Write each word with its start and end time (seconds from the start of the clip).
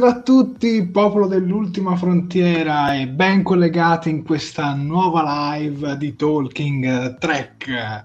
Buonasera 0.00 0.20
a 0.20 0.22
tutti, 0.22 0.86
popolo 0.86 1.26
dell'ultima 1.26 1.94
frontiera 1.94 2.94
e 2.94 3.06
ben 3.06 3.42
collegati 3.42 4.08
in 4.08 4.24
questa 4.24 4.72
nuova 4.72 5.52
live 5.52 5.98
di 5.98 6.16
Talking 6.16 7.18
Trek. 7.18 8.04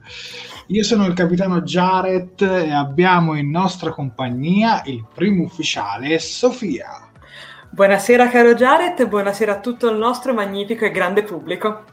Io 0.67 0.83
sono 0.83 1.05
il 1.05 1.13
capitano 1.13 1.61
Jared 1.61 2.41
e 2.41 2.69
abbiamo 2.69 3.35
in 3.35 3.49
nostra 3.49 3.91
compagnia 3.91 4.81
il 4.87 5.05
primo 5.13 5.43
ufficiale 5.43 6.19
Sofia. 6.19 7.07
Buonasera 7.69 8.27
caro 8.27 8.55
Jared 8.55 8.99
e 8.99 9.07
buonasera 9.07 9.53
a 9.53 9.59
tutto 9.61 9.89
il 9.89 9.97
nostro 9.97 10.33
magnifico 10.33 10.83
e 10.83 10.91
grande 10.91 11.23
pubblico. 11.23 11.83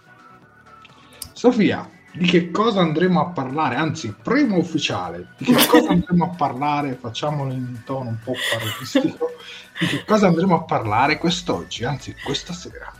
Sofia, 1.32 1.88
di 2.12 2.26
che 2.26 2.50
cosa 2.50 2.80
andremo 2.80 3.20
a 3.20 3.30
parlare, 3.30 3.76
anzi, 3.76 4.14
primo 4.22 4.58
ufficiale, 4.58 5.28
di 5.38 5.46
che 5.46 5.66
cosa 5.66 5.90
andremo 5.90 6.24
a 6.24 6.34
parlare, 6.36 6.98
facciamolo 7.00 7.52
in 7.52 7.82
tono 7.84 8.10
un 8.10 8.18
po' 8.22 8.34
parodistico, 8.52 9.34
di 9.78 9.86
che 9.86 10.04
cosa 10.04 10.26
andremo 10.26 10.56
a 10.56 10.62
parlare 10.62 11.18
quest'oggi, 11.18 11.84
anzi, 11.84 12.14
questa 12.22 12.52
sera. 12.52 12.92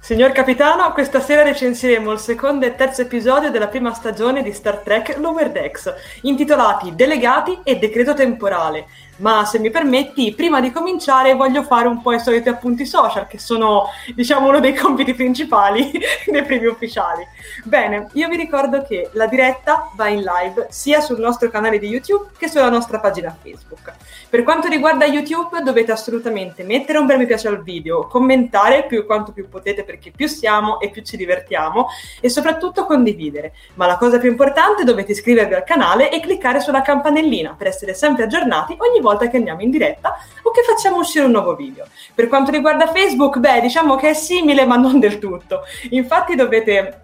Signor 0.00 0.32
Capitano, 0.32 0.92
questa 0.92 1.20
sera 1.20 1.42
recensiremo 1.42 2.12
il 2.12 2.18
secondo 2.18 2.64
e 2.64 2.76
terzo 2.76 3.02
episodio 3.02 3.50
della 3.50 3.66
prima 3.66 3.92
stagione 3.92 4.42
di 4.42 4.52
Star 4.52 4.78
Trek 4.78 5.18
Lower 5.18 5.50
Decks, 5.50 5.92
intitolati 6.22 6.94
Delegati 6.94 7.58
e 7.64 7.76
Decreto 7.76 8.14
Temporale, 8.14 8.86
ma 9.18 9.44
se 9.44 9.58
mi 9.58 9.70
permetti, 9.70 10.34
prima 10.34 10.60
di 10.60 10.70
cominciare 10.70 11.34
voglio 11.34 11.62
fare 11.62 11.88
un 11.88 12.02
po' 12.02 12.12
i 12.12 12.20
soliti 12.20 12.48
appunti 12.48 12.86
social, 12.86 13.26
che 13.26 13.38
sono, 13.38 13.86
diciamo, 14.14 14.48
uno 14.48 14.60
dei 14.60 14.74
compiti 14.76 15.14
principali 15.14 15.90
dei 16.26 16.44
primi 16.44 16.66
ufficiali. 16.66 17.26
Bene, 17.64 18.08
io 18.12 18.28
vi 18.28 18.36
ricordo 18.36 18.82
che 18.82 19.10
la 19.12 19.26
diretta 19.26 19.90
va 19.94 20.08
in 20.08 20.22
live 20.22 20.66
sia 20.70 21.00
sul 21.00 21.18
nostro 21.18 21.50
canale 21.50 21.78
di 21.78 21.88
YouTube 21.88 22.30
che 22.38 22.48
sulla 22.48 22.70
nostra 22.70 23.00
pagina 23.00 23.36
Facebook. 23.40 23.92
Per 24.28 24.42
quanto 24.42 24.68
riguarda 24.68 25.04
YouTube, 25.06 25.62
dovete 25.62 25.92
assolutamente 25.92 26.62
mettere 26.62 26.98
un 26.98 27.06
bel 27.06 27.18
mi 27.18 27.26
piace 27.26 27.48
al 27.48 27.62
video, 27.62 28.06
commentare 28.06 28.84
più 28.86 29.04
quanto 29.06 29.32
più 29.32 29.48
potete 29.48 29.84
perché 29.84 30.12
più 30.14 30.28
siamo 30.28 30.80
e 30.80 30.90
più 30.90 31.02
ci 31.02 31.16
divertiamo 31.16 31.88
e 32.20 32.28
soprattutto 32.28 32.84
condividere. 32.84 33.54
Ma 33.74 33.86
la 33.86 33.96
cosa 33.96 34.18
più 34.18 34.30
importante 34.30 34.84
dovete 34.84 35.12
iscrivervi 35.12 35.54
al 35.54 35.64
canale 35.64 36.10
e 36.10 36.20
cliccare 36.20 36.60
sulla 36.60 36.82
campanellina 36.82 37.54
per 37.56 37.66
essere 37.66 37.94
sempre 37.94 38.24
aggiornati 38.24 38.76
ogni 38.78 39.00
volta 39.00 39.07
volta 39.08 39.28
che 39.28 39.36
andiamo 39.36 39.62
in 39.62 39.70
diretta 39.70 40.18
o 40.42 40.50
che 40.50 40.62
facciamo 40.62 40.98
uscire 40.98 41.24
un 41.24 41.32
nuovo 41.32 41.54
video. 41.54 41.86
Per 42.14 42.28
quanto 42.28 42.50
riguarda 42.50 42.88
Facebook, 42.88 43.38
beh, 43.38 43.60
diciamo 43.60 43.96
che 43.96 44.10
è 44.10 44.14
simile 44.14 44.66
ma 44.66 44.76
non 44.76 44.98
del 45.00 45.18
tutto. 45.18 45.62
Infatti 45.90 46.34
dovete 46.34 47.02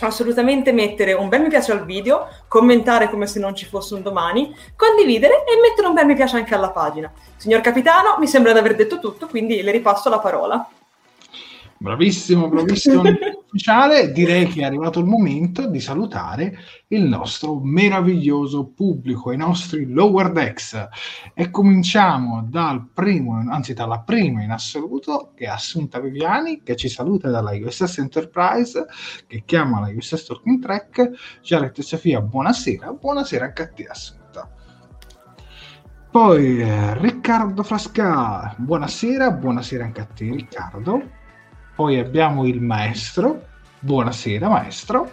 assolutamente 0.00 0.72
mettere 0.72 1.12
un 1.12 1.28
bel 1.28 1.42
mi 1.42 1.48
piace 1.48 1.72
al 1.72 1.84
video, 1.84 2.28
commentare 2.48 3.10
come 3.10 3.26
se 3.26 3.38
non 3.38 3.54
ci 3.54 3.66
fosse 3.66 3.94
un 3.94 4.02
domani, 4.02 4.54
condividere 4.76 5.44
e 5.44 5.60
mettere 5.60 5.88
un 5.88 5.94
bel 5.94 6.06
mi 6.06 6.14
piace 6.14 6.36
anche 6.36 6.54
alla 6.54 6.70
pagina. 6.70 7.12
Signor 7.36 7.60
capitano, 7.60 8.16
mi 8.18 8.26
sembra 8.26 8.52
di 8.52 8.58
aver 8.58 8.76
detto 8.76 8.98
tutto, 8.98 9.26
quindi 9.26 9.62
le 9.62 9.72
ripasso 9.72 10.08
la 10.08 10.18
parola. 10.18 10.68
Bravissimo, 11.82 12.46
bravissimo 12.50 13.00
ufficiale. 13.48 14.12
Direi 14.12 14.46
che 14.48 14.60
è 14.60 14.64
arrivato 14.64 14.98
il 14.98 15.06
momento 15.06 15.66
di 15.66 15.80
salutare 15.80 16.58
il 16.88 17.04
nostro 17.04 17.58
meraviglioso 17.58 18.66
pubblico, 18.66 19.32
i 19.32 19.38
nostri 19.38 19.90
lower 19.90 20.30
decks. 20.30 20.88
E 21.32 21.48
cominciamo 21.48 22.44
dal 22.46 22.86
primo, 22.92 23.42
anzi 23.48 23.72
dalla 23.72 24.00
prima 24.00 24.42
in 24.42 24.50
assoluto, 24.50 25.32
che 25.34 25.46
è 25.46 25.48
Assunta 25.48 26.00
Viviani, 26.00 26.62
che 26.62 26.76
ci 26.76 26.90
saluta 26.90 27.30
dalla 27.30 27.52
USS 27.52 27.96
Enterprise, 27.96 28.84
che 29.26 29.42
chiama 29.46 29.80
la 29.80 29.88
USS 29.88 30.26
Talking 30.26 30.60
Track. 30.60 31.10
Jared 31.40 31.72
e 31.78 31.82
Sofia, 31.82 32.20
buonasera. 32.20 32.92
Buonasera 32.92 33.46
anche 33.46 33.62
a 33.62 33.68
te, 33.68 33.86
Assunta. 33.86 34.50
Poi 36.10 36.60
eh, 36.60 36.98
Riccardo 36.98 37.62
Frasca, 37.62 38.54
buonasera, 38.58 39.30
buonasera 39.30 39.84
anche 39.84 40.00
a 40.02 40.04
te 40.04 40.30
Riccardo 40.30 41.18
poi 41.80 41.98
abbiamo 41.98 42.44
il 42.44 42.60
maestro, 42.60 43.46
buonasera 43.78 44.50
maestro, 44.50 45.10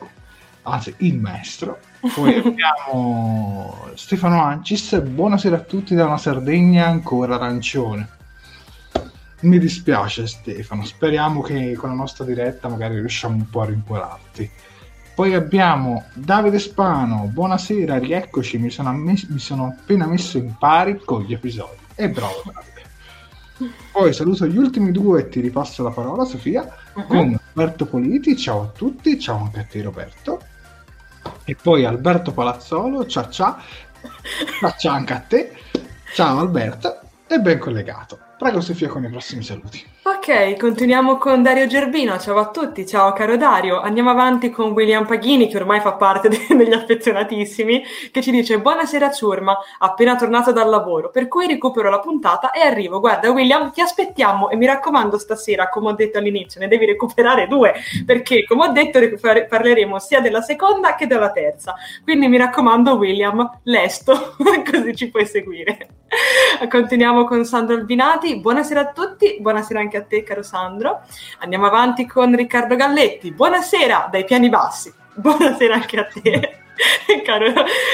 anzi 0.63 0.93
il 0.97 1.17
maestro, 1.17 1.79
poi 2.13 2.35
abbiamo 2.43 3.87
Stefano 3.93 4.43
Ancis, 4.43 4.99
buonasera 4.99 5.55
a 5.55 5.61
tutti 5.61 5.95
da 5.95 6.07
una 6.07 6.17
Sardegna 6.17 6.87
ancora 6.87 7.35
arancione. 7.35 8.09
Mi 9.43 9.59
dispiace 9.59 10.27
Stefano, 10.27 10.83
speriamo 10.83 11.39
che 11.39 11.73
con 11.75 11.87
la 11.87 11.95
nostra 11.95 12.25
diretta 12.25 12.67
magari 12.67 12.95
riusciamo 12.95 13.35
un 13.35 13.49
po' 13.49 13.61
a 13.61 13.65
rincuorarti. 13.67 14.51
Poi 15.15 15.35
abbiamo 15.35 16.03
Davide 16.15 16.59
Spano, 16.59 17.29
buonasera, 17.31 17.97
rieccoci, 17.97 18.57
mi 18.57 18.69
sono, 18.69 18.89
ammes- 18.89 19.29
mi 19.29 19.39
sono 19.39 19.67
appena 19.67 20.05
messo 20.05 20.37
in 20.37 20.53
pari 20.57 20.99
con 20.99 21.21
gli 21.21 21.31
episodi. 21.31 21.77
E 21.95 22.09
bravo 22.09 22.43
Davide. 22.43 22.76
Poi 23.91 24.13
saluto 24.13 24.45
gli 24.45 24.57
ultimi 24.57 24.91
due 24.91 25.21
e 25.21 25.29
ti 25.29 25.39
ripasso 25.39 25.83
la 25.83 25.89
parola, 25.89 26.25
Sofia, 26.25 26.67
uh-huh. 26.93 27.05
con 27.05 27.39
Roberto 27.53 27.85
Politi, 27.85 28.37
ciao 28.37 28.61
a 28.61 28.67
tutti, 28.67 29.19
ciao 29.19 29.43
anche 29.43 29.59
a 29.59 29.63
te 29.63 29.81
Roberto. 29.81 30.41
E 31.43 31.55
poi 31.55 31.85
Alberto 31.85 32.31
Palazzolo, 32.31 33.05
ciao 33.07 33.29
ciao, 33.29 33.57
ciao 34.77 34.93
anche 34.93 35.13
a 35.13 35.19
te, 35.19 35.57
ciao 36.13 36.39
Alberto, 36.39 36.99
e 37.27 37.39
ben 37.39 37.59
collegato. 37.59 38.19
Prego 38.37 38.61
Sofia 38.61 38.89
con 38.89 39.03
i 39.03 39.09
prossimi 39.09 39.43
saluti. 39.43 39.83
Ok, 40.07 40.55
continuiamo 40.57 41.17
con 41.17 41.43
Dario 41.43 41.67
Gerbino. 41.67 42.17
Ciao 42.17 42.37
a 42.37 42.49
tutti, 42.49 42.87
ciao 42.87 43.11
caro 43.11 43.35
Dario. 43.35 43.81
Andiamo 43.81 44.09
avanti 44.09 44.49
con 44.49 44.71
William 44.71 45.05
Paghini, 45.05 45.49
che 45.49 45.57
ormai 45.57 45.81
fa 45.81 45.95
parte 45.95 46.29
de- 46.31 46.47
degli 46.55 46.71
affezionatissimi, 46.71 47.83
che 48.09 48.21
ci 48.21 48.31
dice 48.31 48.57
Buonasera 48.61 49.11
ciurma, 49.11 49.57
appena 49.79 50.15
tornato 50.15 50.53
dal 50.53 50.69
lavoro, 50.69 51.09
per 51.09 51.27
cui 51.27 51.45
recupero 51.45 51.89
la 51.89 51.99
puntata 51.99 52.51
e 52.51 52.61
arrivo. 52.61 53.01
Guarda 53.01 53.31
William, 53.31 53.69
ti 53.73 53.81
aspettiamo 53.81 54.49
e 54.49 54.55
mi 54.55 54.65
raccomando 54.65 55.17
stasera, 55.17 55.67
come 55.67 55.89
ho 55.89 55.93
detto 55.93 56.19
all'inizio, 56.19 56.61
ne 56.61 56.69
devi 56.69 56.85
recuperare 56.85 57.47
due, 57.47 57.73
perché 58.05 58.45
come 58.45 58.67
ho 58.67 58.71
detto 58.71 58.99
recuper- 58.99 59.47
parleremo 59.49 59.99
sia 59.99 60.21
della 60.21 60.41
seconda 60.41 60.95
che 60.95 61.05
della 61.05 61.31
terza. 61.31 61.75
Quindi 62.05 62.29
mi 62.29 62.37
raccomando 62.37 62.93
William, 62.93 63.59
lesto, 63.63 64.37
così 64.71 64.95
ci 64.95 65.09
puoi 65.09 65.25
seguire. 65.25 65.89
Continuiamo 66.69 67.25
con 67.25 67.43
Sandro 67.43 67.75
Albinati. 67.75 68.39
Buonasera 68.39 68.79
a 68.79 68.91
tutti, 68.91 69.37
buonasera 69.39 69.79
anche 69.79 69.96
a 69.96 69.96
te, 70.01 70.23
caro 70.23 70.43
Sandro. 70.43 71.01
Andiamo 71.39 71.65
avanti 71.65 72.05
con 72.05 72.35
Riccardo 72.35 72.75
Galletti. 72.75 73.31
Buonasera 73.31 74.09
dai 74.11 74.25
piani 74.25 74.49
bassi. 74.49 74.93
Buonasera 75.15 75.73
anche 75.75 75.99
a 75.99 76.05
te. 76.05 76.57
Caro, 77.25 77.51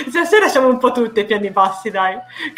stasera 0.10 0.48
siamo 0.48 0.68
un 0.68 0.78
po' 0.78 0.92
tutti 0.92 1.20
ai 1.20 1.26
piani 1.26 1.50
bassi, 1.50 1.90
dai. 1.90 2.18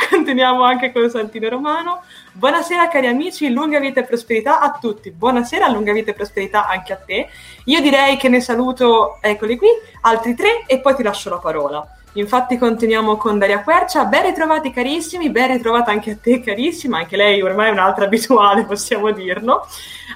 Continuiamo 0.10 0.64
anche 0.64 0.92
con 0.92 1.10
Santino 1.10 1.50
Romano. 1.50 2.04
Buonasera 2.32 2.88
cari 2.88 3.08
amici, 3.08 3.52
lunga 3.52 3.80
vita 3.80 4.02
e 4.02 4.06
prosperità 4.06 4.60
a 4.60 4.78
tutti. 4.80 5.12
Buonasera, 5.12 5.70
lunga 5.70 5.94
vita 5.94 6.12
e 6.12 6.14
prosperità 6.14 6.68
anche 6.68 6.94
a 6.94 6.98
te. 6.98 7.30
Io 7.66 7.82
direi 7.82 8.18
che 8.18 8.30
ne 8.30 8.42
saluto, 8.42 9.20
eccoli 9.22 9.58
qui, 9.58 9.70
altri 10.02 10.36
tre 10.36 10.64
e 10.66 10.80
poi 10.80 10.96
ti 10.96 11.04
lascio 11.04 11.30
la 11.30 11.38
parola. 11.38 11.88
Infatti 12.18 12.58
continuiamo 12.58 13.18
con 13.18 13.38
Daria 13.38 13.62
Quercia, 13.62 14.06
ben 14.06 14.24
ritrovati 14.24 14.72
carissimi, 14.72 15.30
ben 15.30 15.50
ritrovata 15.50 15.92
anche 15.92 16.12
a 16.12 16.18
te 16.18 16.40
carissima, 16.40 17.00
anche 17.00 17.18
lei 17.18 17.42
ormai 17.42 17.68
è 17.68 17.72
un'altra 17.72 18.06
abituale 18.08 18.64
possiamo 18.64 19.12
dirlo. 19.12 19.68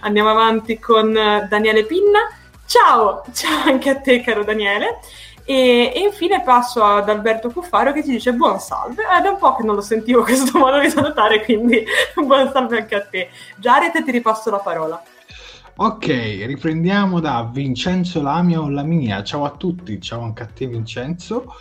Andiamo 0.02 0.30
avanti 0.30 0.80
con 0.80 1.16
eh, 1.16 1.46
Daniele 1.50 1.86
Pinna, 1.86 2.20
ciao, 2.66 3.24
ciao 3.34 3.64
anche 3.66 3.90
a 3.90 4.00
te 4.00 4.22
caro 4.22 4.46
Daniele. 4.46 5.00
E, 5.44 5.92
e, 5.94 6.00
infine 6.00 6.42
passo 6.42 6.84
ad 6.84 7.10
Alberto 7.10 7.50
Cuffaro 7.50 7.92
che 7.92 8.02
ci 8.04 8.12
dice 8.12 8.32
buon 8.32 8.60
salve. 8.60 9.04
Ed 9.18 9.26
è 9.26 9.30
un 9.30 9.38
po' 9.38 9.56
che 9.56 9.64
non 9.64 9.76
lo 9.76 9.82
sentivo 9.82 10.24
questo 10.24 10.58
modo 10.58 10.80
di 10.80 10.90
salutare, 10.90 11.44
quindi 11.44 11.84
buon 12.16 12.50
salve 12.54 12.78
anche 12.78 12.96
a 12.96 13.02
te. 13.02 13.30
Jared, 13.58 14.02
ti 14.06 14.12
ripasso 14.12 14.50
la 14.50 14.60
parola. 14.60 15.04
Ok, 15.76 16.06
riprendiamo 16.08 17.20
da 17.20 17.50
Vincenzo 17.52 18.22
Lamia 18.22 18.62
o 18.62 18.70
Laminia. 18.70 19.22
Ciao 19.22 19.44
a 19.44 19.50
tutti, 19.50 20.00
ciao 20.00 20.22
anche 20.22 20.44
a 20.44 20.48
te 20.48 20.66
Vincenzo. 20.66 21.56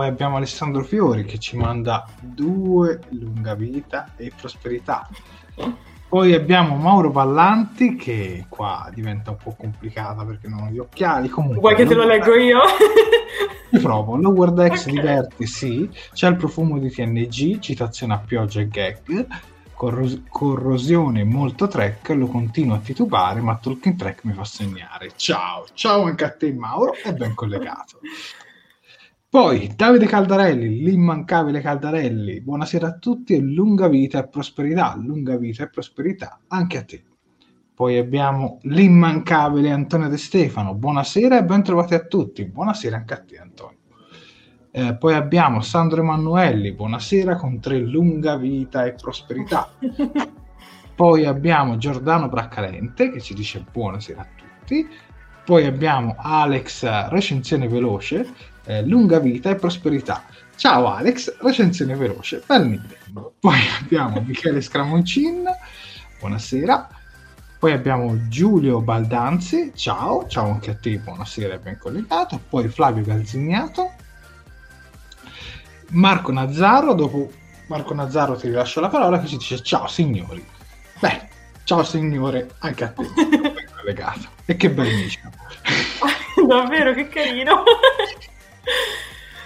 Poi 0.00 0.08
abbiamo 0.08 0.36
Alessandro 0.36 0.82
Fiori 0.82 1.26
che 1.26 1.38
ci 1.38 1.58
manda 1.58 2.06
due 2.18 3.00
lunga 3.10 3.54
vita 3.54 4.12
e 4.16 4.32
prosperità. 4.34 5.06
Poi 6.08 6.32
abbiamo 6.32 6.76
Mauro 6.76 7.10
Ballanti 7.10 7.96
che 7.96 8.46
qua 8.48 8.90
diventa 8.94 9.32
un 9.32 9.36
po' 9.36 9.54
complicata 9.54 10.24
perché 10.24 10.48
non 10.48 10.62
ho 10.62 10.70
gli 10.70 10.78
occhiali. 10.78 11.28
Comunque, 11.28 11.60
Vuoi 11.60 11.74
che 11.74 11.84
te 11.84 11.92
lo 11.92 12.06
leggo 12.06 12.34
io? 12.34 12.60
Ti 13.68 13.78
provo. 13.78 14.16
Lower 14.16 14.52
Decks 14.52 14.86
okay. 14.86 14.94
diverti, 14.94 15.46
sì. 15.46 15.90
C'è 16.14 16.28
il 16.28 16.36
profumo 16.36 16.78
di 16.78 16.90
TNG, 16.90 17.58
citazione 17.58 18.14
a 18.14 18.18
pioggia 18.20 18.60
e 18.60 18.68
gag. 18.68 19.26
Corros- 19.74 20.22
corrosione 20.30 21.24
molto 21.24 21.68
track, 21.68 22.08
lo 22.10 22.26
continuo 22.26 22.74
a 22.74 22.78
titubare, 22.78 23.42
ma 23.42 23.58
Talking 23.58 23.96
Track 23.96 24.24
mi 24.24 24.32
fa 24.32 24.44
segnare. 24.44 25.10
Ciao, 25.16 25.66
ciao 25.74 26.04
anche 26.04 26.24
a 26.24 26.30
te 26.30 26.54
Mauro, 26.54 26.94
e 27.04 27.12
ben 27.12 27.34
collegato. 27.34 27.98
Poi 29.30 29.72
Davide 29.76 30.06
Caldarelli, 30.06 30.82
l'immancabile 30.82 31.60
Caldarelli, 31.60 32.40
buonasera 32.40 32.88
a 32.88 32.94
tutti 32.94 33.32
e 33.32 33.38
lunga 33.38 33.86
vita 33.86 34.18
e 34.18 34.26
prosperità, 34.26 34.96
lunga 35.00 35.36
vita 35.36 35.62
e 35.62 35.70
prosperità 35.70 36.40
anche 36.48 36.78
a 36.78 36.82
te. 36.82 37.04
Poi 37.72 37.96
abbiamo 37.96 38.58
l'immancabile 38.62 39.70
Antonio 39.70 40.08
De 40.08 40.16
Stefano, 40.16 40.74
buonasera 40.74 41.38
e 41.38 41.44
ben 41.44 41.62
trovati 41.62 41.94
a 41.94 42.00
tutti, 42.06 42.44
buonasera 42.44 42.96
anche 42.96 43.14
a 43.14 43.20
te 43.20 43.38
Antonio. 43.38 43.78
Eh, 44.72 44.96
poi 44.96 45.14
abbiamo 45.14 45.60
Sandro 45.60 46.00
Emanuelli, 46.00 46.72
buonasera 46.72 47.36
con 47.36 47.60
tre 47.60 47.78
lunga 47.78 48.36
vita 48.36 48.84
e 48.84 48.94
prosperità. 48.94 49.70
Poi 50.92 51.24
abbiamo 51.24 51.76
Giordano 51.76 52.28
Braccalente 52.28 53.12
che 53.12 53.20
ci 53.20 53.34
dice 53.34 53.64
buonasera 53.70 54.22
a 54.22 54.26
tutti. 54.34 54.88
Poi 55.44 55.66
abbiamo 55.66 56.16
Alex 56.18 57.08
recensione 57.08 57.68
veloce 57.68 58.58
eh, 58.70 58.82
lunga 58.82 59.18
vita 59.18 59.50
e 59.50 59.56
prosperità. 59.56 60.24
Ciao 60.54 60.86
Alex, 60.86 61.38
recensione 61.40 61.96
veloce 61.96 62.42
per 62.46 62.60
Nintendo. 62.60 63.34
Poi 63.40 63.58
abbiamo 63.82 64.20
Michele 64.20 64.60
Scramoncin, 64.60 65.44
buonasera. 66.20 66.88
Poi 67.58 67.72
abbiamo 67.72 68.28
Giulio 68.28 68.80
Baldanzi, 68.80 69.72
ciao, 69.74 70.26
ciao 70.28 70.50
anche 70.50 70.70
a 70.70 70.76
te, 70.76 70.98
buonasera 70.98 71.54
e 71.54 71.58
ben 71.58 71.78
collegato. 71.78 72.40
Poi 72.48 72.68
Flavio 72.68 73.02
Galzignato. 73.02 73.92
Marco 75.88 76.30
Nazzaro, 76.30 76.94
dopo 76.94 77.30
Marco 77.66 77.92
Nazzaro 77.92 78.36
ti 78.36 78.46
rilascio 78.46 78.80
la 78.80 78.88
parola 78.88 79.20
che 79.20 79.26
ci 79.26 79.36
dice 79.36 79.60
ciao 79.62 79.88
signori. 79.88 80.42
Beh, 81.00 81.28
ciao 81.64 81.82
signore 81.82 82.52
anche 82.60 82.84
a 82.84 82.88
te, 82.88 83.02
ben 83.18 83.68
collegato. 83.76 84.28
E 84.44 84.56
che 84.56 84.70
bellissimo. 84.70 85.30
Davvero, 86.46 86.94
che 86.94 87.08
carino. 87.08 87.64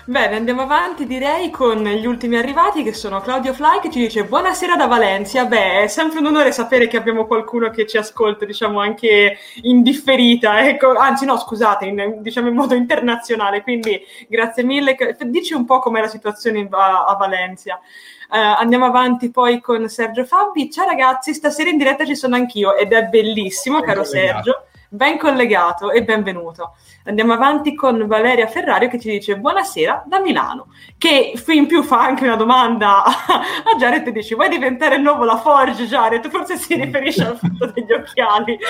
Bene, 0.06 0.36
andiamo 0.36 0.60
avanti 0.60 1.06
direi 1.06 1.48
con 1.48 1.82
gli 1.82 2.04
ultimi 2.04 2.36
arrivati 2.36 2.82
che 2.82 2.92
sono 2.92 3.22
Claudio 3.22 3.54
Fly 3.54 3.80
che 3.80 3.90
ci 3.90 4.00
dice 4.00 4.24
buonasera 4.24 4.76
da 4.76 4.84
Valencia. 4.84 5.46
Beh, 5.46 5.84
è 5.84 5.86
sempre 5.86 6.18
un 6.18 6.26
onore 6.26 6.52
sapere 6.52 6.88
che 6.88 6.98
abbiamo 6.98 7.24
qualcuno 7.24 7.70
che 7.70 7.86
ci 7.86 7.96
ascolta, 7.96 8.44
diciamo 8.44 8.80
anche 8.80 9.38
in 9.62 9.82
differita, 9.82 10.68
ecco. 10.68 10.92
anzi 10.92 11.24
no, 11.24 11.38
scusate, 11.38 11.86
in, 11.86 12.18
diciamo 12.20 12.48
in 12.48 12.54
modo 12.54 12.74
internazionale, 12.74 13.62
quindi 13.62 13.98
grazie 14.28 14.62
mille. 14.62 14.94
Dici 15.20 15.54
un 15.54 15.64
po' 15.64 15.78
com'è 15.78 16.02
la 16.02 16.08
situazione 16.08 16.68
a, 16.70 17.06
a 17.06 17.16
Valencia. 17.16 17.80
Uh, 18.28 18.58
andiamo 18.58 18.84
avanti 18.84 19.30
poi 19.30 19.58
con 19.62 19.88
Sergio 19.88 20.26
Fabi. 20.26 20.70
Ciao 20.70 20.86
ragazzi, 20.86 21.32
stasera 21.32 21.70
in 21.70 21.78
diretta 21.78 22.04
ci 22.04 22.14
sono 22.14 22.34
anch'io 22.34 22.76
ed 22.76 22.92
è 22.92 23.04
bellissimo, 23.04 23.80
caro 23.80 24.04
Sergio 24.04 24.66
ben 24.94 25.18
collegato 25.18 25.90
e 25.90 26.04
benvenuto. 26.04 26.76
Andiamo 27.04 27.32
avanti 27.32 27.74
con 27.74 28.06
Valeria 28.06 28.46
Ferrario 28.46 28.88
che 28.88 29.00
ci 29.00 29.10
dice 29.10 29.36
buonasera 29.36 30.04
da 30.06 30.20
Milano, 30.20 30.68
che 30.96 31.34
in 31.48 31.66
più 31.66 31.82
fa 31.82 32.00
anche 32.00 32.24
una 32.24 32.36
domanda 32.36 33.02
a 33.04 33.76
Jared 33.76 34.06
e 34.06 34.12
dice 34.12 34.36
vuoi 34.36 34.48
diventare 34.48 34.96
nuovo 34.98 35.24
La 35.24 35.36
Forge 35.36 35.86
Jared? 35.86 36.30
Forse 36.30 36.56
si 36.56 36.76
riferisce 36.76 37.26
al 37.26 37.36
fatto 37.36 37.72
degli 37.72 37.92
occhiali. 37.92 38.56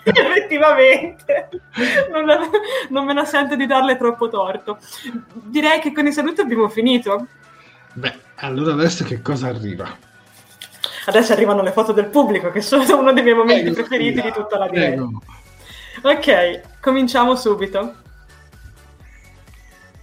Effettivamente, 0.04 1.48
non, 2.10 2.24
la, 2.24 2.38
non 2.90 3.04
me 3.04 3.12
la 3.12 3.24
sento 3.24 3.56
di 3.56 3.66
darle 3.66 3.96
troppo 3.96 4.28
torto. 4.28 4.78
Direi 5.32 5.80
che 5.80 5.92
con 5.92 6.06
i 6.06 6.12
saluti 6.12 6.40
abbiamo 6.40 6.68
finito. 6.68 7.26
Beh, 7.94 8.14
allora 8.36 8.72
adesso 8.72 9.04
che 9.04 9.20
cosa 9.20 9.48
arriva? 9.48 10.06
Adesso 11.08 11.32
arrivano 11.32 11.62
le 11.62 11.72
foto 11.72 11.92
del 11.92 12.08
pubblico, 12.08 12.50
che 12.50 12.60
sono 12.60 12.84
uno 12.98 13.14
dei 13.14 13.22
miei 13.22 13.34
momenti 13.34 13.62
prego, 13.62 13.76
preferiti 13.76 14.20
di 14.20 14.30
tutta 14.30 14.58
la 14.58 14.68
diretta. 14.68 15.08
Ok, 16.02 16.60
cominciamo 16.82 17.34
subito. 17.34 17.94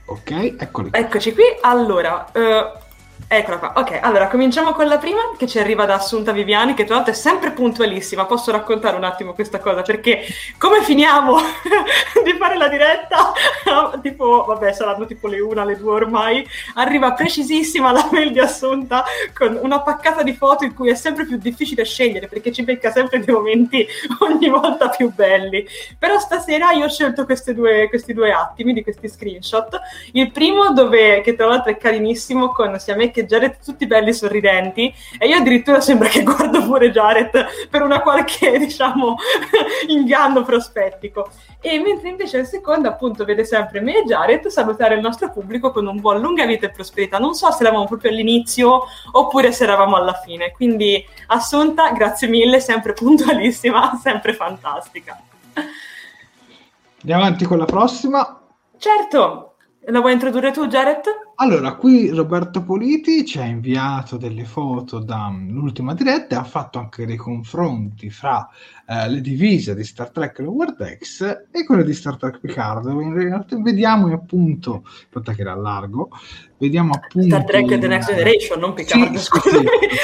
Ok, 0.05 0.31
eccoli. 0.57 0.89
Eccoci 0.91 1.31
qui. 1.33 1.43
Allora, 1.61 2.25
uh, 2.33 2.79
Eccola 3.27 3.57
qua. 3.57 3.73
Ok, 3.77 3.97
allora 4.03 4.27
cominciamo 4.27 4.73
con 4.73 4.85
la 4.85 4.99
prima 4.99 5.19
che 5.35 5.47
ci 5.47 5.57
arriva 5.57 5.85
da 5.85 5.95
Assunta 5.95 6.31
Viviani, 6.31 6.75
che 6.75 6.83
tra 6.83 6.93
l'altro 6.93 7.11
è 7.11 7.15
sempre 7.15 7.49
puntualissima. 7.53 8.25
Posso 8.25 8.51
raccontare 8.51 8.95
un 8.95 9.03
attimo 9.03 9.33
questa 9.33 9.59
cosa? 9.59 9.81
Perché 9.81 10.21
come 10.59 10.83
finiamo 10.83 11.35
di 12.23 12.33
fare 12.37 12.55
la 12.55 12.67
diretta? 12.67 13.33
tipo, 14.03 14.43
vabbè, 14.45 14.71
saranno 14.73 15.07
tipo 15.07 15.27
le 15.27 15.39
una, 15.39 15.65
le 15.65 15.75
due 15.75 15.93
ormai. 15.93 16.47
Arriva 16.75 17.13
precisissima 17.13 17.91
la 17.91 18.07
mail 18.11 18.31
di 18.31 18.39
Assunta 18.39 19.03
con 19.33 19.57
una 19.59 19.81
paccata 19.81 20.21
di 20.21 20.33
foto 20.33 20.63
in 20.63 20.75
cui 20.75 20.89
è 20.89 20.95
sempre 20.95 21.25
più 21.25 21.37
difficile 21.37 21.83
scegliere 21.83 22.27
perché 22.27 22.51
ci 22.51 22.61
becca 22.61 22.91
sempre 22.91 23.21
dei 23.21 23.33
momenti 23.33 23.87
ogni 24.21 24.49
volta 24.49 24.89
più 24.89 25.11
belli. 25.11 25.65
Però 25.97 26.19
stasera 26.19 26.73
io 26.73 26.85
ho 26.85 26.89
scelto 26.89 27.25
due, 27.53 27.89
questi 27.89 28.13
due 28.13 28.31
attimi 28.31 28.71
di 28.71 28.83
questi 28.83 29.09
screenshot. 29.09 29.79
Il 30.11 30.29
primo, 30.29 30.71
dove, 30.73 31.21
che 31.21 31.35
tra 31.35 31.47
l'altro 31.47 31.71
è 31.71 31.77
carinissimo, 31.77 32.49
con 32.49 32.79
sia 32.79 32.95
me 32.95 33.13
che 33.15 33.25
Jared 33.25 33.57
tutti 33.63 33.87
belli 33.87 34.13
sorridenti 34.13 34.93
e 35.17 35.27
io 35.27 35.37
addirittura 35.37 35.81
sembra 35.81 36.07
che 36.07 36.23
guardo 36.23 36.63
pure 36.63 36.91
Jared 36.91 37.67
per 37.69 37.81
una 37.81 38.01
qualche, 38.01 38.57
diciamo, 38.59 39.15
inganno 39.87 40.43
prospettico. 40.43 41.29
E 41.61 41.79
mentre 41.79 42.09
invece 42.09 42.37
il 42.37 42.45
secondo 42.45 42.87
appunto 42.87 43.25
vede 43.25 43.43
sempre 43.43 43.79
me 43.79 43.97
e 43.97 44.03
Jared 44.03 44.45
salutare 44.47 44.95
il 44.95 45.01
nostro 45.01 45.31
pubblico 45.31 45.71
con 45.71 45.87
un 45.87 45.99
buon 45.99 46.19
lunga 46.19 46.45
vita 46.45 46.67
e 46.67 46.69
prosperità. 46.69 47.17
Non 47.17 47.33
so 47.33 47.51
se 47.51 47.63
eravamo 47.63 47.85
proprio 47.85 48.11
all'inizio 48.11 48.83
oppure 49.13 49.51
se 49.51 49.63
eravamo 49.63 49.95
alla 49.95 50.13
fine. 50.13 50.51
Quindi 50.51 51.03
Assunta, 51.27 51.91
grazie 51.91 52.27
mille, 52.27 52.59
sempre 52.59 52.93
puntualissima, 52.93 53.97
sempre 54.01 54.33
fantastica. 54.33 55.19
Andiamo 57.01 57.23
avanti 57.23 57.45
con 57.45 57.57
la 57.57 57.65
prossima. 57.65 58.41
Certo, 58.77 59.55
la 59.85 59.99
vuoi 59.99 60.13
introdurre 60.13 60.51
tu, 60.51 60.67
Jared? 60.67 61.03
Allora, 61.37 61.75
qui 61.75 62.09
Roberto 62.11 62.63
Politi 62.63 63.25
ci 63.25 63.39
ha 63.39 63.43
inviato 63.43 64.15
delle 64.15 64.45
foto 64.45 64.99
dall'ultima 64.99 65.93
diretta 65.93 66.35
e 66.35 66.39
ha 66.39 66.43
fatto 66.45 66.79
anche 66.79 67.05
dei 67.05 67.17
confronti 67.17 68.09
fra 68.09 68.47
eh, 68.87 69.09
le 69.09 69.19
divise 69.19 69.75
di 69.75 69.83
Star 69.83 70.11
Trek 70.11 70.39
Lower 70.39 70.75
Decks 70.75 71.47
e 71.51 71.65
quelle 71.65 71.83
di 71.83 71.93
Star 71.93 72.15
Trek 72.15 72.39
Picard, 72.39 72.85
in 72.85 73.13
realtà 73.13 73.59
vediamo 73.59 74.13
appunto, 74.13 74.83
aspetta 74.85 75.33
che 75.33 75.41
era 75.41 75.55
largo, 75.55 76.09
vediamo 76.57 76.93
appunto... 76.93 77.27
Star 77.27 77.43
Trek 77.43 77.79
The 77.79 77.87
Next 77.87 78.09
Generation, 78.09 78.59
non 78.59 78.73
Picard, 78.73 79.15
sì. 79.15 79.29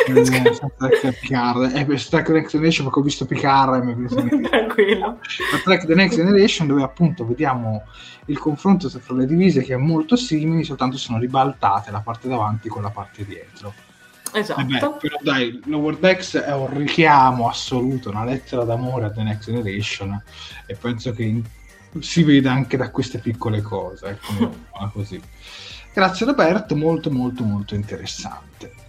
Sì, 0.07 0.25
sì, 0.25 0.35
eh, 0.35 0.53
Star 0.53 0.71
Trek 0.77 1.19
Picard, 1.19 1.75
eh, 1.75 1.97
Star 1.97 2.23
Trek 2.23 2.25
The 2.25 2.33
Next 2.33 2.51
Generation 2.51 2.85
perché 2.85 2.99
ho 2.99 3.03
visto 3.03 3.25
Picard 3.25 3.75
e 3.75 3.95
mi 3.95 4.07
Tranquillo. 4.49 5.19
Star 5.21 5.61
Trek 5.63 5.85
The 5.85 5.95
Next 5.95 6.17
Generation 6.17 6.67
dove 6.67 6.83
appunto 6.83 7.25
vediamo 7.25 7.83
il 8.25 8.37
confronto 8.37 8.89
tra 8.89 9.15
le 9.15 9.25
divise 9.25 9.61
che 9.61 9.73
è 9.73 9.77
molto 9.77 10.15
simili, 10.15 10.63
soltanto 10.63 10.97
sono 10.97 11.19
ribaltate 11.21 11.91
la 11.91 12.01
parte 12.01 12.27
davanti 12.27 12.67
con 12.67 12.81
la 12.81 12.89
parte 12.89 13.25
dietro. 13.25 13.73
Esatto. 14.33 14.63
Beh, 14.63 14.79
però 14.99 15.17
dai, 15.21 15.61
Lower 15.65 15.97
Decks 15.97 16.37
è 16.37 16.53
un 16.53 16.73
richiamo 16.73 17.49
assoluto, 17.49 18.09
una 18.09 18.23
lettera 18.23 18.63
d'amore 18.63 19.05
a 19.05 19.11
The 19.11 19.23
Next 19.23 19.49
Generation 19.49 20.21
e 20.65 20.75
penso 20.75 21.11
che 21.13 21.41
si 21.99 22.23
veda 22.23 22.51
anche 22.51 22.77
da 22.77 22.89
queste 22.91 23.19
piccole 23.19 23.61
cose, 23.61 24.07
ecco, 24.07 24.55
così. 24.93 25.21
Grazie 25.93 26.25
Roberto, 26.25 26.75
molto 26.75 27.11
molto 27.11 27.43
molto 27.43 27.75
interessante. 27.75 28.80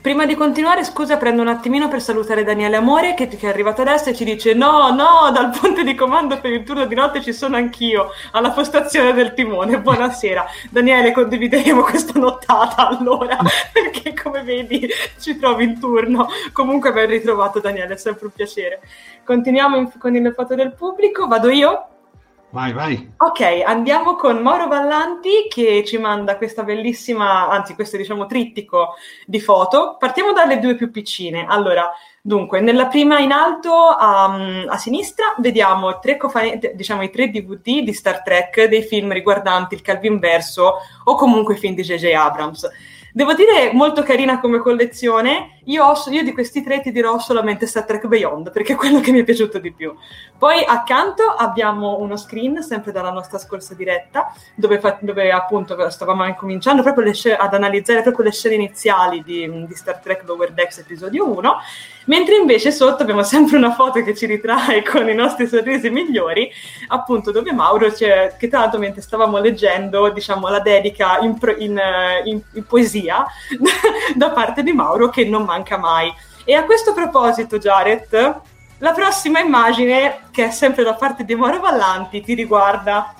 Prima 0.00 0.24
di 0.24 0.34
continuare, 0.34 0.84
scusa, 0.84 1.18
prendo 1.18 1.42
un 1.42 1.48
attimino 1.48 1.88
per 1.88 2.00
salutare 2.00 2.44
Daniele 2.44 2.76
Amore 2.76 3.12
che, 3.12 3.28
che, 3.28 3.46
è 3.46 3.50
arrivato 3.50 3.82
adesso 3.82 4.08
e 4.08 4.14
ci 4.14 4.24
dice: 4.24 4.54
No, 4.54 4.90
no, 4.94 5.30
dal 5.34 5.50
ponte 5.50 5.84
di 5.84 5.94
comando 5.94 6.40
per 6.40 6.50
il 6.50 6.62
turno 6.62 6.86
di 6.86 6.94
notte 6.94 7.20
ci 7.20 7.34
sono 7.34 7.56
anch'io 7.56 8.08
alla 8.32 8.52
postazione 8.52 9.12
del 9.12 9.34
timone. 9.34 9.76
Buonasera, 9.82 10.46
Daniele. 10.70 11.12
Condivideremo 11.12 11.82
questa 11.82 12.18
nottata 12.18 12.88
allora 12.88 13.36
perché, 13.70 14.14
come 14.14 14.42
vedi, 14.42 14.88
ci 15.20 15.36
trovi 15.36 15.64
in 15.64 15.78
turno. 15.78 16.26
Comunque, 16.52 16.92
ben 16.92 17.08
ritrovato, 17.08 17.60
Daniele, 17.60 17.94
è 17.94 17.98
sempre 17.98 18.26
un 18.26 18.32
piacere. 18.32 18.80
Continuiamo 19.24 19.76
in, 19.76 19.90
con 19.98 20.16
il 20.16 20.32
fatto 20.34 20.54
del 20.54 20.72
pubblico. 20.72 21.26
Vado 21.26 21.50
io? 21.50 21.95
Vai, 22.50 22.72
vai. 22.72 23.12
Ok, 23.18 23.62
andiamo 23.66 24.14
con 24.14 24.38
Mauro 24.38 24.68
Vallanti 24.68 25.46
che 25.48 25.84
ci 25.84 25.98
manda 25.98 26.36
questa 26.36 26.62
bellissima, 26.62 27.48
anzi 27.48 27.74
questo 27.74 27.96
diciamo 27.96 28.26
trittico 28.26 28.94
di 29.26 29.40
foto. 29.40 29.96
Partiamo 29.98 30.32
dalle 30.32 30.58
due 30.58 30.74
più 30.74 30.90
piccine. 30.90 31.44
Allora, 31.46 31.90
dunque, 32.22 32.60
nella 32.60 32.86
prima 32.86 33.18
in 33.18 33.32
alto 33.32 33.72
a, 33.74 34.64
a 34.68 34.76
sinistra 34.78 35.34
vediamo 35.38 35.98
tre 35.98 36.18
diciamo, 36.74 37.02
i 37.02 37.10
tre 37.10 37.28
DVD 37.28 37.82
di 37.82 37.92
Star 37.92 38.22
Trek 38.22 38.64
dei 38.64 38.82
film 38.82 39.12
riguardanti 39.12 39.74
il 39.74 39.82
Calvin 39.82 40.18
Verso 40.18 40.76
o 41.04 41.14
comunque 41.14 41.54
i 41.54 41.58
film 41.58 41.74
di 41.74 41.82
J.J. 41.82 42.12
Abrams. 42.14 42.68
Devo 43.16 43.32
dire 43.32 43.72
molto 43.72 44.02
carina 44.02 44.38
come 44.40 44.58
collezione. 44.58 45.60
Io, 45.64 45.82
ho, 45.82 45.94
io, 46.10 46.22
di 46.22 46.34
questi 46.34 46.62
tre 46.62 46.82
ti 46.82 46.92
dirò 46.92 47.18
solamente 47.18 47.66
Star 47.66 47.86
Trek 47.86 48.06
Beyond, 48.06 48.52
perché 48.52 48.74
è 48.74 48.76
quello 48.76 49.00
che 49.00 49.10
mi 49.10 49.20
è 49.20 49.24
piaciuto 49.24 49.58
di 49.58 49.72
più. 49.72 49.94
Poi 50.36 50.62
accanto 50.62 51.22
abbiamo 51.22 51.98
uno 51.98 52.18
screen, 52.18 52.62
sempre 52.62 52.92
dalla 52.92 53.10
nostra 53.10 53.38
scorsa 53.38 53.72
diretta, 53.72 54.34
dove, 54.54 54.78
fa, 54.80 54.98
dove 55.00 55.32
appunto 55.32 55.88
stavamo 55.88 56.26
incominciando 56.26 56.82
proprio 56.82 57.10
scene, 57.14 57.36
ad 57.38 57.54
analizzare 57.54 58.02
proprio 58.02 58.26
le 58.26 58.32
scene 58.32 58.56
iniziali 58.56 59.22
di, 59.22 59.64
di 59.66 59.74
Star 59.74 59.98
Trek 59.98 60.22
Lower 60.26 60.52
Decks 60.52 60.76
episodio 60.76 61.26
1 61.26 61.56
Mentre 62.06 62.36
invece 62.36 62.70
sotto 62.70 63.02
abbiamo 63.02 63.22
sempre 63.22 63.56
una 63.56 63.72
foto 63.72 64.02
che 64.02 64.14
ci 64.14 64.26
ritrae 64.26 64.82
con 64.88 65.08
i 65.08 65.14
nostri 65.14 65.46
sorrisi 65.46 65.90
migliori, 65.90 66.50
appunto 66.88 67.30
dove 67.30 67.52
Mauro, 67.52 67.92
cioè, 67.92 68.34
che 68.38 68.48
tra 68.48 68.60
l'altro 68.60 68.78
mentre 68.78 69.00
stavamo 69.00 69.38
leggendo, 69.38 70.08
diciamo, 70.10 70.48
la 70.48 70.60
dedica 70.60 71.18
in, 71.20 71.36
in, 71.58 71.80
in, 72.24 72.40
in 72.52 72.66
poesia 72.66 73.26
da 74.14 74.30
parte 74.30 74.62
di 74.62 74.72
Mauro 74.72 75.08
che 75.08 75.24
non 75.24 75.44
manca 75.44 75.78
mai. 75.78 76.12
E 76.44 76.54
a 76.54 76.64
questo 76.64 76.92
proposito, 76.92 77.58
Jared, 77.58 78.40
la 78.78 78.92
prossima 78.92 79.40
immagine, 79.40 80.28
che 80.30 80.46
è 80.46 80.50
sempre 80.50 80.84
da 80.84 80.94
parte 80.94 81.24
di 81.24 81.34
Mauro 81.34 81.58
Vallanti, 81.60 82.22
ti 82.22 82.34
riguarda. 82.34 83.14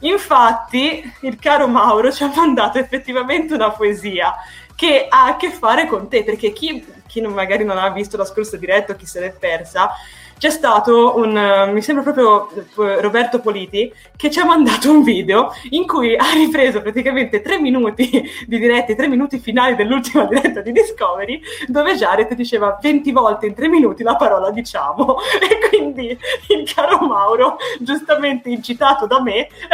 Infatti, 0.00 1.02
il 1.22 1.38
caro 1.40 1.66
Mauro 1.66 2.12
ci 2.12 2.22
ha 2.22 2.30
mandato 2.32 2.78
effettivamente 2.78 3.54
una 3.54 3.70
poesia 3.70 4.36
che 4.76 5.06
ha 5.08 5.24
a 5.24 5.36
che 5.36 5.50
fare 5.50 5.88
con 5.88 6.08
te, 6.08 6.22
perché 6.22 6.52
chi, 6.52 6.86
chi 7.08 7.20
non, 7.20 7.32
magari 7.32 7.64
non 7.64 7.78
ha 7.78 7.90
visto 7.90 8.16
la 8.16 8.24
scorsa 8.24 8.56
diretta 8.56 8.92
o 8.92 8.96
chi 8.96 9.06
se 9.06 9.18
l'è 9.18 9.32
persa, 9.32 9.90
c'è 10.38 10.50
stato 10.50 11.16
un, 11.16 11.36
uh, 11.36 11.72
mi 11.72 11.82
sembra 11.82 12.04
proprio 12.04 12.48
uh, 12.76 13.00
Roberto 13.00 13.40
Politi, 13.40 13.92
che 14.16 14.30
ci 14.30 14.38
ha 14.38 14.44
mandato 14.44 14.90
un 14.90 15.02
video 15.02 15.52
in 15.70 15.84
cui 15.84 16.16
ha 16.16 16.32
ripreso 16.32 16.80
praticamente 16.80 17.42
tre 17.42 17.58
minuti 17.58 18.08
di 18.46 18.58
diretta, 18.58 18.92
i 18.92 18.96
tre 18.96 19.08
minuti 19.08 19.40
finali 19.40 19.74
dell'ultima 19.74 20.24
diretta 20.24 20.60
di 20.60 20.70
Discovery, 20.70 21.40
dove 21.66 21.96
Jared 21.96 22.32
diceva 22.34 22.78
20 22.80 23.10
volte 23.10 23.46
in 23.46 23.54
tre 23.54 23.68
minuti 23.68 24.04
la 24.04 24.14
parola 24.16 24.50
diciamo. 24.50 25.16
E 25.48 25.68
quindi 25.68 26.18
il 26.48 26.72
caro 26.72 26.98
Mauro, 26.98 27.56
giustamente 27.80 28.48
incitato 28.48 29.06
da 29.06 29.20
me, 29.20 29.48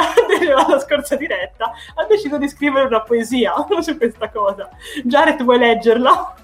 alla 0.57 0.79
scorsa 0.79 1.17
diretta, 1.17 1.73
ha 1.95 2.05
deciso 2.05 2.39
di 2.39 2.49
scrivere 2.49 2.87
una 2.87 3.01
poesia 3.01 3.55
su 3.81 3.97
questa 3.97 4.31
cosa. 4.31 4.69
Jared, 5.03 5.43
vuoi 5.43 5.59
leggerla? 5.59 6.35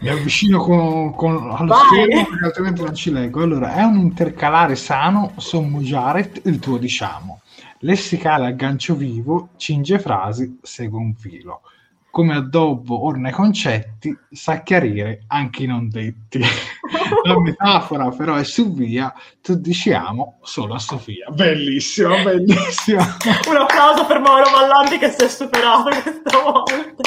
Mi 0.00 0.10
avvicino 0.10 0.60
con, 0.60 1.12
con, 1.14 1.50
allo 1.50 1.74
Vai. 1.74 1.86
schermo 1.86 2.26
perché 2.28 2.44
altrimenti 2.44 2.82
non 2.82 2.94
ci 2.94 3.10
leggo. 3.10 3.42
Allora, 3.42 3.74
è 3.74 3.82
un 3.82 3.98
intercalare 3.98 4.76
sano, 4.76 5.32
sommo 5.36 5.80
il 5.80 6.58
tuo 6.60 6.78
diciamo. 6.78 7.40
Lessicale 7.80 8.46
a 8.46 8.50
gancio 8.52 8.94
vivo, 8.94 9.50
cinge 9.56 9.98
frasi, 9.98 10.58
segue 10.62 10.98
un 10.98 11.14
filo. 11.14 11.62
Come 12.10 12.36
addobbo 12.36 13.04
orna 13.04 13.28
i 13.28 13.32
concetti, 13.32 14.16
sa 14.30 14.62
chiarire 14.62 15.24
anche 15.26 15.64
i 15.64 15.66
non 15.66 15.88
detti. 15.88 16.40
La 17.24 17.40
metafora 17.40 18.08
però 18.10 18.36
è 18.36 18.44
su 18.44 18.72
via, 18.72 19.12
tu 19.42 19.56
diciamo 19.56 20.38
solo 20.42 20.74
a 20.74 20.78
Sofia. 20.78 21.28
Bellissima, 21.30 22.22
bellissima. 22.22 23.02
un 23.48 23.56
applauso 23.56 24.06
per 24.06 24.20
Mauro 24.20 24.50
Vallanti 24.50 24.98
che 24.98 25.10
si 25.10 25.24
è 25.24 25.28
superato 25.28 25.90
questa 25.90 26.40
volta. 26.40 27.02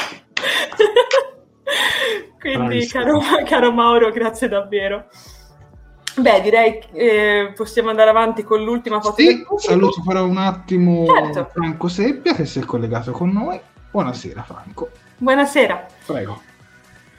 Quindi, 2.38 2.86
caro, 2.86 3.20
caro, 3.44 3.72
Mauro, 3.72 4.10
grazie 4.10 4.48
davvero. 4.48 5.06
Beh, 6.14 6.42
direi 6.42 6.78
che 6.78 6.88
eh, 6.92 7.52
possiamo 7.52 7.90
andare 7.90 8.10
avanti 8.10 8.42
con 8.42 8.62
l'ultima 8.62 9.00
foto. 9.00 9.16
Sì, 9.16 9.44
saluto 9.56 10.02
però 10.06 10.24
un 10.24 10.36
attimo 10.36 11.06
certo. 11.06 11.50
Franco 11.54 11.88
Seppia 11.88 12.34
che 12.34 12.44
si 12.44 12.58
è 12.58 12.64
collegato 12.64 13.12
con 13.12 13.30
noi. 13.30 13.58
Buonasera 13.90 14.42
Franco. 14.42 14.90
Buonasera. 15.16 15.86
Prego. 16.04 16.50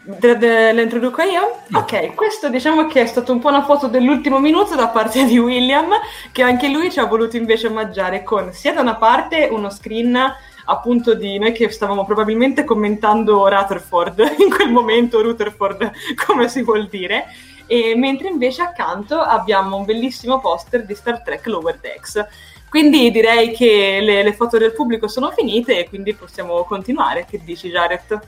De, 0.05 0.37
de, 0.37 0.73
le 0.73 0.81
introduco 0.81 1.21
io? 1.21 1.59
No. 1.67 1.79
Ok, 1.79 2.13
questo 2.13 2.49
diciamo 2.49 2.87
che 2.87 3.01
è 3.01 3.05
stato 3.05 3.31
un 3.31 3.39
po' 3.39 3.47
una 3.47 3.63
foto 3.63 3.87
dell'ultimo 3.87 4.37
minuto 4.37 4.75
da 4.75 4.89
parte 4.89 5.23
di 5.23 5.39
William, 5.39 5.89
che 6.31 6.43
anche 6.43 6.67
lui 6.67 6.91
ci 6.91 6.99
ha 6.99 7.05
voluto 7.05 7.37
invece 7.37 7.67
omaggiare 7.67 8.21
con 8.21 8.51
sia 8.51 8.73
da 8.73 8.81
una 8.81 8.97
parte 8.97 9.47
uno 9.49 9.69
screen 9.69 10.19
appunto 10.65 11.13
di 11.13 11.37
noi 11.37 11.51
che 11.51 11.69
stavamo 11.69 12.05
probabilmente 12.05 12.63
commentando 12.63 13.47
Rutherford 13.47 14.35
in 14.39 14.49
quel 14.49 14.71
momento, 14.71 15.21
Rutherford 15.21 15.91
come 16.25 16.47
si 16.47 16.63
vuol 16.63 16.87
dire, 16.87 17.25
e 17.65 17.95
mentre 17.95 18.29
invece 18.29 18.61
accanto 18.61 19.19
abbiamo 19.19 19.77
un 19.77 19.85
bellissimo 19.85 20.39
poster 20.39 20.85
di 20.85 20.95
Star 20.95 21.21
Trek 21.21 21.45
Lower 21.47 21.79
Decks. 21.79 22.25
Quindi 22.69 23.11
direi 23.11 23.51
che 23.51 23.99
le, 24.01 24.23
le 24.23 24.33
foto 24.33 24.57
del 24.57 24.73
pubblico 24.73 25.07
sono 25.07 25.31
finite 25.31 25.79
e 25.79 25.87
quindi 25.87 26.13
possiamo 26.13 26.63
continuare. 26.63 27.25
Che 27.29 27.39
dici 27.43 27.69
Jared? 27.69 28.19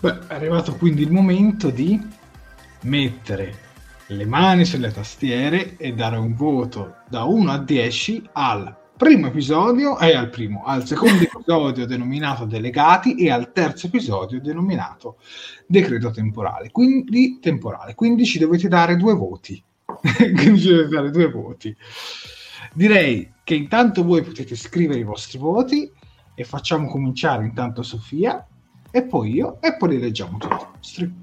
Beh, 0.00 0.18
è 0.26 0.34
arrivato 0.34 0.74
quindi 0.74 1.02
il 1.02 1.12
momento 1.12 1.70
di 1.70 2.00
mettere 2.80 3.62
le 4.08 4.26
mani 4.26 4.64
sulle 4.64 4.92
tastiere 4.92 5.76
e 5.76 5.92
dare 5.92 6.16
un 6.16 6.34
voto 6.34 6.96
da 7.08 7.24
1 7.24 7.50
a 7.50 7.58
10 7.58 8.28
al 8.32 8.76
primo 8.96 9.26
episodio 9.26 9.98
è 9.98 10.14
al 10.14 10.30
primo, 10.30 10.64
al 10.64 10.86
secondo 10.86 11.22
episodio 11.24 11.86
denominato 11.86 12.44
Delegati 12.44 13.16
e 13.16 13.30
al 13.30 13.52
terzo 13.52 13.86
episodio 13.86 14.40
denominato 14.40 15.18
Decreto 15.66 16.10
temporale. 16.10 16.70
Quindi 16.70 17.38
temporale, 17.40 17.94
quindi 17.94 18.24
ci 18.24 18.38
dovete 18.38 18.68
dare 18.68 18.96
due 18.96 19.14
voti. 19.14 19.62
quindi 19.84 20.60
ci 20.60 20.68
dovete 20.68 20.88
dare 20.88 21.10
due 21.10 21.30
voti. 21.30 21.76
Direi 22.72 23.32
che 23.42 23.54
intanto 23.54 24.04
voi 24.04 24.22
potete 24.22 24.56
scrivere 24.56 25.00
i 25.00 25.04
vostri 25.04 25.38
voti 25.38 25.90
e 26.34 26.44
facciamo 26.44 26.88
cominciare 26.88 27.44
intanto 27.44 27.82
Sofia 27.82 28.46
e 28.90 29.02
poi 29.04 29.32
io, 29.32 29.60
e 29.60 29.76
poi 29.76 29.90
li 29.90 30.00
leggiamo 30.00 30.38
tutti 30.38 30.54
i 30.54 30.66
nostri. 30.74 31.14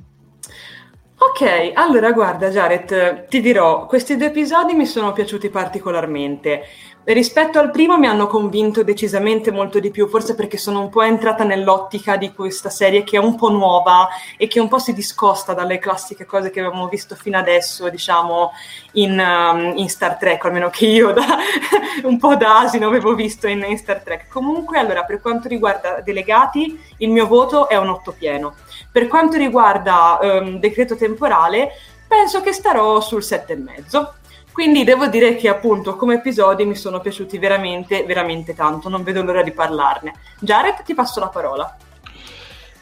Ok, 1.24 1.72
allora 1.76 2.12
guarda 2.14 2.50
Jared, 2.50 3.28
ti 3.28 3.42
dirò, 3.42 3.86
questi 3.86 4.18
due 4.18 4.28
episodi 4.28 4.74
mi 4.74 4.88
sono 4.88 5.14
piaciuti 5.14 5.50
particolarmente. 5.50 6.64
Rispetto 7.04 7.58
al 7.58 7.72
primo 7.72 7.98
mi 7.98 8.06
hanno 8.06 8.28
convinto 8.28 8.84
decisamente 8.84 9.50
molto 9.50 9.80
di 9.80 9.90
più, 9.90 10.08
forse 10.08 10.36
perché 10.36 10.58
sono 10.58 10.82
un 10.82 10.90
po' 10.90 11.02
entrata 11.02 11.44
nell'ottica 11.44 12.16
di 12.16 12.32
questa 12.32 12.70
serie 12.70 13.04
che 13.04 13.18
è 13.18 13.20
un 13.20 13.36
po' 13.36 13.50
nuova 13.50 14.08
e 14.38 14.46
che 14.46 14.60
un 14.60 14.68
po' 14.68 14.78
si 14.78 14.94
discosta 14.94 15.56
dalle 15.56 15.80
classiche 15.80 16.26
cose 16.26 16.52
che 16.52 16.60
avevamo 16.60 16.88
visto 16.88 17.16
fino 17.16 17.40
adesso, 17.40 17.90
diciamo, 17.90 18.52
in, 18.94 19.18
um, 19.18 19.74
in 19.78 19.90
Star 19.90 20.18
Trek, 20.18 20.46
almeno 20.46 20.70
che 20.70 20.86
io 20.86 21.12
da, 21.12 21.26
un 22.06 22.20
po' 22.20 22.36
da 22.36 22.60
asino 22.60 22.86
avevo 22.86 23.16
visto 23.16 23.48
in, 23.48 23.66
in, 23.68 23.80
Star 23.80 24.02
Trek. 24.04 24.28
Comunque, 24.28 24.78
allora, 24.78 25.04
per 25.04 25.22
quanto 25.22 25.48
riguarda 25.48 26.02
delegati, 26.02 26.80
il 26.98 27.10
mio 27.10 27.26
voto 27.26 27.68
è 27.68 27.78
un 27.78 27.90
otto 27.90 28.12
pieno. 28.12 28.54
Per 28.92 29.08
quanto 29.08 29.38
riguarda 29.38 30.20
um, 30.22 30.60
decreto 30.60 30.96
temporale, 30.96 31.72
penso 32.08 32.42
che 32.42 32.54
starò 32.54 33.02
sul 33.02 33.24
sette 33.24 33.54
e 33.54 33.56
mezzo 33.58 34.14
quindi 34.52 34.84
devo 34.84 35.08
dire 35.08 35.36
che 35.36 35.48
appunto 35.48 35.96
come 35.96 36.16
episodi 36.16 36.66
mi 36.66 36.76
sono 36.76 37.00
piaciuti 37.00 37.38
veramente, 37.38 38.04
veramente 38.04 38.54
tanto, 38.54 38.90
non 38.90 39.04
vedo 39.04 39.24
l'ora 39.24 39.44
di 39.44 39.52
parlarne. 39.52 40.14
Jared, 40.40 40.84
ti 40.84 40.94
passo 40.94 41.20
la 41.20 41.30
parola. 41.30 41.78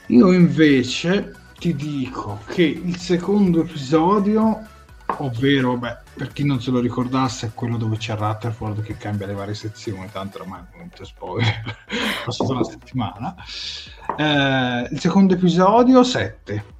Io 0.07 0.31
invece 0.31 1.35
ti 1.59 1.75
dico 1.75 2.39
che 2.47 2.63
il 2.63 2.97
secondo 2.97 3.61
episodio, 3.61 4.65
ovvero, 5.17 5.77
beh, 5.77 5.97
per 6.15 6.33
chi 6.33 6.43
non 6.43 6.59
se 6.59 6.71
lo 6.71 6.79
ricordasse, 6.79 7.47
è 7.47 7.51
quello 7.53 7.77
dove 7.77 7.97
c'è 7.97 8.15
Rutherford 8.15 8.81
che 8.81 8.97
cambia 8.97 9.27
le 9.27 9.33
varie 9.33 9.53
sezioni, 9.53 10.09
tanto 10.11 10.39
ormai 10.41 10.61
è 10.73 11.03
spoiler, 11.03 11.75
è 11.85 12.25
passata 12.25 12.51
una 12.51 12.63
settimana. 12.63 13.35
Eh, 14.17 14.87
il 14.91 14.99
secondo 14.99 15.35
episodio, 15.35 16.03
7. 16.03 16.77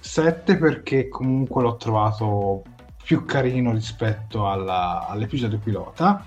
7 0.00 0.56
perché 0.56 1.08
comunque 1.08 1.62
l'ho 1.62 1.76
trovato 1.76 2.64
più 3.10 3.24
carino 3.24 3.72
rispetto 3.72 4.48
alla, 4.48 5.08
all'episodio 5.08 5.58
pilota, 5.58 6.24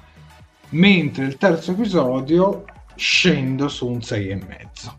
mentre 0.71 1.23
il 1.23 1.37
terzo 1.37 1.71
episodio 1.71 2.65
scendo 2.95 3.69
su 3.69 3.87
un 3.87 3.99
6,5. 3.99 4.91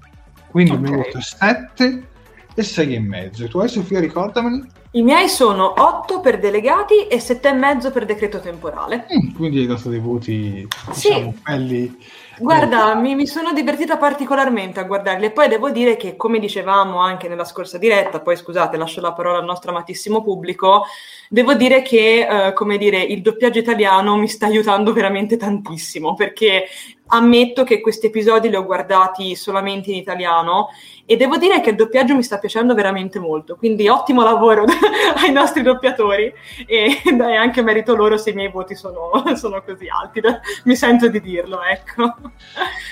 Quindi 0.51 0.71
okay. 0.71 0.83
mi 0.83 0.97
voto 0.97 1.21
7 1.21 2.07
e 2.55 2.63
6,5. 2.63 3.49
Tu 3.51 3.59
hai 3.59 3.69
Sofia, 3.69 4.01
ricordameli? 4.01 4.67
I 4.93 5.03
miei 5.03 5.29
sono 5.29 5.75
8 5.77 6.21
per 6.21 6.39
delegati 6.39 7.07
e 7.07 7.19
7,5 7.19 7.93
per 7.93 8.07
decreto 8.07 8.41
temporale. 8.41 9.07
Mm, 9.13 9.35
quindi 9.35 9.59
hai 9.59 9.67
dato 9.67 9.91
dei 9.91 9.99
voti 9.99 10.67
diciamo, 10.89 11.33
sì. 11.33 11.41
belli 11.43 11.99
Guarda, 12.39 12.95
mi, 12.95 13.15
mi, 13.15 13.27
sono 13.27 13.53
divertita 13.53 13.97
particolarmente 13.97 14.81
a 14.81 14.85
guardarli 14.85 15.27
e 15.27 15.31
poi 15.31 15.49
devo 15.49 15.71
dire 15.71 15.97
che, 15.97 16.17
come 16.17 16.39
dicevamo 16.39 16.99
anche 16.99 17.29
nella 17.29 17.45
scorsa 17.45 17.79
diretta, 17.79 18.21
poi 18.21 18.37
scusate, 18.37 18.77
lascio 18.77 19.01
la 19.01 19.13
parola 19.13 19.39
al 19.39 19.45
nostro 19.45 19.71
amatissimo 19.71 20.23
pubblico, 20.23 20.85
devo 21.29 21.55
dire 21.55 21.83
che, 21.83 22.27
eh, 22.29 22.53
come 22.53 22.77
dire, 22.77 23.01
il 23.01 23.23
doppiaggio 23.23 23.59
italiano 23.59 24.17
mi 24.17 24.29
sta 24.29 24.47
aiutando 24.47 24.93
veramente 24.93 25.37
tantissimo 25.37 26.15
perché 26.15 26.67
ammetto 27.07 27.65
che 27.65 27.81
questi 27.81 28.07
episodi 28.07 28.49
li 28.49 28.57
ho 28.57 28.65
guardati 28.65 29.37
solamente 29.37 29.91
in 29.91 29.97
italiano 29.97 30.69
e 31.07 31.17
devo 31.17 31.37
dire 31.37 31.61
che 31.61 31.71
il 31.71 31.77
doppiaggio 31.77 32.15
mi 32.15 32.23
sta 32.23 32.39
piacendo 32.39 32.75
veramente 32.75 33.19
molto, 33.19 33.57
quindi 33.57 33.89
ottimo 33.89 34.23
lavoro 34.23 34.65
ai 35.23 35.33
nostri 35.33 35.63
doppiatori 35.63 36.33
e 36.67 37.03
è 37.05 37.35
anche 37.35 37.63
merito 37.63 37.95
loro 37.95 38.17
se 38.17 38.31
i 38.31 38.35
miei 38.35 38.51
voti 38.51 38.75
sono, 38.75 39.11
sono 39.37 39.63
così 39.63 39.87
alti, 39.89 40.21
mi 40.65 40.77
sento 40.77 41.09
di 41.09 41.21
dirlo, 41.21 41.63
ecco. 41.63 42.15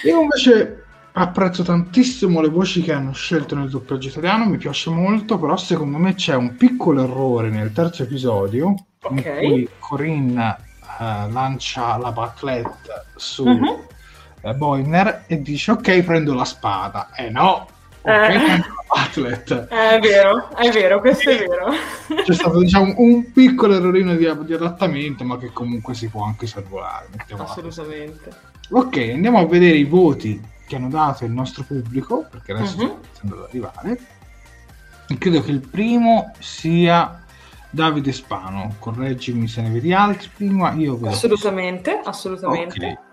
Io 0.05 0.21
invece 0.21 0.85
apprezzo 1.13 1.63
tantissimo 1.63 2.41
le 2.41 2.49
voci 2.49 2.83
che 2.83 2.93
hanno 2.93 3.13
scelto 3.13 3.55
nel 3.55 3.71
doppiaggio 3.71 4.09
italiano, 4.09 4.45
mi 4.45 4.59
piace 4.59 4.91
molto, 4.91 5.39
però 5.39 5.57
secondo 5.57 5.99
me 5.99 6.15
c'è 6.15 6.35
un 6.35 6.57
piccolo 6.57 7.05
errore 7.05 7.49
nel 7.49 7.73
terzo 7.73 8.03
episodio 8.03 8.75
okay. 9.03 9.45
in 9.45 9.51
cui 9.51 9.69
Corinne 9.79 10.57
uh, 10.99 11.31
lancia 11.31 11.97
la 11.97 12.13
baclette 12.13 13.07
su 13.17 13.45
uh-huh. 13.45 13.85
uh, 14.43 14.55
Boiner 14.55 15.25
e 15.27 15.41
dice 15.41 15.73
ok 15.73 16.03
prendo 16.03 16.35
la 16.35 16.45
spada, 16.45 17.11
e 17.15 17.27
eh 17.27 17.31
no, 17.31 17.67
eh, 18.03 18.63
Atlet. 18.95 19.69
È 19.69 19.99
vero, 20.01 20.51
è 20.57 20.71
vero, 20.71 21.01
questo 21.01 21.31
è 21.31 21.39
vero. 21.39 21.73
C'è 22.23 22.35
stato 22.35 22.59
diciamo, 22.59 22.95
un 22.99 23.33
piccolo 23.33 23.75
errorino 23.75 24.15
di, 24.15 24.29
di, 24.45 24.53
adattamento, 24.53 25.25
ma 25.25 25.39
che 25.39 25.51
comunque 25.53 25.95
si 25.95 26.09
può 26.09 26.25
anche 26.25 26.47
salvare. 26.47 27.09
Assolutamente. 27.37 28.31
Ok, 28.71 28.97
andiamo 29.15 29.39
a 29.39 29.47
vedere 29.47 29.77
i 29.77 29.85
voti 29.85 30.41
che 30.67 30.77
hanno 30.77 30.89
dato 30.89 31.25
il 31.25 31.33
nostro 31.33 31.65
pubblico, 31.65 32.27
perché 32.31 32.53
adesso 32.53 32.77
uh-huh. 32.77 32.87
sta 32.87 32.99
iniziando 33.05 33.37
ad 33.37 33.49
arrivare. 33.49 33.99
E 35.09 35.19
credo 35.19 35.43
che 35.43 35.51
il 35.51 35.61
primo 35.61 36.33
sia 36.39 37.25
Davide 37.71 38.13
Spano. 38.13 38.75
Correggimi 38.79 39.49
se 39.49 39.63
ne 39.63 39.71
vedi 39.71 39.93
altri 39.93 40.29
prima. 40.35 40.73
Io 40.73 40.97
vedo 40.97 41.09
assolutamente, 41.09 42.01
assolutamente. 42.05 42.77
Okay. 42.77 43.11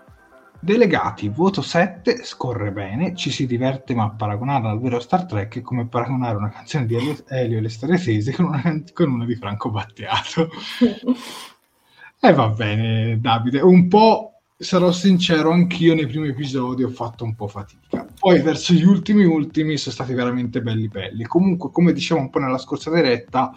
Delegati, 0.62 1.30
voto 1.30 1.62
7, 1.62 2.22
scorre 2.22 2.70
bene, 2.70 3.16
ci 3.16 3.30
si 3.30 3.46
diverte 3.46 3.94
ma 3.94 4.10
paragonarla 4.10 4.68
al 4.68 4.78
vero 4.78 5.00
Star 5.00 5.24
Trek 5.24 5.56
è 5.56 5.62
come 5.62 5.86
paragonare 5.86 6.36
una 6.36 6.50
canzone 6.50 6.84
di 6.84 6.96
Elio 7.28 7.58
e 7.58 7.60
le 7.62 7.68
storie 7.70 7.98
tese 7.98 8.32
con 8.32 8.44
una, 8.44 8.82
con 8.92 9.10
una 9.10 9.24
di 9.24 9.36
Franco 9.36 9.70
Battiato. 9.70 10.50
e 12.20 12.32
va 12.34 12.48
bene 12.48 13.18
Davide, 13.18 13.60
un 13.60 13.88
po' 13.88 14.29
sarò 14.60 14.92
sincero, 14.92 15.52
anch'io 15.52 15.94
nei 15.94 16.06
primi 16.06 16.28
episodi 16.28 16.82
ho 16.82 16.90
fatto 16.90 17.24
un 17.24 17.34
po' 17.34 17.48
fatica. 17.48 18.06
Poi 18.18 18.42
verso 18.42 18.74
gli 18.74 18.84
ultimi 18.84 19.24
ultimi 19.24 19.78
sono 19.78 19.94
stati 19.94 20.12
veramente 20.12 20.60
belli 20.60 20.86
belli. 20.86 21.24
Comunque, 21.24 21.70
come 21.70 21.94
dicevo 21.94 22.20
un 22.20 22.28
po' 22.28 22.40
nella 22.40 22.58
scorsa 22.58 22.90
diretta, 22.90 23.54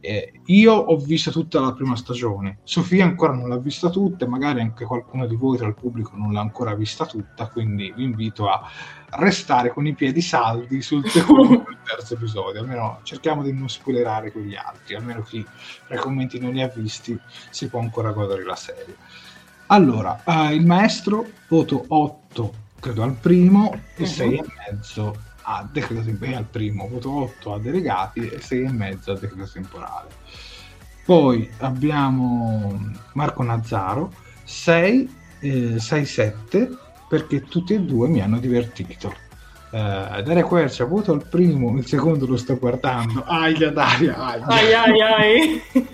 eh, 0.00 0.32
io 0.46 0.72
ho 0.72 0.96
visto 0.96 1.30
tutta 1.30 1.60
la 1.60 1.74
prima 1.74 1.96
stagione. 1.96 2.60
Sofia 2.64 3.04
ancora 3.04 3.34
non 3.34 3.50
l'ha 3.50 3.58
vista 3.58 3.90
tutta, 3.90 4.24
e 4.24 4.28
magari 4.28 4.62
anche 4.62 4.86
qualcuno 4.86 5.26
di 5.26 5.36
voi 5.36 5.58
tra 5.58 5.66
il 5.66 5.74
pubblico 5.74 6.16
non 6.16 6.32
l'ha 6.32 6.40
ancora 6.40 6.74
vista 6.74 7.04
tutta, 7.04 7.48
quindi 7.48 7.92
vi 7.94 8.04
invito 8.04 8.48
a 8.48 8.62
restare 9.10 9.70
con 9.70 9.86
i 9.86 9.94
piedi 9.94 10.22
saldi 10.22 10.80
sul 10.80 11.04
secondo 11.10 11.60
e 11.68 11.76
terzo 11.84 12.14
episodio. 12.14 12.62
Almeno 12.62 13.00
cerchiamo 13.02 13.42
di 13.42 13.52
non 13.52 13.68
spoilerare 13.68 14.32
quegli 14.32 14.54
altri, 14.54 14.94
almeno 14.94 15.20
chi 15.20 15.44
tra 15.86 15.96
i 15.96 15.98
commenti 15.98 16.38
non 16.38 16.52
li 16.52 16.62
ha 16.62 16.68
visti 16.68 17.18
si 17.50 17.68
può 17.68 17.80
ancora 17.80 18.12
godere 18.12 18.44
la 18.44 18.56
serie. 18.56 18.96
Allora, 19.70 20.22
uh, 20.24 20.50
il 20.50 20.64
maestro, 20.64 21.26
voto 21.48 21.84
8, 21.88 22.54
credo 22.80 23.02
al 23.02 23.14
primo, 23.14 23.72
e 23.96 24.02
uh-huh. 24.02 24.06
6 24.06 24.34
e 24.34 24.44
mezzo 24.70 25.16
a 25.42 25.68
decreto 25.70 26.02
temporale, 26.02 26.36
al 26.36 26.44
primo, 26.44 26.88
voto 26.88 27.10
8 27.10 27.54
a 27.54 27.58
delegati 27.58 28.28
e 28.28 28.40
6 28.40 28.64
e 28.64 28.72
mezzo 28.72 29.12
a 29.12 29.18
decreto 29.18 29.50
temporale. 29.52 30.08
Poi 31.04 31.50
abbiamo 31.58 32.92
Marco 33.12 33.42
Nazzaro, 33.42 34.12
6, 34.44 35.16
eh, 35.40 35.78
6 35.78 36.04
7, 36.04 36.70
perché 37.08 37.42
tutti 37.42 37.74
e 37.74 37.80
due 37.80 38.08
mi 38.08 38.20
hanno 38.20 38.38
divertito. 38.38 39.14
Uh, 39.70 40.22
Daria 40.22 40.44
Quercia, 40.44 40.86
voto 40.86 41.12
al 41.12 41.26
primo, 41.28 41.76
il 41.76 41.86
secondo 41.86 42.26
lo 42.26 42.38
sto 42.38 42.56
guardando. 42.56 43.22
Aia 43.24 43.70
Daria, 43.70 44.16
aia. 44.16 44.46
Ai 44.46 44.72
ai 44.72 45.02
ai. 45.02 45.62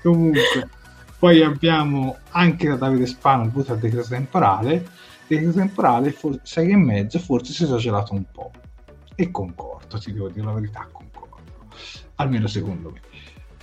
Comunque, 0.00 0.68
poi 1.18 1.42
abbiamo 1.42 2.18
anche 2.30 2.68
da 2.68 2.76
Davide 2.76 3.06
Spano 3.06 3.44
il 3.44 3.50
voto 3.50 3.72
al 3.72 3.78
decreto 3.78 4.08
temporale. 4.08 4.86
Decreto 5.26 5.52
temporale 5.52 6.10
for- 6.10 6.40
6 6.42 6.70
e 6.70 6.76
mezzo, 6.76 7.18
forse 7.18 7.52
si 7.52 7.62
è 7.62 7.66
esagerato 7.66 8.12
un 8.12 8.24
po'. 8.30 8.50
E 9.14 9.30
concordo, 9.30 9.98
ti 9.98 10.12
devo 10.12 10.28
dire 10.28 10.44
la 10.44 10.52
verità, 10.52 10.88
concordo. 10.90 11.52
Almeno 12.16 12.46
secondo 12.46 12.90
me. 12.90 13.00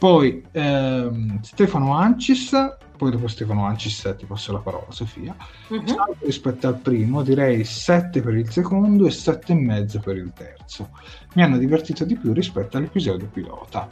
Poi 0.02 0.44
ehm, 0.52 1.42
Stefano 1.42 1.94
Ancis, 1.94 2.56
poi 2.98 3.12
dopo 3.12 3.28
Stefano 3.28 3.66
Ancis 3.66 4.16
ti 4.18 4.26
passo 4.26 4.52
la 4.52 4.60
parola 4.60 4.88
Sofia. 4.90 5.36
Uh-huh. 5.68 6.16
rispetto 6.22 6.68
al 6.68 6.80
primo, 6.80 7.22
direi 7.22 7.64
7 7.64 8.22
per 8.22 8.34
il 8.34 8.50
secondo 8.50 9.06
e 9.06 9.12
7 9.12 9.52
e 9.52 9.56
mezzo 9.56 10.00
per 10.00 10.18
il 10.18 10.32
terzo. 10.34 10.90
Mi 11.34 11.44
hanno 11.44 11.58
divertito 11.58 12.06
di 12.06 12.18
più 12.18 12.34
rispetto 12.34 12.78
all'episodio 12.78 13.28
pilota. 13.28 13.88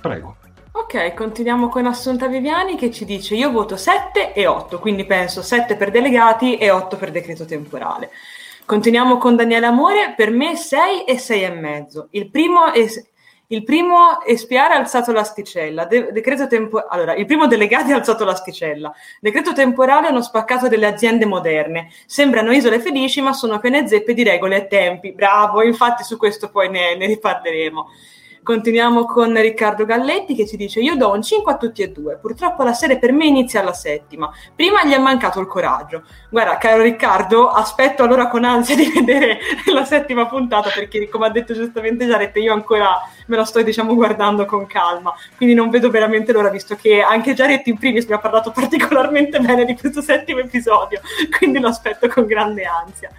Prego. 0.00 0.36
Ok, 0.80 1.12
continuiamo 1.14 1.68
con 1.68 1.86
Assunta 1.86 2.28
Viviani 2.28 2.76
che 2.76 2.90
ci 2.90 3.04
dice 3.04 3.34
io 3.34 3.50
voto 3.50 3.76
7 3.76 4.32
e 4.32 4.46
8, 4.46 4.78
quindi 4.78 5.04
penso 5.06 5.42
7 5.42 5.76
per 5.76 5.90
delegati 5.90 6.56
e 6.56 6.70
8 6.70 6.96
per 6.96 7.10
decreto 7.10 7.44
temporale. 7.44 8.10
Continuiamo 8.64 9.18
con 9.18 9.34
Daniele 9.36 9.66
Amore, 9.66 10.14
per 10.16 10.30
me 10.30 10.56
6 10.56 11.04
e 11.04 11.18
6 11.18 11.42
e 11.42 11.50
mezzo. 11.50 12.08
Il 12.12 12.30
primo, 12.30 12.72
es- 12.72 13.02
il 13.48 13.64
primo 13.64 14.22
espiare 14.24 14.74
ha 14.74 14.76
alzato 14.78 15.10
l'asticella, 15.12 15.84
De- 15.84 16.12
decreto 16.12 16.46
tempo- 16.46 16.86
allora, 16.86 17.14
il 17.14 17.26
primo 17.26 17.46
delegato 17.46 17.92
ha 17.92 17.96
alzato 17.96 18.24
l'asticella, 18.24 18.92
decreto 19.20 19.52
temporale 19.52 20.06
hanno 20.08 20.22
spaccato 20.22 20.68
delle 20.68 20.86
aziende 20.86 21.26
moderne, 21.26 21.90
sembrano 22.06 22.52
isole 22.52 22.78
felici 22.78 23.20
ma 23.20 23.32
sono 23.32 23.54
appena 23.54 23.84
zeppe 23.86 24.14
di 24.14 24.22
regole 24.22 24.56
e 24.56 24.66
tempi, 24.68 25.12
bravo, 25.12 25.62
infatti 25.62 26.02
su 26.04 26.16
questo 26.16 26.50
poi 26.50 26.68
ne, 26.70 26.94
ne 26.96 27.06
riparleremo. 27.06 27.86
Continuiamo 28.42 29.04
con 29.04 29.38
Riccardo 29.38 29.84
Galletti 29.84 30.34
che 30.34 30.46
ci 30.46 30.56
dice 30.56 30.80
io 30.80 30.96
do 30.96 31.10
un 31.12 31.22
5 31.22 31.52
a 31.52 31.56
tutti 31.56 31.82
e 31.82 31.90
due, 31.90 32.16
purtroppo 32.16 32.62
la 32.62 32.72
serie 32.72 32.98
per 32.98 33.12
me 33.12 33.26
inizia 33.26 33.60
alla 33.60 33.72
settima, 33.72 34.30
prima 34.54 34.84
gli 34.84 34.92
è 34.92 34.98
mancato 34.98 35.40
il 35.40 35.46
coraggio. 35.46 36.02
Guarda, 36.30 36.56
caro 36.56 36.82
Riccardo, 36.82 37.50
aspetto 37.50 38.02
allora 38.02 38.28
con 38.28 38.44
ansia 38.44 38.74
di 38.76 38.90
vedere 38.94 39.38
la 39.72 39.84
settima 39.84 40.26
puntata 40.26 40.70
perché 40.70 41.08
come 41.08 41.26
ha 41.26 41.30
detto 41.30 41.52
giustamente 41.52 42.06
Jared 42.06 42.34
io 42.36 42.52
ancora 42.52 42.96
me 43.26 43.36
la 43.36 43.44
sto 43.44 43.62
diciamo 43.62 43.94
guardando 43.94 44.46
con 44.46 44.66
calma, 44.66 45.12
quindi 45.36 45.54
non 45.54 45.68
vedo 45.68 45.90
veramente 45.90 46.32
l'ora 46.32 46.48
visto 46.48 46.76
che 46.76 47.02
anche 47.02 47.34
Jared 47.34 47.66
in 47.66 47.76
primis 47.76 48.06
mi 48.06 48.14
ha 48.14 48.18
parlato 48.18 48.50
particolarmente 48.50 49.38
bene 49.40 49.64
di 49.64 49.76
questo 49.76 50.00
settimo 50.00 50.40
episodio, 50.40 51.00
quindi 51.36 51.58
lo 51.58 51.68
aspetto 51.68 52.08
con 52.08 52.24
grande 52.24 52.64
ansia. 52.64 53.10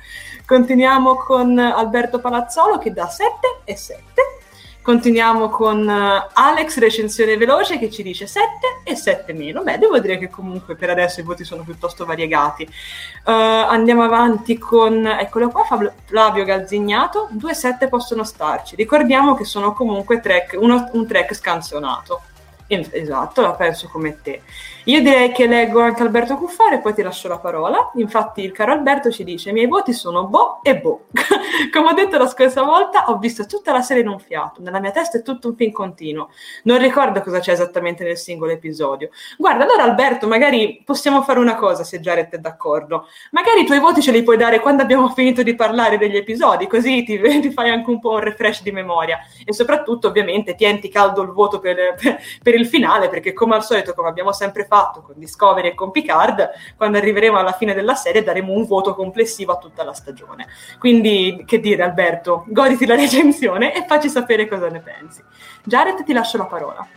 Continuiamo 0.46 1.16
con 1.18 1.60
Alberto 1.60 2.20
Palazzolo 2.20 2.80
che 2.80 2.92
dà 2.92 3.08
7 3.08 3.62
e 3.66 3.76
7. 3.76 4.39
Continuiamo 4.82 5.50
con 5.50 5.88
eh, 5.88 6.28
Alex, 6.34 6.78
recensione 6.80 7.38
veloce, 7.38 7.78
che 7.78 7.92
ci 7.92 8.02
dice 8.02 8.26
7 8.26 8.82
e 8.84 8.96
7 8.96 9.34
meno. 9.34 9.62
Beh, 9.62 9.78
devo 9.78 10.00
dire 10.00 10.18
che 10.18 10.30
comunque 10.30 10.76
per 10.76 10.90
adesso 10.90 11.20
i 11.20 11.24
voti 11.24 11.44
sono 11.44 11.64
piuttosto 11.64 12.06
variegati. 12.06 12.64
Uh, 12.64 13.32
andiamo 13.32 14.04
avanti 14.04 14.58
con, 14.58 15.06
eccolo 15.06 15.50
qua, 15.50 15.64
Flavio 16.06 16.44
Galzignato, 16.46 17.28
2 17.32 17.54
7 17.54 17.88
possono 17.90 18.24
starci. 18.24 18.76
Ricordiamo 18.76 19.36
che 19.36 19.44
sono 19.44 19.74
comunque 19.74 20.22
track, 20.22 20.58
uno, 20.60 20.90
un 20.94 21.06
track 21.06 21.36
scansionato. 21.36 22.22
Esatto, 22.72 23.42
la 23.42 23.54
penso 23.54 23.90
come 23.92 24.22
te. 24.22 24.42
Io 24.86 25.02
direi 25.02 25.32
che 25.32 25.46
leggo 25.46 25.82
anche 25.82 26.02
Alberto 26.02 26.36
Cuffare 26.38 26.76
e 26.76 26.80
poi 26.80 26.94
ti 26.94 27.02
lascio 27.02 27.28
la 27.28 27.38
parola. 27.38 27.92
Infatti 27.96 28.42
il 28.42 28.52
caro 28.52 28.72
Alberto 28.72 29.12
ci 29.12 29.24
dice: 29.24 29.50
i 29.50 29.54
miei 29.54 29.68
voti 29.68 29.94
sono 29.94 30.26
boh 30.26 30.62
e 30.64 30.78
boh. 30.78 31.06
Come 31.72 31.90
ho 31.90 31.94
detto 31.94 32.18
la 32.18 32.28
scorsa 32.28 32.64
volta, 32.64 33.06
ho 33.08 33.18
visto 33.18 33.46
tutta 33.46 33.72
la 33.72 33.82
serie 33.82 34.02
in 34.04 34.10
un 34.10 34.20
fiato. 34.20 34.62
Nella 34.62 34.80
mia 34.80 34.92
testa 34.92 35.18
è 35.18 35.22
tutto 35.22 35.50
un 35.50 35.56
film 35.56 35.72
continuo. 35.72 36.30
Non 36.64 36.80
ricordo 36.80 37.22
cosa 37.22 37.40
c'è 37.40 37.52
esattamente 37.52 38.04
nel 38.04 38.18
singolo 38.18 38.52
episodio. 38.52 39.10
Guarda, 39.38 39.64
allora 39.64 39.84
Alberto, 39.84 40.28
magari 40.28 40.82
possiamo 40.86 41.22
fare 41.22 41.40
una 41.40 41.56
cosa 41.56 41.84
se 41.84 42.00
Jared 42.00 42.30
è 42.30 42.38
d'accordo. 42.38 43.08
Magari 43.32 43.62
i 43.62 43.66
tuoi 43.66 43.80
voti 43.80 44.02
ce 44.02 44.12
li 44.12 44.24
puoi 44.24 44.38
dare 44.38 44.60
quando 44.60 44.82
abbiamo 44.82 45.10
finito 45.10 45.44
di 45.44 45.54
parlare 45.56 45.98
degli 45.98 46.16
episodi, 46.16 46.68
così 46.68 47.04
ti, 47.04 47.20
ti 47.42 47.52
fai 47.52 47.70
anche 47.70 47.90
un 47.90 48.00
po' 48.00 48.12
un 48.12 48.22
refresh 48.22 48.64
di 48.64 48.72
memoria. 48.72 49.20
E 49.46 49.54
soprattutto, 49.54 50.08
ovviamente, 50.08 50.56
tienti 50.56 50.90
caldo 50.90 51.22
il 51.22 51.30
voto 51.30 51.60
per, 51.60 51.96
per, 52.02 52.20
per 52.42 52.56
il 52.56 52.59
finale, 52.66 53.10
perché 53.10 53.34
come 53.34 53.56
al 53.56 53.64
solito, 53.64 53.94
come 53.94 54.10
abbiamo 54.10 54.32
sempre 54.32 54.66
fatto, 54.66 55.02
con 55.02 55.16
Discovery 55.18 55.70
e 55.70 55.76
con 55.76 55.92
Picard, 55.92 56.50
quando 56.76 56.98
arriveremo 56.98 57.38
alla 57.38 57.54
fine 57.54 57.74
della 57.74 57.96
serie 57.96 58.24
daremo 58.24 58.52
un 58.52 58.66
voto 58.66 58.96
complessivo 58.96 59.54
a 59.54 59.58
tutta 59.58 59.84
la 59.84 59.94
stagione. 59.94 60.48
Quindi, 60.78 61.44
che 61.46 61.60
dire 61.60 61.84
Alberto, 61.84 62.46
goditi 62.48 62.86
la 62.86 62.96
recensione 62.96 63.76
e 63.76 63.86
facci 63.88 64.10
sapere 64.10 64.48
cosa 64.48 64.70
ne 64.70 64.80
pensi. 64.80 65.22
Jared, 65.64 66.04
ti 66.04 66.14
lascio 66.14 66.38
la 66.38 66.46
parola. 66.46 66.88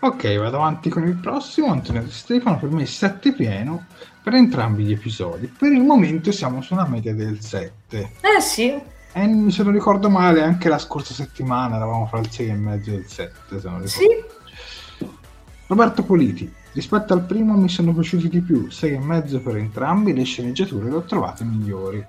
Ok, 0.00 0.36
vado 0.36 0.56
avanti 0.56 0.90
con 0.90 1.06
il 1.06 1.16
prossimo. 1.16 1.70
Antonio 1.70 2.02
Di 2.02 2.10
Stefano, 2.10 2.58
per 2.58 2.68
me 2.70 2.84
7 2.84 3.32
pieno 3.32 3.86
per 4.22 4.34
entrambi 4.34 4.84
gli 4.84 4.92
episodi. 4.92 5.46
Per 5.46 5.70
il 5.70 5.82
momento 5.82 6.32
siamo 6.32 6.62
su 6.62 6.72
una 6.72 6.86
media 6.86 7.14
del 7.14 7.40
7. 7.40 8.10
Eh 8.20 8.40
sì. 8.40 8.70
E 9.16 9.50
se 9.50 9.62
non 9.62 9.72
ricordo 9.72 10.10
male, 10.10 10.42
anche 10.42 10.68
la 10.68 10.78
scorsa 10.78 11.14
settimana 11.14 11.76
eravamo 11.76 12.06
fra 12.06 12.18
il 12.18 12.30
6 12.30 12.48
e 12.48 12.54
mezzo 12.54 12.90
e 12.90 12.94
il 12.94 13.06
7. 13.06 13.60
Se 13.60 13.68
non 13.68 13.86
sì. 13.86 14.06
Roberto 15.66 16.02
Politi, 16.02 16.52
Rispetto 16.74 17.12
al 17.12 17.24
primo 17.24 17.54
mi 17.54 17.68
sono 17.68 17.94
piaciuti 17.94 18.28
di 18.28 18.40
più, 18.40 18.66
6,5 18.66 19.40
per 19.40 19.56
entrambi, 19.58 20.12
le 20.12 20.24
sceneggiature 20.24 20.90
le 20.90 20.96
ho 20.96 21.02
trovate 21.02 21.44
migliori. 21.44 22.04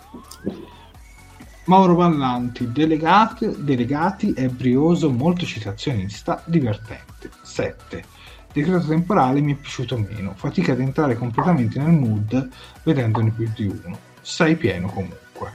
Mauro 1.66 1.94
Vallanti, 1.94 2.72
delegati, 2.72 3.58
delegati 3.60 4.34
è 4.34 4.48
brioso, 4.48 5.12
molto 5.12 5.46
citazionista, 5.46 6.42
divertente. 6.48 7.30
7. 7.44 8.04
Decreto 8.52 8.88
temporale 8.88 9.40
mi 9.40 9.54
è 9.54 9.56
piaciuto 9.56 10.00
meno, 10.00 10.34
fatica 10.34 10.72
ad 10.72 10.80
entrare 10.80 11.16
completamente 11.16 11.78
nel 11.78 11.92
mood 11.92 12.50
vedendone 12.82 13.30
più 13.30 13.48
di 13.56 13.68
uno. 13.68 13.96
6 14.20 14.56
pieno 14.56 14.88
comunque. 14.88 15.52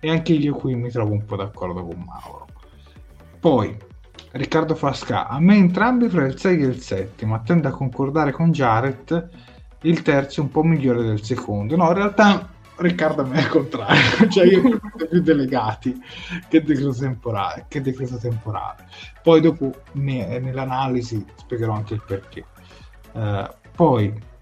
E 0.00 0.08
anche 0.08 0.32
io 0.32 0.54
qui 0.54 0.74
mi 0.74 0.90
trovo 0.90 1.12
un 1.12 1.26
po' 1.26 1.36
d'accordo 1.36 1.84
con 1.84 2.02
Mauro. 2.06 2.48
Poi, 3.38 3.76
Riccardo 4.34 4.74
Frasca, 4.74 5.28
a 5.28 5.38
me 5.38 5.54
entrambi 5.54 6.08
fra 6.08 6.26
il 6.26 6.36
6 6.36 6.60
e 6.60 6.66
il 6.66 6.80
7, 6.80 7.24
ma 7.24 7.38
tendo 7.38 7.68
a 7.68 7.70
concordare 7.70 8.32
con 8.32 8.50
Jared, 8.50 9.30
il 9.82 10.02
terzo 10.02 10.40
è 10.40 10.42
un 10.42 10.50
po' 10.50 10.64
migliore 10.64 11.04
del 11.04 11.22
secondo. 11.22 11.76
No, 11.76 11.86
in 11.86 11.94
realtà 11.94 12.50
Riccardo 12.74 13.22
a 13.22 13.26
me 13.26 13.36
è 13.36 13.40
il 13.42 13.48
contrario, 13.48 14.26
cioè 14.28 14.46
io 14.46 14.60
ho 14.60 15.06
più 15.08 15.22
delegati 15.22 15.96
che 16.48 16.64
decreto 16.64 16.94
temporale. 16.94 17.66
Che 17.68 17.80
decreto 17.80 18.16
temporale. 18.16 18.88
Poi 19.22 19.40
dopo 19.40 19.72
ne, 19.92 20.40
nell'analisi 20.40 21.24
spiegherò 21.36 21.74
anche 21.74 21.94
il 21.94 22.02
perché. 22.04 22.44
Uh, 23.12 23.46
poi 23.74 24.32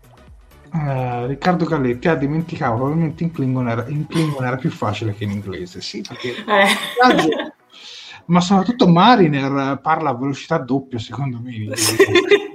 Uh, 0.72 1.26
Riccardo 1.26 1.66
Galletti 1.66 2.08
ha 2.08 2.14
dimenticato 2.14 2.76
probabilmente 2.76 3.24
in 3.24 3.30
Klingon, 3.30 3.68
era, 3.68 3.86
in 3.88 4.06
Klingon 4.06 4.46
era 4.46 4.56
più 4.56 4.70
facile 4.70 5.12
che 5.12 5.24
in 5.24 5.30
inglese 5.32 5.82
sì 5.82 6.00
perché 6.00 6.30
eh 6.30 7.52
ma 8.26 8.40
soprattutto 8.40 8.88
Mariner 8.88 9.80
parla 9.80 10.10
a 10.10 10.16
velocità 10.16 10.58
doppia, 10.58 10.98
secondo 10.98 11.40
me. 11.40 11.52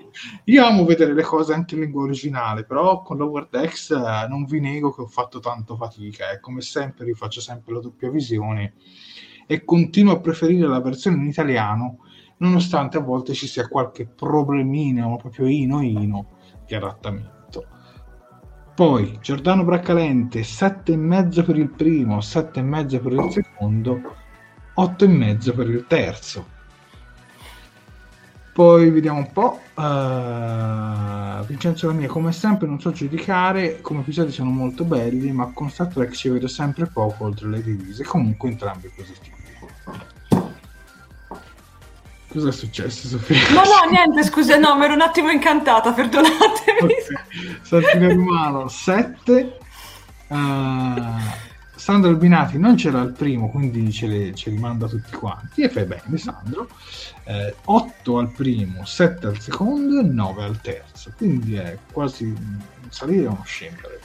Io 0.45 0.65
amo 0.65 0.85
vedere 0.85 1.13
le 1.13 1.23
cose 1.23 1.53
anche 1.53 1.75
in 1.75 1.81
lingua 1.81 2.03
originale, 2.03 2.63
però 2.63 3.01
con 3.01 3.17
Lower 3.17 3.47
Decks 3.49 3.91
eh, 3.91 4.27
non 4.27 4.45
vi 4.45 4.59
nego 4.59 4.91
che 4.91 5.01
ho 5.01 5.07
fatto 5.07 5.39
tanto 5.39 5.75
fatica 5.75 6.31
e 6.31 6.39
come 6.39 6.61
sempre 6.61 7.05
rifaccio 7.05 7.39
sempre 7.39 7.73
la 7.73 7.81
doppia 7.81 8.09
visione 8.09 8.73
e 9.45 9.63
continuo 9.63 10.13
a 10.13 10.19
preferire 10.19 10.67
la 10.67 10.81
versione 10.81 11.17
in 11.17 11.27
italiano 11.27 11.99
nonostante 12.37 12.97
a 12.97 13.01
volte 13.01 13.33
ci 13.33 13.47
sia 13.47 13.67
qualche 13.67 14.07
problemino 14.07 15.17
proprio 15.17 15.47
ino 15.47 15.81
ino 15.81 16.37
di 16.65 16.75
adattamento. 16.75 17.65
Poi 18.75 19.17
Giordano 19.21 19.63
Braccalente, 19.63 20.41
7,5 20.41 21.45
per 21.45 21.57
il 21.57 21.71
primo, 21.71 22.17
7,5 22.17 23.01
per 23.01 23.11
il 23.11 23.31
secondo 23.31 24.01
8,5 24.77 25.55
per 25.55 25.69
il 25.69 25.85
terzo. 25.87 26.55
Poi 28.53 28.89
vediamo 28.89 29.19
un 29.19 29.31
po'. 29.31 29.61
Uh, 29.75 31.45
Vincenzo 31.45 31.87
Lamia, 31.87 32.07
come 32.07 32.31
sempre, 32.31 32.67
non 32.67 32.79
so 32.79 32.91
giudicare. 32.91 33.81
Come 33.81 33.99
episodi 33.99 34.31
sono 34.31 34.49
molto 34.49 34.83
belli, 34.83 35.31
ma 35.31 35.51
con 35.53 35.69
Star 35.69 35.87
Trek 35.87 36.11
ci 36.11 36.29
vedo 36.29 36.47
sempre 36.47 36.87
poco 36.87 37.25
oltre 37.25 37.49
le 37.49 37.61
divise. 37.61 38.03
Comunque, 38.03 38.49
entrambi 38.49 38.89
positivi. 38.95 39.35
Cosa 42.29 42.49
è 42.49 42.51
successo, 42.51 43.07
Sofia? 43.07 43.49
No, 43.49 43.61
no, 43.61 43.89
niente, 43.89 44.23
scusa, 44.23 44.57
no, 44.57 44.75
mi 44.75 44.85
ero 44.85 44.93
un 44.93 45.01
attimo 45.01 45.29
incantata, 45.29 45.91
perdonatemi. 45.93 46.79
Okay. 46.81 47.59
Santino 47.61 48.09
Romano 48.09 48.67
7. 48.67 49.57
Uh, 50.27 50.35
Sandro 51.87 52.09
Albinati 52.09 52.57
non 52.57 52.75
c'era 52.75 52.99
il 52.99 53.13
primo, 53.13 53.49
quindi 53.49 53.93
ce, 53.93 54.07
le, 54.07 54.35
ce 54.35 54.49
li 54.49 54.57
manda 54.57 54.89
tutti 54.89 55.15
quanti 55.15 55.61
e 55.61 55.69
fai 55.69 55.85
bene 55.85 56.17
Sandro. 56.17 56.67
Eh, 57.23 57.55
8 57.63 58.17
al 58.17 58.29
primo, 58.29 58.83
7 58.83 59.27
al 59.27 59.39
secondo 59.39 60.01
e 60.01 60.03
9 60.03 60.43
al 60.43 60.59
terzo, 60.59 61.13
quindi 61.15 61.55
è 61.55 61.77
quasi 61.89 62.35
salire 62.89 63.27
o 63.27 63.31
uno 63.31 63.43
scendere. 63.45 64.01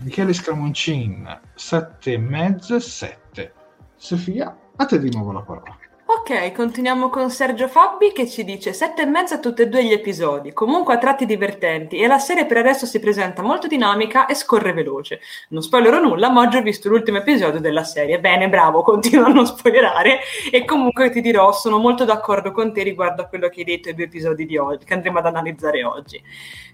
Michele 0.00 0.34
Scramoncin 0.34 1.40
7 1.54 2.12
e 2.12 2.18
mezzo, 2.18 2.78
7. 2.78 3.52
Sofia, 3.96 4.54
a 4.76 4.84
te 4.84 4.98
di 4.98 5.10
nuovo 5.10 5.32
la 5.32 5.40
parola. 5.40 5.85
Ok, 6.08 6.52
continuiamo 6.52 7.08
con 7.08 7.30
Sergio 7.30 7.66
Fabbi 7.66 8.12
che 8.12 8.28
ci 8.28 8.44
dice 8.44 8.72
sette 8.72 9.02
e 9.02 9.06
mezza 9.06 9.40
tutti 9.40 9.62
e 9.62 9.68
due 9.68 9.84
gli 9.84 9.90
episodi, 9.90 10.52
comunque 10.52 10.94
a 10.94 10.98
tratti 10.98 11.26
divertenti 11.26 11.96
e 11.96 12.06
la 12.06 12.20
serie 12.20 12.46
per 12.46 12.58
adesso 12.58 12.86
si 12.86 13.00
presenta 13.00 13.42
molto 13.42 13.66
dinamica 13.66 14.26
e 14.26 14.36
scorre 14.36 14.72
veloce. 14.72 15.18
Non 15.48 15.62
spoilerò 15.62 15.98
nulla, 15.98 16.30
ma 16.30 16.42
oggi 16.42 16.58
ho 16.58 16.62
visto 16.62 16.88
l'ultimo 16.88 17.18
episodio 17.18 17.58
della 17.58 17.82
serie. 17.82 18.20
Bene, 18.20 18.48
bravo, 18.48 18.82
continuo 18.86 19.26
a 19.26 19.32
non 19.32 19.46
spoilerare 19.46 20.20
e 20.52 20.64
comunque 20.64 21.10
ti 21.10 21.20
dirò, 21.20 21.50
sono 21.50 21.78
molto 21.78 22.04
d'accordo 22.04 22.52
con 22.52 22.72
te 22.72 22.84
riguardo 22.84 23.22
a 23.22 23.26
quello 23.26 23.48
che 23.48 23.60
hai 23.60 23.64
detto 23.64 23.88
ai 23.88 23.96
due 23.96 24.04
episodi 24.04 24.46
di 24.46 24.56
oggi, 24.56 24.84
che 24.84 24.94
andremo 24.94 25.18
ad 25.18 25.26
analizzare 25.26 25.82
oggi. 25.82 26.22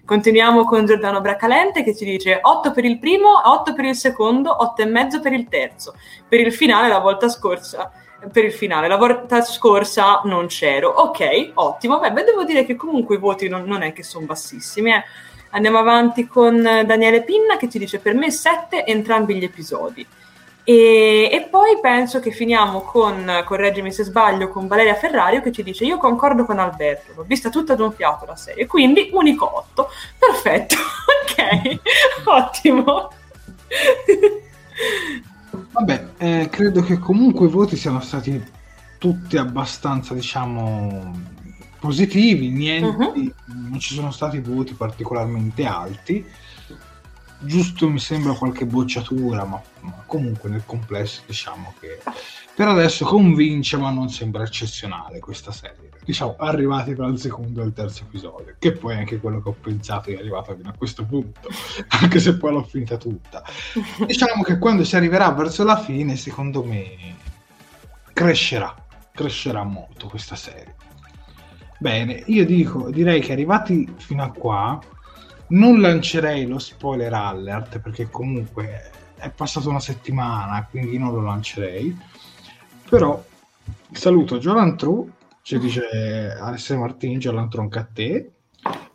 Continuiamo 0.05 0.63
con 0.63 0.85
Giordano 0.85 1.21
Bracalente 1.21 1.83
che 1.83 1.95
ci 1.95 2.05
dice 2.05 2.37
8 2.39 2.71
per 2.71 2.85
il 2.85 2.99
primo, 2.99 3.41
8 3.43 3.73
per 3.73 3.85
il 3.85 3.95
secondo, 3.95 4.55
8 4.61 4.83
e 4.83 4.85
mezzo 4.85 5.19
per 5.19 5.33
il 5.33 5.49
terzo. 5.49 5.95
Per 6.27 6.39
il 6.39 6.53
finale 6.53 6.87
la 6.87 6.99
volta 6.99 7.27
scorsa 7.29 7.91
per 8.31 8.45
il 8.45 8.53
finale. 8.53 8.87
La 8.87 8.97
volta 8.97 9.41
scorsa 9.41 10.21
non 10.25 10.47
c'ero. 10.47 10.89
Ok, 10.89 11.51
ottimo. 11.55 11.99
Beh, 11.99 12.11
beh 12.11 12.23
devo 12.23 12.43
dire 12.43 12.65
che 12.65 12.75
comunque 12.75 13.15
i 13.15 13.19
voti 13.19 13.47
non, 13.47 13.63
non 13.63 13.81
è 13.81 13.93
che 13.93 14.03
sono 14.03 14.25
bassissimi. 14.25 14.91
Eh. 14.91 15.03
Andiamo 15.51 15.77
avanti 15.77 16.27
con 16.27 16.61
Daniele 16.61 17.23
Pinna 17.23 17.57
che 17.57 17.69
ci 17.69 17.77
dice 17.77 17.99
per 17.99 18.15
me 18.15 18.31
7 18.31 18.85
entrambi 18.85 19.35
gli 19.35 19.43
episodi. 19.43 20.05
E, 20.65 21.29
e, 21.29 21.47
poi 21.49 21.77
penso 21.81 22.21
che 22.21 22.31
finiamo 22.31 22.81
con, 22.83 23.43
correggimi 23.45 23.91
se 23.91 24.05
sbaglio, 24.05 24.47
con 24.47 24.67
Valeria 24.67 24.95
Ferrario 24.95 25.41
che 25.41 25.51
ci 25.51 25.61
dice 25.61 25.83
io 25.83 25.97
concordo 25.97 26.45
con 26.45 26.57
Alberto, 26.57 27.11
l'ho 27.13 27.25
vista 27.27 27.49
tutta 27.49 27.73
ad 27.73 27.81
un 27.81 27.91
fiato 27.91 28.25
la 28.25 28.37
serie, 28.37 28.65
quindi 28.65 29.09
unico 29.11 29.57
8. 29.57 29.89
Perfetto, 30.17 30.75
ok, 31.27 31.79
ottimo. 32.23 33.09
Vabbè, 35.71 36.07
eh, 36.17 36.47
credo 36.51 36.81
che 36.81 36.97
comunque 36.97 37.45
i 37.47 37.49
voti 37.49 37.75
siano 37.75 37.99
stati 38.01 38.41
tutti 38.97 39.37
abbastanza, 39.37 40.13
diciamo, 40.13 41.11
positivi, 41.79 42.49
niente, 42.49 43.05
Mhm. 43.07 43.33
non 43.69 43.79
ci 43.79 43.93
sono 43.93 44.11
stati 44.11 44.39
voti 44.39 44.73
particolarmente 44.73 45.65
alti. 45.65 46.25
Giusto 47.39 47.89
mi 47.89 47.99
sembra 47.99 48.33
qualche 48.33 48.65
bocciatura, 48.65 49.43
ma, 49.43 49.61
ma 49.81 50.03
comunque 50.05 50.49
nel 50.49 50.63
complesso 50.65 51.21
diciamo 51.25 51.73
che 51.79 51.99
per 52.55 52.67
adesso 52.67 53.05
convince, 53.05 53.77
ma 53.77 53.89
non 53.89 54.09
sembra 54.09 54.43
eccezionale 54.43 55.19
questa 55.19 55.51
serie. 55.51 55.89
Diciamo, 56.03 56.35
arrivati 56.37 56.93
tra 56.93 57.07
il 57.07 57.17
secondo 57.17 57.61
e 57.61 57.65
il 57.65 57.73
terzo 57.73 58.03
episodio, 58.03 58.55
che 58.59 58.73
poi 58.73 58.95
è 58.95 58.97
anche 58.99 59.19
quello 59.19 59.41
che 59.41 59.49
ho 59.49 59.55
pensato 59.59 60.09
è 60.09 60.15
arrivato 60.15 60.55
fino 60.55 60.69
a 60.69 60.73
questo 60.77 61.05
punto, 61.05 61.49
anche 62.01 62.19
se 62.19 62.37
poi 62.37 62.51
l'ho 62.51 62.63
finita 62.63 62.97
tutta. 62.97 63.43
Diciamo 64.05 64.43
che 64.43 64.57
quando 64.59 64.83
si 64.83 64.95
arriverà 64.95 65.31
verso 65.31 65.63
la 65.63 65.77
fine, 65.77 66.15
secondo 66.15 66.63
me, 66.63 67.15
crescerà, 68.13 68.75
crescerà 69.11 69.63
molto 69.63 70.07
questa 70.07 70.35
serie. 70.35 70.75
Bene, 71.79 72.23
io 72.27 72.45
dico, 72.45 72.91
direi 72.91 73.19
che 73.19 73.31
arrivati 73.31 73.91
fino 73.97 74.23
a 74.23 74.31
qua, 74.31 74.79
non 75.47 75.81
lancerei 75.81 76.45
lo 76.45 76.59
spoiler 76.59 77.13
alert 77.13 77.79
perché 77.79 78.09
comunque 78.09 78.91
è 79.15 79.29
passata 79.29 79.69
una 79.69 79.79
settimana, 79.79 80.65
quindi 80.69 80.97
non 80.97 81.13
lo 81.13 81.21
lancerei. 81.21 81.97
Però 82.93 83.19
saluto 83.91 84.37
Jolan 84.37 84.77
True, 84.77 85.07
ci 85.41 85.57
dice 85.57 86.37
Alessio 86.39 86.77
Martini, 86.77 87.17
Jolan 87.17 87.49
True 87.49 87.63
anche 87.63 87.79
a 87.79 87.87
te. 87.91 88.31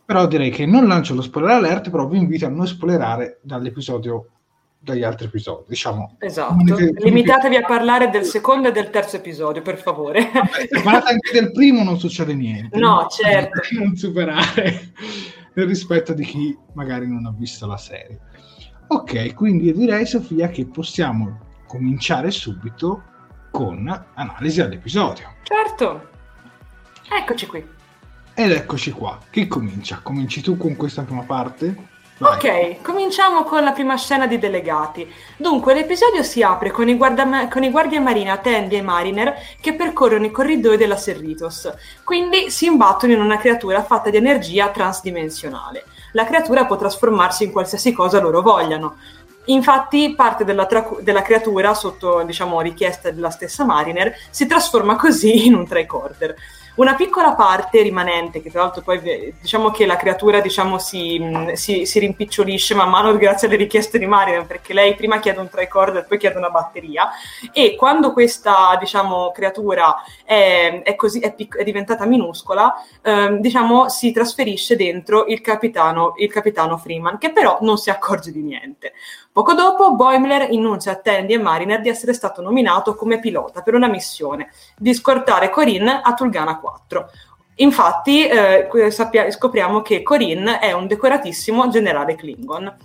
Però 0.05 0.25
direi 0.25 0.51
che 0.51 0.65
non 0.65 0.87
lancio 0.87 1.13
lo 1.13 1.21
spoiler 1.21 1.51
alert, 1.51 1.89
però 1.89 2.07
vi 2.07 2.17
invito 2.17 2.45
a 2.45 2.49
non 2.49 2.65
spoilerare 2.65 3.39
dall'episodio 3.41 4.27
dagli 4.79 5.03
altri 5.03 5.25
episodi. 5.25 5.65
Diciamo, 5.67 6.15
Esatto. 6.17 6.77
Limitatevi 7.03 7.57
a 7.57 7.65
parlare 7.65 8.09
del 8.09 8.23
secondo 8.23 8.69
e 8.69 8.71
del 8.71 8.89
terzo 8.89 9.17
episodio, 9.17 9.61
per 9.61 9.77
favore. 9.77 10.21
Se 10.21 10.81
parlate 10.81 11.11
anche 11.11 11.31
del 11.33 11.51
primo 11.51 11.83
non 11.83 11.99
succede 11.99 12.33
niente. 12.33 12.79
No, 12.79 13.05
certo. 13.09 13.59
Non 13.77 13.97
superare 13.97 14.93
il 15.55 15.65
rispetto 15.65 16.13
di 16.13 16.23
chi 16.23 16.57
magari 16.71 17.05
non 17.05 17.25
ha 17.25 17.33
visto 17.37 17.67
la 17.67 17.75
serie. 17.75 18.17
Ok, 18.87 19.33
quindi 19.33 19.65
io 19.65 19.73
direi 19.73 20.05
Sofia 20.05 20.47
che 20.47 20.65
possiamo 20.67 21.37
cominciare 21.67 22.31
subito 22.31 23.03
con 23.51 24.05
analisi 24.13 24.61
all'episodio. 24.61 25.33
Certo. 25.43 26.09
Eccoci 27.09 27.47
qui. 27.47 27.67
Ed 28.33 28.51
eccoci 28.51 28.91
qua. 28.91 29.17
Chi 29.29 29.47
comincia? 29.47 29.99
Cominci 30.01 30.41
tu 30.41 30.57
con 30.57 30.75
questa 30.75 31.01
prima 31.01 31.23
parte? 31.23 31.87
Vai. 32.19 32.33
Ok, 32.33 32.81
cominciamo 32.81 33.43
con 33.43 33.63
la 33.63 33.71
prima 33.71 33.95
scena 33.95 34.27
di 34.27 34.37
Delegati. 34.37 35.09
Dunque, 35.37 35.73
l'episodio 35.73 36.21
si 36.21 36.43
apre 36.43 36.69
con 36.69 36.89
i, 36.89 36.95
guarda- 36.95 37.47
con 37.47 37.63
i 37.63 37.69
guardia 37.69 38.01
marina 38.01 38.37
Tandy 38.37 38.75
e 38.75 38.81
Mariner 38.81 39.35
che 39.61 39.73
percorrono 39.73 40.25
i 40.25 40.31
corridoi 40.31 40.75
della 40.75 40.97
Serritos. 40.97 41.71
Quindi 42.03 42.49
si 42.49 42.65
imbattono 42.65 43.13
in 43.13 43.21
una 43.21 43.37
creatura 43.37 43.83
fatta 43.83 44.09
di 44.09 44.17
energia 44.17 44.69
transdimensionale. 44.69 45.85
La 46.11 46.25
creatura 46.25 46.65
può 46.65 46.75
trasformarsi 46.75 47.45
in 47.45 47.51
qualsiasi 47.51 47.93
cosa 47.93 48.19
loro 48.19 48.41
vogliano. 48.41 48.97
Infatti, 49.49 50.13
parte 50.15 50.43
della, 50.43 50.65
tra- 50.65 50.87
della 50.99 51.21
creatura, 51.21 51.73
sotto 51.73 52.23
diciamo, 52.23 52.61
richiesta 52.61 53.11
della 53.11 53.31
stessa 53.31 53.65
Mariner, 53.65 54.15
si 54.29 54.45
trasforma 54.45 54.95
così 54.95 55.45
in 55.47 55.55
un 55.55 55.67
tricorder. 55.67 56.35
Una 56.75 56.95
piccola 56.95 57.33
parte 57.33 57.81
rimanente, 57.81 58.41
che 58.41 58.49
tra 58.49 58.61
l'altro 58.61 58.81
poi 58.81 59.01
diciamo 59.41 59.69
che 59.69 59.85
la 59.85 59.97
creatura 59.97 60.39
diciamo, 60.39 60.77
si, 60.77 61.19
si, 61.53 61.85
si 61.85 61.99
rimpicciolisce 61.99 62.73
man 62.73 62.89
mano 62.89 63.17
grazie 63.17 63.47
alle 63.47 63.57
richieste 63.57 63.97
di 63.99 64.05
Mariner, 64.05 64.45
perché 64.45 64.71
lei 64.71 64.95
prima 64.95 65.19
chiede 65.19 65.41
un 65.41 65.49
tricorder, 65.49 66.05
poi 66.05 66.17
chiede 66.17 66.37
una 66.37 66.49
batteria, 66.49 67.09
e 67.51 67.75
quando 67.75 68.13
questa 68.13 68.77
diciamo, 68.79 69.31
creatura 69.31 69.95
è, 70.23 70.81
è, 70.85 70.95
così, 70.95 71.19
è, 71.19 71.33
pic- 71.33 71.57
è 71.57 71.65
diventata 71.65 72.05
minuscola, 72.05 72.73
ehm, 73.01 73.39
diciamo, 73.39 73.89
si 73.89 74.13
trasferisce 74.13 74.77
dentro 74.77 75.25
il 75.25 75.41
capitano, 75.41 76.13
il 76.15 76.31
capitano 76.31 76.77
Freeman, 76.77 77.17
che 77.17 77.33
però 77.33 77.57
non 77.59 77.77
si 77.77 77.89
accorge 77.89 78.31
di 78.31 78.41
niente. 78.41 78.93
Poco 79.39 79.53
dopo, 79.53 79.95
Boimler 79.95 80.49
annuncia 80.51 80.91
a 80.91 80.95
Tandy 80.95 81.35
e 81.35 81.37
Mariner 81.37 81.79
di 81.79 81.87
essere 81.87 82.11
stato 82.11 82.41
nominato 82.41 82.93
come 82.93 83.21
pilota 83.21 83.61
per 83.61 83.73
una 83.73 83.87
missione, 83.87 84.51
di 84.75 84.93
scortare 84.93 85.49
Corinne 85.49 86.01
a 86.03 86.13
Tulgana 86.13 86.59
4. 86.59 87.09
Infatti, 87.55 88.27
eh, 88.27 88.67
sappia- 88.89 89.31
scopriamo 89.31 89.81
che 89.81 90.03
Corinne 90.03 90.59
è 90.59 90.73
un 90.73 90.87
decoratissimo 90.87 91.69
generale 91.69 92.15
Klingon. 92.15 92.75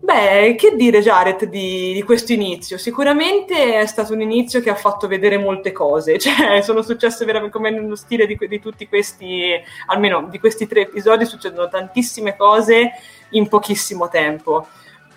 Beh, 0.00 0.56
che 0.58 0.74
dire 0.74 1.00
Jared 1.02 1.44
di, 1.44 1.92
di 1.92 2.02
questo 2.02 2.32
inizio? 2.32 2.78
Sicuramente 2.78 3.78
è 3.78 3.86
stato 3.86 4.12
un 4.12 4.22
inizio 4.22 4.60
che 4.60 4.70
ha 4.70 4.74
fatto 4.74 5.06
vedere 5.06 5.38
molte 5.38 5.70
cose, 5.70 6.18
cioè 6.18 6.62
sono 6.62 6.82
successe 6.82 7.24
veramente 7.24 7.56
come 7.56 7.70
nello 7.70 7.94
stile 7.94 8.26
di, 8.26 8.36
di 8.36 8.58
tutti 8.58 8.88
questi, 8.88 9.52
almeno 9.86 10.26
di 10.28 10.40
questi 10.40 10.66
tre 10.66 10.80
episodi, 10.80 11.24
succedono 11.24 11.68
tantissime 11.68 12.34
cose 12.34 12.90
in 13.30 13.46
pochissimo 13.46 14.08
tempo. 14.08 14.66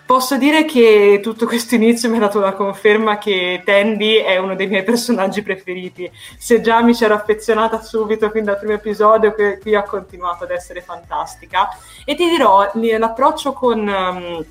Posso 0.09 0.37
dire 0.37 0.65
che 0.65 1.19
tutto 1.21 1.45
questo 1.45 1.75
inizio 1.75 2.09
mi 2.09 2.17
ha 2.17 2.21
dato 2.21 2.39
la 2.39 2.53
conferma 2.53 3.19
che 3.19 3.61
Tandy 3.63 4.15
è 4.15 4.37
uno 4.37 4.55
dei 4.55 4.65
miei 4.65 4.81
personaggi 4.81 5.43
preferiti. 5.43 6.11
Se 6.35 6.61
già 6.61 6.81
mi 6.81 6.95
c'ero 6.95 7.13
affezionata 7.13 7.79
subito 7.79 8.31
fin 8.31 8.43
dal 8.43 8.57
primo 8.57 8.73
episodio, 8.73 9.35
qui 9.61 9.75
ha 9.75 9.83
continuato 9.83 10.45
ad 10.45 10.49
essere 10.49 10.81
fantastica. 10.81 11.67
E 12.05 12.15
ti 12.15 12.27
dirò, 12.27 12.71
l'approccio 12.73 13.53
con, 13.53 13.87
um, 13.87 14.43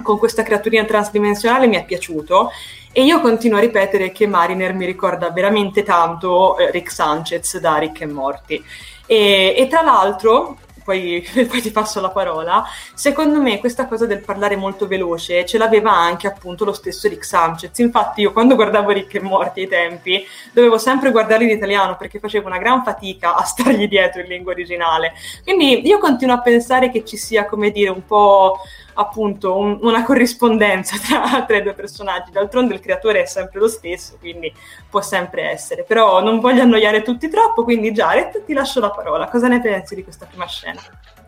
con 0.00 0.16
questa 0.16 0.44
creaturina 0.44 0.84
transdimensionale 0.84 1.66
mi 1.66 1.74
è 1.74 1.84
piaciuto. 1.84 2.52
E 2.92 3.02
io 3.02 3.20
continuo 3.20 3.58
a 3.58 3.62
ripetere 3.62 4.12
che 4.12 4.28
Mariner 4.28 4.74
mi 4.74 4.86
ricorda 4.86 5.30
veramente 5.30 5.82
tanto 5.82 6.56
eh, 6.56 6.70
Rick 6.70 6.92
Sanchez 6.92 7.58
da 7.58 7.78
Rick 7.78 8.02
e 8.02 8.06
Morty. 8.06 8.62
E, 9.06 9.56
e 9.56 9.66
tra 9.66 9.82
l'altro, 9.82 10.56
poi, 10.90 11.22
poi, 11.46 11.60
ti 11.60 11.70
passo 11.70 12.00
la 12.00 12.10
parola. 12.10 12.64
Secondo 12.94 13.40
me 13.40 13.60
questa 13.60 13.86
cosa 13.86 14.06
del 14.06 14.20
parlare 14.24 14.56
molto 14.56 14.88
veloce 14.88 15.44
ce 15.46 15.56
l'aveva 15.56 15.92
anche 15.92 16.26
appunto 16.26 16.64
lo 16.64 16.72
stesso 16.72 17.08
Rick 17.08 17.24
Sanchez. 17.24 17.78
Infatti 17.78 18.22
io 18.22 18.32
quando 18.32 18.56
guardavo 18.56 18.90
Rick 18.90 19.14
e 19.14 19.20
Morty 19.20 19.62
ai 19.62 19.68
tempi 19.68 20.24
dovevo 20.52 20.78
sempre 20.78 21.12
guardarli 21.12 21.44
in 21.44 21.50
italiano 21.56 21.96
perché 21.96 22.18
facevo 22.18 22.48
una 22.48 22.58
gran 22.58 22.82
fatica 22.82 23.36
a 23.36 23.44
stargli 23.44 23.86
dietro 23.86 24.20
in 24.22 24.28
lingua 24.28 24.52
originale. 24.52 25.12
Quindi 25.44 25.86
io 25.86 25.98
continuo 25.98 26.34
a 26.34 26.40
pensare 26.40 26.90
che 26.90 27.04
ci 27.04 27.16
sia, 27.16 27.46
come 27.46 27.70
dire, 27.70 27.90
un 27.90 28.04
po' 28.04 28.58
appunto 28.94 29.56
un, 29.56 29.78
una 29.82 30.02
corrispondenza 30.04 30.96
tra, 30.98 31.44
tra, 31.46 31.56
i 31.56 31.62
due 31.62 31.74
personaggi. 31.74 32.30
D'altronde 32.30 32.74
il 32.74 32.80
creatore 32.80 33.22
è 33.22 33.26
sempre 33.26 33.60
lo 33.60 33.68
stesso, 33.68 34.16
quindi 34.18 34.52
può 34.88 35.00
sempre 35.00 35.50
essere. 35.50 35.84
Però 35.84 36.22
non 36.22 36.40
voglio 36.40 36.62
annoiare 36.62 37.02
tutti 37.02 37.28
troppo, 37.28 37.64
quindi 37.64 37.92
Jared 37.92 38.44
ti 38.44 38.52
lascio 38.52 38.80
la 38.80 38.90
parola. 38.90 39.28
Cosa 39.28 39.48
ne 39.48 39.60
pensi 39.60 39.94
di 39.94 40.04
questa 40.04 40.26
prima 40.26 40.46
scena? 40.46 40.80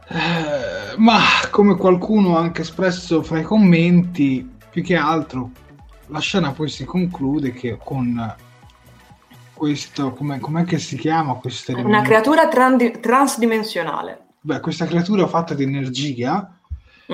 Eh, 0.08 0.96
ma 0.96 1.20
come 1.50 1.76
qualcuno 1.76 2.36
ha 2.36 2.40
anche 2.40 2.62
espresso 2.62 3.22
fra 3.22 3.38
i 3.38 3.42
commenti, 3.42 4.58
più 4.70 4.82
che 4.82 4.96
altro 4.96 5.50
la 6.12 6.20
scena 6.20 6.52
poi 6.52 6.68
si 6.68 6.84
conclude 6.84 7.52
che 7.52 7.78
con 7.82 8.34
questo, 9.52 10.12
come, 10.12 10.38
com'è 10.38 10.64
che 10.64 10.78
si 10.78 10.96
chiama? 10.96 11.34
Questo 11.34 11.72
Una 11.76 12.02
creatura 12.02 12.48
trans- 12.48 13.00
transdimensionale. 13.00 14.26
Beh, 14.40 14.60
questa 14.60 14.86
creatura 14.86 15.26
fatta 15.26 15.54
di 15.54 15.62
energia, 15.62 16.58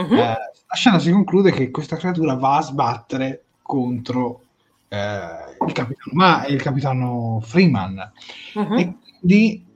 uh-huh. 0.00 0.14
eh, 0.14 0.36
la 0.68 0.74
scena 0.74 0.98
si 0.98 1.10
conclude 1.10 1.50
che 1.50 1.70
questa 1.70 1.96
creatura 1.96 2.34
va 2.34 2.56
a 2.56 2.62
sbattere 2.62 3.44
contro 3.62 4.42
eh, 4.88 4.98
il 5.66 5.72
capitano, 5.72 6.12
ma 6.12 6.44
è 6.44 6.50
il 6.50 6.62
capitano 6.62 7.40
Freeman. 7.42 8.12
Uh-huh. 8.54 8.78
E 8.78 8.94
quindi 9.20 9.66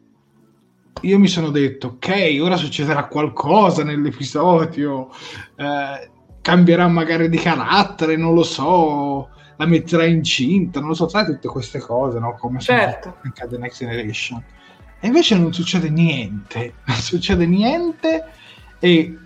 io 1.01 1.19
mi 1.19 1.29
sono 1.29 1.51
detto, 1.51 1.99
ok, 1.99 2.39
ora 2.41 2.57
succederà 2.57 3.07
qualcosa 3.07 3.83
nell'episodio, 3.83 5.11
eh, 5.57 6.11
cambierà 6.41 6.87
magari 6.89 7.29
di 7.29 7.39
carattere, 7.39 8.17
non 8.17 8.35
lo 8.35 8.43
so, 8.43 9.29
la 9.57 9.67
metterà 9.67 10.05
incinta, 10.05 10.81
non 10.81 10.91
lo 10.91 10.95
so, 10.95 11.09
sai 11.09 11.25
tutte 11.25 11.49
queste 11.49 11.79
cose, 11.79 12.19
no? 12.19 12.35
Come 12.35 12.61
certo. 12.61 13.17
The 13.49 13.59
Next 13.59 13.79
Generation. 13.79 14.43
E 15.01 15.07
invece 15.07 15.37
non 15.37 15.53
succede 15.53 15.91
niente, 15.91 16.75
non 16.87 16.97
succede 16.97 17.47
niente 17.47 18.25
e 18.79 19.19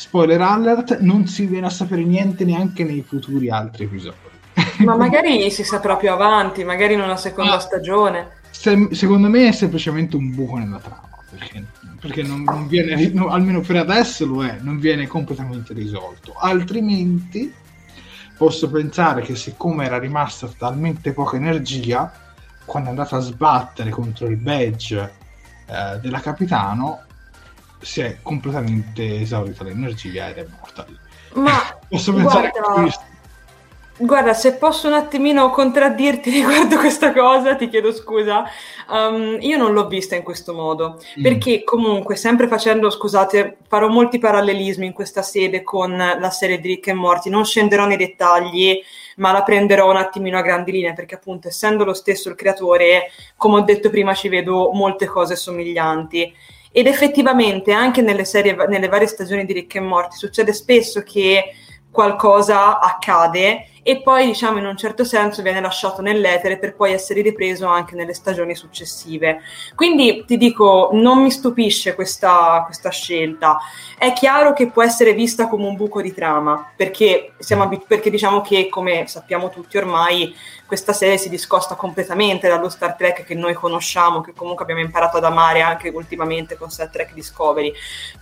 spoiler 0.00 0.40
alert, 0.40 1.00
non 1.00 1.26
si 1.26 1.44
viene 1.44 1.66
a 1.66 1.70
sapere 1.70 2.02
niente 2.02 2.46
neanche 2.46 2.84
nei 2.84 3.04
futuri 3.06 3.50
altri 3.50 3.84
episodi. 3.84 4.16
Ma 4.82 4.96
magari 4.96 5.50
si 5.50 5.62
saprà 5.62 5.96
più 5.96 6.10
avanti, 6.10 6.64
magari 6.64 6.94
in 6.94 7.02
una 7.02 7.18
seconda 7.18 7.56
ah, 7.56 7.58
stagione. 7.58 8.30
Se, 8.48 8.88
secondo 8.92 9.28
me 9.28 9.48
è 9.48 9.52
semplicemente 9.52 10.16
un 10.16 10.34
buco 10.34 10.56
nella 10.56 10.78
trama, 10.78 11.06
perché, 11.28 11.64
perché 12.00 12.22
non, 12.22 12.44
non, 12.44 12.66
viene, 12.66 13.10
no, 13.10 13.28
almeno 13.28 13.60
per 13.60 13.76
adesso 13.76 14.24
lo 14.24 14.42
è, 14.42 14.56
non 14.62 14.78
viene 14.78 15.06
completamente 15.06 15.74
risolto. 15.74 16.32
Altrimenti 16.34 17.52
posso 18.38 18.70
pensare 18.70 19.20
che 19.20 19.36
siccome 19.36 19.84
era 19.84 19.98
rimasta 19.98 20.48
talmente 20.56 21.12
poca 21.12 21.36
energia, 21.36 22.10
quando 22.64 22.88
è 22.88 22.92
andata 22.92 23.16
a 23.16 23.20
sbattere 23.20 23.90
contro 23.90 24.28
il 24.28 24.36
badge 24.38 25.12
eh, 25.66 25.98
della 26.00 26.20
capitano, 26.20 27.02
si 27.80 28.00
è 28.00 28.18
completamente 28.22 29.20
esaurita 29.20 29.64
l'energia 29.64 30.28
ed 30.28 30.38
è 30.38 30.46
morta 30.58 30.84
lì. 30.88 30.98
Ma 31.34 31.78
posso 31.88 32.12
pensare 32.12 32.50
guarda, 32.50 32.68
a 32.68 32.80
questo. 32.80 33.04
Guarda, 34.02 34.32
se 34.32 34.54
posso 34.54 34.88
un 34.88 34.94
attimino 34.94 35.50
contraddirti 35.50 36.30
riguardo 36.30 36.78
questa 36.78 37.12
cosa, 37.12 37.54
ti 37.54 37.68
chiedo 37.68 37.92
scusa. 37.92 38.44
Um, 38.88 39.36
io 39.40 39.58
non 39.58 39.74
l'ho 39.74 39.88
vista 39.88 40.16
in 40.16 40.22
questo 40.22 40.54
modo, 40.54 40.98
mm. 41.18 41.22
perché 41.22 41.64
comunque, 41.64 42.16
sempre 42.16 42.48
facendo, 42.48 42.88
scusate, 42.88 43.58
farò 43.68 43.88
molti 43.88 44.18
parallelismi 44.18 44.86
in 44.86 44.92
questa 44.92 45.20
sede 45.20 45.62
con 45.62 45.96
la 45.96 46.30
serie 46.30 46.58
di 46.60 46.68
Rick 46.68 46.88
e 46.88 46.92
Morty, 46.94 47.28
non 47.28 47.44
scenderò 47.44 47.84
nei 47.84 47.98
dettagli, 47.98 48.82
ma 49.16 49.32
la 49.32 49.42
prenderò 49.42 49.90
un 49.90 49.96
attimino 49.96 50.38
a 50.38 50.42
grandi 50.42 50.72
linee, 50.72 50.94
perché 50.94 51.16
appunto, 51.16 51.48
essendo 51.48 51.84
lo 51.84 51.92
stesso 51.92 52.30
il 52.30 52.36
creatore, 52.36 53.10
come 53.36 53.56
ho 53.56 53.60
detto 53.60 53.90
prima, 53.90 54.14
ci 54.14 54.28
vedo 54.28 54.70
molte 54.72 55.04
cose 55.04 55.36
somiglianti. 55.36 56.34
Ed 56.72 56.86
effettivamente, 56.86 57.72
anche 57.72 58.00
nelle, 58.00 58.24
serie, 58.24 58.54
nelle 58.68 58.88
varie 58.88 59.06
stagioni 59.06 59.44
di 59.44 59.52
Rick 59.52 59.74
e 59.74 59.80
Morty, 59.80 60.16
succede 60.16 60.52
spesso 60.52 61.02
che 61.02 61.52
qualcosa 61.90 62.78
accade 62.78 63.66
e 63.90 64.02
poi 64.02 64.26
diciamo 64.26 64.58
in 64.58 64.66
un 64.66 64.76
certo 64.76 65.02
senso 65.02 65.42
viene 65.42 65.60
lasciato 65.60 66.00
nell'etere 66.00 66.58
per 66.58 66.76
poi 66.76 66.92
essere 66.92 67.22
ripreso 67.22 67.66
anche 67.66 67.96
nelle 67.96 68.14
stagioni 68.14 68.54
successive. 68.54 69.40
Quindi 69.74 70.22
ti 70.24 70.36
dico, 70.36 70.90
non 70.92 71.20
mi 71.20 71.30
stupisce 71.32 71.96
questa, 71.96 72.62
questa 72.64 72.90
scelta. 72.90 73.58
È 73.98 74.12
chiaro 74.12 74.52
che 74.52 74.68
può 74.68 74.84
essere 74.84 75.12
vista 75.12 75.48
come 75.48 75.66
un 75.66 75.74
buco 75.74 76.00
di 76.00 76.14
trama, 76.14 76.70
perché, 76.76 77.32
siamo, 77.38 77.68
perché 77.84 78.10
diciamo 78.10 78.42
che, 78.42 78.68
come 78.68 79.08
sappiamo 79.08 79.50
tutti 79.50 79.76
ormai, 79.76 80.32
questa 80.70 80.92
serie 80.92 81.18
si 81.18 81.28
discosta 81.28 81.74
completamente 81.74 82.46
dallo 82.46 82.68
Star 82.68 82.94
Trek 82.94 83.24
che 83.24 83.34
noi 83.34 83.54
conosciamo, 83.54 84.20
che 84.20 84.32
comunque 84.32 84.62
abbiamo 84.62 84.80
imparato 84.80 85.16
ad 85.16 85.24
amare 85.24 85.62
anche 85.62 85.88
ultimamente 85.88 86.56
con 86.56 86.70
Star 86.70 86.90
Trek 86.90 87.12
Discovery. 87.12 87.72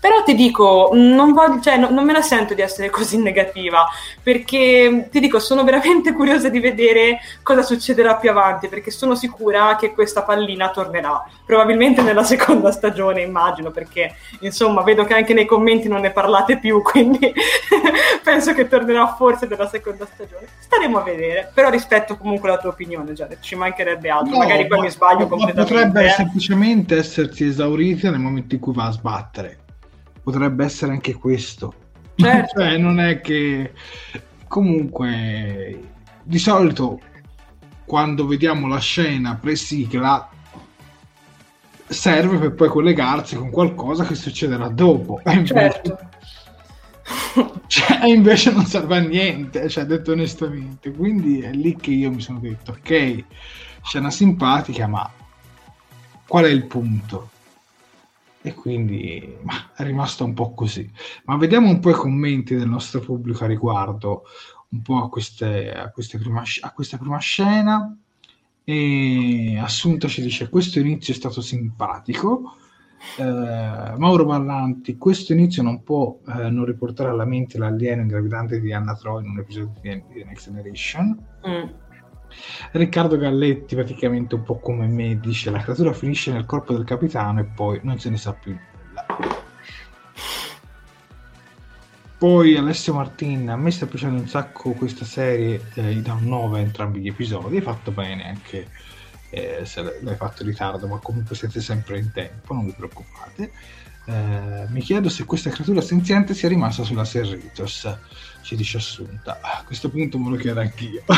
Però 0.00 0.22
ti 0.22 0.34
dico, 0.34 0.88
non, 0.94 1.34
voglio, 1.34 1.60
cioè, 1.60 1.76
no, 1.76 1.90
non 1.90 2.06
me 2.06 2.14
la 2.14 2.22
sento 2.22 2.54
di 2.54 2.62
essere 2.62 2.88
così 2.90 3.18
negativa, 3.18 3.86
perché 4.22 5.08
ti 5.10 5.20
dico, 5.20 5.38
sono 5.40 5.57
veramente 5.64 6.12
curiosa 6.12 6.48
di 6.48 6.60
vedere 6.60 7.18
cosa 7.42 7.62
succederà 7.62 8.16
più 8.16 8.30
avanti, 8.30 8.68
perché 8.68 8.90
sono 8.90 9.14
sicura 9.14 9.76
che 9.76 9.92
questa 9.92 10.22
pallina 10.22 10.70
tornerà, 10.70 11.22
probabilmente 11.44 12.02
nella 12.02 12.24
seconda 12.24 12.72
stagione, 12.72 13.22
immagino, 13.22 13.70
perché 13.70 14.14
insomma 14.40 14.82
vedo 14.82 15.04
che 15.04 15.14
anche 15.14 15.34
nei 15.34 15.46
commenti 15.46 15.88
non 15.88 16.00
ne 16.00 16.12
parlate 16.12 16.58
più, 16.58 16.80
quindi 16.82 17.32
penso 18.24 18.54
che 18.54 18.68
tornerà 18.68 19.14
forse 19.14 19.46
nella 19.46 19.68
seconda 19.68 20.06
stagione. 20.06 20.46
Staremo 20.58 20.98
a 20.98 21.02
vedere, 21.02 21.50
però 21.52 21.68
rispetto 21.68 22.16
comunque 22.16 22.38
comunque 22.38 22.50
la 22.50 22.58
tua 22.58 22.70
opinione, 22.70 23.12
Jared, 23.12 23.40
ci 23.40 23.54
mancherebbe 23.56 24.08
altro. 24.08 24.32
No, 24.32 24.38
Magari 24.38 24.66
poi 24.66 24.78
ma, 24.78 24.84
mi 24.84 24.90
sbaglio 24.90 25.20
ma 25.20 25.26
completamente. 25.26 25.74
Potrebbe 25.74 26.06
eh. 26.06 26.10
semplicemente 26.10 26.96
essersi 26.96 27.44
esaurita 27.46 28.10
nel 28.10 28.20
momento 28.20 28.54
in 28.54 28.60
cui 28.60 28.72
va 28.72 28.86
a 28.86 28.90
sbattere. 28.90 29.58
Potrebbe 30.22 30.64
essere 30.64 30.92
anche 30.92 31.14
questo. 31.14 31.74
Certo. 32.14 32.58
cioè, 32.60 32.76
non 32.76 33.00
è 33.00 33.20
che 33.20 33.72
comunque 34.48 35.80
di 36.22 36.38
solito 36.38 37.00
quando 37.84 38.26
vediamo 38.26 38.66
la 38.66 38.80
scena 38.80 39.36
pre-sigla 39.36 40.30
serve 41.86 42.38
per 42.38 42.54
poi 42.54 42.68
collegarsi 42.68 43.36
con 43.36 43.50
qualcosa 43.50 44.04
che 44.04 44.14
succederà 44.14 44.68
dopo. 44.68 45.20
Certo. 45.44 45.98
cioè, 47.66 48.06
invece 48.06 48.52
non 48.52 48.66
serve 48.66 48.96
a 48.96 49.00
niente, 49.00 49.68
cioè, 49.68 49.84
detto 49.84 50.12
onestamente. 50.12 50.90
Quindi 50.92 51.40
è 51.40 51.50
lì 51.52 51.76
che 51.76 51.90
io 51.90 52.10
mi 52.10 52.20
sono 52.20 52.38
detto, 52.38 52.72
ok, 52.72 53.24
scena 53.82 54.10
simpatica, 54.10 54.86
ma 54.86 55.10
qual 56.26 56.44
è 56.44 56.48
il 56.48 56.66
punto? 56.66 57.30
E 58.40 58.54
quindi 58.54 59.36
ma, 59.42 59.72
è 59.74 59.82
rimasto 59.82 60.24
un 60.24 60.34
po' 60.34 60.52
così. 60.54 60.90
Ma 61.24 61.36
vediamo 61.36 61.68
un 61.68 61.80
po' 61.80 61.90
i 61.90 61.94
commenti 61.94 62.54
del 62.54 62.68
nostro 62.68 63.00
pubblico 63.00 63.44
a 63.44 63.48
riguardo, 63.48 64.24
un 64.70 64.82
po' 64.82 65.02
a, 65.02 65.08
queste, 65.08 65.72
a, 65.72 65.90
queste 65.90 66.18
prima, 66.18 66.42
a 66.60 66.72
questa 66.72 66.98
prima 66.98 67.18
scena. 67.18 67.96
E 68.64 69.58
Assunta 69.60 70.08
ci 70.08 70.22
dice: 70.22 70.48
Questo 70.48 70.78
inizio 70.78 71.12
è 71.12 71.16
stato 71.16 71.40
simpatico. 71.40 72.54
Eh, 73.16 73.94
Mauro 73.96 74.24
Ballanti, 74.24 74.96
questo 74.96 75.32
inizio 75.32 75.62
non 75.62 75.82
può 75.82 76.18
eh, 76.26 76.50
non 76.50 76.64
riportare 76.64 77.10
alla 77.10 77.24
mente 77.24 77.56
l'alieno 77.56 78.02
ingravidante 78.02 78.60
di 78.60 78.72
Anna 78.72 78.94
Troy 78.94 79.24
in 79.24 79.30
un 79.30 79.38
episodio 79.38 79.72
di, 79.80 80.02
di 80.12 80.24
Next 80.24 80.50
Generation. 80.50 81.18
Mm. 81.46 81.87
Riccardo 82.72 83.16
Galletti, 83.16 83.74
praticamente 83.74 84.34
un 84.34 84.42
po' 84.42 84.58
come 84.58 84.86
me, 84.86 85.18
dice 85.20 85.50
la 85.50 85.60
creatura 85.60 85.92
finisce 85.92 86.32
nel 86.32 86.46
corpo 86.46 86.72
del 86.72 86.84
capitano 86.84 87.40
e 87.40 87.44
poi 87.44 87.80
non 87.82 87.98
se 87.98 88.10
ne 88.10 88.16
sa 88.16 88.32
più 88.32 88.52
nulla. 88.52 89.06
Poi 92.18 92.56
Alessio 92.56 92.94
Martin, 92.94 93.48
a 93.48 93.56
me 93.56 93.70
sta 93.70 93.86
piacendo 93.86 94.20
un 94.20 94.26
sacco 94.26 94.72
questa 94.72 95.04
serie, 95.04 95.62
eh, 95.74 96.00
da 96.00 96.14
un 96.14 96.24
9 96.24 96.60
entrambi 96.60 97.00
gli 97.00 97.08
episodi, 97.08 97.56
hai 97.56 97.62
fatto 97.62 97.92
bene 97.92 98.28
anche 98.28 98.68
eh, 99.30 99.64
se 99.64 99.82
l'hai 100.00 100.16
fatto 100.16 100.42
in 100.42 100.48
ritardo, 100.48 100.86
ma 100.88 100.98
comunque 100.98 101.36
siete 101.36 101.60
sempre 101.60 101.98
in 101.98 102.10
tempo, 102.12 102.54
non 102.54 102.64
vi 102.64 102.72
preoccupate. 102.72 103.52
Eh, 104.06 104.64
mi 104.68 104.80
chiedo 104.80 105.08
se 105.08 105.24
questa 105.26 105.50
creatura 105.50 105.80
senziente 105.80 106.34
sia 106.34 106.48
rimasta 106.48 106.82
sulla 106.82 107.04
Serritos, 107.04 107.86
ci 108.48 108.56
dice 108.56 108.78
Assunta. 108.78 109.40
A 109.42 109.62
questo 109.62 109.90
punto 109.90 110.18
me 110.18 110.30
lo 110.30 110.36
chiedo 110.36 110.60
anch'io. 110.60 111.02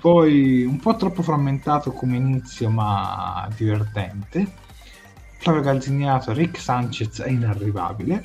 Poi 0.00 0.64
un 0.64 0.80
po' 0.80 0.96
troppo 0.96 1.22
frammentato 1.22 1.92
come 1.92 2.16
inizio, 2.16 2.68
ma 2.68 3.48
divertente. 3.54 4.52
Flavio 5.38 5.62
Calzignato, 5.62 6.32
Rick 6.32 6.58
Sanchez 6.58 7.20
è 7.20 7.28
inarrivabile. 7.28 8.24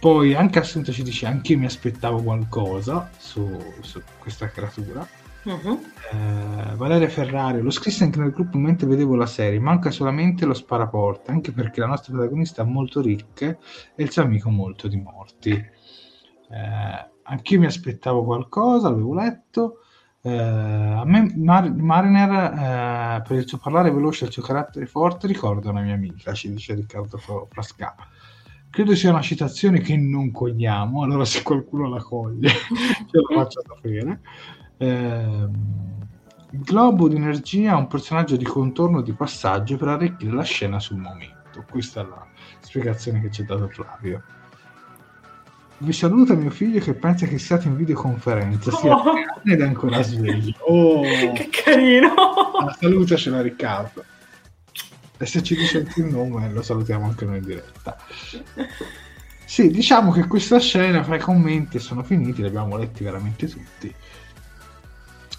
Poi 0.00 0.34
anche 0.34 0.58
Assunta 0.58 0.90
ci 0.90 1.04
dice: 1.04 1.26
Anch'io 1.26 1.56
mi 1.56 1.66
aspettavo 1.66 2.24
qualcosa 2.24 3.08
su, 3.16 3.48
su 3.80 4.02
questa 4.18 4.50
creatura. 4.50 5.06
Uh-huh. 5.48 5.80
Eh, 6.12 6.76
Valeria 6.76 7.08
Ferrari, 7.08 7.62
l'ho 7.62 7.70
scritto 7.70 8.04
anche 8.04 8.18
nel 8.18 8.32
gruppo 8.32 8.58
mentre 8.58 8.86
vedevo 8.86 9.14
la 9.14 9.24
serie, 9.24 9.58
manca 9.58 9.90
solamente 9.90 10.44
lo 10.44 10.52
sparaporta, 10.52 11.32
anche 11.32 11.52
perché 11.52 11.80
la 11.80 11.86
nostra 11.86 12.12
protagonista 12.12 12.62
è 12.62 12.66
molto 12.66 13.00
ricca 13.00 13.46
e 13.46 14.02
il 14.02 14.10
suo 14.10 14.22
amico 14.22 14.50
molto 14.50 14.88
di 14.88 14.98
morti. 14.98 15.52
Eh, 15.52 17.10
anch'io 17.22 17.58
mi 17.58 17.64
aspettavo 17.64 18.24
qualcosa, 18.24 18.90
l'avevo 18.90 19.14
letto. 19.14 19.80
Eh, 20.20 20.30
a 20.30 21.04
me 21.06 21.32
Mar- 21.36 21.74
Mariner, 21.74 22.30
eh, 22.30 23.22
per 23.26 23.38
il 23.38 23.48
suo 23.48 23.56
parlare 23.56 23.90
veloce 23.90 24.24
e 24.24 24.26
il 24.26 24.32
suo 24.34 24.42
carattere 24.42 24.84
forte, 24.84 25.26
ricorda 25.26 25.70
una 25.70 25.80
mia 25.80 25.94
amica, 25.94 26.34
ci 26.34 26.50
dice 26.52 26.74
Riccardo 26.74 27.16
Frasca. 27.16 27.94
Credo 28.68 28.94
sia 28.94 29.08
una 29.08 29.22
citazione 29.22 29.80
che 29.80 29.96
non 29.96 30.30
cogliamo, 30.30 31.02
allora 31.02 31.24
se 31.24 31.42
qualcuno 31.42 31.88
la 31.88 32.02
coglie 32.02 32.50
ce 33.08 33.18
la 33.30 33.34
faccia 33.34 33.62
sapere. 33.66 34.20
Eh, 34.78 35.48
il 36.50 36.60
globo 36.60 37.08
di 37.08 37.16
energia 37.16 37.72
è 37.72 37.74
un 37.74 37.88
personaggio 37.88 38.36
di 38.36 38.44
contorno 38.44 39.02
di 39.02 39.12
passaggio 39.12 39.76
per 39.76 39.88
arricchire 39.88 40.32
la 40.32 40.42
scena 40.42 40.80
sul 40.80 40.96
momento. 40.96 41.64
Questa 41.68 42.00
è 42.00 42.04
la 42.04 42.26
spiegazione 42.60 43.20
che 43.20 43.30
ci 43.30 43.42
ha 43.42 43.44
dato 43.44 43.68
Flavio. 43.68 44.22
Vi 45.80 45.92
saluta 45.92 46.34
mio 46.34 46.50
figlio 46.50 46.80
che 46.80 46.94
pensa 46.94 47.26
che 47.26 47.38
siate 47.38 47.68
in 47.68 47.76
videoconferenza, 47.76 48.72
sia 48.72 48.96
oh. 48.96 49.14
ed 49.44 49.60
è 49.60 49.64
ancora 49.64 50.02
sveglio. 50.02 50.54
Oh. 50.60 51.02
che 51.34 51.48
carino! 51.50 52.14
Salutacela 52.80 53.42
Riccardo. 53.42 54.04
E 55.18 55.26
se 55.26 55.42
ci 55.42 55.54
dice 55.54 55.78
anche 55.78 56.00
il 56.00 56.06
nome 56.06 56.50
lo 56.50 56.62
salutiamo 56.62 57.04
anche 57.04 57.24
noi 57.24 57.38
in 57.38 57.44
diretta. 57.44 57.96
Sì, 59.44 59.68
diciamo 59.70 60.12
che 60.12 60.26
questa 60.26 60.58
scena 60.58 61.02
fra 61.02 61.16
i 61.16 61.20
commenti 61.20 61.78
sono 61.78 62.02
finiti, 62.02 62.40
li 62.40 62.48
abbiamo 62.48 62.76
letti 62.76 63.04
veramente 63.04 63.48
tutti 63.48 63.94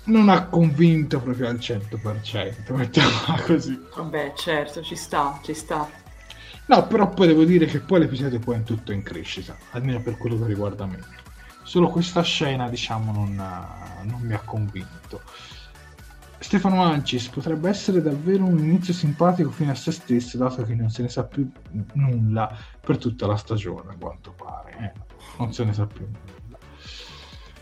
non 0.10 0.30
ha 0.30 0.46
convinto 0.46 1.20
proprio 1.20 1.48
al 1.48 1.56
100%, 1.56 2.74
mettiamola 2.74 3.42
così. 3.46 3.80
Vabbè, 3.96 4.34
certo, 4.36 4.82
ci 4.82 4.96
sta, 4.96 5.40
ci 5.44 5.54
sta. 5.54 5.88
No, 6.66 6.88
però 6.88 7.10
poi 7.10 7.28
devo 7.28 7.46
dire 7.46 7.66
che 7.66 7.80
poi 7.80 8.00
l'episodio 8.02 8.40
poi 8.40 8.58
è 8.58 8.64
tutto 8.64 8.92
in 8.92 9.02
crescita, 9.02 9.56
almeno 9.72 10.02
per 10.02 10.18
quello 10.18 10.38
che 10.38 10.46
riguarda 10.46 10.86
me. 10.86 11.00
Solo 11.64 11.90
questa 11.90 12.22
scena, 12.22 12.70
diciamo, 12.70 13.12
non, 13.12 13.36
non 14.04 14.22
mi 14.22 14.34
ha 14.34 14.42
convinto. 14.44 15.22
Stefano 16.38 16.84
Ancis 16.84 17.28
potrebbe 17.28 17.70
essere 17.70 18.02
davvero 18.02 18.46
un 18.46 18.60
inizio 18.60 18.94
simpatico 18.94 19.52
fino 19.52 19.72
a 19.72 19.76
se 19.76 19.92
stesso, 19.92 20.38
dato 20.38 20.64
che 20.64 20.74
non 20.74 20.90
se 20.90 21.02
ne 21.02 21.10
sa 21.10 21.24
più 21.26 21.50
nulla 21.94 22.56
per 22.80 22.98
tutta 22.98 23.28
la 23.28 23.36
stagione, 23.36 23.94
a 23.94 23.96
quanto 24.00 24.32
pare. 24.32 24.78
Eh, 24.80 25.18
non 25.38 25.54
se 25.54 25.64
ne 25.64 25.74
sa 25.74 25.86
più 25.86 26.06
nulla. 26.06 26.29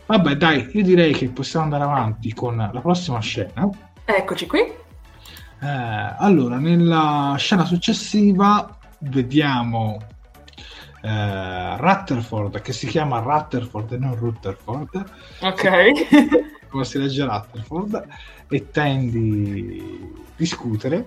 Vabbè, 0.08 0.36
dai, 0.36 0.70
io 0.72 0.82
direi 0.82 1.12
che 1.12 1.28
possiamo 1.28 1.66
andare 1.66 1.84
avanti 1.84 2.32
con 2.32 2.56
la 2.56 2.80
prossima 2.80 3.20
scena. 3.20 3.68
Eccoci 4.06 4.46
qui. 4.46 4.60
Eh, 4.60 6.14
allora, 6.16 6.56
nella 6.56 7.34
scena 7.36 7.66
successiva 7.66 8.78
vediamo 9.00 9.98
eh, 11.02 11.76
Rutherford, 11.76 12.62
che 12.62 12.72
si 12.72 12.86
chiama 12.86 13.18
Rutherford 13.18 13.92
e 13.92 13.98
non 13.98 14.16
Rutherford. 14.16 15.04
Ok. 15.42 15.92
Come 16.70 16.84
si 16.86 16.98
legge 16.98 17.24
Rutherford, 17.24 18.06
e 18.48 18.70
Tandy 18.70 20.10
discutere. 20.36 21.06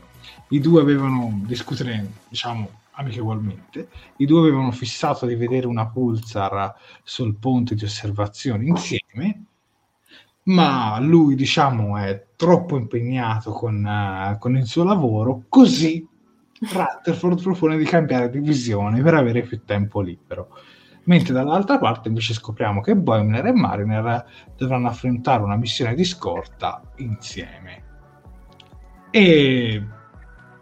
I 0.49 0.59
due 0.59 0.79
avevano 0.79 1.41
discutere, 1.45 2.07
diciamo, 2.29 2.69
amichevolmente. 3.01 3.89
I 4.17 4.25
due 4.25 4.39
avevano 4.39 4.71
fissato 4.71 5.25
di 5.25 5.35
vedere 5.35 5.67
una 5.67 5.87
pulsar 5.87 6.73
sul 7.03 7.35
ponte 7.35 7.75
di 7.75 7.83
osservazione 7.83 8.65
insieme, 8.65 9.45
ma 10.43 10.99
lui, 10.99 11.35
diciamo, 11.35 11.97
è 11.97 12.27
troppo 12.35 12.77
impegnato 12.77 13.51
con, 13.51 13.83
uh, 13.83 14.37
con 14.39 14.55
il 14.55 14.65
suo 14.65 14.83
lavoro, 14.83 15.43
così 15.49 16.07
Rutherford 16.59 17.41
propone 17.41 17.77
di 17.77 17.85
cambiare 17.85 18.29
divisione 18.29 19.01
per 19.01 19.15
avere 19.15 19.41
più 19.41 19.63
tempo 19.65 20.01
libero. 20.01 20.49
Mentre 21.05 21.33
dall'altra 21.33 21.79
parte 21.79 22.09
invece 22.09 22.33
scopriamo 22.33 22.81
che 22.81 22.95
Boimler 22.95 23.47
e 23.47 23.53
Mariner 23.53 24.25
dovranno 24.55 24.87
affrontare 24.87 25.41
una 25.41 25.55
missione 25.55 25.95
di 25.95 26.03
scorta 26.03 26.81
insieme. 26.97 27.83
E 29.09 29.83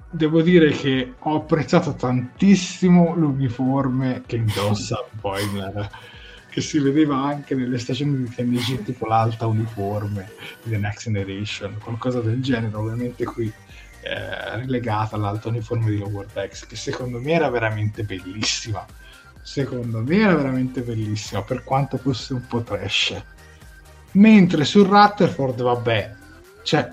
devo 0.09 0.41
dire 0.41 0.71
che 0.71 1.13
ho 1.17 1.35
apprezzato 1.35 1.93
tantissimo 1.93 3.13
l'uniforme 3.15 4.23
che 4.25 4.37
indossa 4.37 5.03
Boimler 5.19 5.89
che 6.49 6.61
si 6.61 6.79
vedeva 6.79 7.17
anche 7.17 7.53
nelle 7.53 7.77
stagioni 7.77 8.17
di 8.17 8.29
TNG 8.29 8.83
tipo 8.83 9.05
l'alta 9.05 9.45
uniforme 9.45 10.31
di 10.63 10.71
The 10.71 10.77
Next 10.77 11.03
Generation 11.03 11.77
qualcosa 11.83 12.21
del 12.21 12.41
genere 12.41 12.75
ovviamente 12.75 13.23
qui 13.25 13.53
eh, 14.01 14.55
relegata 14.55 15.17
all'alta 15.17 15.49
uniforme 15.49 15.89
di 15.89 15.97
Lower 15.97 16.25
Decks 16.31 16.65
che 16.65 16.75
secondo 16.77 17.19
me 17.19 17.31
era 17.33 17.49
veramente 17.49 18.03
bellissima. 18.03 18.85
Secondo 19.41 20.01
me 20.01 20.17
era 20.17 20.35
veramente 20.35 20.81
bellissima 20.81 21.41
per 21.41 21.63
quanto 21.63 21.97
fosse 21.97 22.33
un 22.33 22.45
po' 22.47 22.61
trash. 22.61 23.21
Mentre 24.13 24.63
su 24.63 24.83
Rutherford 24.83 25.61
vabbè 25.61 26.15
cioè 26.63 26.89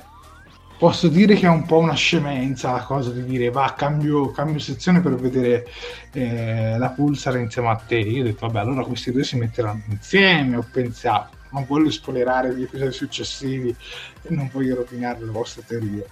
posso 0.78 1.08
dire 1.08 1.34
che 1.34 1.46
è 1.46 1.50
un 1.50 1.64
po' 1.64 1.78
una 1.78 1.94
scemenza 1.94 2.72
la 2.72 2.82
cosa 2.82 3.10
di 3.10 3.24
dire 3.24 3.50
va 3.50 3.74
cambio, 3.76 4.30
cambio 4.30 4.58
sezione 4.58 5.00
per 5.00 5.14
vedere 5.14 5.66
eh, 6.12 6.76
la 6.78 6.90
pulsar 6.90 7.36
insieme 7.38 7.68
a 7.68 7.76
te. 7.76 7.98
Io 7.98 8.22
ho 8.22 8.24
detto 8.24 8.46
vabbè 8.46 8.60
allora 8.60 8.84
questi 8.84 9.12
due 9.12 9.24
si 9.24 9.36
metteranno 9.36 9.82
insieme 9.88 10.56
ho 10.56 10.66
pensato. 10.70 11.34
Non 11.50 11.64
voglio 11.66 11.90
spoilerare 11.90 12.54
gli 12.54 12.62
episodi 12.62 12.92
successivi 12.92 13.68
e 13.68 14.34
non 14.34 14.50
voglio 14.52 14.74
rovinare 14.74 15.20
la 15.24 15.32
vostra 15.32 15.62
teoria 15.66 16.04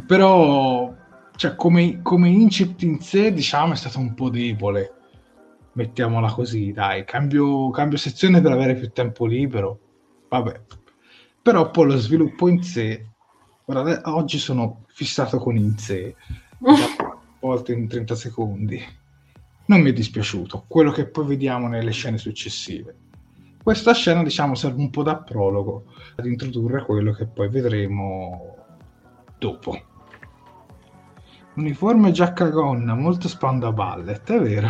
però 0.00 0.94
cioè, 1.36 1.54
come, 1.56 2.00
come 2.02 2.28
incipit 2.28 2.82
in 2.82 3.00
sé 3.00 3.32
diciamo 3.32 3.72
è 3.72 3.76
stato 3.76 3.98
un 3.98 4.14
po' 4.14 4.30
debole. 4.30 4.94
Mettiamola 5.74 6.30
così 6.30 6.72
dai. 6.72 7.04
Cambio, 7.04 7.70
cambio 7.70 7.98
sezione 7.98 8.40
per 8.40 8.52
avere 8.52 8.74
più 8.74 8.90
tempo 8.92 9.26
libero. 9.26 9.78
Vabbè. 10.28 10.60
Però 11.42 11.70
poi 11.70 11.86
lo 11.86 11.96
sviluppo 11.96 12.48
in 12.48 12.62
sé 12.62 13.11
Guarda, 13.64 14.02
oggi 14.06 14.38
sono 14.38 14.84
fissato 14.88 15.38
con 15.38 15.56
in 15.56 15.78
sé, 15.78 16.16
volte 17.38 17.72
in 17.72 17.86
30 17.86 18.14
secondi. 18.14 18.82
Non 19.66 19.80
mi 19.80 19.90
è 19.90 19.92
dispiaciuto, 19.92 20.64
quello 20.66 20.90
che 20.90 21.06
poi 21.06 21.26
vediamo 21.26 21.68
nelle 21.68 21.92
scene 21.92 22.18
successive. 22.18 22.96
Questa 23.62 23.94
scena, 23.94 24.24
diciamo, 24.24 24.56
serve 24.56 24.80
un 24.80 24.90
po' 24.90 25.04
da 25.04 25.16
prologo 25.16 25.84
ad 26.16 26.26
introdurre 26.26 26.84
quello 26.84 27.12
che 27.12 27.26
poi 27.26 27.48
vedremo 27.48 28.56
dopo. 29.38 29.80
Uniforme 31.54 32.10
giacca 32.10 32.48
gonna, 32.48 32.94
molto 32.94 33.28
spanda 33.28 33.70
ballet, 33.70 34.32
è 34.32 34.40
vero? 34.40 34.68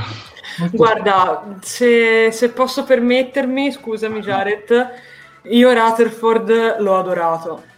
Molto 0.59 0.77
Guarda, 0.77 1.57
se, 1.63 2.31
se, 2.31 2.51
posso 2.51 2.85
permettermi, 2.85 3.73
scusami 3.73 4.21
Jared, 4.21 4.91
io 5.45 5.73
Rutherford 5.73 6.81
l'ho 6.81 6.99
adorato 6.99 7.71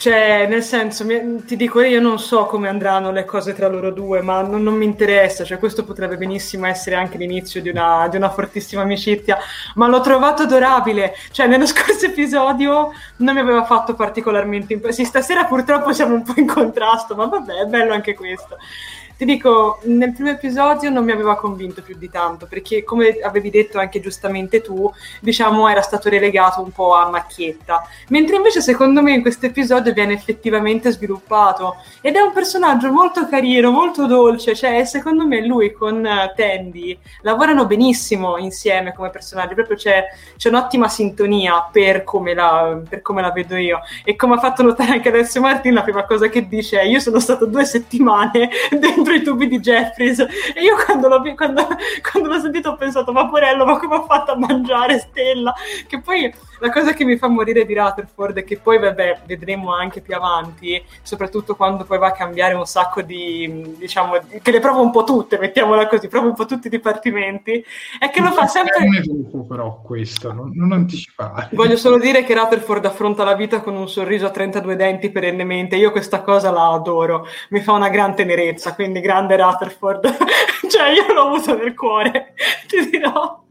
cioè, 0.00 0.46
nel 0.46 0.62
senso, 0.62 1.04
mi, 1.04 1.44
ti 1.44 1.56
dico, 1.56 1.82
io 1.82 2.00
non 2.00 2.18
so 2.18 2.46
come 2.46 2.68
andranno 2.68 3.10
le 3.10 3.26
cose 3.26 3.52
tra 3.52 3.68
loro 3.68 3.90
due, 3.90 4.22
ma 4.22 4.40
non, 4.40 4.62
non 4.62 4.72
mi 4.72 4.86
interessa. 4.86 5.44
Cioè, 5.44 5.58
questo 5.58 5.84
potrebbe 5.84 6.16
benissimo 6.16 6.66
essere 6.66 6.96
anche 6.96 7.18
l'inizio 7.18 7.60
di 7.60 7.68
una, 7.68 8.08
di 8.08 8.16
una, 8.16 8.30
fortissima 8.30 8.80
amicizia, 8.80 9.36
ma 9.74 9.88
l'ho 9.88 10.00
trovato 10.00 10.44
adorabile. 10.44 11.14
Cioè, 11.30 11.48
nello 11.48 11.66
scorso 11.68 12.06
episodio 12.06 12.92
non 13.16 13.34
mi 13.34 13.40
aveva 13.40 13.62
fatto 13.64 13.92
particolarmente 13.94 14.72
impressione. 14.72 15.04
Sì, 15.04 15.10
stasera 15.10 15.44
purtroppo 15.44 15.92
siamo 15.92 16.14
un 16.14 16.22
po' 16.22 16.32
in 16.36 16.46
contrasto, 16.46 17.14
ma 17.14 17.26
vabbè, 17.26 17.56
è 17.56 17.66
bello 17.66 17.92
anche 17.92 18.14
questo. 18.14 18.56
Ti 19.20 19.26
dico, 19.26 19.80
nel 19.82 20.14
primo 20.14 20.30
episodio 20.30 20.88
non 20.88 21.04
mi 21.04 21.12
aveva 21.12 21.36
convinto 21.36 21.82
più 21.82 21.94
di 21.98 22.08
tanto, 22.08 22.46
perché 22.46 22.82
come 22.82 23.18
avevi 23.22 23.50
detto 23.50 23.78
anche 23.78 24.00
giustamente 24.00 24.62
tu, 24.62 24.90
diciamo 25.20 25.68
era 25.68 25.82
stato 25.82 26.08
relegato 26.08 26.62
un 26.62 26.72
po' 26.72 26.94
a 26.94 27.10
macchietta, 27.10 27.86
mentre 28.08 28.36
invece 28.36 28.62
secondo 28.62 29.02
me 29.02 29.12
in 29.12 29.20
questo 29.20 29.44
episodio 29.44 29.92
viene 29.92 30.14
effettivamente 30.14 30.90
sviluppato. 30.90 31.76
Ed 32.00 32.16
è 32.16 32.20
un 32.22 32.32
personaggio 32.32 32.90
molto 32.90 33.28
carino, 33.28 33.70
molto 33.70 34.06
dolce, 34.06 34.54
cioè 34.54 34.86
secondo 34.86 35.26
me 35.26 35.44
lui 35.44 35.70
con 35.74 35.96
uh, 35.96 36.34
Tandy 36.34 36.98
lavorano 37.20 37.66
benissimo 37.66 38.38
insieme 38.38 38.94
come 38.94 39.10
personaggi, 39.10 39.52
proprio 39.52 39.76
c'è, 39.76 40.02
c'è 40.38 40.48
un'ottima 40.48 40.88
sintonia 40.88 41.68
per 41.70 42.04
come, 42.04 42.32
la, 42.32 42.80
per 42.88 43.02
come 43.02 43.20
la 43.20 43.32
vedo 43.32 43.56
io. 43.56 43.80
E 44.02 44.16
come 44.16 44.36
ha 44.36 44.38
fatto 44.38 44.62
notare 44.62 44.92
anche 44.92 45.10
adesso 45.10 45.42
Martin, 45.42 45.74
la 45.74 45.82
prima 45.82 46.06
cosa 46.06 46.28
che 46.28 46.48
dice 46.48 46.80
è 46.80 46.84
io 46.84 47.00
sono 47.00 47.20
stato 47.20 47.44
due 47.44 47.66
settimane 47.66 48.48
dentro 48.80 49.08
dentro 49.10 49.14
i 49.14 49.22
tubi 49.22 49.48
di 49.48 49.58
Jeffries 49.58 50.20
e 50.20 50.62
io 50.62 50.76
quando 50.84 51.08
l'ho, 51.08 51.34
quando, 51.34 51.66
quando 52.10 52.28
l'ho 52.28 52.40
sentito 52.40 52.70
ho 52.70 52.76
pensato 52.76 53.12
Vaporello 53.12 53.64
ma 53.64 53.78
come 53.78 53.96
ho 53.96 54.04
fatto 54.04 54.32
a 54.32 54.36
mangiare 54.36 54.98
Stella? 54.98 55.52
Che 55.86 56.00
poi 56.00 56.32
la 56.60 56.70
cosa 56.70 56.92
che 56.92 57.04
mi 57.04 57.16
fa 57.16 57.28
morire 57.28 57.64
di 57.64 57.74
Rutherford 57.74 58.36
è 58.36 58.44
che 58.44 58.58
poi 58.58 58.78
vabbè 58.78 59.22
vedremo 59.24 59.74
anche 59.74 60.00
più 60.00 60.14
avanti 60.14 60.82
soprattutto 61.02 61.56
quando 61.56 61.84
poi 61.84 61.98
va 61.98 62.08
a 62.08 62.12
cambiare 62.12 62.54
un 62.54 62.66
sacco 62.66 63.02
di 63.02 63.74
diciamo 63.78 64.18
che 64.42 64.50
le 64.50 64.60
prova 64.60 64.80
un 64.80 64.90
po' 64.90 65.04
tutte 65.04 65.38
mettiamola 65.38 65.88
così 65.88 66.08
prova 66.08 66.28
un 66.28 66.34
po' 66.34 66.44
tutti 66.44 66.66
i 66.66 66.70
dipartimenti 66.70 67.64
è 67.98 68.10
che 68.10 68.20
lo 68.20 68.30
fa 68.32 68.46
sempre 68.46 68.86
dopo 69.02 69.46
però 69.46 69.80
questo 69.82 70.32
non, 70.32 70.52
non 70.54 70.72
anticipare 70.72 71.48
voglio 71.52 71.76
solo 71.76 71.98
dire 71.98 72.22
che 72.22 72.34
Rutherford 72.34 72.84
affronta 72.84 73.24
la 73.24 73.34
vita 73.34 73.60
con 73.60 73.74
un 73.74 73.88
sorriso 73.88 74.26
a 74.26 74.30
32 74.30 74.76
denti 74.76 75.10
perennemente 75.10 75.76
io 75.76 75.90
questa 75.90 76.20
cosa 76.20 76.50
la 76.50 76.70
adoro 76.72 77.26
mi 77.48 77.60
fa 77.60 77.72
una 77.72 77.88
gran 77.88 78.14
tenerezza 78.14 78.74
quindi 78.74 78.90
quindi 78.90 79.00
grande 79.00 79.36
Rutherford. 79.36 80.16
cioè, 80.68 80.90
io 80.90 81.12
l'ho 81.12 81.26
avuto 81.26 81.56
nel 81.56 81.74
cuore, 81.74 82.34
ti 82.66 82.90
dirò. 82.90 83.42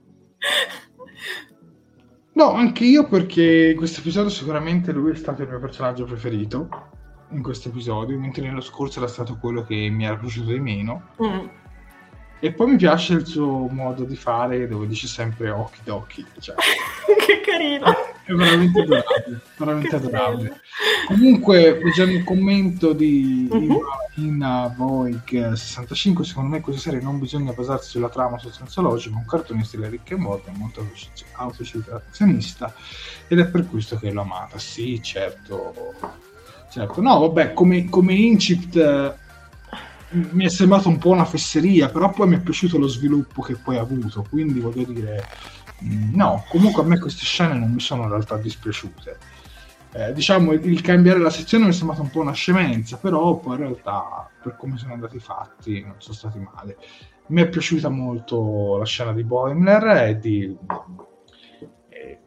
No, 2.33 2.53
anche 2.53 2.85
io 2.85 3.07
perché 3.07 3.71
in 3.71 3.77
questo 3.77 3.99
episodio 3.99 4.29
sicuramente 4.29 4.91
lui 4.91 5.11
è 5.11 5.15
stato 5.15 5.41
il 5.41 5.49
mio 5.49 5.59
personaggio 5.59 6.05
preferito 6.05 6.69
in 7.31 7.41
questo 7.41 7.69
episodio, 7.69 8.17
mentre 8.17 8.43
nello 8.43 8.61
scorso 8.61 8.99
era 8.99 9.07
stato 9.07 9.37
quello 9.37 9.63
che 9.63 9.75
mi 9.89 10.05
era 10.05 10.15
piaciuto 10.15 10.51
di 10.51 10.59
meno. 10.59 11.09
Mm. 11.21 11.47
E 12.39 12.53
poi 12.53 12.71
mi 12.71 12.77
piace 12.77 13.13
il 13.13 13.25
suo 13.25 13.67
modo 13.67 14.03
di 14.05 14.15
fare 14.15 14.67
dove 14.67 14.87
dice 14.87 15.07
sempre 15.07 15.49
occhi 15.49 15.79
d'occhi. 15.83 16.25
Cioè. 16.39 16.55
che 17.25 17.41
carino! 17.41 17.85
È 18.29 18.33
veramente 18.33 18.81
adorabile. 18.81 19.41
Veramente 19.57 19.95
adorabile. 19.95 20.61
Comunque, 21.07 21.79
leggiamo 21.83 22.11
il 22.11 22.23
commento 22.23 22.93
di 22.93 23.47
uh-huh. 23.49 23.81
Ina 24.17 24.71
Voig 24.77 25.53
65. 25.53 26.23
Secondo 26.23 26.49
me, 26.49 26.61
questa 26.61 26.79
serie 26.79 27.01
non 27.01 27.17
bisogna 27.17 27.53
basarsi 27.53 27.89
sulla 27.89 28.09
trama 28.09 28.37
sul 28.37 28.51
senso 28.51 28.83
logico. 28.83 29.17
Un 29.17 29.25
cartone 29.25 29.63
stile 29.63 29.89
Rick 29.89 30.11
e 30.11 30.15
Morty 30.15 30.51
molto 30.55 30.87
autocitazionista 31.37 32.71
ed 33.27 33.39
è 33.39 33.47
per 33.47 33.67
questo 33.67 33.97
che 33.97 34.11
l'ho 34.11 34.21
amata. 34.21 34.59
Sì, 34.59 35.01
certo. 35.01 35.95
Certo, 36.69 37.01
no, 37.01 37.17
vabbè, 37.17 37.53
come, 37.53 37.89
come 37.89 38.13
incipit 38.13 39.17
mi 40.11 40.45
è 40.45 40.49
sembrato 40.49 40.87
un 40.89 40.97
po' 40.97 41.09
una 41.09 41.25
fesseria, 41.25 41.89
però 41.89 42.09
poi 42.11 42.27
mi 42.27 42.35
è 42.35 42.39
piaciuto 42.39 42.77
lo 42.77 42.87
sviluppo 42.87 43.41
che 43.41 43.55
poi 43.55 43.77
ha 43.77 43.81
avuto, 43.81 44.25
quindi 44.27 44.59
voglio 44.59 44.83
dire, 44.83 45.27
no, 45.79 46.43
comunque 46.49 46.83
a 46.83 46.85
me 46.85 46.99
queste 46.99 47.23
scene 47.23 47.53
non 47.53 47.71
mi 47.71 47.79
sono 47.79 48.03
in 48.03 48.09
realtà 48.09 48.37
dispiaciute. 48.37 49.17
Eh, 49.91 50.13
diciamo, 50.13 50.51
il 50.53 50.81
cambiare 50.81 51.19
la 51.19 51.31
sezione 51.31 51.65
mi 51.65 51.71
è 51.71 51.73
sembrato 51.73 52.01
un 52.01 52.11
po' 52.11 52.21
una 52.21 52.33
scemenza, 52.33 52.97
però 52.97 53.37
poi 53.37 53.55
in 53.55 53.61
realtà, 53.61 54.29
per 54.41 54.55
come 54.55 54.77
sono 54.77 54.93
andati 54.93 55.19
fatti, 55.19 55.81
non 55.81 55.95
sono 55.97 56.15
stati 56.15 56.39
male. 56.39 56.77
Mi 57.27 57.41
è 57.41 57.49
piaciuta 57.49 57.89
molto 57.89 58.77
la 58.77 58.85
scena 58.85 59.13
di 59.13 59.23
Boimler 59.23 59.83
e 60.07 60.19
di, 60.19 60.55
eh, 61.89 62.19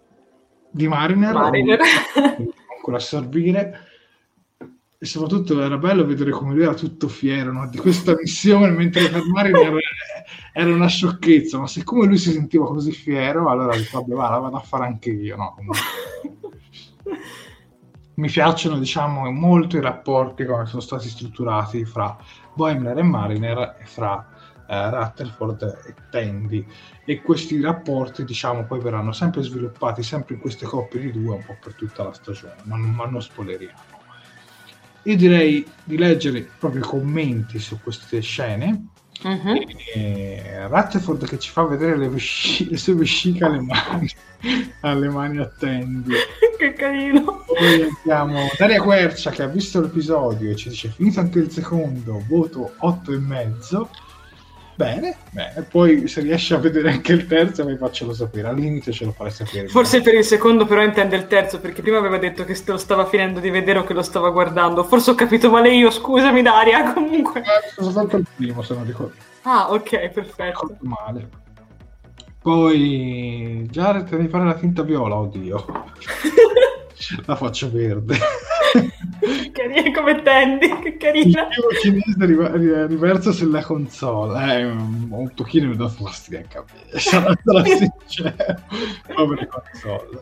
di 0.70 0.88
Mariner, 0.88 1.34
Mariner. 1.34 1.80
con 2.82 2.92
l'assorbire 2.92 3.91
e 5.02 5.04
soprattutto 5.04 5.60
era 5.60 5.78
bello 5.78 6.06
vedere 6.06 6.30
come 6.30 6.54
lui 6.54 6.62
era 6.62 6.74
tutto 6.74 7.08
fiero 7.08 7.50
no? 7.50 7.68
di 7.68 7.76
questa 7.76 8.14
missione, 8.14 8.70
mentre 8.70 9.08
per 9.08 9.24
Mario 9.26 9.60
era, 9.60 9.76
era, 10.52 10.72
una 10.72 10.86
sciocchezza, 10.86 11.58
ma 11.58 11.66
siccome 11.66 12.06
lui 12.06 12.18
si 12.18 12.30
sentiva 12.30 12.68
così 12.68 12.92
fiero, 12.92 13.48
allora 13.48 13.74
vabbè, 13.76 14.14
va, 14.14 14.30
la 14.30 14.38
vado 14.38 14.56
a 14.58 14.60
fare 14.60 14.84
anche 14.84 15.10
io. 15.10 15.34
No? 15.34 15.56
Mi 18.14 18.30
piacciono 18.30 18.78
diciamo, 18.78 19.28
molto 19.32 19.76
i 19.76 19.80
rapporti 19.80 20.44
come 20.44 20.66
sono 20.66 20.80
stati 20.80 21.08
strutturati 21.08 21.84
fra 21.84 22.16
Boimler 22.54 22.98
e 22.98 23.02
Mariner 23.02 23.78
e 23.80 23.84
fra 23.84 24.24
eh, 24.68 24.88
Rutherford 24.88 25.80
e 25.84 25.94
Tandy 26.12 26.64
e 27.04 27.22
questi 27.22 27.60
rapporti 27.60 28.24
diciamo 28.24 28.66
poi 28.66 28.78
verranno 28.78 29.10
sempre 29.10 29.42
sviluppati 29.42 30.04
sempre 30.04 30.34
in 30.34 30.40
queste 30.40 30.64
coppie 30.64 31.00
di 31.00 31.10
due 31.10 31.34
un 31.34 31.44
po' 31.44 31.56
per 31.60 31.74
tutta 31.74 32.04
la 32.04 32.12
stagione 32.12 32.54
ma, 32.64 32.76
ma 32.76 33.06
non 33.06 33.20
spoileriamo 33.20 33.91
io 35.04 35.16
direi 35.16 35.66
di 35.84 35.96
leggere 35.96 36.48
proprio 36.58 36.82
i 36.82 36.86
commenti 36.86 37.58
su 37.58 37.78
queste 37.82 38.20
scene. 38.20 38.86
Mhm. 39.24 39.60
E 39.94 40.66
Rutherford 40.68 41.26
che 41.26 41.38
ci 41.38 41.50
fa 41.50 41.62
vedere 41.62 41.96
le, 41.96 42.08
vesci- 42.08 42.68
le 42.68 42.76
sue 42.76 42.94
vesciche 42.94 43.44
alle 43.44 43.60
mani, 43.60 44.08
alle 44.80 45.08
mani 45.08 45.38
a 45.38 45.50
che 46.58 46.72
carino. 46.72 47.44
Poi 47.46 47.88
abbiamo 48.00 48.48
Daria 48.56 48.80
Quercia 48.80 49.30
che 49.30 49.42
ha 49.42 49.46
visto 49.46 49.80
l'episodio 49.80 50.50
e 50.50 50.56
ci 50.56 50.70
dice 50.70 50.88
finito 50.88 51.20
anche 51.20 51.38
il 51.38 51.50
secondo, 51.50 52.24
voto 52.26 52.74
8 52.78 53.12
e 53.12 53.18
mezzo. 53.18 53.90
Bene, 54.74 55.16
bene. 55.30 55.66
Poi 55.70 56.08
se 56.08 56.20
riesci 56.22 56.54
a 56.54 56.58
vedere 56.58 56.90
anche 56.90 57.12
il 57.12 57.26
terzo 57.26 57.64
mi 57.64 57.76
faccelo 57.76 58.12
sapere, 58.14 58.48
al 58.48 58.54
limite 58.56 58.90
ce 58.92 59.04
lo 59.04 59.12
farai 59.12 59.32
sapere. 59.32 59.68
Forse 59.68 60.00
per 60.00 60.14
il 60.14 60.24
secondo 60.24 60.64
però 60.66 60.82
intende 60.82 61.14
il 61.16 61.26
terzo, 61.26 61.60
perché 61.60 61.82
prima 61.82 61.98
aveva 61.98 62.18
detto 62.18 62.44
che 62.44 62.58
lo 62.66 62.78
stava 62.78 63.04
finendo 63.06 63.38
di 63.38 63.50
vedere 63.50 63.80
o 63.80 63.84
che 63.84 63.92
lo 63.92 64.02
stava 64.02 64.30
guardando. 64.30 64.82
Forse 64.84 65.10
ho 65.10 65.14
capito 65.14 65.50
male 65.50 65.74
io, 65.74 65.90
scusami 65.90 66.42
Daria, 66.42 66.90
comunque. 66.94 67.40
Eh, 67.40 67.82
soltanto 67.82 68.16
il 68.16 68.26
primo 68.34 68.62
se 68.62 68.74
non 68.74 68.84
ricordo, 68.84 69.12
Ah, 69.42 69.70
ok, 69.72 70.08
perfetto. 70.08 70.44
ricordo 70.44 70.76
male. 70.80 71.28
Poi 72.40 73.68
Jared 73.70 74.08
devi 74.08 74.26
fare 74.28 74.44
la 74.44 74.54
tinta 74.54 74.82
viola, 74.82 75.16
oddio. 75.16 75.64
la 77.26 77.36
faccio 77.36 77.70
verde. 77.70 78.16
Carina 79.52 79.90
come 79.92 80.22
Tandy, 80.22 80.68
che 80.80 80.88
Il 80.88 80.96
carina. 80.96 81.46
primo 81.46 81.68
cinese 81.80 82.26
riva- 82.26 82.56
ri- 82.56 82.86
riverso 82.86 83.32
sulla 83.32 83.62
console. 83.62 84.58
Eh, 84.58 84.64
un 84.64 85.30
pochino 85.34 85.68
mi 85.68 85.76
dà 85.76 85.88
fastidio 85.88 86.40
a 86.40 86.42
capire. 86.42 86.98
Sarà 86.98 87.34
sarà 87.44 87.64
sincero. 87.64 88.34
Povere 89.14 89.46
console. 89.48 90.20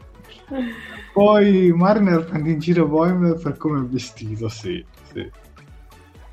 Poi 1.13 1.73
Mariner 1.73 2.25
prende 2.25 2.51
in 2.51 2.59
giro 2.59 2.87
Boimler 2.87 3.39
per 3.39 3.57
come 3.57 3.81
è 3.81 3.85
vestito, 3.85 4.49
sì. 4.49 4.85
sì. 5.13 5.31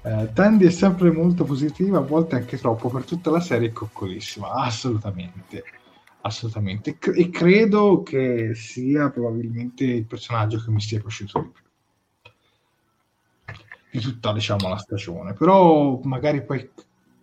Eh, 0.03 0.29
Tandy 0.33 0.65
è 0.65 0.69
sempre 0.71 1.11
molto 1.11 1.43
positiva, 1.43 1.97
a 1.97 2.01
volte 2.01 2.35
anche 2.35 2.57
troppo, 2.57 2.89
per 2.89 3.03
tutta 3.03 3.29
la 3.29 3.41
serie 3.41 3.69
è 3.69 3.71
coccolissima, 3.71 4.51
assolutamente. 4.51 5.63
Assolutamente. 6.21 6.97
E 6.99 7.29
credo 7.29 8.03
che 8.03 8.51
sia 8.55 9.09
probabilmente 9.09 9.83
il 9.85 10.05
personaggio 10.05 10.61
che 10.63 10.71
mi 10.71 10.81
sia 10.81 10.99
piaciuto 10.99 11.39
di 11.39 11.49
più 11.53 11.63
di 13.89 13.99
tutta 13.99 14.33
diciamo 14.33 14.67
la 14.69 14.77
stagione 14.77 15.33
però 15.33 15.99
magari 16.03 16.43
poi 16.43 16.69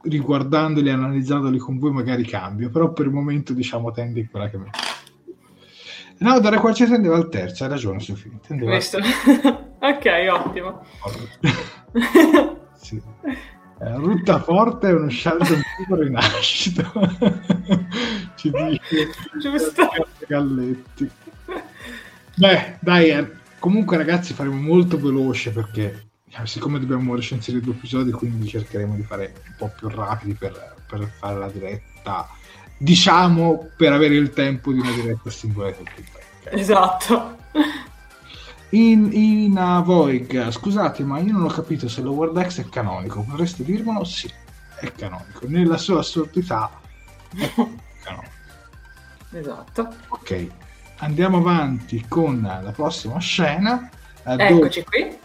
riguardandoli 0.03 0.89
e 0.89 0.93
analizzandoli 0.93 1.59
con 1.59 1.79
voi 1.79 1.93
magari 1.93 2.25
cambio 2.25 2.71
però 2.71 2.93
per 2.93 3.07
il 3.07 3.13
momento 3.13 3.53
diciamo 3.53 3.91
tendi 3.91 4.21
a 4.21 4.29
quella 4.31 4.49
che 4.51 4.59
mi 4.59 4.71
no 6.19 6.41
dare 6.41 6.59
qua 6.59 6.73
ci 6.73 6.87
tendeva 6.87 7.17
al 7.17 7.29
terzo 7.29 7.65
hai 7.65 7.71
ragione 7.71 8.01
Sofì 8.01 8.31
tendeva 8.47 8.71
Questo. 8.71 8.99
ok, 9.79 10.07
ottimo. 10.31 10.85
sì. 12.75 13.03
Eh, 13.81 13.95
Rutta 13.97 14.41
Forte 14.41 14.89
è 14.89 14.93
uno 14.93 15.11
Sheldon 15.11 15.61
tipo 15.77 15.97
rinascito 15.97 16.83
ci 18.37 18.51
dice 18.51 19.11
Giusto. 19.41 19.89
Galletti 20.29 21.11
beh 22.37 22.79
dai 22.81 23.11
eh, 23.11 23.31
comunque 23.59 23.97
ragazzi 23.97 24.33
faremo 24.33 24.55
molto 24.57 24.99
veloce 24.99 25.51
perché 25.51 26.09
siccome 26.45 26.81
dobbiamo 26.81 27.15
recensire 27.15 27.61
due 27.61 27.75
episodi 27.75 28.11
quindi 28.11 28.49
cercheremo 28.49 28.95
di 28.95 29.03
fare 29.03 29.35
un 29.47 29.55
po' 29.57 29.73
più 29.77 29.89
rapidi 29.89 30.35
per, 30.35 30.75
per 30.87 31.09
fare 31.19 31.39
la 31.39 31.49
diretta 31.49 32.29
diciamo 32.77 33.69
per 33.77 33.93
avere 33.93 34.15
il 34.17 34.31
tempo 34.31 34.73
di 34.73 34.81
una 34.81 34.91
diretta 34.91 35.31
singola 35.31 35.71
di 35.71 35.77
tutti 35.77 36.05
ok? 36.45 36.53
Esatto. 36.53 37.37
In, 38.71 39.11
in 39.13 39.83
Voig, 39.85 40.51
scusate, 40.51 41.05
ma 41.05 41.19
io 41.21 41.33
non 41.33 41.45
ho 41.45 41.49
capito 41.49 41.89
se 41.89 42.01
Lower 42.01 42.33
Decks 42.33 42.59
è 42.59 42.69
canonico. 42.69 43.23
Potreste 43.23 43.63
dirmelo? 43.63 44.03
Sì, 44.03 44.29
è 44.81 44.91
canonico. 44.93 45.47
Nella 45.47 45.77
sua 45.77 46.01
assurdità 46.01 46.71
è 47.37 47.53
canonico. 48.03 48.33
Esatto. 49.31 49.95
Ok, 50.09 50.47
andiamo 50.99 51.39
avanti 51.39 52.05
con 52.09 52.41
la 52.43 52.73
prossima 52.73 53.19
scena. 53.21 53.89
eh, 54.25 54.37
dove 54.37 54.45
Eccoci 54.49 54.85
qui. 54.85 55.19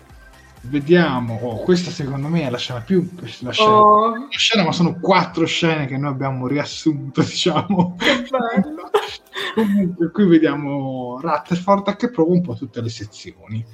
Vediamo, 0.61 1.35
oh, 1.35 1.57
questa 1.63 1.91
secondo 1.91 2.27
me 2.27 2.43
è 2.43 2.49
la 2.49 2.57
scena 2.57 2.81
più 2.81 3.07
la 3.39 3.51
scena, 3.51 3.69
Oh, 3.69 4.09
la 4.15 4.27
scena, 4.29 4.63
ma 4.63 4.71
sono 4.71 4.99
quattro 4.99 5.45
scene 5.45 5.85
che 5.85 5.97
noi 5.97 6.11
abbiamo 6.11 6.47
riassunto, 6.47 7.21
diciamo. 7.23 7.95
che 7.97 8.27
bello. 8.29 8.89
Comunque, 9.55 10.11
qui 10.11 10.27
vediamo 10.27 11.19
Rutherford 11.21 11.95
che 11.95 12.09
prova 12.09 12.33
un 12.33 12.41
po' 12.41 12.55
tutte 12.55 12.81
le 12.81 12.89
sezioni, 12.89 13.65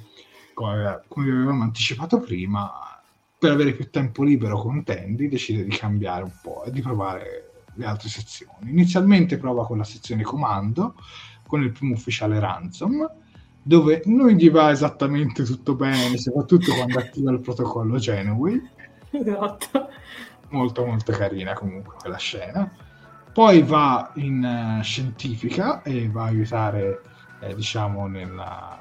come, 0.54 1.02
come 1.08 1.30
avevamo 1.30 1.62
anticipato 1.62 2.20
prima, 2.20 2.70
per 3.38 3.50
avere 3.50 3.74
più 3.74 3.90
tempo 3.90 4.22
libero 4.22 4.58
con 4.58 4.82
Tandy 4.82 5.28
decide 5.28 5.64
di 5.64 5.76
cambiare 5.76 6.22
un 6.22 6.32
po' 6.42 6.64
e 6.64 6.70
di 6.70 6.80
provare 6.80 7.64
le 7.74 7.84
altre 7.84 8.08
sezioni. 8.08 8.70
Inizialmente 8.70 9.36
prova 9.36 9.66
con 9.66 9.78
la 9.78 9.84
sezione 9.84 10.22
comando, 10.22 10.94
con 11.46 11.62
il 11.62 11.72
primo 11.72 11.94
ufficiale 11.94 12.38
Ransom, 12.40 13.08
dove 13.66 14.02
non 14.04 14.28
gli 14.28 14.48
va 14.48 14.70
esattamente 14.70 15.42
tutto 15.42 15.74
bene, 15.74 16.16
soprattutto 16.18 16.72
quando 16.72 17.00
attiva 17.00 17.32
il 17.32 17.40
protocollo 17.40 17.96
Genoway 17.98 18.62
Esatto. 19.10 19.88
molto 20.50 20.84
molto 20.86 21.10
carina 21.12 21.52
comunque 21.54 21.94
quella 21.98 22.16
scena. 22.16 22.70
Poi 23.32 23.62
va 23.62 24.12
in 24.16 24.44
eh, 24.44 24.82
scientifica 24.84 25.82
e 25.82 26.08
va 26.08 26.22
a 26.22 26.26
aiutare 26.26 27.02
eh, 27.40 27.54
diciamo 27.56 28.06
nella- 28.06 28.78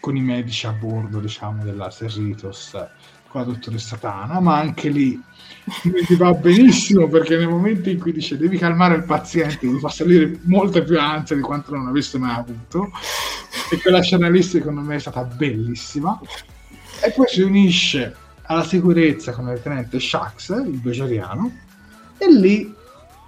con 0.00 0.16
i 0.16 0.20
medici 0.20 0.66
a 0.66 0.72
bordo 0.72 1.18
diciamo 1.18 1.62
della 1.64 1.88
Cerritos 1.90 2.70
con 3.28 3.40
la 3.42 3.46
dottoressa 3.46 3.96
Tana 3.96 4.40
ma 4.40 4.58
anche 4.58 4.88
lì 4.90 5.12
non 5.84 5.94
gli 6.08 6.16
va 6.16 6.32
benissimo 6.32 7.06
perché 7.08 7.36
nel 7.36 7.48
momento 7.48 7.90
in 7.90 7.98
cui 8.00 8.12
dice 8.12 8.36
devi 8.38 8.56
calmare 8.58 8.96
il 8.96 9.04
paziente 9.04 9.66
gli 9.66 9.78
fa 9.78 9.88
salire 9.88 10.38
molta 10.44 10.82
più 10.82 10.98
ansia 10.98 11.36
di 11.36 11.42
quanto 11.42 11.74
non 11.74 11.86
avesse 11.88 12.18
mai 12.18 12.34
avuto 12.38 12.90
e 13.70 13.80
quella 13.80 14.02
scena 14.02 14.28
lì 14.28 14.42
secondo 14.42 14.80
me 14.80 14.96
è 14.96 14.98
stata 14.98 15.22
bellissima 15.22 16.20
e 17.02 17.12
poi 17.12 17.26
si 17.28 17.42
unisce 17.42 18.14
alla 18.42 18.64
sicurezza 18.64 19.32
con 19.32 19.48
il 19.48 19.62
tenente 19.62 20.00
Shax, 20.00 20.50
il 20.66 20.78
bejoriano, 20.78 21.50
e 22.18 22.32
lì 22.32 22.74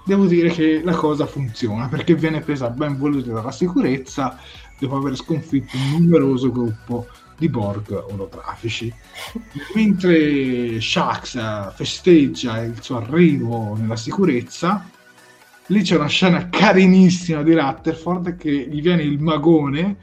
devo 0.05 0.27
dire 0.27 0.51
che 0.51 0.83
la 0.85 0.95
cosa 0.95 1.27
funziona 1.27 1.87
perché 1.89 2.15
viene 2.15 2.41
presa 2.41 2.69
ben 2.71 2.99
voluta 2.99 3.33
dalla 3.33 3.53
sicurezza 3.53 4.37
dopo 4.81 4.97
aver 4.97 5.15
sconfitto 5.17 5.77
un 5.77 6.03
numeroso 6.03 6.51
gruppo 6.51 7.07
di 7.39 7.49
Borg 7.49 7.91
olografici. 8.11 8.93
Mentre 9.75 10.81
Shax 10.81 11.75
festeggia 11.75 12.61
il 12.61 12.83
suo 12.83 12.97
arrivo 12.99 13.77
nella 13.77 13.97
sicurezza, 13.97 14.91
lì 15.67 15.83
c'è 15.83 15.97
una 15.97 16.09
scena 16.09 16.49
carinissima 16.49 17.43
di 17.43 17.55
Rutherford 17.55 18.37
che 18.37 18.51
gli 18.51 18.81
viene 18.81 19.03
il 19.03 19.21
magone 19.21 19.97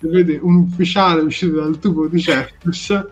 vede 0.00 0.38
un 0.40 0.56
ufficiale 0.56 1.22
uscire 1.22 1.52
dal 1.52 1.78
tubo 1.78 2.06
di 2.06 2.20
Certus 2.20 3.06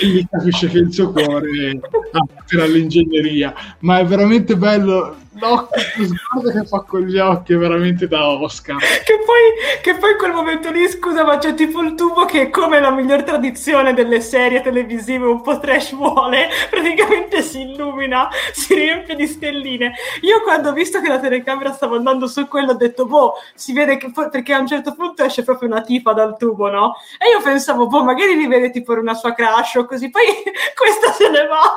gli 0.00 0.24
capisce 0.30 0.68
che 0.68 0.78
il 0.78 0.92
suo 0.92 1.12
cuore 1.12 1.80
appartiene 2.12 2.64
all'ingegneria 2.64 3.54
ma 3.80 3.98
è 3.98 4.04
veramente 4.04 4.56
bello 4.56 5.16
l'occhio 5.38 5.82
lo 5.96 6.06
sguardo 6.06 6.50
che 6.50 6.66
fa 6.66 6.80
con 6.80 7.00
gli 7.00 7.18
occhi 7.18 7.52
è 7.52 7.56
veramente 7.56 8.08
da 8.08 8.28
Oscar 8.28 8.78
Che 8.78 9.22
poi, 9.24 9.80
che 9.82 9.94
poi 9.94 10.12
in 10.12 10.18
quel 10.18 10.32
momento 10.32 10.70
lì, 10.70 10.88
scusa, 10.88 11.24
ma 11.24 11.38
c'è 11.38 11.54
tipo 11.54 11.80
il 11.82 11.94
tubo 11.94 12.24
che, 12.24 12.50
come 12.50 12.80
la 12.80 12.90
miglior 12.90 13.22
tradizione 13.22 13.94
delle 13.94 14.20
serie 14.20 14.62
televisive 14.62 15.26
un 15.26 15.42
po' 15.42 15.58
trash 15.58 15.94
vuole, 15.94 16.48
praticamente 16.70 17.42
si 17.42 17.62
illumina, 17.62 18.28
si 18.52 18.74
riempie 18.74 19.16
di 19.16 19.26
stelline. 19.26 19.92
Io 20.22 20.42
quando 20.42 20.70
ho 20.70 20.72
visto 20.72 21.00
che 21.00 21.08
la 21.08 21.18
telecamera 21.18 21.72
stava 21.72 21.96
andando 21.96 22.26
su 22.26 22.46
quello, 22.46 22.72
ho 22.72 22.76
detto, 22.76 23.06
boh, 23.06 23.34
si 23.54 23.72
vede 23.72 23.96
che, 23.96 24.10
perché 24.10 24.52
a 24.52 24.60
un 24.60 24.66
certo 24.66 24.94
punto 24.94 25.24
esce 25.24 25.42
proprio 25.42 25.68
una 25.68 25.82
tipa 25.82 26.12
dal 26.12 26.36
tubo, 26.36 26.70
no? 26.70 26.94
E 27.18 27.30
io 27.30 27.42
pensavo, 27.42 27.86
boh, 27.86 28.04
magari 28.04 28.34
rivede 28.34 28.70
tipo 28.70 28.92
una 28.92 29.14
sua 29.14 29.34
crush 29.34 29.55
o 29.78 29.86
così, 29.86 30.10
poi 30.10 30.22
questa 30.74 31.12
se 31.12 31.28
ne 31.28 31.46
va 31.46 31.74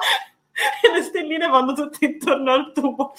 e 0.82 0.92
le 0.92 1.02
stelline 1.02 1.48
vanno 1.48 1.74
tutte 1.74 2.06
intorno 2.06 2.52
al 2.52 2.72
tubo. 2.74 3.14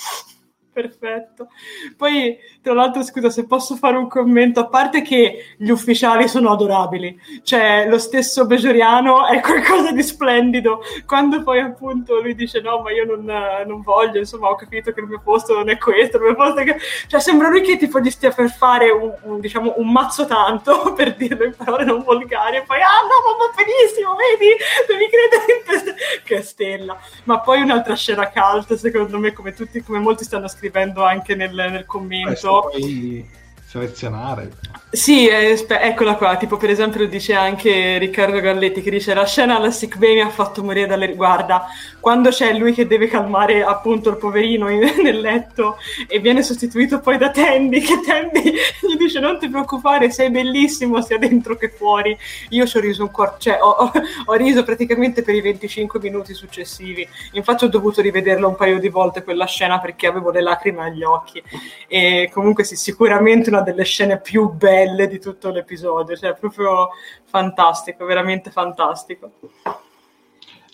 Perfetto. 0.72 1.48
Poi, 1.96 2.38
tra 2.62 2.72
l'altro, 2.74 3.02
scusa 3.02 3.28
se 3.28 3.44
posso 3.44 3.74
fare 3.74 3.96
un 3.96 4.06
commento, 4.06 4.60
a 4.60 4.68
parte 4.68 5.02
che 5.02 5.54
gli 5.56 5.68
ufficiali 5.68 6.28
sono 6.28 6.52
adorabili, 6.52 7.20
cioè 7.42 7.88
lo 7.88 7.98
stesso 7.98 8.46
Bejoriano 8.46 9.26
è 9.26 9.40
qualcosa 9.40 9.90
di 9.90 10.02
splendido. 10.02 10.80
Quando 11.06 11.42
poi 11.42 11.58
appunto 11.58 12.20
lui 12.20 12.36
dice 12.36 12.60
no, 12.60 12.82
ma 12.82 12.92
io 12.92 13.04
non, 13.04 13.24
non 13.66 13.82
voglio, 13.82 14.18
insomma, 14.18 14.48
ho 14.48 14.54
capito 14.54 14.92
che 14.92 15.00
il 15.00 15.06
mio 15.06 15.20
posto 15.20 15.54
non 15.54 15.68
è 15.68 15.76
questo, 15.76 16.18
il 16.18 16.22
mio 16.22 16.34
posto 16.36 16.60
è 16.60 16.64
che... 16.64 16.76
Cioè, 17.08 17.18
sembra 17.18 17.48
lui 17.48 17.62
che 17.62 17.76
tipo 17.76 17.98
gli 17.98 18.10
stia 18.10 18.30
per 18.30 18.48
fare 18.48 18.90
un, 18.90 19.12
un, 19.22 19.40
diciamo, 19.40 19.74
un 19.78 19.90
mazzo 19.90 20.24
tanto, 20.24 20.92
per 20.94 21.16
dirlo 21.16 21.46
in 21.46 21.54
parole 21.56 21.84
non 21.84 22.04
volgari, 22.04 22.58
e 22.58 22.62
poi, 22.62 22.78
ah 22.80 23.02
no, 23.02 23.18
ma 23.26 23.44
va 23.44 23.52
benissimo, 23.56 24.14
vedi, 24.14 24.54
devi 24.86 25.08
credere 25.10 25.84
in 25.84 25.94
te. 25.94 25.98
Che 26.22 26.42
stella. 26.42 26.96
Ma 27.24 27.40
poi 27.40 27.60
un'altra 27.60 27.96
scena 27.96 28.30
cult, 28.30 28.74
secondo 28.74 29.18
me, 29.18 29.32
come 29.32 29.52
tutti, 29.52 29.82
come 29.82 29.98
molti 29.98 30.22
stanno 30.22 30.46
scrivendo 30.46 30.58
anche 31.04 31.34
nel, 31.34 31.54
nel 31.54 31.86
commento. 31.86 32.34
poi 32.70 33.38
selezionare. 33.70 34.50
Sì, 34.90 35.28
eh, 35.28 35.64
eccola 35.68 36.16
qua, 36.16 36.36
tipo 36.36 36.56
per 36.56 36.70
esempio 36.70 37.02
lo 37.02 37.06
dice 37.06 37.34
anche 37.34 37.98
Riccardo 37.98 38.40
Galletti 38.40 38.82
che 38.82 38.90
dice 38.90 39.14
la 39.14 39.24
scena 39.24 39.54
alla 39.54 39.70
sick 39.70 39.96
bay 39.96 40.14
mi 40.14 40.22
ha 40.22 40.30
fatto 40.30 40.64
morire 40.64 40.88
dalle... 40.88 41.14
Guarda, 41.14 41.66
quando 42.00 42.30
c'è 42.30 42.52
lui 42.54 42.72
che 42.72 42.88
deve 42.88 43.06
calmare 43.06 43.62
appunto 43.62 44.10
il 44.10 44.16
poverino 44.16 44.68
in- 44.68 44.94
nel 45.04 45.20
letto 45.20 45.76
e 46.08 46.18
viene 46.18 46.42
sostituito 46.42 46.98
poi 46.98 47.18
da 47.18 47.30
Tandy, 47.30 47.80
che 47.80 48.00
Tandy 48.04 48.50
gli 48.82 48.96
dice 48.96 49.20
non 49.20 49.38
ti 49.38 49.48
preoccupare, 49.48 50.10
sei 50.10 50.30
bellissimo 50.30 51.00
sia 51.00 51.18
dentro 51.18 51.54
che 51.54 51.68
fuori. 51.68 52.18
Io 52.48 52.66
ci 52.66 52.76
ho 52.76 52.80
riso 52.80 53.04
un 53.04 53.12
quarto, 53.12 53.36
cioè 53.38 53.58
ho, 53.60 53.92
ho 54.24 54.34
riso 54.34 54.64
praticamente 54.64 55.22
per 55.22 55.36
i 55.36 55.40
25 55.40 56.00
minuti 56.00 56.34
successivi. 56.34 57.06
Infatti 57.34 57.64
ho 57.64 57.68
dovuto 57.68 58.00
rivederla 58.00 58.48
un 58.48 58.56
paio 58.56 58.80
di 58.80 58.88
volte 58.88 59.22
quella 59.22 59.46
scena 59.46 59.78
perché 59.78 60.08
avevo 60.08 60.32
le 60.32 60.42
lacrime 60.42 60.82
agli 60.82 61.04
occhi. 61.04 61.40
E 61.86 62.28
comunque 62.32 62.64
sì, 62.64 62.74
sicuramente 62.74 63.50
una 63.50 63.59
delle 63.62 63.84
scene 63.84 64.20
più 64.20 64.50
belle 64.52 65.06
di 65.08 65.18
tutto 65.18 65.50
l'episodio, 65.50 66.16
cioè 66.16 66.34
proprio 66.34 66.88
fantastico, 67.24 68.04
veramente 68.04 68.50
fantastico. 68.50 69.32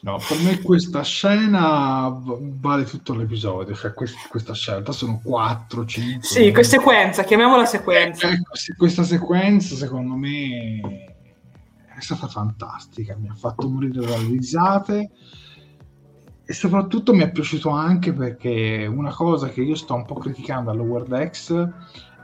No, 0.03 0.19
per 0.29 0.39
me 0.39 0.61
questa 0.61 1.03
scena 1.03 2.17
vale 2.21 2.85
tutto 2.85 3.15
l'episodio, 3.15 3.75
cioè 3.75 3.93
quest- 3.93 4.29
questa 4.29 4.55
scelta 4.55 4.93
sono 4.93 5.21
4, 5.23 5.85
5. 5.85 6.23
Sì, 6.23 6.53
questa 6.53 6.77
sequenza, 6.79 7.25
chiamiamola 7.25 7.65
sequenza. 7.65 8.29
Eh, 8.29 8.39
questa 8.77 9.03
sequenza 9.03 9.75
secondo 9.75 10.15
me 10.15 10.81
è 11.97 12.01
stata 12.01 12.29
fantastica, 12.29 13.17
mi 13.17 13.29
ha 13.29 13.35
fatto 13.35 13.69
morire 13.69 14.07
dalle 14.07 14.29
risate 14.29 15.11
e 16.45 16.53
soprattutto 16.53 17.13
mi 17.13 17.23
è 17.23 17.33
piaciuto 17.33 17.71
anche 17.71 18.13
perché 18.13 18.87
una 18.87 19.13
cosa 19.13 19.49
che 19.49 19.63
io 19.63 19.75
sto 19.75 19.95
un 19.95 20.05
po' 20.05 20.15
criticando 20.15 20.71
all'Over 20.71 21.03
Decks 21.03 21.69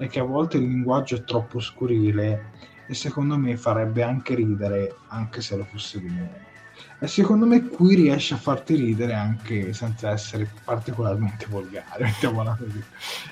è 0.05 0.09
che 0.09 0.21
a 0.21 0.25
volte 0.25 0.57
il 0.57 0.65
linguaggio 0.65 1.17
è 1.17 1.25
troppo 1.25 1.61
scurile 1.61 2.51
e 2.87 2.95
secondo 2.95 3.37
me 3.37 3.57
farebbe 3.57 4.03
anche 4.03 4.35
ridere 4.35 4.97
anche 5.09 5.41
se 5.41 5.57
lo 5.57 5.65
fosse 5.65 6.01
di 6.01 6.09
meno. 6.09 6.51
E 6.99 7.07
secondo 7.09 7.47
me 7.47 7.67
qui 7.67 7.95
riesce 7.95 8.35
a 8.35 8.37
farti 8.37 8.75
ridere 8.75 9.15
anche 9.15 9.73
senza 9.73 10.11
essere 10.11 10.49
particolarmente 10.65 11.47
volgare, 11.47 12.03
mettiamola 12.05 12.57
così. 12.59 12.83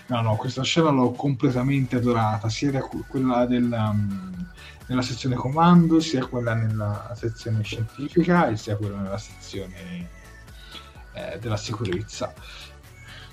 No, 0.07 0.23
no, 0.23 0.37
questa 0.37 0.63
scena 0.63 0.91
l'ho 0.91 1.13
completamente 1.13 1.97
adorata, 1.97 2.49
sia 2.49 2.71
da 2.71 2.81
quella 2.81 3.47
della, 3.47 3.91
um, 3.91 4.47
nella 4.87 5.03
sezione 5.03 5.37
comando, 5.37 6.01
sia 6.01 6.27
quella 6.27 6.55
nella 6.55 7.13
sezione 7.17 7.63
scientifica 7.63 8.49
e 8.49 8.57
sia 8.57 8.77
quella 8.77 8.99
nella 8.99 9.19
sezione 9.19 10.09
eh, 11.13 11.39
della 11.39 11.57
sicurezza. 11.57 12.33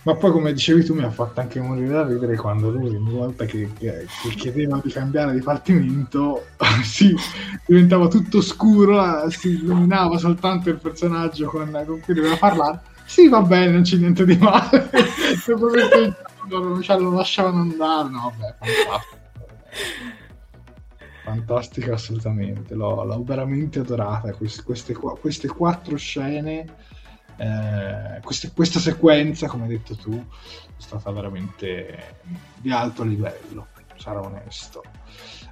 Ma 0.07 0.15
poi, 0.15 0.31
come 0.31 0.53
dicevi 0.53 0.85
tu, 0.85 0.93
mi 0.93 1.03
ha 1.03 1.11
fatto 1.11 1.41
anche 1.41 1.59
morire 1.59 1.89
da 1.89 2.07
ridere 2.07 2.37
quando 2.37 2.69
lui, 2.69 2.95
ogni 2.95 3.11
volta 3.11 3.43
che, 3.43 3.69
che, 3.77 4.07
che 4.23 4.29
chiedeva 4.37 4.79
di 4.81 4.89
cambiare 4.89 5.33
dipartimento, 5.33 6.45
si 6.81 7.13
diventava 7.67 8.07
tutto 8.07 8.39
scuro, 8.39 9.29
si 9.29 9.49
illuminava 9.49 10.17
soltanto 10.17 10.69
il 10.69 10.77
personaggio 10.77 11.49
con, 11.49 11.83
con 11.85 11.99
cui 11.99 12.13
doveva 12.13 12.37
parlare. 12.37 12.79
Sì, 13.03 13.27
va 13.27 13.41
bene, 13.41 13.71
non 13.71 13.81
c'è 13.81 13.97
niente 13.97 14.23
di 14.23 14.37
male. 14.37 14.89
non 16.47 16.81
ce 16.81 16.97
lo 16.97 17.11
lasciavano 17.11 17.59
andare. 17.59 18.07
No, 18.07 18.33
vabbè, 18.37 18.55
fantastico. 18.59 19.15
Fantastico, 21.25 21.91
assolutamente. 21.91 22.75
L'ho, 22.75 23.03
l'ho 23.03 23.23
veramente 23.25 23.79
adorata. 23.79 24.31
Queste, 24.31 24.63
queste, 24.63 24.93
queste 24.93 25.49
quattro 25.49 25.97
scene 25.97 26.65
eh, 27.37 28.19
queste, 28.21 28.51
questa 28.53 28.79
sequenza, 28.79 29.47
come 29.47 29.63
hai 29.63 29.69
detto 29.69 29.95
tu, 29.95 30.11
è 30.13 30.81
stata 30.81 31.11
veramente 31.11 32.21
di 32.57 32.71
alto 32.71 33.03
livello, 33.03 33.67
sarò 33.95 34.25
onesto. 34.25 34.83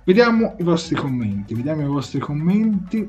Vediamo 0.03 0.55
i 0.59 0.63
vostri 0.63 0.95
commenti, 0.95 1.53
vediamo 1.53 1.81
i 1.81 1.88
vostri 1.88 2.19
commenti. 2.19 3.07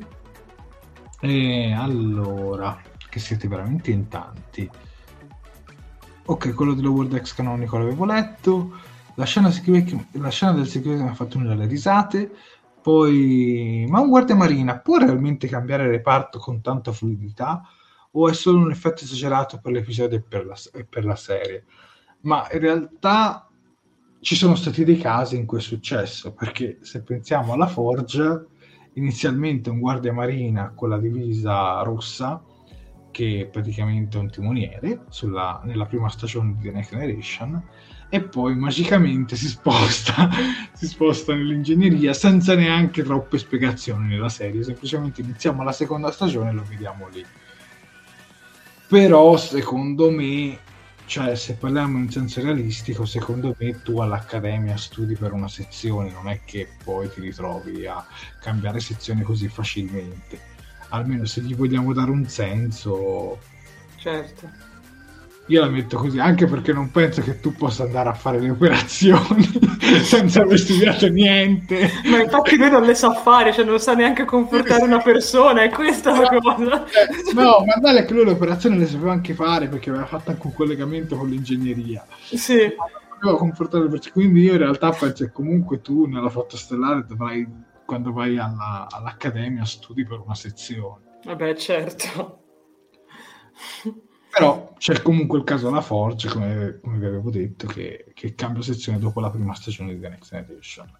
E 1.20 1.72
allora, 1.72 2.78
che 3.08 3.18
siete 3.18 3.48
veramente 3.48 3.90
in 3.90 4.08
tanti. 4.08 4.70
Ok, 6.26 6.54
quello 6.54 6.74
dello 6.74 6.90
World 6.90 7.20
X 7.20 7.34
canonico 7.34 7.78
l'avevo 7.78 8.04
letto. 8.04 8.78
La 9.14 9.24
scena, 9.24 9.50
la 10.12 10.28
scena 10.28 10.52
del 10.52 10.66
security 10.66 11.02
mi 11.02 11.08
ha 11.08 11.14
fatto 11.14 11.38
unire 11.38 11.56
le 11.56 11.66
risate. 11.66 12.30
Poi, 12.82 13.86
ma 13.88 14.00
un 14.00 14.08
guardia 14.08 14.34
marina 14.34 14.78
può 14.78 14.98
realmente 14.98 15.48
cambiare 15.48 15.88
reparto 15.88 16.38
con 16.38 16.60
tanta 16.60 16.92
fluidità? 16.92 17.62
O 18.18 18.28
è 18.28 18.32
solo 18.34 18.58
un 18.58 18.70
effetto 18.70 19.04
esagerato 19.04 19.58
per 19.60 19.72
l'episodio 19.72 20.18
e 20.18 20.22
per 20.22 20.46
la, 20.46 20.56
e 20.72 20.84
per 20.84 21.04
la 21.04 21.16
serie. 21.16 21.64
Ma 22.20 22.48
in 22.50 22.60
realtà 22.60 23.48
ci 24.20 24.34
sono 24.34 24.54
stati 24.54 24.84
dei 24.84 24.96
casi 24.96 25.36
in 25.36 25.44
cui 25.44 25.58
è 25.58 25.60
successo, 25.60 26.32
perché 26.32 26.78
se 26.80 27.02
pensiamo 27.02 27.52
alla 27.52 27.66
Forge, 27.66 28.46
inizialmente 28.94 29.68
un 29.68 29.80
guardia 29.80 30.14
marina 30.14 30.72
con 30.74 30.88
la 30.88 30.98
divisa 30.98 31.82
rossa, 31.82 32.42
che 33.10 33.42
è 33.42 33.46
praticamente 33.46 34.16
un 34.16 34.30
timoniere 34.30 35.04
sulla, 35.10 35.60
nella 35.64 35.84
prima 35.84 36.08
stagione 36.08 36.56
di 36.56 36.62
The 36.62 36.70
Next 36.72 36.90
Generation, 36.90 37.62
e 38.08 38.22
poi 38.22 38.56
magicamente 38.56 39.36
si 39.36 39.48
sposta, 39.48 40.30
si 40.72 40.86
sposta 40.86 41.34
nell'ingegneria 41.34 42.14
senza 42.14 42.54
neanche 42.54 43.02
troppe 43.02 43.36
spiegazioni 43.36 44.08
nella 44.08 44.30
serie, 44.30 44.62
semplicemente 44.62 45.20
iniziamo 45.20 45.62
la 45.62 45.72
seconda 45.72 46.10
stagione 46.10 46.50
e 46.50 46.52
lo 46.54 46.64
vediamo 46.66 47.08
lì 47.08 47.24
però 48.88 49.36
secondo 49.36 50.10
me 50.10 50.58
cioè 51.06 51.36
se 51.36 51.54
parliamo 51.54 51.98
in 51.98 52.10
senso 52.10 52.42
realistico 52.42 53.04
secondo 53.04 53.54
me 53.58 53.82
tu 53.82 53.98
all'accademia 54.00 54.76
studi 54.76 55.14
per 55.14 55.32
una 55.32 55.48
sezione 55.48 56.10
non 56.10 56.28
è 56.28 56.40
che 56.44 56.68
poi 56.82 57.08
ti 57.08 57.20
ritrovi 57.20 57.86
a 57.86 58.04
cambiare 58.40 58.80
sezione 58.80 59.22
così 59.22 59.48
facilmente. 59.48 60.54
Almeno 60.90 61.24
se 61.24 61.42
gli 61.42 61.54
vogliamo 61.54 61.92
dare 61.92 62.10
un 62.10 62.28
senso 62.28 63.38
certo 63.96 64.48
io 65.48 65.60
la 65.60 65.68
metto 65.68 65.96
così 65.96 66.18
anche 66.18 66.46
perché 66.46 66.72
non 66.72 66.90
penso 66.90 67.22
che 67.22 67.40
tu 67.40 67.52
possa 67.52 67.84
andare 67.84 68.08
a 68.08 68.14
fare 68.14 68.40
le 68.40 68.50
operazioni 68.50 69.48
senza 70.02 70.42
aver 70.42 70.58
studiato 70.58 71.08
niente. 71.08 71.90
Ma 72.04 72.22
infatti 72.22 72.56
lui 72.56 72.70
non 72.70 72.82
le 72.82 72.94
sa 72.94 73.12
fare 73.12 73.52
cioè 73.52 73.64
non 73.64 73.78
sa 73.78 73.94
neanche 73.94 74.24
confortare 74.24 74.82
una 74.82 75.00
persona 75.00 75.62
è 75.62 75.70
questa 75.70 76.18
la 76.18 76.28
cosa. 76.28 76.84
eh, 76.86 77.32
no 77.34 77.64
ma 77.64 77.76
dai 77.80 78.04
che 78.04 78.12
lui 78.12 78.24
le 78.24 78.32
operazioni 78.32 78.78
le 78.78 78.86
sapeva 78.86 79.12
anche 79.12 79.34
fare 79.34 79.68
perché 79.68 79.90
aveva 79.90 80.06
fatto 80.06 80.30
anche 80.30 80.46
un 80.46 80.54
collegamento 80.54 81.16
con 81.16 81.28
l'ingegneria. 81.28 82.04
Sì. 82.24 82.54
Le 82.56 83.30
persone 83.30 84.10
quindi 84.12 84.42
io 84.42 84.52
in 84.52 84.58
realtà 84.58 84.90
penso 84.90 85.24
che 85.24 85.32
comunque 85.32 85.80
tu 85.80 86.06
nella 86.06 86.28
foto 86.28 86.56
stellare 86.56 87.04
dovrai 87.06 87.46
quando 87.84 88.12
vai 88.12 88.36
alla, 88.36 88.88
all'accademia 88.90 89.64
studi 89.64 90.04
per 90.04 90.20
una 90.20 90.34
sezione. 90.34 91.18
Vabbè 91.24 91.54
certo 91.54 92.40
però 94.36 94.74
c'è 94.76 95.00
comunque 95.00 95.38
il 95.38 95.44
caso 95.44 95.68
della 95.68 95.80
Forge, 95.80 96.28
come, 96.28 96.78
come 96.82 96.98
vi 96.98 97.06
avevo 97.06 97.30
detto, 97.30 97.66
che, 97.66 98.12
che, 98.12 98.34
cambia 98.34 98.60
sezione 98.60 98.98
dopo 98.98 99.18
la 99.18 99.30
prima 99.30 99.54
stagione 99.54 99.94
di 99.94 100.00
The 100.00 100.10
Next 100.10 100.30
Generation. 100.30 100.90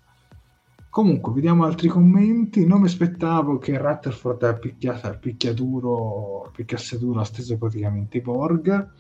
Comunque, 0.89 1.35
vediamo 1.35 1.67
altri 1.67 1.89
commenti. 1.89 2.65
Non 2.65 2.81
mi 2.81 2.87
aspettavo 2.87 3.59
che 3.59 3.77
Rutherford 3.77 4.59
picchia, 4.59 4.95
picchiaduro, 5.21 6.51
picchiasse 6.51 6.99
duro, 6.99 7.21
ha 7.21 7.25
steso 7.25 7.59
praticamente 7.59 8.17
i 8.17 8.23
Borg. 8.23 8.93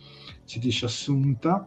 Ci 0.44 0.58
dice 0.58 0.84
Assunta. 0.84 1.66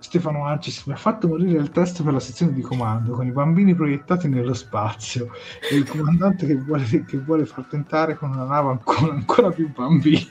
Stefano 0.00 0.46
Arcis 0.46 0.84
mi 0.86 0.92
ha 0.92 0.96
fatto 0.96 1.28
morire 1.28 1.58
il 1.58 1.70
test 1.70 2.02
per 2.02 2.12
la 2.12 2.20
sezione 2.20 2.52
di 2.52 2.60
comando 2.62 3.12
con 3.12 3.26
i 3.26 3.30
bambini 3.30 3.74
proiettati 3.74 4.28
nello 4.28 4.52
spazio 4.52 5.30
e 5.70 5.76
il 5.76 5.88
comandante 5.88 6.46
che 6.46 6.56
vuole, 6.56 6.84
che 7.06 7.18
vuole 7.18 7.46
far 7.46 7.64
tentare 7.66 8.16
con 8.16 8.30
una 8.30 8.44
nave 8.44 8.70
ancora, 8.70 9.12
ancora 9.12 9.50
più 9.50 9.72
bambini. 9.72 10.28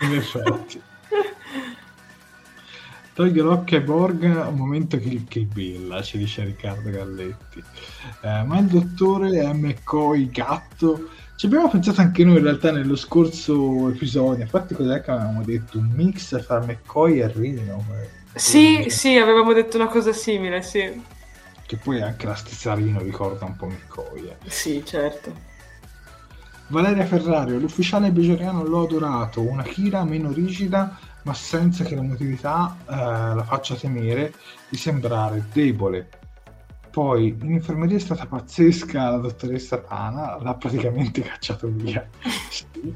In 0.00 0.14
effetti. 0.14 0.82
Toglie 3.12 3.42
l'occhio 3.42 3.76
ai 3.78 3.82
Borg 3.82 4.22
un 4.22 4.54
momento 4.54 4.96
che 4.96 5.08
il 5.08 5.46
Bill, 5.46 6.02
ci 6.02 6.18
dice 6.18 6.44
Riccardo 6.44 6.90
Galletti. 6.90 7.62
Eh, 8.22 8.42
ma 8.44 8.58
il 8.58 8.66
dottore 8.66 9.52
McCoy 9.52 10.30
gatto 10.30 11.10
ci 11.40 11.46
abbiamo 11.46 11.70
pensato 11.70 12.02
anche 12.02 12.22
noi 12.22 12.36
in 12.36 12.42
realtà 12.42 12.70
nello 12.70 12.96
scorso 12.96 13.88
episodio. 13.88 14.42
Infatti, 14.42 14.74
cos'è 14.74 15.00
che 15.00 15.10
avevamo 15.10 15.42
detto? 15.42 15.78
Un 15.78 15.90
mix 15.94 16.38
tra 16.44 16.60
McCoy 16.60 17.20
e 17.20 17.32
Rino. 17.32 17.82
Sì, 18.34 18.90
sì, 18.90 19.16
avevamo 19.16 19.54
detto 19.54 19.78
una 19.78 19.86
cosa 19.86 20.12
simile, 20.12 20.60
sì. 20.60 21.02
Che 21.64 21.76
poi 21.76 22.02
anche 22.02 22.26
la 22.26 22.34
stessa 22.34 22.74
Rino 22.74 23.00
ricorda 23.00 23.46
un 23.46 23.56
po' 23.56 23.68
McCoy. 23.68 24.28
Eh. 24.28 24.50
Sì, 24.50 24.82
certo. 24.84 25.32
Valeria 26.70 27.04
Ferrario, 27.04 27.58
l'ufficiale 27.58 28.12
bejoriano 28.12 28.62
l'ho 28.62 28.84
adorato, 28.84 29.40
una 29.40 29.64
Kira 29.64 30.04
meno 30.04 30.30
rigida 30.30 30.96
ma 31.24 31.34
senza 31.34 31.82
che 31.82 31.96
l'emotività 31.96 32.76
eh, 32.82 32.94
la 33.34 33.44
faccia 33.44 33.74
temere 33.74 34.32
di 34.68 34.76
sembrare 34.76 35.46
debole. 35.52 36.08
Poi 36.88 37.36
in 37.40 37.50
infermeria 37.50 37.96
è 37.96 38.00
stata 38.00 38.24
pazzesca 38.24 39.10
la 39.10 39.16
dottoressa 39.16 39.78
Tana, 39.78 40.38
l'ha 40.40 40.54
praticamente 40.54 41.22
cacciato 41.26 41.68
via. 41.72 42.08
sì. 42.48 42.94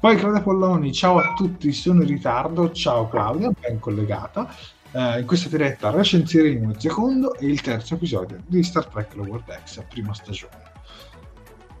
Poi 0.00 0.16
Claudia 0.16 0.42
Polloni, 0.42 0.92
ciao 0.92 1.18
a 1.18 1.34
tutti, 1.34 1.72
sono 1.72 2.02
in 2.02 2.08
ritardo, 2.08 2.72
ciao 2.72 3.08
Claudia, 3.08 3.52
ben 3.60 3.78
collegata. 3.78 4.52
Uh, 4.90 5.18
in 5.18 5.26
questa 5.26 5.48
diretta 5.48 5.90
recensiremo 5.90 6.70
il 6.70 6.80
secondo 6.80 7.34
e 7.34 7.46
il 7.46 7.60
terzo 7.60 7.94
episodio 7.94 8.42
di 8.44 8.62
Star 8.64 8.86
Trek 8.86 9.14
Lower 9.14 9.42
Decks, 9.44 9.84
prima 9.88 10.12
stagione. 10.14 10.75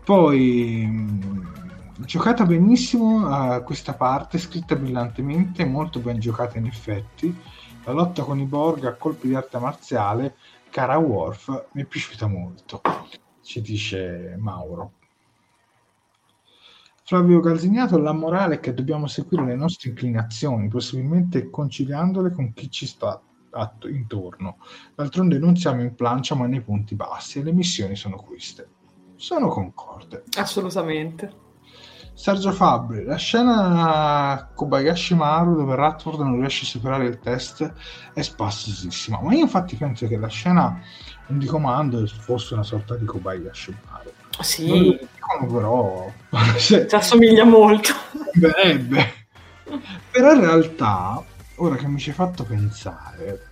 Poi 0.06 0.86
mh, 0.86 2.04
giocata 2.04 2.46
benissimo 2.46 3.26
uh, 3.26 3.64
questa 3.64 3.94
parte, 3.94 4.38
scritta 4.38 4.76
brillantemente, 4.76 5.64
molto 5.64 5.98
ben 5.98 6.20
giocata 6.20 6.58
in 6.58 6.66
effetti. 6.66 7.36
La 7.82 7.90
lotta 7.90 8.22
con 8.22 8.38
i 8.38 8.44
Borg 8.44 8.84
a 8.84 8.94
colpi 8.94 9.26
di 9.26 9.34
arte 9.34 9.58
marziale, 9.58 10.36
cara 10.70 10.96
Worf, 10.96 11.70
mi 11.72 11.82
è 11.82 11.86
piaciuta 11.86 12.28
molto, 12.28 12.82
ci 13.42 13.60
dice 13.60 14.36
Mauro. 14.38 14.92
Flavio 17.02 17.40
Calzignato, 17.40 17.98
la 17.98 18.12
morale 18.12 18.54
è 18.54 18.60
che 18.60 18.74
dobbiamo 18.74 19.08
seguire 19.08 19.44
le 19.44 19.56
nostre 19.56 19.88
inclinazioni, 19.88 20.68
possibilmente 20.68 21.50
conciliandole 21.50 22.30
con 22.30 22.52
chi 22.52 22.70
ci 22.70 22.86
sta 22.86 23.20
intorno. 23.90 24.58
D'altronde 24.94 25.36
non 25.40 25.56
siamo 25.56 25.82
in 25.82 25.96
plancia 25.96 26.36
ma 26.36 26.46
nei 26.46 26.60
punti 26.60 26.94
bassi 26.94 27.40
e 27.40 27.42
le 27.42 27.52
missioni 27.52 27.96
sono 27.96 28.14
queste. 28.18 28.75
Sono 29.16 29.48
concorde. 29.48 30.24
Assolutamente. 30.36 31.44
Sergio 32.16 32.50
Fabri, 32.50 33.04
la 33.04 33.16
scena 33.16 34.48
Kobayashi 34.54 35.14
Maru 35.14 35.54
dove 35.54 35.74
Ratford 35.74 36.20
non 36.20 36.40
riesce 36.40 36.64
a 36.64 36.68
superare 36.68 37.04
il 37.04 37.18
test 37.18 37.70
è 38.14 38.22
spassosissima, 38.22 39.20
ma 39.20 39.34
io 39.34 39.40
infatti 39.40 39.76
penso 39.76 40.06
che 40.06 40.16
la 40.16 40.28
scena 40.28 40.80
di 41.26 41.44
comando 41.44 42.06
fosse 42.06 42.54
una 42.54 42.62
sorta 42.62 42.94
di 42.94 43.04
Kobayashi 43.04 43.76
Maru. 43.90 44.10
Sì. 44.40 44.66
Non 44.66 44.82
lo 44.82 44.98
dicono 44.98 45.52
però... 45.52 46.12
Ci 46.56 46.74
assomiglia 46.90 47.44
molto. 47.44 47.92
Sembrerebbe. 48.32 49.28
però 50.10 50.32
in 50.32 50.40
realtà, 50.40 51.22
ora 51.56 51.76
che 51.76 51.86
mi 51.86 51.98
ci 51.98 52.08
hai 52.08 52.14
fatto 52.14 52.44
pensare, 52.44 53.48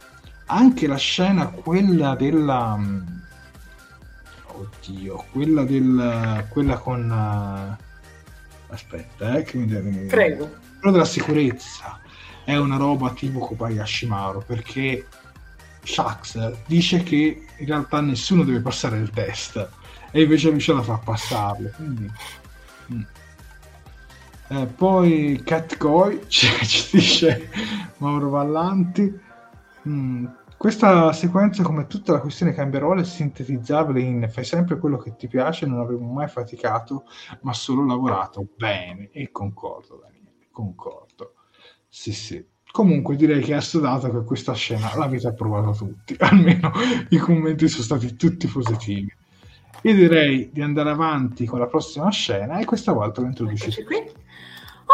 anche 0.46 0.86
la 0.86 0.96
scena, 0.96 1.48
quella 1.48 2.14
della... 2.14 2.78
Oddio, 4.57 5.24
quella 5.32 5.64
del... 5.64 6.46
quella 6.48 6.78
con... 6.78 7.78
Aspetta, 8.68 9.36
eh, 9.36 9.42
che 9.42 9.57
mi 9.57 9.66
deve... 9.66 9.90
Prego. 10.07 10.50
Quello 10.78 10.92
della 10.92 11.05
sicurezza 11.05 12.00
è 12.44 12.57
una 12.57 12.76
roba 12.76 13.11
tipo 13.12 13.38
Kobayashi 13.38 14.07
Maru, 14.07 14.42
perché 14.44 15.07
Shax 15.82 16.57
dice 16.66 17.02
che 17.02 17.46
in 17.57 17.66
realtà 17.66 18.00
nessuno 18.00 18.42
deve 18.44 18.61
passare 18.61 18.98
il 18.98 19.11
test 19.11 19.68
e 20.11 20.22
invece 20.22 20.50
lui 20.50 20.61
ce 20.61 20.72
la 20.72 20.82
fa 20.82 20.96
passarlo. 20.98 21.70
Quindi, 21.74 22.11
mm. 22.92 23.00
eh, 24.48 24.66
poi 24.66 25.42
Cat 25.44 25.76
Coy 25.76 26.20
ci, 26.28 26.46
ci, 26.64 26.96
dice 26.96 27.50
Mauro 27.98 28.28
Vallanti. 28.28 29.20
Mm. 29.88 30.26
Questa 30.64 31.12
sequenza, 31.12 31.62
come 31.62 31.86
tutta 31.86 32.12
la 32.12 32.20
questione 32.20 32.54
cambierole, 32.54 33.02
è 33.02 33.04
sintetizzabile 33.04 34.00
in 34.00 34.26
fai 34.30 34.44
sempre 34.44 34.78
quello 34.78 34.96
che 34.96 35.14
ti 35.14 35.28
piace, 35.28 35.66
non 35.66 35.78
avremo 35.78 36.10
mai 36.10 36.26
faticato, 36.26 37.04
ma 37.42 37.52
solo 37.52 37.84
lavorato 37.84 38.48
bene. 38.56 39.10
E 39.12 39.30
concordo, 39.30 40.00
Daniele, 40.02 40.46
concordo. 40.50 41.34
Sì, 41.86 42.14
sì. 42.14 42.42
Comunque 42.72 43.14
direi 43.14 43.42
che 43.42 43.52
è 43.52 43.56
assodato 43.56 44.10
che 44.10 44.24
questa 44.24 44.54
scena 44.54 44.90
l'avete 44.96 45.26
approvata 45.26 45.70
tutti, 45.72 46.16
almeno 46.20 46.72
i 47.10 47.18
commenti 47.18 47.68
sono 47.68 47.82
stati 47.82 48.16
tutti 48.16 48.46
positivi. 48.46 49.14
Io 49.82 49.94
direi 49.94 50.48
di 50.50 50.62
andare 50.62 50.88
avanti 50.88 51.44
con 51.44 51.58
la 51.58 51.66
prossima 51.66 52.08
scena 52.08 52.56
e 52.56 52.64
questa 52.64 52.92
volta 52.92 53.20
lo 53.20 53.26
introduci 53.26 53.84
qui. 53.84 54.23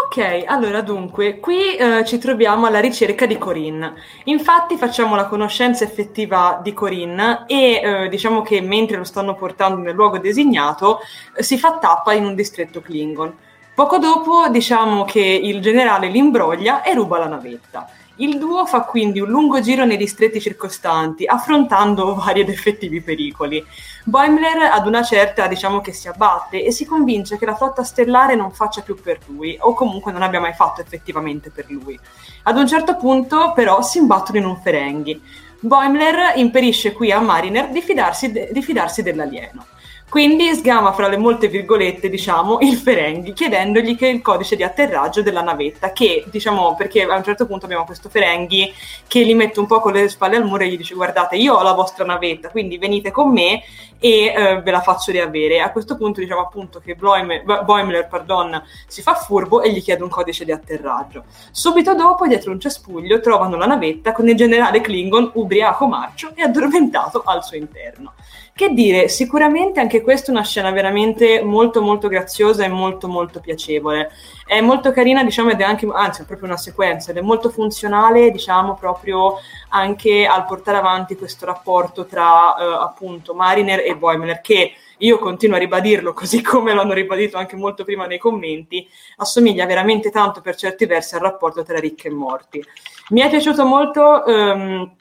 Ok, 0.04 0.44
allora 0.46 0.80
dunque, 0.80 1.38
qui 1.38 1.76
eh, 1.76 2.04
ci 2.04 2.18
troviamo 2.18 2.66
alla 2.66 2.80
ricerca 2.80 3.26
di 3.26 3.38
Corinne. 3.38 3.94
Infatti 4.24 4.76
facciamo 4.76 5.14
la 5.14 5.26
conoscenza 5.26 5.84
effettiva 5.84 6.58
di 6.62 6.72
Corinne 6.72 7.44
e 7.46 7.80
eh, 7.82 8.08
diciamo 8.08 8.42
che 8.42 8.60
mentre 8.60 8.96
lo 8.96 9.04
stanno 9.04 9.34
portando 9.34 9.80
nel 9.80 9.94
luogo 9.94 10.18
designato 10.18 11.00
eh, 11.36 11.42
si 11.42 11.58
fa 11.58 11.78
tappa 11.78 12.12
in 12.12 12.24
un 12.24 12.34
distretto 12.34 12.80
Klingon. 12.80 13.36
Poco 13.74 13.98
dopo 13.98 14.48
diciamo 14.48 15.04
che 15.04 15.20
il 15.20 15.60
generale 15.60 16.08
li 16.08 16.18
imbroglia 16.18 16.82
e 16.82 16.94
ruba 16.94 17.18
la 17.18 17.28
navetta. 17.28 17.88
Il 18.20 18.36
duo 18.36 18.66
fa 18.66 18.82
quindi 18.82 19.18
un 19.18 19.30
lungo 19.30 19.62
giro 19.62 19.86
nei 19.86 19.96
distretti 19.96 20.42
circostanti, 20.42 21.24
affrontando 21.24 22.14
vari 22.16 22.40
ed 22.40 22.50
effettivi 22.50 23.00
pericoli. 23.00 23.64
Boimler 24.04 24.70
ad 24.70 24.86
una 24.86 25.02
certa 25.02 25.46
diciamo 25.46 25.80
che 25.80 25.92
si 25.92 26.06
abbatte 26.06 26.62
e 26.62 26.70
si 26.70 26.84
convince 26.84 27.38
che 27.38 27.46
la 27.46 27.54
flotta 27.54 27.82
stellare 27.82 28.34
non 28.34 28.52
faccia 28.52 28.82
più 28.82 28.94
per 29.00 29.20
lui, 29.24 29.56
o 29.58 29.72
comunque 29.72 30.12
non 30.12 30.20
abbia 30.20 30.38
mai 30.38 30.52
fatto 30.52 30.82
effettivamente 30.82 31.48
per 31.48 31.70
lui. 31.70 31.98
Ad 32.42 32.58
un 32.58 32.66
certo 32.66 32.96
punto 32.96 33.52
però 33.54 33.80
si 33.80 33.96
imbattono 33.96 34.36
in 34.36 34.44
un 34.44 34.60
Ferenghi. 34.60 35.22
Boimler 35.58 36.32
impedisce 36.34 36.92
qui 36.92 37.10
a 37.10 37.20
Mariner 37.20 37.70
di 37.70 37.80
fidarsi, 37.80 38.30
de- 38.32 38.50
di 38.52 38.60
fidarsi 38.60 39.02
dell'alieno. 39.02 39.64
Quindi 40.10 40.52
sgama 40.56 40.92
fra 40.92 41.06
le 41.06 41.16
molte 41.16 41.46
virgolette, 41.46 42.08
diciamo, 42.10 42.58
il 42.62 42.74
Ferenghi, 42.74 43.32
chiedendogli 43.32 43.96
che 43.96 44.08
il 44.08 44.20
codice 44.20 44.56
di 44.56 44.64
atterraggio 44.64 45.22
della 45.22 45.40
navetta, 45.40 45.92
che, 45.92 46.24
diciamo, 46.28 46.74
perché 46.74 47.04
a 47.04 47.16
un 47.16 47.22
certo 47.22 47.46
punto 47.46 47.66
abbiamo 47.66 47.84
questo 47.84 48.08
Ferenghi 48.08 48.74
che 49.06 49.22
li 49.22 49.34
mette 49.34 49.60
un 49.60 49.66
po' 49.66 49.78
con 49.78 49.92
le 49.92 50.08
spalle 50.08 50.34
al 50.34 50.44
muro 50.44 50.64
e 50.64 50.68
gli 50.68 50.76
dice 50.76 50.96
guardate, 50.96 51.36
io 51.36 51.54
ho 51.54 51.62
la 51.62 51.74
vostra 51.74 52.04
navetta, 52.04 52.48
quindi 52.48 52.76
venite 52.76 53.12
con 53.12 53.30
me 53.30 53.62
e 54.00 54.32
eh, 54.34 54.60
ve 54.62 54.70
la 54.72 54.80
faccio 54.80 55.12
riavere. 55.12 55.60
A 55.60 55.70
questo 55.70 55.96
punto 55.96 56.18
diciamo 56.18 56.40
appunto 56.40 56.80
che 56.80 56.96
Boimler, 56.96 57.44
Boimler 57.62 58.08
pardon, 58.08 58.60
si 58.88 59.02
fa 59.02 59.14
furbo 59.14 59.62
e 59.62 59.70
gli 59.70 59.80
chiede 59.80 60.02
un 60.02 60.08
codice 60.08 60.44
di 60.44 60.50
atterraggio. 60.50 61.24
Subito 61.52 61.94
dopo, 61.94 62.26
dietro 62.26 62.50
un 62.50 62.58
cespuglio, 62.58 63.20
trovano 63.20 63.56
la 63.56 63.66
navetta 63.66 64.10
con 64.10 64.28
il 64.28 64.34
generale 64.34 64.80
Klingon 64.80 65.30
ubriaco 65.34 65.86
marcio 65.86 66.32
e 66.34 66.42
addormentato 66.42 67.22
al 67.24 67.44
suo 67.44 67.56
interno. 67.56 68.14
Che 68.60 68.74
dire, 68.74 69.08
sicuramente 69.08 69.80
anche 69.80 70.02
questa 70.02 70.26
è 70.26 70.34
una 70.34 70.44
scena 70.44 70.70
veramente 70.70 71.42
molto 71.42 71.80
molto 71.80 72.08
graziosa 72.08 72.62
e 72.62 72.68
molto 72.68 73.08
molto 73.08 73.40
piacevole. 73.40 74.10
È 74.44 74.60
molto 74.60 74.92
carina, 74.92 75.24
diciamo, 75.24 75.48
ed 75.48 75.60
è 75.60 75.64
anche, 75.64 75.88
anzi 75.90 76.20
è 76.20 76.24
proprio 76.26 76.48
una 76.48 76.58
sequenza, 76.58 77.10
ed 77.10 77.16
è 77.16 77.22
molto 77.22 77.48
funzionale, 77.48 78.30
diciamo, 78.30 78.74
proprio 78.74 79.38
anche 79.70 80.26
al 80.26 80.44
portare 80.44 80.76
avanti 80.76 81.16
questo 81.16 81.46
rapporto 81.46 82.04
tra 82.04 82.54
eh, 82.58 82.82
appunto 82.82 83.32
Mariner 83.32 83.80
e 83.80 83.96
Boimler, 83.96 84.42
che 84.42 84.74
io 84.98 85.18
continuo 85.18 85.56
a 85.56 85.60
ribadirlo, 85.60 86.12
così 86.12 86.42
come 86.42 86.74
l'hanno 86.74 86.92
ribadito 86.92 87.38
anche 87.38 87.56
molto 87.56 87.82
prima 87.82 88.04
nei 88.04 88.18
commenti, 88.18 88.86
assomiglia 89.16 89.64
veramente 89.64 90.10
tanto 90.10 90.42
per 90.42 90.54
certi 90.54 90.84
versi 90.84 91.14
al 91.14 91.22
rapporto 91.22 91.62
tra 91.62 91.78
ricchi 91.78 92.08
e 92.08 92.10
morti. 92.10 92.62
Mi 93.08 93.22
è 93.22 93.30
piaciuto 93.30 93.64
molto... 93.64 94.22
Um, 94.26 94.92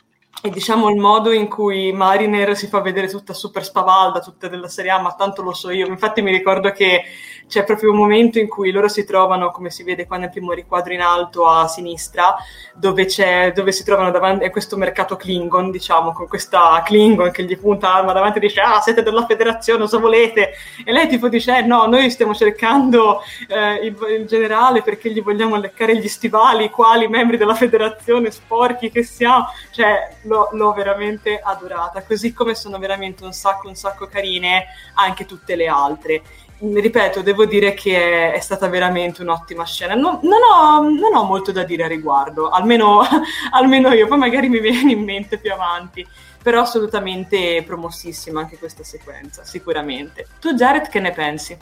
e 0.41 0.49
diciamo 0.49 0.89
il 0.89 0.95
modo 0.95 1.33
in 1.33 1.49
cui 1.49 1.91
Mariner 1.91 2.55
si 2.55 2.67
fa 2.67 2.79
vedere 2.79 3.09
tutta 3.09 3.33
super 3.33 3.63
spavalda, 3.63 4.21
tutta 4.21 4.47
della 4.47 4.69
serie 4.69 4.91
A, 4.91 5.01
ma 5.01 5.13
tanto 5.13 5.41
lo 5.41 5.53
so 5.53 5.69
io. 5.69 5.87
Infatti 5.87 6.21
mi 6.21 6.31
ricordo 6.31 6.71
che 6.71 7.03
c'è 7.45 7.65
proprio 7.65 7.91
un 7.91 7.97
momento 7.97 8.39
in 8.39 8.47
cui 8.47 8.71
loro 8.71 8.87
si 8.87 9.03
trovano, 9.03 9.51
come 9.51 9.69
si 9.69 9.83
vede 9.83 10.05
qua 10.05 10.17
nel 10.17 10.29
primo 10.29 10.53
riquadro 10.53 10.93
in 10.93 11.01
alto 11.01 11.45
a 11.47 11.67
sinistra, 11.67 12.35
dove, 12.73 13.05
dove 13.53 13.71
si 13.73 13.83
trovano 13.83 14.11
davanti 14.11 14.45
a 14.45 14.51
questo 14.51 14.77
mercato 14.77 15.17
Klingon, 15.17 15.71
diciamo, 15.71 16.13
con 16.13 16.27
questa 16.27 16.81
Klingon 16.85 17.31
che 17.31 17.43
gli 17.43 17.57
punta 17.57 17.89
l'arma 17.89 18.13
davanti 18.13 18.37
e 18.37 18.41
dice 18.41 18.61
ah 18.61 18.79
siete 18.79 19.03
della 19.03 19.25
federazione, 19.25 19.81
cosa 19.81 19.97
volete? 19.97 20.51
E 20.85 20.91
lei 20.93 21.07
tipo 21.09 21.27
dice 21.27 21.57
eh, 21.57 21.61
no, 21.63 21.85
noi 21.87 22.09
stiamo 22.11 22.33
cercando 22.33 23.21
eh, 23.47 23.85
il, 23.85 23.97
il, 24.19 24.25
generale 24.25 24.83
perché 24.83 25.11
gli 25.11 25.21
vogliamo 25.21 25.57
leccare 25.57 25.97
gli 25.97 26.07
stivali, 26.07 26.69
quali 26.69 27.07
membri 27.07 27.35
della 27.35 27.55
federazione 27.55 28.31
sporchi 28.31 28.91
che 28.91 29.03
siamo. 29.03 29.47
Cioè, 29.71 30.17
l'ho, 30.29 30.49
l'ho 30.51 30.71
veramente 30.73 31.39
adorata, 31.43 32.03
così 32.03 32.31
come 32.31 32.55
sono 32.55 32.77
veramente 32.77 33.25
un 33.25 33.33
sacco, 33.33 33.67
un 33.67 33.75
sacco 33.75 34.07
carine 34.07 34.67
anche 34.93 35.25
tutte 35.25 35.55
le 35.55 35.67
altre 35.67 36.21
ripeto, 36.61 37.21
devo 37.21 37.45
dire 37.45 37.73
che 37.73 38.33
è, 38.33 38.39
stata 38.41 38.67
veramente 38.67 39.21
un'ottima 39.21 39.65
scena. 39.65 39.95
Non, 39.95 40.19
non, 40.23 40.39
ho, 40.41 40.81
non, 40.81 41.15
ho, 41.15 41.23
molto 41.23 41.53
da 41.53 41.63
dire 41.63 41.85
a 41.85 41.87
riguardo, 41.87 42.49
almeno, 42.49 43.01
almeno, 43.51 43.93
io, 43.93 44.07
poi 44.07 44.17
magari 44.17 44.49
mi 44.49 44.59
viene 44.59 44.91
in 44.91 45.03
mente 45.03 45.37
più 45.37 45.53
avanti. 45.53 46.05
Però 46.41 46.61
assolutamente 46.61 47.63
promossissima 47.65 48.41
anche 48.41 48.57
questa 48.57 48.83
sequenza, 48.83 49.43
sicuramente. 49.43 50.27
Tu, 50.39 50.53
Jared, 50.53 50.87
che 50.87 50.99
ne 50.99 51.11
pensi? 51.11 51.57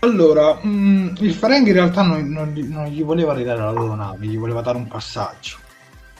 Allora, 0.00 0.58
mh, 0.60 0.68
mm, 0.68 1.08
il 1.20 1.34
Ferengi 1.34 1.68
in 1.68 1.76
realtà 1.76 2.02
non, 2.02 2.28
non, 2.28 2.52
gli 2.86 3.04
voleva 3.04 3.34
ridare 3.34 3.60
la 3.60 3.70
loro 3.70 3.94
nave, 3.94 4.26
gli 4.26 4.38
voleva 4.38 4.62
dare 4.62 4.78
un 4.78 4.88
passaggio. 4.88 5.58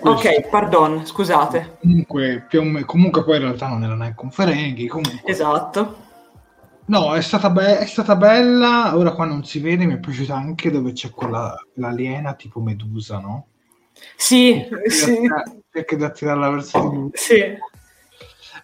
Questo. 0.01 0.28
Ok, 0.28 0.48
pardon, 0.48 1.07
scusate. 1.07 1.78
Comunque, 1.80 2.46
me, 2.53 2.84
comunque 2.84 3.24
poi 3.24 3.36
in 3.36 3.42
realtà 3.42 3.68
non 3.68 3.84
era 3.84 3.94
neanche 3.94 4.24
un 4.24 4.30
Ferengi. 4.30 4.86
Comunque. 4.86 5.30
Esatto 5.30 6.09
No, 6.90 7.14
è 7.14 7.20
stata, 7.20 7.51
be- 7.51 7.78
è 7.78 7.86
stata, 7.86 8.16
bella. 8.16 8.96
Ora 8.96 9.12
qua 9.12 9.24
non 9.24 9.44
si 9.44 9.61
vede, 9.61 9.86
mi 9.86 9.94
è 9.94 10.01
piaciuta 10.01 10.34
anche 10.34 10.72
dove 10.72 10.92
c'è 10.92 11.11
quella 11.11 11.55
l'aliena 11.74 12.34
tipo 12.34 12.59
Medusa, 12.61 13.20
no? 13.20 13.46
Sì, 14.16 14.66
sì. 14.88 15.20
Perché 15.70 15.96
da 15.96 16.11
tirare 16.11 16.40
la 16.40 16.51
verso 16.51 16.80
di 16.80 16.96
lui. 16.96 17.11
Sì. 17.12 17.44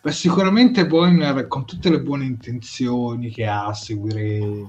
Beh, 0.02 0.10
sicuramente 0.10 0.86
Boimler, 0.86 1.46
con 1.46 1.64
tutte 1.66 1.88
le 1.88 2.00
buone 2.00 2.24
intenzioni 2.24 3.30
che 3.30 3.46
ha 3.46 3.66
a 3.66 3.74
seguire 3.74 4.22
il 4.22 4.68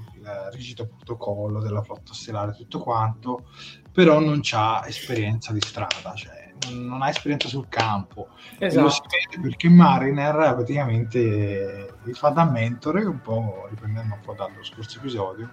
rigido 0.51 0.88
protocollo 0.88 1.59
della 1.59 1.82
flotta 1.82 2.13
stellare, 2.13 2.53
tutto 2.53 2.80
quanto, 2.80 3.49
però 3.91 4.20
non 4.20 4.41
ha 4.51 4.84
esperienza 4.86 5.51
di 5.51 5.61
strada, 5.61 6.13
cioè 6.13 6.46
non 6.72 7.01
ha 7.01 7.10
esperienza 7.10 7.47
sul 7.47 7.68
campo. 7.70 8.30
Esatto. 8.58 8.80
E 8.80 8.82
lo 8.82 8.89
si 8.89 9.01
vede 9.10 9.47
perché 9.47 9.70
Mariner 9.70 10.34
praticamente 10.55 11.93
gli 12.03 12.14
fa 12.14 12.30
da 12.30 12.45
mentore, 12.45 13.03
un 13.05 13.22
po' 13.22 13.68
riprendendo 13.70 14.16
un 14.16 14.22
po' 14.22 14.34
dallo 14.34 14.64
scorso 14.64 14.99
episodio, 14.99 15.51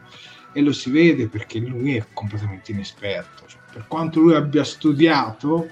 e 0.53 0.61
lo 0.63 0.73
si 0.73 0.91
vede 0.91 1.29
perché 1.29 1.59
lui 1.59 1.97
è 1.97 2.07
completamente 2.13 2.73
inesperto. 2.73 3.47
Cioè, 3.47 3.61
per 3.73 3.87
quanto 3.87 4.21
lui 4.21 4.35
abbia 4.35 4.65
studiato, 4.65 5.69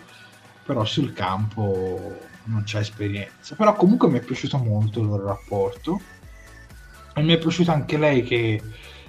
però 0.64 0.84
sul 0.84 1.12
campo 1.12 2.18
non 2.44 2.62
c'è 2.64 2.80
esperienza. 2.80 3.54
Però 3.54 3.74
comunque 3.74 4.08
mi 4.08 4.18
è 4.18 4.22
piaciuto 4.22 4.58
molto 4.58 5.00
il 5.00 5.06
loro 5.06 5.26
rapporto 5.26 6.00
e 7.14 7.22
mi 7.22 7.34
è 7.34 7.38
piaciuta 7.38 7.72
anche 7.72 7.98
lei 7.98 8.22
che 8.22 8.60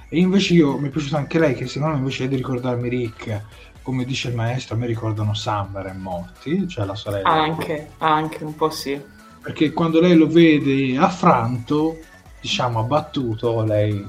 e 0.10 0.20
invece 0.20 0.54
io 0.54 0.78
mi 0.78 0.90
è 0.90 0.92
piaciuta 0.92 1.18
anche 1.18 1.40
lei 1.40 1.56
che 1.56 1.66
secondo 1.66 1.96
me 1.96 2.00
invece 2.00 2.28
di 2.28 2.36
ricordarmi 2.36 2.88
Rick 2.88 3.42
come 3.84 4.06
dice 4.06 4.30
il 4.30 4.36
maestro 4.36 4.76
a 4.76 4.78
me 4.80 4.88
ricordano 4.88 5.34
Summer 5.36 5.86
e 5.88 5.94
Morty 5.94 6.68
cioè 6.68 6.86
la 6.86 6.96
sorella 6.96 7.30
Anche, 7.30 7.92
anche 8.00 8.44
un 8.44 8.56
po' 8.56 8.72
sì. 8.72 9.00
perché 9.42 9.72
quando 9.72 10.00
lei 10.00 10.16
lo 10.16 10.28
vede 10.28 10.98
affranto 10.98 12.00
diciamo 12.42 12.80
abbattuto 12.80 13.64
lei 13.64 14.04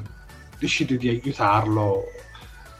decide 0.59 0.97
di 0.97 1.09
aiutarlo 1.09 2.05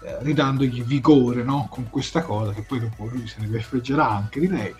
eh, 0.05 0.23
ridandogli 0.23 0.83
vigore 0.85 1.43
no? 1.43 1.67
con 1.69 1.91
questa 1.91 2.23
cosa 2.23 2.53
che 2.53 2.63
poi 2.63 2.81
dopo 2.81 3.07
lui 3.07 3.27
se 3.27 3.41
ne 3.41 3.49
beffeggerà 3.49 4.09
anche 4.09 4.41
di 4.41 4.49
lei 4.49 4.75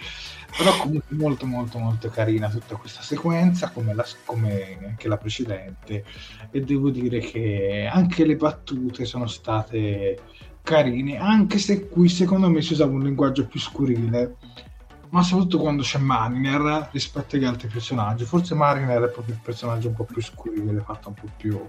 però 0.57 0.77
comunque 0.77 1.17
molto 1.17 1.47
molto 1.47 1.79
molto 1.79 2.09
carina 2.11 2.49
tutta 2.49 2.77
questa 2.77 3.03
sequenza 3.03 3.71
come, 3.71 3.93
la, 3.93 4.07
come 4.25 4.79
anche 4.87 5.09
la 5.09 5.17
precedente 5.17 6.05
e 6.51 6.61
devo 6.61 6.91
dire 6.91 7.19
che 7.19 7.89
anche 7.93 8.25
le 8.25 8.37
battute 8.37 9.05
sono 9.05 9.27
state 9.27 10.19
carine 10.65 11.19
anche 11.19 11.59
se 11.59 11.89
qui 11.89 12.09
secondo 12.09 12.49
me 12.49 12.63
si 12.63 12.73
usava 12.73 12.93
un 12.93 13.03
linguaggio 13.03 13.47
più 13.47 13.61
scurile 13.61 14.37
ma 15.11 15.23
soprattutto 15.23 15.59
quando 15.59 15.83
c'è 15.83 15.99
Mariner 15.99 16.89
rispetto 16.91 17.37
agli 17.37 17.45
altri 17.45 17.69
personaggi 17.69 18.25
forse 18.25 18.55
Mariner 18.55 19.03
è 19.03 19.11
proprio 19.11 19.35
il 19.35 19.41
personaggio 19.43 19.89
un 19.89 19.95
po' 19.95 20.05
più 20.05 20.23
scurile 20.23 20.81
fatto 20.81 21.09
un 21.09 21.15
po' 21.15 21.29
più 21.37 21.61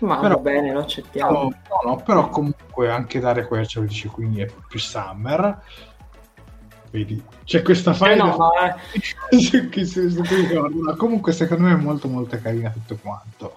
Ma 0.00 0.18
Però- 0.20 0.36
va 0.36 0.40
bene, 0.40 0.72
lo 0.72 0.80
accettiamo. 0.80 1.32
No, 1.32 1.48
no, 1.48 1.90
no, 1.90 1.96
però 1.96 2.28
comunque 2.28 2.88
anche 2.88 3.18
Daria 3.18 3.46
Quercia 3.46 3.80
dice 3.80 4.06
quindi 4.08 4.40
è 4.40 4.46
più 4.68 4.78
Summer. 4.78 5.60
Vedi, 6.90 7.20
c'è 7.44 7.62
questa 7.62 7.90
Eh 7.90 7.94
faida 7.94 8.24
no, 8.24 8.30
ricorda. 10.28 10.76
Ma 10.84 10.94
Comunque 10.94 11.32
secondo 11.32 11.64
me 11.64 11.72
è 11.72 11.76
molto 11.76 12.06
molto 12.08 12.38
carina 12.40 12.70
tutto 12.70 12.96
quanto. 12.96 13.54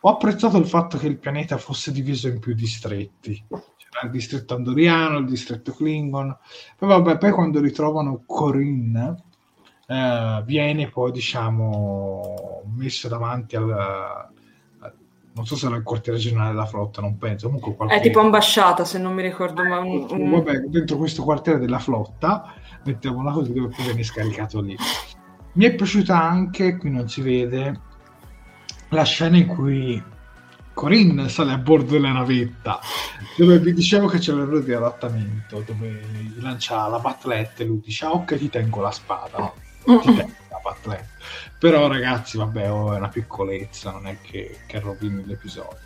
Ho 0.00 0.10
apprezzato 0.10 0.56
il 0.58 0.66
fatto 0.66 0.98
che 0.98 1.06
il 1.06 1.18
pianeta 1.18 1.56
fosse 1.58 1.90
diviso 1.92 2.28
in 2.28 2.38
più 2.38 2.54
distretti. 2.54 3.44
C'era 3.48 4.04
il 4.04 4.10
distretto 4.10 4.54
andoriano, 4.54 5.18
il 5.18 5.26
distretto 5.26 5.72
Klingon. 5.72 6.36
Poi 6.76 6.88
vabbè, 6.88 7.18
poi 7.18 7.32
quando 7.32 7.60
ritrovano 7.60 8.22
Corinne 8.26 9.24
eh, 9.88 10.42
viene 10.44 10.88
poi 10.90 11.10
diciamo 11.12 12.62
messo 12.76 13.08
davanti 13.08 13.56
al, 13.56 14.28
non 15.36 15.44
so 15.44 15.54
se 15.54 15.66
era 15.66 15.76
il 15.76 15.82
quartiere 15.82 16.18
generale 16.18 16.50
della 16.52 16.64
flotta, 16.66 17.02
non 17.02 17.18
penso, 17.18 17.46
comunque 17.46 17.74
qualche 17.74 17.96
è 17.96 18.00
tipo 18.00 18.20
ambasciata, 18.20 18.86
se 18.86 18.98
non 18.98 19.12
mi 19.12 19.22
ricordo, 19.22 19.62
ma 19.64 19.78
un- 19.80 20.06
un- 20.10 20.30
Vabbè, 20.30 20.60
dentro 20.60 20.96
questo 20.96 21.22
quartiere 21.24 21.58
della 21.58 21.78
flotta, 21.78 22.54
mettiamola 22.84 23.32
così, 23.32 23.52
dove 23.52 23.68
poi 23.68 23.84
viene 23.84 24.02
scaricato 24.02 24.60
lì. 24.62 24.74
Mi 25.52 25.64
è 25.66 25.74
piaciuta 25.74 26.18
anche, 26.18 26.78
qui 26.78 26.90
non 26.90 27.06
si 27.08 27.20
vede, 27.20 27.80
la 28.90 29.04
scena 29.04 29.36
in 29.36 29.46
cui 29.46 30.02
Corinne 30.76 31.30
sale 31.30 31.52
a 31.52 31.58
bordo 31.58 31.92
della 31.92 32.12
navetta, 32.12 32.78
dove 33.36 33.58
vi 33.58 33.72
dicevo 33.72 34.08
che 34.08 34.18
c'è 34.18 34.32
l'errore 34.32 34.62
di 34.62 34.74
adattamento, 34.74 35.62
dove 35.64 35.88
gli 35.88 36.42
lancia 36.42 36.86
la 36.86 36.98
batletta 36.98 37.62
e 37.62 37.66
lui 37.66 37.80
dice, 37.82 38.04
ah 38.04 38.12
ok, 38.12 38.36
ti 38.36 38.50
tengo 38.50 38.82
la 38.82 38.90
spada, 38.90 39.38
no? 39.38 39.54
Ti 40.00 40.14
tengo 40.14 40.32
la 40.50 40.60
batletta. 40.62 41.06
Però 41.58 41.88
ragazzi, 41.88 42.36
vabbè, 42.36 42.70
oh, 42.70 42.92
è 42.92 42.98
una 42.98 43.08
piccolezza, 43.08 43.90
non 43.90 44.06
è 44.06 44.18
che, 44.20 44.58
che 44.66 44.78
rovini 44.80 45.24
l'episodio. 45.24 45.78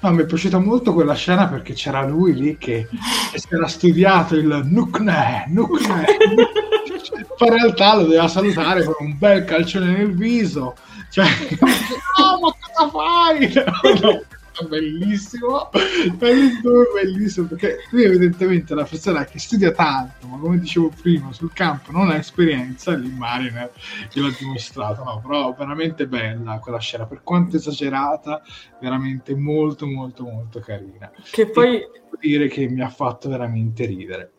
No, 0.00 0.10
mi 0.12 0.22
è 0.22 0.26
piaciuta 0.26 0.58
molto 0.58 0.92
quella 0.92 1.14
scena 1.14 1.46
perché 1.48 1.72
c'era 1.72 2.06
lui 2.06 2.34
lì 2.34 2.58
che, 2.58 2.88
che 3.30 3.38
si 3.38 3.48
era 3.50 3.66
studiato 3.66 4.36
il 4.36 4.62
Nukne, 4.64 5.44
Nukne. 5.48 6.04
Poi 7.36 7.48
in 7.48 7.54
realtà 7.54 7.96
lo 7.96 8.02
doveva 8.02 8.28
salutare 8.28 8.84
con 8.84 8.94
un 8.98 9.18
bel 9.18 9.44
calcione 9.44 9.92
nel 9.92 10.14
viso. 10.14 10.76
Cioè, 11.14 11.26
no, 12.18 12.40
ma 12.40 12.52
cosa 12.60 12.90
fai? 12.90 13.52
No, 14.56 14.62
no, 14.62 14.68
bellissimo, 14.68 15.70
bellissimo, 16.16 16.84
bellissimo, 16.92 17.46
perché 17.46 17.78
lui 17.90 18.02
evidentemente 18.02 18.72
è 18.72 18.76
una 18.76 18.84
persona 18.84 19.24
che 19.24 19.38
studia 19.38 19.70
tanto, 19.70 20.26
ma 20.26 20.38
come 20.38 20.58
dicevo 20.58 20.90
prima, 21.00 21.32
sul 21.32 21.52
campo 21.52 21.92
non 21.92 22.10
ha 22.10 22.16
esperienza, 22.16 22.92
e 22.92 22.98
lì 22.98 23.10
Mariner 23.10 23.72
gliel'ha 24.12 24.34
dimostrato, 24.36 25.04
no, 25.04 25.20
però 25.20 25.54
veramente 25.54 26.08
bella 26.08 26.58
quella 26.58 26.78
scena, 26.78 27.06
per 27.06 27.22
quanto 27.22 27.56
esagerata, 27.56 28.42
veramente 28.80 29.36
molto 29.36 29.86
molto 29.86 30.24
molto 30.24 30.58
carina. 30.58 31.12
che 31.30 31.48
poi, 31.48 31.78
Devo 31.78 32.16
dire 32.20 32.48
che 32.48 32.68
mi 32.68 32.80
ha 32.80 32.90
fatto 32.90 33.28
veramente 33.28 33.86
ridere. 33.86 34.33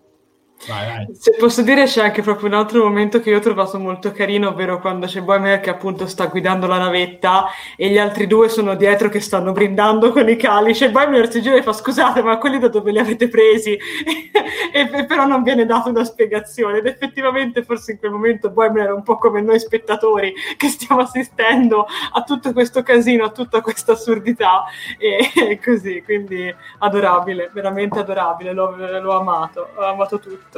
Se 1.13 1.35
posso 1.37 1.61
dire, 1.61 1.85
c'è 1.85 2.03
anche 2.03 2.21
proprio 2.21 2.47
un 2.47 2.55
altro 2.55 2.83
momento 2.83 3.19
che 3.19 3.29
io 3.29 3.37
ho 3.37 3.41
trovato 3.41 3.77
molto 3.79 4.11
carino, 4.11 4.49
ovvero 4.49 4.79
quando 4.79 5.05
c'è 5.05 5.21
Boimer 5.21 5.59
che 5.59 5.69
appunto 5.69 6.07
sta 6.07 6.25
guidando 6.25 6.65
la 6.67 6.77
navetta 6.77 7.45
e 7.75 7.89
gli 7.89 7.97
altri 7.97 8.25
due 8.27 8.49
sono 8.49 8.75
dietro 8.75 9.09
che 9.09 9.19
stanno 9.19 9.51
brindando 9.51 10.11
con 10.11 10.27
i 10.27 10.35
calici 10.35 10.85
e 10.85 10.91
Boimer 10.91 11.31
si 11.31 11.41
gira 11.41 11.55
e 11.55 11.63
fa 11.63 11.73
scusate, 11.73 12.21
ma 12.21 12.37
quelli 12.37 12.59
da 12.59 12.67
dove 12.67 12.91
li 12.91 12.99
avete 12.99 13.27
presi? 13.29 13.77
e, 14.73 14.89
e 14.91 15.05
però 15.05 15.25
non 15.25 15.43
viene 15.43 15.65
data 15.65 15.89
una 15.89 16.03
spiegazione 16.03 16.79
ed 16.79 16.85
effettivamente 16.85 17.63
forse 17.63 17.93
in 17.93 17.99
quel 17.99 18.11
momento 18.11 18.49
Boimer 18.49 18.83
era 18.85 18.93
un 18.93 19.03
po' 19.03 19.17
come 19.17 19.41
noi 19.41 19.59
spettatori 19.59 20.33
che 20.57 20.67
stiamo 20.67 21.01
assistendo 21.01 21.85
a 22.11 22.23
tutto 22.23 22.53
questo 22.53 22.83
casino, 22.83 23.25
a 23.25 23.29
tutta 23.31 23.61
questa 23.61 23.93
assurdità 23.93 24.63
e, 24.97 25.31
e 25.33 25.59
così, 25.63 26.01
quindi 26.03 26.53
adorabile, 26.79 27.49
veramente 27.53 27.99
adorabile, 27.99 28.53
l'ho, 28.53 28.75
l'ho 28.75 29.19
amato, 29.19 29.69
ho 29.75 29.83
amato 29.83 30.19
tutto. 30.19 30.54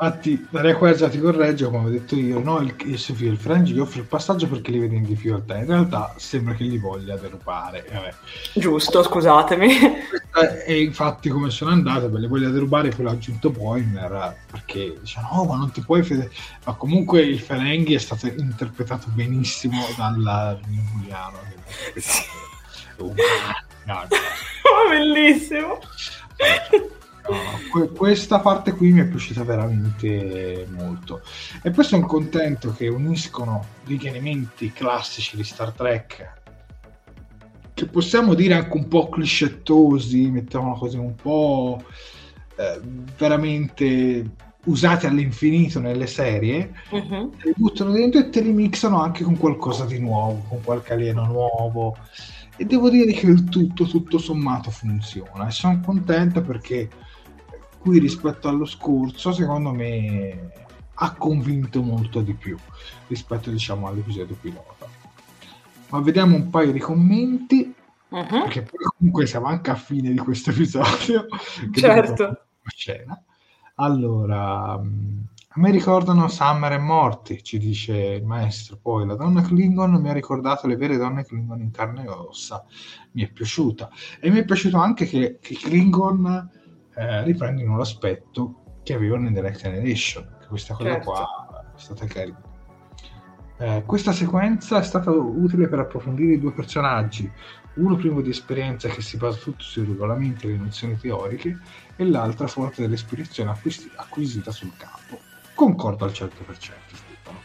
Infatti, 0.00 0.46
Daria 0.48 0.76
Quercia 0.76 1.08
ti 1.08 1.18
corregge, 1.18 1.64
come 1.64 1.86
ho 1.86 1.90
detto 1.90 2.14
io, 2.14 2.38
no, 2.38 2.60
il, 2.60 2.72
il 2.84 2.96
figlio, 2.96 3.32
il 3.32 3.36
Frangi 3.36 3.72
gli 3.72 3.80
offre 3.80 4.02
il 4.02 4.06
passaggio 4.06 4.46
perché 4.46 4.70
li 4.70 4.78
vede 4.78 4.94
in 4.94 5.02
difficoltà. 5.02 5.56
In 5.56 5.66
realtà 5.66 6.14
sembra 6.18 6.54
che 6.54 6.62
li 6.62 6.78
voglia 6.78 7.16
derubare. 7.16 7.84
E 7.84 7.94
vabbè. 7.94 8.14
Giusto, 8.54 9.02
scusatemi. 9.02 9.74
È 10.64 10.72
infatti 10.72 11.30
come 11.30 11.50
sono 11.50 11.72
andate, 11.72 12.06
per 12.06 12.20
le 12.20 12.28
voglia 12.28 12.48
derubare, 12.48 12.90
poi 12.90 13.06
l'ha 13.06 13.10
aggiunto 13.10 13.50
Boimler 13.50 14.36
perché 14.48 14.98
dice 15.00 15.20
no, 15.32 15.42
ma 15.42 15.56
non 15.56 15.72
ti 15.72 15.80
puoi 15.80 16.04
federe. 16.04 16.30
Ma 16.64 16.74
comunque 16.74 17.22
il 17.22 17.40
Ferenghi 17.40 17.94
è 17.94 17.98
stato 17.98 18.28
interpretato 18.28 19.08
benissimo 19.08 19.84
dal 19.96 20.22
l'ha 20.22 20.56
interpretato. 20.68 22.36
Uh, 22.98 23.14
no, 23.84 23.94
no. 23.94 24.06
Oh, 24.68 24.88
bellissimo. 24.90 25.78
No, 27.28 27.60
que- 27.70 27.90
questa 27.90 28.40
parte 28.40 28.72
qui 28.72 28.92
mi 28.92 29.00
è 29.00 29.06
piaciuta 29.06 29.44
veramente 29.44 30.66
molto 30.70 31.20
e 31.62 31.70
poi 31.70 31.84
sono 31.84 32.06
contento 32.06 32.72
che 32.72 32.88
uniscono 32.88 33.64
degli 33.84 34.06
elementi 34.06 34.72
classici 34.72 35.36
di 35.36 35.44
Star 35.44 35.72
Trek 35.72 36.32
che 37.74 37.86
possiamo 37.86 38.34
dire 38.34 38.54
anche 38.54 38.76
un 38.76 38.88
po' 38.88 39.08
clichettosi 39.10 40.30
mettiamola 40.30 40.78
così 40.78 40.96
un 40.96 41.14
po' 41.14 41.82
eh, 42.56 42.80
veramente 43.16 44.30
usati 44.64 45.06
all'infinito 45.06 45.80
nelle 45.80 46.06
serie 46.06 46.72
te 46.88 46.98
li 47.44 47.54
buttano 47.56 47.92
dentro 47.92 48.20
e 48.20 48.30
te 48.30 48.40
li 48.40 48.52
mixano 48.52 49.02
anche 49.02 49.22
con 49.24 49.36
qualcosa 49.36 49.84
di 49.84 49.98
nuovo, 49.98 50.44
con 50.48 50.62
qualche 50.62 50.92
alieno 50.94 51.24
nuovo. 51.26 51.96
E 52.56 52.64
devo 52.64 52.90
dire 52.90 53.12
che 53.12 53.26
il 53.26 53.44
tutto, 53.44 53.84
tutto 53.84 54.18
sommato, 54.18 54.70
funziona. 54.70 55.46
E 55.46 55.50
sono 55.52 55.80
contento 55.80 56.42
perché 56.42 56.88
qui 57.78 57.98
rispetto 57.98 58.48
allo 58.48 58.64
scorso, 58.64 59.32
secondo 59.32 59.72
me, 59.72 60.50
ha 60.94 61.14
convinto 61.14 61.82
molto 61.82 62.20
di 62.20 62.34
più 62.34 62.56
rispetto, 63.06 63.50
diciamo, 63.50 63.86
all'episodio 63.86 64.36
pilota. 64.40 64.86
Ma 65.90 66.00
vediamo 66.00 66.36
un 66.36 66.50
paio 66.50 66.72
di 66.72 66.78
commenti, 66.80 67.74
Mhm. 68.10 68.26
perché 68.28 68.62
poi 68.62 68.84
comunque 68.96 69.26
siamo 69.26 69.46
anche 69.46 69.70
a 69.70 69.74
fine 69.74 70.10
di 70.10 70.18
questo 70.18 70.50
episodio. 70.50 71.26
Certo. 71.72 72.42
scena. 72.64 73.22
Allora, 73.76 74.72
a 74.72 74.80
me 75.60 75.70
ricordano 75.70 76.28
Summer 76.28 76.72
e 76.72 76.78
Morti, 76.78 77.42
ci 77.42 77.58
dice 77.58 77.94
il 77.96 78.24
maestro. 78.24 78.78
Poi 78.80 79.06
la 79.06 79.14
donna 79.14 79.40
Klingon 79.42 79.92
mi 80.00 80.08
ha 80.10 80.12
ricordato 80.12 80.66
le 80.66 80.76
vere 80.76 80.96
donne 80.96 81.24
Klingon 81.24 81.60
in 81.60 81.70
carne 81.70 82.04
e 82.04 82.08
ossa. 82.08 82.64
Mi 83.12 83.22
è 83.24 83.30
piaciuta. 83.30 83.88
E 84.20 84.30
mi 84.30 84.38
è 84.40 84.44
piaciuto 84.44 84.78
anche 84.78 85.06
che, 85.06 85.38
che 85.40 85.54
Klingon 85.54 86.50
eh, 86.98 87.22
riprendono 87.22 87.76
l'aspetto 87.76 88.80
che 88.82 88.94
avevano 88.94 89.28
in 89.28 89.34
The 89.34 89.40
Next 89.40 89.62
Generation. 89.62 90.36
Che 90.40 90.46
questa 90.46 90.74
cosa 90.74 90.90
Certo. 90.90 91.10
qua 91.10 91.72
è 91.76 91.80
stata 91.80 92.06
carina. 92.06 92.40
Eh, 93.58 93.82
questa 93.86 94.12
sequenza 94.12 94.78
è 94.78 94.82
stata 94.82 95.10
utile 95.10 95.68
per 95.68 95.80
approfondire 95.80 96.34
i 96.34 96.38
due 96.38 96.52
personaggi, 96.52 97.30
uno 97.74 97.96
privo 97.96 98.20
di 98.20 98.30
esperienza 98.30 98.88
che 98.88 99.00
si 99.00 99.16
basa 99.16 99.38
tutto 99.38 99.62
sui 99.62 99.84
regolamenti 99.84 100.46
e 100.46 100.50
le 100.50 100.56
nozioni 100.56 100.96
teoriche 100.96 101.58
e 101.96 102.04
l'altra 102.04 102.46
forte 102.46 102.82
dell'ispirazione 102.82 103.50
acquis- 103.50 103.88
acquisita 103.94 104.50
sul 104.50 104.72
campo. 104.76 105.20
Concordo 105.54 106.04
al 106.04 106.12
100%, 106.12 106.30
Stefano. 106.56 107.38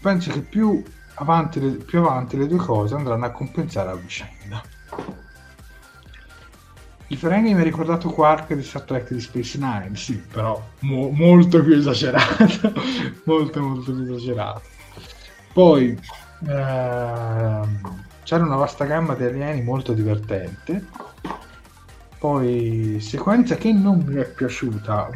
Penso 0.00 0.32
che 0.32 0.40
più 0.40 0.82
avanti, 1.14 1.60
le, 1.60 1.70
più 1.84 2.00
avanti 2.00 2.36
le 2.36 2.46
due 2.46 2.58
cose 2.58 2.94
andranno 2.94 3.24
a 3.24 3.30
compensare 3.30 3.90
a 3.90 3.94
vicenda. 3.94 4.62
Il 7.08 7.18
Ferengi 7.18 7.54
mi 7.54 7.60
ha 7.60 7.64
ricordato 7.64 8.10
Quark 8.10 8.52
di 8.54 8.62
Star 8.64 8.82
Trek 8.82 9.12
di 9.12 9.20
Space 9.20 9.58
Nine, 9.58 9.94
sì, 9.94 10.16
però 10.16 10.60
mo- 10.80 11.10
molto 11.10 11.62
più 11.62 11.76
esagerato, 11.76 12.72
molto 13.24 13.60
molto 13.60 13.92
più 13.92 14.02
esagerato. 14.02 14.62
Poi 15.52 15.96
ehm, 16.48 18.04
c'era 18.24 18.44
una 18.44 18.56
vasta 18.56 18.84
gamma 18.86 19.14
di 19.14 19.24
alieni 19.24 19.62
molto 19.62 19.92
divertente. 19.92 20.84
Poi 22.18 22.98
sequenza 23.00 23.54
che 23.56 23.72
non 23.72 24.02
mi 24.04 24.16
è 24.16 24.28
piaciuta, 24.28 25.10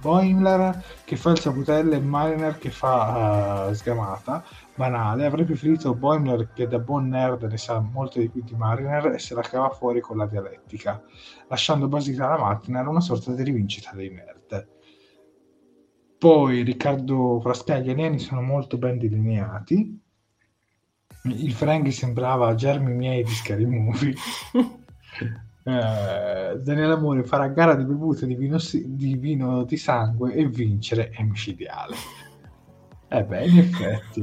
Boimler 0.00 0.84
che 1.04 1.16
fa 1.16 1.30
il 1.30 1.40
saputelle 1.40 1.96
e 1.96 2.00
Mariner 2.00 2.56
che 2.58 2.70
fa 2.70 3.68
uh, 3.68 3.74
sgamata, 3.74 4.44
banale, 4.74 5.26
avrei 5.26 5.44
preferito 5.44 5.94
Boimler 5.94 6.52
che 6.52 6.66
da 6.66 6.78
buon 6.78 7.08
nerd 7.08 7.42
ne 7.42 7.56
sa 7.56 7.80
molto 7.80 8.18
di 8.18 8.28
più 8.28 8.42
di 8.42 8.54
Mariner 8.54 9.06
e 9.06 9.18
se 9.18 9.34
la 9.34 9.42
cava 9.42 9.70
fuori 9.70 10.00
con 10.00 10.16
la 10.16 10.26
dialettica, 10.26 11.02
lasciando 11.48 11.88
basita 11.88 12.28
la 12.28 12.38
macchina 12.38 12.80
era 12.80 12.88
una 12.88 13.00
sorta 13.00 13.32
di 13.32 13.42
rivincita 13.42 13.92
dei 13.94 14.10
nerd. 14.10 14.68
Poi 16.18 16.62
Riccardo 16.62 17.40
Frasca 17.40 17.78
gli 17.78 17.90
alieni 17.90 18.18
sono 18.18 18.42
molto 18.42 18.78
ben 18.78 18.98
delineati, 18.98 20.00
il 21.24 21.52
Frank 21.52 21.92
sembrava 21.92 22.54
germi 22.54 22.94
miei 22.94 23.22
di 23.22 23.30
Scary 23.30 23.64
Movie. 23.64 24.14
eh, 25.64 26.58
Daniele 26.60 26.92
Amore 26.92 27.24
farà 27.24 27.48
gara 27.48 27.74
di 27.74 27.84
bevute 27.84 28.26
di 28.26 28.34
vino, 28.34 28.58
di 28.72 29.16
vino 29.16 29.64
di 29.64 29.76
sangue 29.76 30.32
e 30.34 30.46
vincere 30.48 31.10
è 31.10 31.22
micidiale. 31.22 31.94
Eh 33.14 33.24
beh, 33.24 33.46
in 33.46 33.58
effetti. 33.58 34.20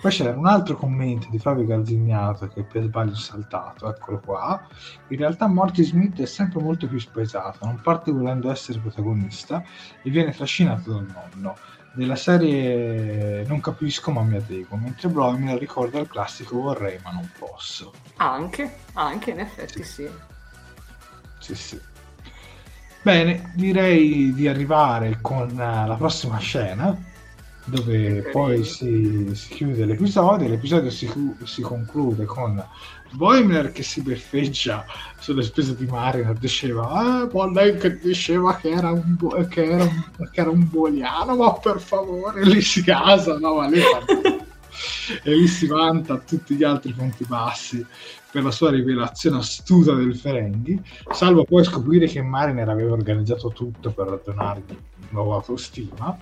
Poi 0.00 0.10
c'era 0.12 0.30
un 0.30 0.46
altro 0.46 0.76
commento 0.76 1.26
di 1.30 1.38
Fabio 1.40 1.66
Garzignato 1.66 2.46
che 2.46 2.62
per 2.62 2.84
sbaglio 2.84 3.10
ho 3.10 3.16
saltato, 3.16 3.92
eccolo 3.92 4.20
qua. 4.20 4.68
In 5.08 5.16
realtà 5.16 5.48
Morty 5.48 5.82
Smith 5.82 6.20
è 6.20 6.26
sempre 6.26 6.62
molto 6.62 6.86
più 6.86 7.00
spesato, 7.00 7.58
non 7.66 7.80
parte 7.82 8.12
volendo 8.12 8.48
essere 8.48 8.78
protagonista 8.78 9.64
e 10.02 10.10
viene 10.10 10.30
trascinato 10.30 10.92
dal 10.92 11.06
nonno 11.12 11.56
della 11.92 12.14
serie 12.14 13.44
non 13.48 13.60
capisco 13.60 14.12
ma 14.12 14.22
mi 14.22 14.36
adeguo, 14.36 14.76
mentre 14.76 15.08
Bloy 15.08 15.36
me 15.36 15.52
la 15.52 15.58
ricorda 15.58 15.98
il 15.98 16.06
classico 16.06 16.60
vorrei 16.60 17.00
ma 17.02 17.10
non 17.10 17.28
posso. 17.36 17.92
Anche, 18.18 18.76
anche 18.92 19.30
in 19.32 19.40
effetti 19.40 19.82
sì. 19.82 20.08
Sì, 21.40 21.54
sì. 21.56 21.80
Bene, 23.02 23.50
direi 23.56 24.32
di 24.32 24.46
arrivare 24.46 25.18
con 25.20 25.52
la 25.56 25.96
prossima 25.98 26.38
scena, 26.38 26.96
dove 27.64 28.22
poi 28.32 28.64
si, 28.64 29.30
si, 29.34 29.54
chiude 29.54 29.84
l'episodio. 29.84 30.48
L'episodio 30.48 30.90
si, 30.90 31.10
si 31.44 31.62
conclude 31.62 32.24
con 32.24 32.62
Boimler 33.12 33.72
che 33.72 33.82
si 33.82 34.02
beffeggia 34.02 34.84
sulle 35.18 35.42
spese 35.42 35.74
di 35.76 35.86
Mariner 35.86 36.34
diceva 36.34 36.90
ah, 36.90 37.26
poi 37.26 37.52
lei 37.52 37.76
che 37.76 37.98
diceva 37.98 38.56
che 38.56 38.70
era 38.70 38.90
un, 38.90 39.16
bo- 39.18 39.46
che 39.48 39.64
era 39.64 39.82
un, 39.82 40.30
che 40.30 40.40
era 40.40 40.50
un 40.50 40.68
boliano 40.68 41.34
ma 41.36 41.52
per 41.54 41.80
favore 41.80 42.44
lì 42.44 42.60
si 42.60 42.82
casa 42.84 43.36
no 43.38 43.56
ma 43.56 43.68
lì 43.68 43.80
e 45.24 45.34
lì 45.34 45.46
si 45.48 45.66
vanta 45.66 46.14
a 46.14 46.18
tutti 46.18 46.54
gli 46.54 46.62
altri 46.62 46.92
punti 46.92 47.24
bassi 47.24 47.84
per 48.30 48.44
la 48.44 48.52
sua 48.52 48.70
rivelazione 48.70 49.38
astuta 49.38 49.92
del 49.94 50.16
Ferenghi 50.16 50.80
salvo 51.10 51.44
poi 51.44 51.64
scoprire 51.64 52.06
che 52.06 52.22
Mariner 52.22 52.68
aveva 52.68 52.92
organizzato 52.92 53.48
tutto 53.48 53.90
per 53.90 54.06
radunargli 54.06 54.78
nuova 55.10 55.34
autostima 55.36 56.16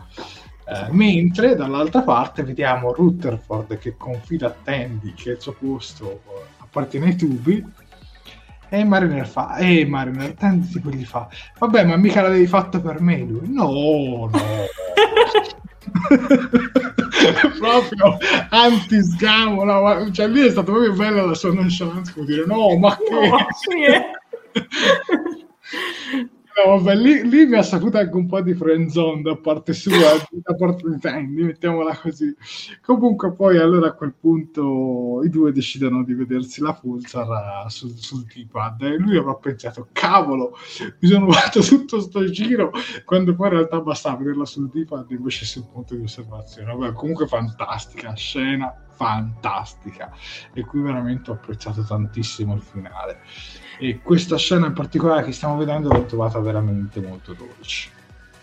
eh, 0.71 0.87
mentre 0.91 1.57
dall'altra 1.57 2.03
parte 2.03 2.43
vediamo 2.43 2.93
Rutherford 2.93 3.79
che 3.79 3.97
confida 3.97 4.49
a 4.49 4.55
Tandy 4.63 5.15
che 5.15 5.31
il 5.31 5.41
suo 5.41 5.53
posto 5.53 6.21
appartiene 6.59 7.07
ai 7.07 7.17
tubi 7.17 7.65
e 8.69 8.85
Mariner 8.85 9.27
fa 9.27 9.57
e 9.57 9.87
Mariner 9.87 10.35
tanti 10.35 10.69
tipo 10.73 10.91
gli 10.91 11.07
fa 11.07 11.27
vabbè 11.59 11.85
ma 11.87 11.97
mica 11.97 12.21
l'avevi 12.21 12.47
fatto 12.47 12.83
per 12.83 13.01
me 13.01 13.21
lui. 13.21 13.51
No 13.51 14.29
no. 14.31 14.31
Proprio 17.59 18.19
anti 18.51 19.03
sgamo 19.03 19.65
no, 19.65 20.11
cioè 20.11 20.29
lì 20.29 20.47
è 20.47 20.51
stato 20.51 20.73
proprio 20.73 20.93
bello 20.93 21.25
la 21.25 21.35
sua 21.35 21.55
nonchalance 21.55 22.13
come 22.13 22.27
dire 22.27 22.45
no 22.45 22.77
ma 22.77 22.95
che? 22.95 23.05
no, 23.11 23.47
sì, 23.59 23.85
eh. 23.85 24.05
Vabbè, 26.67 26.95
lì, 26.97 27.29
lì, 27.29 27.47
mi 27.47 27.57
ha 27.57 27.63
saputo 27.63 27.99
anche 27.99 28.17
un 28.17 28.27
po' 28.27 28.41
di 28.41 28.53
friendzone 28.55 29.23
da 29.23 29.37
parte 29.37 29.73
sua, 29.73 29.93
da 30.31 30.55
parte 30.55 30.89
di 30.89 30.99
Tandy, 30.99 31.45
mettiamola 31.45 31.97
così. 31.97 32.35
Comunque 32.83 33.33
poi 33.33 33.59
allora 33.59 33.89
a 33.89 33.93
quel 33.93 34.15
punto 34.19 35.23
i 35.23 35.29
due 35.29 35.53
decidono 35.53 36.03
di 36.03 36.15
vedersi 36.15 36.61
la 36.61 36.75
Pulsar 36.75 37.71
sul, 37.71 37.97
sul 37.97 38.25
D-pad 38.25 38.83
e 38.83 38.97
lui 38.97 39.17
avrà 39.17 39.35
pensato, 39.35 39.89
cavolo, 39.93 40.57
mi 41.01 41.09
sono 41.09 41.31
fatto 41.33 41.61
tutto 41.61 42.01
sto 42.01 42.29
giro, 42.31 42.73
quando 43.05 43.35
poi 43.35 43.49
in 43.49 43.53
realtà 43.55 43.81
bastava 43.81 44.17
vederla 44.17 44.45
sul 44.45 44.69
D-pad 44.69 45.11
invece 45.11 45.45
sul 45.45 45.67
punto 45.71 45.95
di 45.95 46.03
osservazione. 46.03 46.75
Vabbè, 46.75 46.93
comunque 46.93 47.27
fantastica 47.27 48.15
scena, 48.15 48.75
fantastica. 48.99 50.13
E 50.53 50.65
qui 50.65 50.81
veramente 50.81 51.31
ho 51.31 51.35
apprezzato 51.35 51.83
tantissimo 51.83 52.55
il 52.55 52.63
finale 52.63 53.21
e 53.79 54.01
questa 54.03 54.37
scena 54.37 54.67
in 54.67 54.73
particolare 54.73 55.23
che 55.23 55.31
stiamo 55.31 55.57
vedendo 55.57 55.89
l'ho 55.89 56.05
trovata 56.05 56.41
veramente 56.41 57.01
molto 57.01 57.33
dolce. 57.33 57.98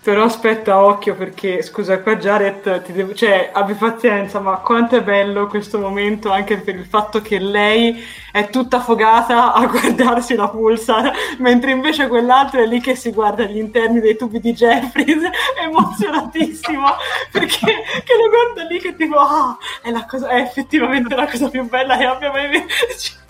Però 0.05 0.23
aspetta, 0.23 0.85
occhio, 0.85 1.15
perché 1.15 1.63
scusa, 1.63 1.99
qua 1.99 2.15
Jared 2.15 2.83
ti 2.83 2.91
devo, 2.91 3.15
cioè, 3.15 3.49
abbi 3.51 3.73
pazienza, 3.73 4.39
ma 4.39 4.57
quanto 4.57 4.95
è 4.95 5.01
bello 5.01 5.47
questo 5.47 5.79
momento 5.79 6.29
anche 6.29 6.57
per 6.57 6.75
il 6.75 6.85
fatto 6.85 7.23
che 7.23 7.39
lei 7.39 8.05
è 8.31 8.51
tutta 8.51 8.77
affogata 8.77 9.51
a 9.53 9.65
guardarsi 9.65 10.35
la 10.35 10.47
pulsar, 10.47 11.11
mentre 11.39 11.71
invece 11.71 12.07
quell'altro 12.07 12.61
è 12.61 12.67
lì 12.67 12.79
che 12.81 12.93
si 12.93 13.09
guarda 13.09 13.45
gli 13.45 13.57
interni 13.57 13.99
dei 13.99 14.15
tubi 14.15 14.39
di 14.39 14.53
Jeffries, 14.53 15.23
emozionatissimo, 15.65 16.87
perché 17.31 17.65
lo 17.65 18.29
guarda 18.29 18.69
lì 18.69 18.79
che 18.79 18.95
tipo, 18.95 19.17
ah, 19.17 19.57
è, 19.81 19.91
cosa, 20.05 20.27
è 20.27 20.39
effettivamente 20.39 21.15
la 21.15 21.25
cosa 21.25 21.49
più 21.49 21.67
bella 21.67 21.97
che 21.97 22.05
abbia 22.05 22.31
mai 22.31 22.47
visto. 22.47 23.24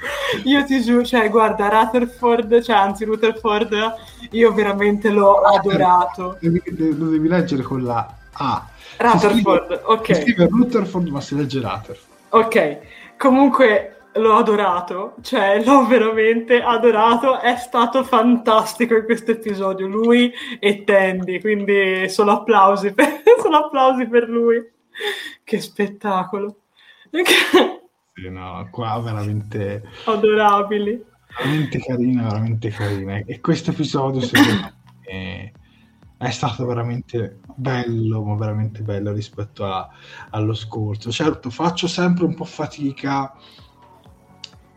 Io 0.44 0.64
ti 0.64 0.80
giuro, 0.82 1.04
cioè, 1.04 1.28
guarda, 1.30 1.68
Rutherford, 1.68 2.62
cioè, 2.62 2.76
anzi, 2.76 3.04
Rutherford, 3.04 3.94
io 4.30 4.52
veramente 4.52 5.10
l'ho 5.10 5.40
adorato. 5.40 6.36
Devi, 6.40 6.62
lo 6.96 7.08
devi 7.08 7.28
leggere 7.28 7.62
con 7.62 7.82
la 7.82 8.14
A. 8.32 8.66
Rutherford, 8.98 9.82
ok. 9.84 10.14
Si 10.14 10.22
scrive 10.22 10.46
Rutherford, 10.46 11.08
ma 11.08 11.20
si 11.20 11.36
legge 11.36 11.60
Rutherford. 11.60 12.06
Ok, 12.30 12.78
comunque 13.16 13.98
l'ho 14.14 14.34
adorato, 14.34 15.14
cioè 15.22 15.62
l'ho 15.64 15.86
veramente 15.86 16.60
adorato, 16.60 17.40
è 17.40 17.56
stato 17.56 18.02
fantastico 18.04 18.96
in 18.96 19.04
questo 19.04 19.32
episodio, 19.32 19.86
lui 19.86 20.32
e 20.58 20.84
Tandy, 20.84 21.40
quindi 21.40 22.08
solo 22.08 22.32
applausi 22.32 22.92
per, 22.92 23.22
solo 23.40 23.56
applausi 23.56 24.06
per 24.06 24.28
lui. 24.28 24.76
Che 25.44 25.60
spettacolo 25.60 26.56
no, 28.30 28.68
qua 28.70 28.98
veramente 29.00 29.82
adorabili. 30.04 31.04
Veramente 31.36 31.78
carina, 31.78 32.22
veramente 32.24 32.70
carina. 32.70 33.22
E 33.24 33.40
questo 33.40 33.70
episodio 33.70 34.20
secondo 34.20 34.72
me 35.08 35.52
è 36.18 36.30
stato 36.30 36.66
veramente 36.66 37.38
bello, 37.54 38.24
ma 38.24 38.34
veramente 38.34 38.82
bello 38.82 39.12
rispetto 39.12 39.64
a, 39.64 39.88
allo 40.30 40.54
scorso. 40.54 41.12
Certo, 41.12 41.48
faccio 41.48 41.86
sempre 41.86 42.24
un 42.24 42.34
po' 42.34 42.44
fatica 42.44 43.32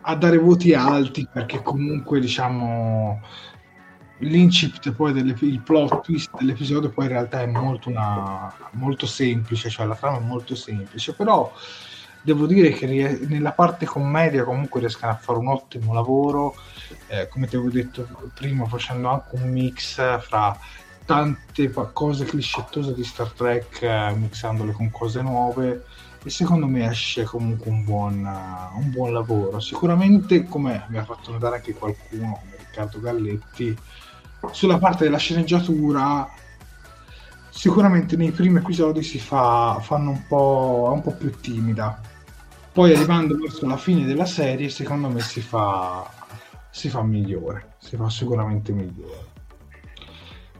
a 0.04 0.16
dare 0.16 0.38
voti 0.38 0.74
alti 0.74 1.28
perché 1.32 1.62
comunque 1.62 2.20
diciamo 2.20 3.22
l'incipit 4.20 4.92
poi 4.94 5.14
delle, 5.14 5.36
il 5.42 5.62
plot 5.62 6.02
twist 6.02 6.30
dell'episodio 6.38 6.92
poi 6.92 7.06
in 7.06 7.12
realtà 7.12 7.42
è 7.42 7.48
molto, 7.48 7.90
una, 7.90 8.54
molto 8.74 9.08
semplice, 9.08 9.70
cioè 9.70 9.88
la 9.88 9.96
trama 9.96 10.18
è 10.18 10.22
molto 10.22 10.54
semplice, 10.54 11.14
però 11.14 11.52
devo 12.22 12.46
dire 12.46 12.70
che 12.72 12.86
nella 13.28 13.52
parte 13.52 13.86
commedia 13.86 14.44
comunque 14.44 14.80
riescono 14.80 15.12
a 15.12 15.16
fare 15.16 15.40
un 15.40 15.48
ottimo 15.48 15.94
lavoro, 15.94 16.56
eh, 17.08 17.28
come 17.28 17.48
ti 17.48 17.56
avevo 17.56 17.72
detto 17.72 18.08
prima, 18.34 18.66
facendo 18.66 19.10
anche 19.10 19.36
un 19.36 19.50
mix 19.50 19.96
fra 20.22 20.58
tante 21.06 21.72
cose 21.94 22.26
cliscettose 22.26 22.94
di 22.94 23.04
Star 23.04 23.32
Trek, 23.32 23.82
eh, 23.82 24.14
mixandole 24.16 24.72
con 24.72 24.90
cose 24.92 25.22
nuove 25.22 25.86
e 26.24 26.30
secondo 26.30 26.68
me 26.68 26.88
esce 26.88 27.24
comunque 27.24 27.70
un 27.72 27.84
buon, 27.84 28.24
uh, 28.24 28.78
un 28.78 28.92
buon 28.92 29.12
lavoro. 29.12 29.60
Sicuramente, 29.60 30.44
come 30.46 30.86
mi 30.90 30.98
ha 30.98 31.04
fatto 31.04 31.32
notare 31.32 31.56
anche 31.56 31.74
qualcuno, 31.74 32.40
come 32.40 32.56
Riccardo 32.58 33.00
Galletti, 33.00 33.76
sulla 34.52 34.78
parte 34.78 35.06
della 35.06 35.18
sceneggiatura 35.18 36.30
sicuramente 37.50 38.16
nei 38.16 38.32
primi 38.32 38.58
episodi 38.58 39.04
si 39.04 39.20
fa 39.20 39.78
fanno 39.82 40.12
un 40.12 40.26
po', 40.28 40.92
un 40.94 41.02
po' 41.02 41.12
più 41.12 41.32
timida. 41.40 42.00
Poi 42.74 42.94
arrivando 42.94 43.38
verso 43.38 43.68
la 43.68 43.76
fine 43.76 44.06
della 44.06 44.26
serie, 44.26 44.70
secondo 44.70 45.10
me 45.10 45.20
si 45.20 45.42
fa, 45.42 46.10
si 46.70 46.88
fa 46.88 47.04
migliore, 47.04 47.74
si 47.80 47.98
fa 47.98 48.10
sicuramente 48.10 48.72
migliore. 48.72 49.30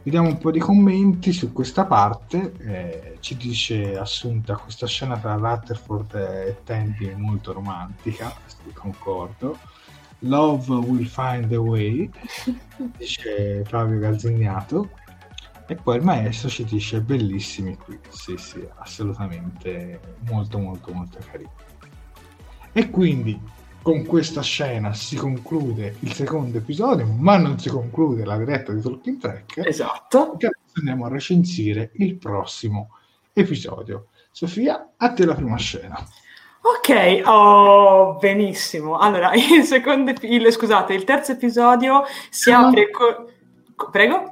Vediamo 0.02 0.28
un 0.28 0.36
po' 0.36 0.50
di 0.50 0.58
commenti 0.58 1.32
su 1.32 1.52
questa 1.52 1.86
parte. 1.86 2.52
Eh, 2.58 3.16
ci 3.20 3.36
dice 3.36 3.96
Assunta 3.96 4.56
questa 4.56 4.86
scena 4.86 5.16
tra 5.16 5.36
Rutherford 5.36 6.14
e 6.14 6.56
Tandy 6.64 7.06
è 7.06 7.14
molto 7.14 7.54
romantica, 7.54 8.34
concordo. 8.74 9.58
Love 10.20 10.70
will 10.70 11.06
find 11.06 11.50
a 11.52 11.60
way, 11.60 12.10
dice 12.98 13.64
Flavio 13.64 13.98
Gazzignato. 13.98 14.90
E 15.66 15.76
poi 15.76 15.96
il 15.96 16.02
maestro 16.02 16.50
ci 16.50 16.64
dice 16.64 17.00
bellissimi 17.00 17.74
qui. 17.76 17.98
Sì, 18.10 18.36
sì, 18.36 18.62
assolutamente 18.76 19.98
molto 20.28 20.58
molto 20.58 20.92
molto 20.92 21.18
carino. 21.30 21.71
E 22.72 22.90
quindi 22.90 23.38
con 23.82 24.04
questa 24.06 24.42
scena 24.42 24.94
si 24.94 25.16
conclude 25.16 25.96
il 26.00 26.12
secondo 26.12 26.56
episodio, 26.58 27.06
ma 27.06 27.36
non 27.36 27.58
si 27.58 27.68
conclude 27.68 28.24
la 28.24 28.38
diretta 28.38 28.72
di 28.72 28.80
Talking 28.80 29.18
Track. 29.18 29.66
Esatto. 29.66 30.36
Che 30.38 30.48
andiamo 30.74 31.06
a 31.06 31.08
recensire 31.08 31.90
il 31.94 32.16
prossimo 32.16 32.96
episodio. 33.32 34.06
Sofia, 34.30 34.92
a 34.96 35.12
te 35.12 35.26
la 35.26 35.34
prima 35.34 35.56
scena. 35.56 35.98
Ok, 36.62 37.22
oh, 37.26 38.14
benissimo. 38.18 38.96
Allora, 38.98 39.32
il 39.36 39.64
secondo, 39.64 40.12
il, 40.22 40.52
scusate, 40.52 40.94
il 40.94 41.04
terzo 41.04 41.32
episodio 41.32 42.04
si 42.30 42.52
apre 42.52 42.90
con... 42.90 43.26
Prego? 43.90 44.31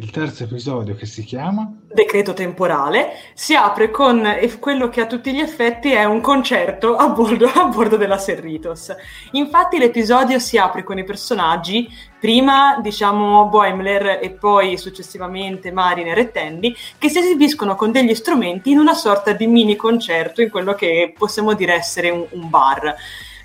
Il 0.00 0.10
terzo 0.10 0.44
episodio 0.44 0.94
che 0.94 1.04
si 1.04 1.24
chiama 1.24 1.70
Decreto 1.92 2.32
temporale 2.32 3.12
si 3.34 3.54
apre 3.54 3.90
con 3.90 4.26
quello 4.58 4.88
che 4.88 5.02
a 5.02 5.06
tutti 5.06 5.32
gli 5.32 5.40
effetti 5.40 5.90
è 5.90 6.04
un 6.04 6.22
concerto 6.22 6.96
a 6.96 7.08
bordo, 7.08 7.46
a 7.52 7.64
bordo 7.64 7.96
della 7.96 8.16
Serritos. 8.16 8.94
Infatti 9.32 9.76
l'episodio 9.76 10.38
si 10.38 10.56
apre 10.56 10.84
con 10.84 10.98
i 10.98 11.04
personaggi, 11.04 11.88
prima 12.18 12.78
diciamo 12.80 13.48
Boimler 13.48 14.20
e 14.22 14.30
poi 14.30 14.78
successivamente 14.78 15.72
Mariner 15.72 16.16
e 16.16 16.30
Tandy, 16.30 16.74
che 16.96 17.08
si 17.10 17.18
esibiscono 17.18 17.74
con 17.74 17.90
degli 17.90 18.14
strumenti 18.14 18.70
in 18.70 18.78
una 18.78 18.94
sorta 18.94 19.32
di 19.32 19.46
mini 19.46 19.76
concerto 19.76 20.40
in 20.40 20.48
quello 20.48 20.74
che 20.74 21.12
possiamo 21.16 21.52
dire 21.54 21.74
essere 21.74 22.08
un, 22.08 22.24
un 22.30 22.48
bar. 22.48 22.94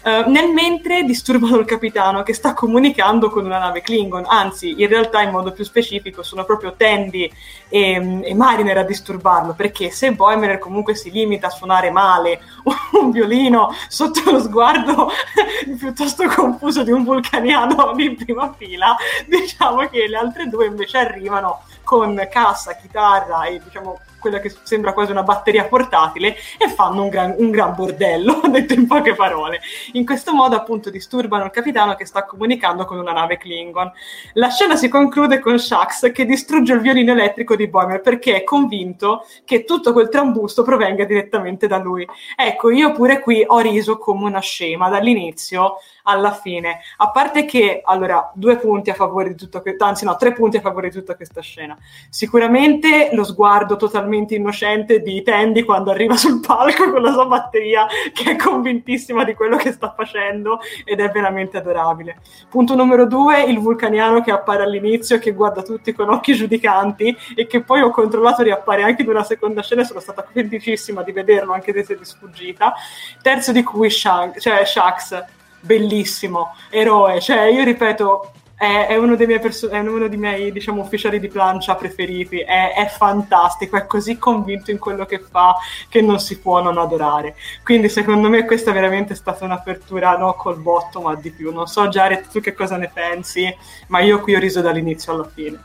Uh, 0.06 0.30
nel 0.30 0.54
mentre 0.54 1.02
disturbano 1.02 1.58
il 1.58 1.66
capitano 1.66 2.22
che 2.22 2.36
sta 2.36 2.54
comunicando 2.54 3.32
con 3.32 3.44
una 3.44 3.58
nave 3.58 3.82
Klingon, 3.82 4.26
anzi 4.28 4.80
in 4.80 4.88
realtà 4.88 5.24
in 5.24 5.32
modo 5.32 5.52
più 5.52 5.64
specifico 5.64 6.22
sono 6.22 6.46
proprio 6.46 6.76
Tandy 6.78 7.28
e, 7.68 8.22
e 8.24 8.36
Mariner 8.36 8.78
a 8.78 8.84
disturbarlo, 8.84 9.56
perché 9.56 9.90
se 9.90 10.12
Boimler 10.12 10.60
comunque 10.60 10.94
si 10.94 11.10
limita 11.10 11.48
a 11.48 11.50
suonare 11.50 11.90
male 11.90 12.40
un 13.02 13.10
violino 13.10 13.74
sotto 13.88 14.30
lo 14.30 14.40
sguardo 14.40 15.10
piuttosto 15.76 16.28
confuso 16.28 16.84
di 16.84 16.92
un 16.92 17.04
vulcaniano 17.04 17.94
di 17.98 18.14
prima 18.14 18.54
fila, 18.56 18.96
diciamo 19.26 19.88
che 19.88 20.08
le 20.08 20.18
altre 20.18 20.48
due 20.50 20.68
invece 20.68 21.00
arrivano 21.00 21.64
con 21.84 22.28
cassa, 22.30 22.76
chitarra 22.76 23.46
e 23.46 23.60
diciamo 23.64 24.00
quella 24.26 24.40
che 24.40 24.52
sembra 24.64 24.92
quasi 24.92 25.12
una 25.12 25.22
batteria 25.22 25.66
portatile 25.66 26.36
e 26.58 26.68
fanno 26.68 27.04
un 27.04 27.10
gran, 27.10 27.36
un 27.38 27.52
gran 27.52 27.76
bordello, 27.76 28.42
detto 28.50 28.74
in 28.74 28.88
poche 28.88 29.14
parole. 29.14 29.62
In 29.94 30.04
questo 30.04 30.34
modo 30.34 30.56
appunto 30.56 30.90
disturbano 30.90 31.46
il 31.46 31.52
capitano 31.52 31.94
che 31.94 32.08
sta 32.08 32.26
comunicando 32.26 32.86
con 32.86 32.98
una 32.98 33.12
nave 33.12 33.38
Klingon. 33.38 33.92
La 34.34 34.50
scena 34.50 34.76
si 34.76 34.90
conclude 34.90 35.38
con 35.38 35.60
Shax 35.60 36.12
che 36.12 36.26
distrugge 36.26 36.74
il 36.74 36.80
violino 36.80 37.12
elettrico 37.12 37.56
di 37.56 37.68
Boimer 37.68 38.02
perché 38.02 38.38
è 38.38 38.44
convinto 38.44 39.28
che 39.44 39.64
tutto 39.64 39.94
quel 39.94 40.10
trambusto 40.10 40.64
provenga 40.64 41.06
direttamente 41.06 41.68
da 41.68 41.78
lui. 41.78 42.08
Ecco, 42.36 42.72
io 42.72 42.94
pure 42.94 43.20
qui 43.20 43.44
ho 43.46 43.60
riso 43.60 44.00
come 44.00 44.26
una 44.26 44.40
scema 44.40 44.90
dall'inizio 44.90 45.76
alla 46.04 46.34
fine. 46.34 46.80
A 46.98 47.12
parte 47.12 47.46
che, 47.46 47.82
allora, 47.84 48.32
due 48.34 48.58
punti 48.58 48.90
a 48.90 48.94
favore 48.94 49.30
di 49.30 49.36
tutto 49.36 49.62
questo, 49.62 49.84
anzi 49.84 50.06
no, 50.06 50.16
tre 50.16 50.34
punti 50.34 50.58
a 50.58 50.62
favore 50.62 50.90
di 50.90 50.96
tutta 50.96 51.16
questa 51.16 51.42
scena. 51.42 51.78
Sicuramente 52.10 53.10
lo 53.14 53.24
sguardo 53.24 53.76
totalmente 53.76 54.14
innocente 54.16 55.02
di 55.02 55.22
Tandy 55.22 55.64
quando 55.64 55.92
arriva 55.92 56.16
sul 56.16 56.40
palco 56.40 56.92
con 56.92 57.02
la 57.02 57.12
sua 57.12 57.26
batteria, 57.26 57.86
che 58.14 58.32
è 58.32 58.36
convintissima 58.36 59.24
di 59.24 59.34
quello 59.34 59.58
che 59.58 59.72
sta 59.72 59.94
facendo 59.96 60.60
ed 60.84 61.00
è 61.00 61.10
veramente 61.10 61.58
adorabile. 61.58 62.18
Punto 62.50 62.76
numero 62.76 63.06
due, 63.06 63.44
il 63.44 63.60
vulcaniano 63.60 64.22
che 64.22 64.32
appare 64.32 64.64
all'inizio, 64.64 65.20
che 65.20 65.32
guarda 65.32 65.62
tutti 65.62 65.94
con 65.94 66.10
occhi 66.10 66.34
giudicanti 66.34 67.16
e 67.36 67.48
che 67.48 67.62
poi 67.62 67.82
ho 67.82 67.90
controllato 67.90 68.44
riappare 68.44 68.84
anche 68.84 69.02
in 69.04 69.10
una 69.10 69.24
seconda 69.24 69.62
scena 69.62 69.82
e 69.82 69.86
sono 69.86 70.00
stata 70.00 70.24
convintissima 70.24 71.04
di 71.04 71.12
vederlo 71.12 71.54
anche 71.54 71.84
se 71.84 71.98
di 71.98 72.06
sfuggita. 72.06 72.74
Terzo 73.22 73.52
di 73.52 73.64
cui 73.64 73.90
Shank, 73.90 74.40
cioè 74.40 74.66
Shax 74.66 75.24
bellissimo, 75.60 76.56
eroe, 76.70 77.20
cioè 77.20 77.44
io 77.46 77.64
ripeto, 77.64 78.32
è, 78.56 78.88
è, 78.90 78.96
uno, 78.96 79.18
perso- 79.18 79.70
è 79.70 79.80
uno 79.80 80.08
dei 80.08 80.18
miei 80.18 80.52
diciamo, 80.52 80.82
ufficiali 80.82 81.20
di 81.20 81.28
plancia 81.28 81.76
preferiti, 81.76 82.40
è, 82.40 82.74
è, 82.74 82.88
fantastico, 82.88 83.76
è 83.76 83.86
così 83.86 84.18
convinto 84.18 84.72
in 84.72 84.80
quello 84.80 85.06
che 85.06 85.20
fa 85.20 85.56
che 85.90 86.02
non 86.02 86.20
si 86.20 86.40
può 86.40 86.62
non 86.62 86.78
adorare. 86.78 87.36
Quindi 87.64 87.90
secondo 87.90 88.30
me 88.30 88.46
questa 88.46 88.72
è 88.72 88.74
veramente 88.74 89.14
stata 89.14 89.44
un'apertura 89.44 90.18
no 90.18 90.34
col 90.34 90.58
botto, 90.58 91.02
ma 91.02 91.16
di 91.16 91.32
più. 91.32 91.52
Non 91.54 91.68
so 91.68 91.88
Jared 91.90 92.30
tu 92.30 92.40
che 92.40 92.54
cosa 92.54 92.78
ne 92.78 92.90
pensi, 92.94 93.54
ma 93.88 94.00
io 94.00 94.22
qui 94.22 94.36
ho 94.36 94.40
riso 94.40 94.62
dall'inizio 94.62 95.14
alla 95.14 95.30
fine. 95.34 95.60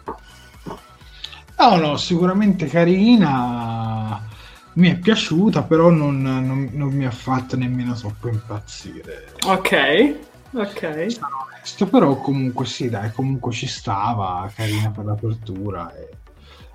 No, 1.59 1.77
no, 1.77 1.97
sicuramente 1.97 2.67
carina 2.67 4.27
mi 4.73 4.91
è 4.91 4.97
piaciuta, 4.97 5.63
però 5.63 5.91
non, 5.91 6.21
non, 6.23 6.71
non, 6.73 6.93
mi 6.93 7.05
ha 7.05 7.11
fatto 7.11 7.57
nemmeno 7.57 7.95
troppo 7.95 8.29
impazzire. 8.29 9.35
Ok, 9.47 10.30
ok. 10.53 11.19
Onesto, 11.53 11.87
però 11.87 12.17
comunque 12.17 12.67
sì, 12.67 12.89
dai, 12.89 13.13
comunque 13.13 13.53
ci 13.53 13.67
stava, 13.67 14.51
carina 14.55 14.91
per 14.91 15.05
l'apertura 15.05 15.95
e, 15.95 16.09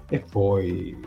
e 0.09 0.19
poi 0.19 0.97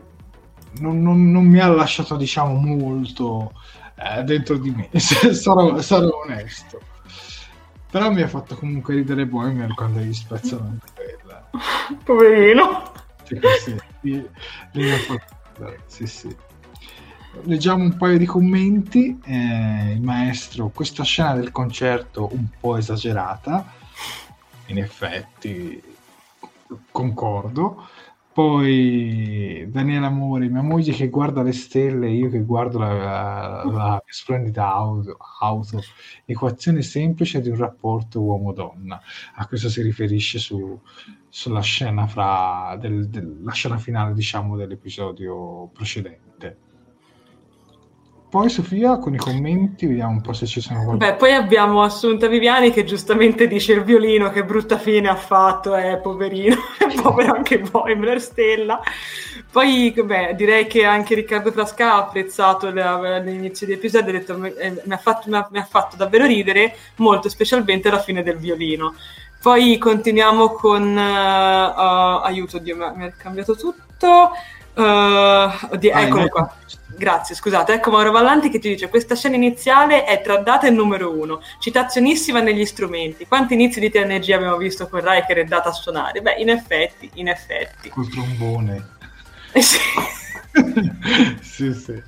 non, 0.80 1.02
non, 1.02 1.44
mi 1.44 1.58
ha 1.60 1.68
lasciato, 1.68 2.16
diciamo, 2.16 2.54
molto 2.54 3.52
eh, 3.96 4.22
dentro 4.22 4.58
di 4.58 4.70
me, 4.70 4.88
sarò, 4.98 5.80
sarò, 5.80 6.22
onesto. 6.24 6.80
Però 7.90 8.10
mi 8.10 8.20
ha 8.20 8.28
fatto 8.28 8.54
comunque 8.54 8.94
ridere 8.94 9.26
Boimer 9.26 9.72
quando 9.74 10.00
gli 10.00 10.12
spezzano 10.12 10.68
anche 10.68 10.92
quella. 10.94 11.50
Poverino. 12.04 12.92
Sì, 13.24 13.40
sì, 13.60 13.76
lì 14.02 14.30
mi 14.72 14.90
ha 14.90 14.98
fatto... 14.98 15.36
Sì, 15.86 16.06
sì 16.06 16.46
leggiamo 17.44 17.84
un 17.84 17.96
paio 17.96 18.18
di 18.18 18.26
commenti. 18.26 19.18
Eh, 19.24 19.92
il 19.92 20.02
maestro, 20.02 20.70
questa 20.74 21.02
scena 21.02 21.34
del 21.34 21.50
concerto 21.50 22.28
un 22.32 22.46
po' 22.58 22.76
esagerata, 22.76 23.72
in 24.66 24.78
effetti 24.78 25.82
concordo. 26.90 27.86
Poi 28.32 29.66
Daniela 29.68 30.06
Amore, 30.06 30.48
mia 30.48 30.62
moglie 30.62 30.92
che 30.92 31.08
guarda 31.08 31.42
le 31.42 31.52
stelle, 31.52 32.08
io 32.08 32.30
che 32.30 32.44
guardo 32.44 32.78
la, 32.78 32.92
la, 32.92 33.64
la 33.64 34.02
splendida 34.06 34.72
auto, 34.72 35.16
auto, 35.40 35.82
equazione 36.24 36.82
semplice 36.82 37.40
di 37.40 37.48
un 37.48 37.56
rapporto 37.56 38.20
uomo-donna. 38.20 39.00
A 39.34 39.46
questo 39.48 39.68
si 39.68 39.82
riferisce 39.82 40.38
su, 40.38 40.80
sulla 41.28 41.62
scena, 41.62 42.06
fra 42.06 42.76
del, 42.78 43.08
del, 43.08 43.42
scena 43.50 43.76
finale, 43.76 44.14
diciamo, 44.14 44.56
dell'episodio 44.56 45.68
precedente. 45.72 46.27
Poi 48.30 48.50
Sofia 48.50 48.98
con 48.98 49.14
i 49.14 49.16
commenti, 49.16 49.86
vediamo 49.86 50.12
un 50.12 50.20
po' 50.20 50.34
se 50.34 50.44
ci 50.44 50.60
sono. 50.60 50.96
Beh, 50.96 51.14
poi 51.14 51.32
abbiamo 51.32 51.82
Assunta 51.82 52.26
Viviani 52.26 52.70
che 52.70 52.84
giustamente 52.84 53.46
dice 53.46 53.72
il 53.72 53.84
violino 53.84 54.28
che 54.28 54.44
brutta 54.44 54.76
fine 54.76 55.08
ha 55.08 55.16
fatto, 55.16 55.74
eh, 55.74 55.96
poverino, 55.96 56.54
povero 57.00 57.34
anche 57.34 57.58
Boimler 57.58 58.20
Stella. 58.20 58.82
Poi, 59.50 59.94
beh, 59.96 60.34
direi 60.34 60.66
che 60.66 60.84
anche 60.84 61.14
Riccardo 61.14 61.52
Frasca 61.52 61.94
ha 61.94 61.96
apprezzato 61.96 62.68
l'inizio 62.68 63.66
di 63.66 63.72
episodio, 63.72 64.10
ha 64.10 64.18
detto 64.18 64.44
eh, 64.44 64.82
mi, 64.84 64.92
ha 64.92 64.98
fatto, 64.98 65.30
mi, 65.30 65.36
ha, 65.36 65.48
mi 65.50 65.58
ha 65.58 65.64
fatto 65.64 65.96
davvero 65.96 66.26
ridere, 66.26 66.76
molto 66.96 67.30
specialmente 67.30 67.88
la 67.88 68.00
fine 68.00 68.22
del 68.22 68.36
violino. 68.36 68.94
Poi 69.40 69.78
continuiamo 69.78 70.50
con... 70.50 70.82
Uh, 70.82 71.80
uh, 71.80 72.24
aiuto, 72.24 72.58
Dio, 72.58 72.76
mi 72.76 73.04
ha 73.04 73.12
cambiato 73.16 73.54
tutto. 73.54 74.32
Uh, 74.74 75.72
oddio, 75.72 75.92
ah, 75.94 76.00
eccolo 76.02 76.28
qua. 76.28 76.54
Grazie, 76.98 77.36
scusate. 77.36 77.74
Ecco 77.74 77.92
Mauro 77.92 78.10
Vallanti 78.10 78.50
che 78.50 78.58
ti 78.58 78.68
dice 78.68 78.88
questa 78.88 79.14
scena 79.14 79.36
iniziale 79.36 80.02
è 80.02 80.20
tra 80.20 80.38
data 80.38 80.66
il 80.66 80.74
numero 80.74 81.16
uno, 81.16 81.40
citazionissima 81.60 82.40
negli 82.40 82.66
strumenti. 82.66 83.24
Quanti 83.24 83.54
inizi 83.54 83.78
di 83.78 83.88
TNG 83.88 84.30
abbiamo 84.32 84.56
visto 84.56 84.88
con 84.88 85.00
Riker 85.00 85.38
e 85.38 85.44
data 85.44 85.68
a 85.68 85.72
suonare? 85.72 86.20
Beh, 86.20 86.34
in 86.38 86.48
effetti, 86.50 87.08
in 87.14 87.28
effetti. 87.28 87.88
Col 87.88 88.08
trombone. 88.08 88.88
Eh 89.52 89.62
sì. 89.62 89.78
sì, 91.40 91.72
sì. 91.72 92.02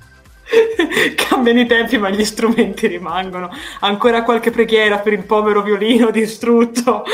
Cambiano 1.15 1.61
i 1.61 1.65
tempi, 1.65 1.97
ma 1.97 2.09
gli 2.09 2.25
strumenti 2.25 2.87
rimangono. 2.87 3.49
Ancora 3.79 4.23
qualche 4.23 4.51
preghiera 4.51 4.99
per 4.99 5.13
il 5.13 5.23
povero 5.23 5.61
violino 5.61 6.11
distrutto 6.11 7.05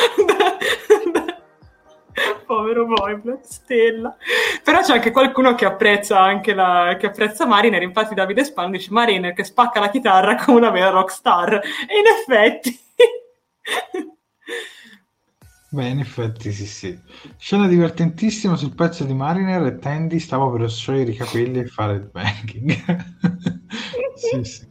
Povero 2.46 2.86
Boyblet, 2.86 3.44
stella. 3.44 4.16
Però 4.64 4.82
c'è 4.82 4.94
anche 4.94 5.12
qualcuno 5.12 5.56
che 5.56 5.66
apprezza 5.66 6.20
anche 6.20 6.54
la, 6.54 6.98
che 7.00 7.08
apprezza 7.08 7.46
Mariner, 7.46 7.82
infatti 7.82 8.16
Davide 8.16 8.44
Span 8.44 8.72
dice 8.72 8.92
Mariner 8.92 9.34
che 9.34 9.44
spacca 9.44 9.80
la 9.80 9.90
chitarra 9.90 10.36
come 10.36 10.58
una 10.58 10.70
vera 10.72 10.90
rockstar. 10.90 11.54
E 11.54 11.60
in 11.60 12.06
effetti... 12.06 12.80
Beh, 15.70 15.90
in 15.90 16.00
effetti 16.00 16.54
sì, 16.54 16.66
sì. 16.66 16.98
Scena 17.36 17.68
divertentissima 17.68 18.56
sul 18.56 18.74
pezzo 18.74 19.04
di 19.04 19.14
Mariner 19.14 19.66
e 19.66 19.78
Tandy 19.78 20.18
stava 20.18 20.50
per 20.50 20.72
sciogliere 20.72 21.12
i 21.12 21.16
capelli 21.16 21.60
e 21.60 21.68
fare 21.68 21.96
il 21.96 22.10
banking. 22.10 22.72
sì, 24.16 24.44
sì. 24.46 24.68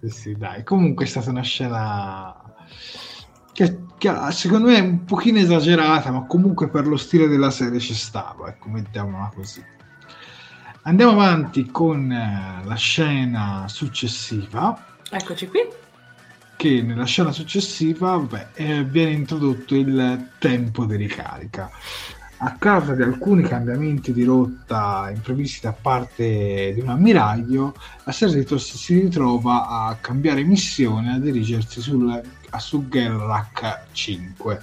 sì, 0.00 0.08
sì, 0.08 0.36
dai. 0.36 0.62
Comunque 0.62 1.04
è 1.04 1.08
stata 1.08 1.30
una 1.30 1.42
scena 1.42 2.43
che, 3.54 3.78
che, 3.96 4.12
secondo 4.30 4.68
me 4.68 4.76
è 4.76 4.80
un 4.80 5.04
pochino 5.04 5.38
esagerata, 5.38 6.10
ma 6.10 6.26
comunque 6.26 6.68
per 6.68 6.86
lo 6.86 6.96
stile 6.96 7.28
della 7.28 7.50
serie 7.50 7.78
ci 7.78 7.94
stava, 7.94 8.48
ecco, 8.48 8.68
mettiamola 8.68 9.32
così. 9.34 9.64
Andiamo 10.82 11.12
avanti 11.12 11.70
con 11.70 12.12
eh, 12.12 12.62
la 12.64 12.74
scena 12.74 13.64
successiva. 13.68 14.98
Eccoci 15.08 15.48
qui 15.48 15.60
che 16.56 16.82
nella 16.82 17.04
scena 17.04 17.32
successiva 17.32 18.18
beh, 18.18 18.46
eh, 18.54 18.84
viene 18.84 19.12
introdotto 19.12 19.74
il 19.74 20.30
tempo 20.38 20.84
di 20.84 20.96
ricarica. 20.96 21.70
A 22.38 22.56
causa 22.58 22.94
di 22.94 23.02
alcuni 23.02 23.42
cambiamenti 23.42 24.12
di 24.12 24.24
rotta 24.24 25.10
imprevisti 25.14 25.60
da 25.62 25.72
parte 25.72 26.72
di 26.74 26.80
un 26.80 26.88
ammiraglio, 26.88 27.74
la 28.04 28.12
Cerritos 28.12 28.74
si 28.74 29.00
ritrova 29.00 29.68
a 29.68 29.96
cambiare 30.00 30.42
missione 30.42 31.14
a 31.14 31.18
dirigersi 31.18 31.80
sul, 31.80 32.20
su 32.58 32.88
Gelrak 32.88 33.86
5, 33.92 34.62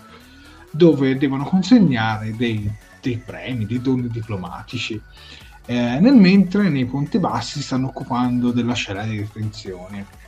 dove 0.72 1.18
devono 1.18 1.44
consegnare 1.44 2.36
dei, 2.36 2.72
dei 3.02 3.18
premi, 3.18 3.66
dei 3.66 3.82
doni 3.82 4.08
diplomatici. 4.08 5.02
Eh, 5.66 6.00
nel 6.00 6.16
mentre 6.16 6.70
nei 6.70 6.86
Ponti 6.86 7.20
Bassi 7.20 7.60
si 7.60 7.64
stanno 7.64 7.88
occupando 7.88 8.52
della 8.52 8.74
scena 8.74 9.04
di 9.04 9.18
detenzione 9.18 10.20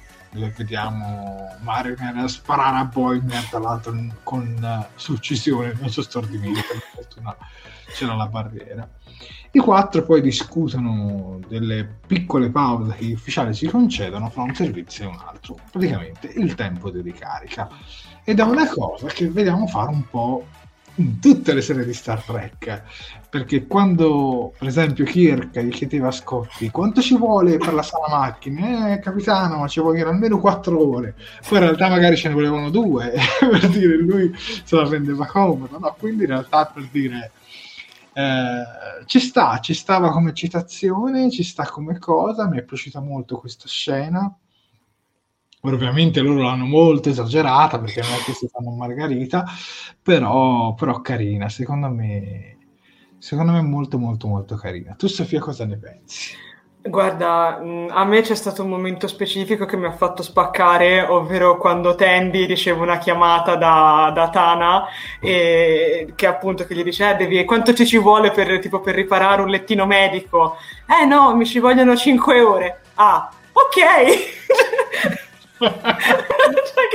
vediamo 0.55 1.55
Mariner 1.61 2.29
sparare 2.29 2.77
a 2.77 2.85
Boimler 2.85 3.43
tra 3.49 3.59
l'altro 3.59 3.95
con 4.23 4.57
uh, 4.61 4.85
successione 4.95 5.75
non 5.79 5.89
so 5.89 6.01
stordimento 6.01 6.61
per 6.67 6.81
fortuna 6.93 7.35
c'era 7.87 8.15
la 8.15 8.27
barriera. 8.27 8.87
I 9.51 9.59
quattro 9.59 10.03
poi 10.03 10.21
discutono 10.21 11.39
delle 11.47 11.87
piccole 12.07 12.49
pause 12.49 12.95
che 12.95 13.05
gli 13.05 13.13
ufficiali 13.13 13.53
si 13.53 13.67
concedono 13.67 14.29
fra 14.29 14.41
un 14.41 14.55
servizio 14.55 15.05
e 15.05 15.07
un 15.07 15.19
altro 15.23 15.57
praticamente 15.71 16.31
il 16.35 16.55
tempo 16.55 16.89
di 16.89 17.01
ricarica. 17.01 17.69
Ed 18.23 18.39
è 18.39 18.43
una 18.43 18.67
cosa 18.67 19.07
che 19.07 19.29
vediamo 19.29 19.67
fare 19.67 19.89
un 19.89 20.09
po' 20.09 20.45
in 20.95 21.19
tutte 21.19 21.53
le 21.53 21.61
serie 21.61 21.85
di 21.85 21.93
Star 21.93 22.21
Trek 22.21 22.83
perché 23.29 23.65
quando 23.65 24.53
per 24.57 24.67
esempio 24.67 25.05
Kirk 25.05 25.59
gli 25.59 25.71
chiedeva 25.71 26.09
a 26.09 26.11
Scotti 26.11 26.69
quanto 26.69 27.01
ci 27.01 27.17
vuole 27.17 27.57
per 27.57 27.73
la 27.73 27.81
sala 27.81 28.07
macchine? 28.09 28.93
Eh 28.93 28.99
capitano 28.99 29.67
ci 29.67 29.79
vogliono 29.79 30.11
almeno 30.11 30.39
quattro 30.39 30.87
ore. 30.87 31.15
Poi 31.47 31.57
in 31.57 31.63
realtà 31.63 31.89
magari 31.89 32.15
ce 32.15 32.27
ne 32.27 32.35
volevano 32.35 32.69
due 32.69 33.13
per 33.39 33.67
dire 33.69 33.97
lui 33.97 34.31
se 34.35 34.75
la 34.75 34.87
rendeva 34.87 35.25
comodo 35.25 35.79
no? 35.79 35.95
quindi 35.97 36.23
in 36.23 36.29
realtà 36.29 36.65
per 36.65 36.87
dire 36.91 37.31
eh, 38.13 39.05
ci 39.05 39.19
sta, 39.19 39.59
ci 39.59 39.73
stava 39.73 40.11
come 40.11 40.33
citazione, 40.33 41.29
ci 41.31 41.43
sta 41.43 41.65
come 41.65 41.99
cosa, 41.99 42.47
mi 42.47 42.59
è 42.59 42.63
piaciuta 42.63 42.99
molto 43.01 43.37
questa 43.37 43.67
scena 43.67 44.35
ovviamente 45.71 46.21
loro 46.21 46.41
l'hanno 46.41 46.65
molto 46.65 47.09
esagerata 47.09 47.79
perché 47.79 48.01
non 48.01 48.11
è 48.11 48.23
che 48.23 48.33
si 48.33 48.47
fanno 48.47 48.71
margarita, 48.71 49.45
però, 50.01 50.73
però 50.73 51.01
carina, 51.01 51.49
secondo 51.49 51.89
me, 51.89 52.57
secondo 53.17 53.53
me 53.53 53.61
molto 53.61 53.97
molto 53.97 54.27
molto 54.27 54.55
carina. 54.55 54.95
Tu 54.95 55.07
Sofia 55.07 55.39
cosa 55.39 55.65
ne 55.65 55.77
pensi? 55.77 56.35
Guarda, 56.85 57.61
a 57.91 58.03
me 58.03 58.21
c'è 58.21 58.35
stato 58.35 58.61
un 58.61 58.69
momento 58.69 59.07
specifico 59.07 59.65
che 59.65 59.77
mi 59.77 59.85
ha 59.85 59.93
fatto 59.93 60.21
spaccare, 60.21 61.01
ovvero 61.01 61.57
quando 61.57 61.95
Tandy 61.95 62.45
riceve 62.45 62.81
una 62.81 62.97
chiamata 62.97 63.55
da, 63.55 64.11
da 64.13 64.29
Tana 64.29 64.87
e 65.21 66.11
che 66.13 66.27
appunto 66.27 66.65
che 66.65 66.75
gli 66.75 66.83
dice 66.83 67.11
eh, 67.11 67.15
devi, 67.15 67.45
quanto 67.45 67.73
ci 67.73 67.85
ci 67.85 67.97
vuole 67.97 68.31
per, 68.31 68.59
tipo, 68.59 68.81
per 68.81 68.95
riparare 68.95 69.41
un 69.41 69.47
lettino 69.47 69.85
medico? 69.85 70.57
Eh 70.85 71.05
no, 71.05 71.33
mi 71.37 71.45
ci 71.45 71.59
vogliono 71.59 71.95
5 71.95 72.41
ore. 72.41 72.81
Ah, 72.95 73.31
ok! 73.53 75.23
cioè, 76.73 76.87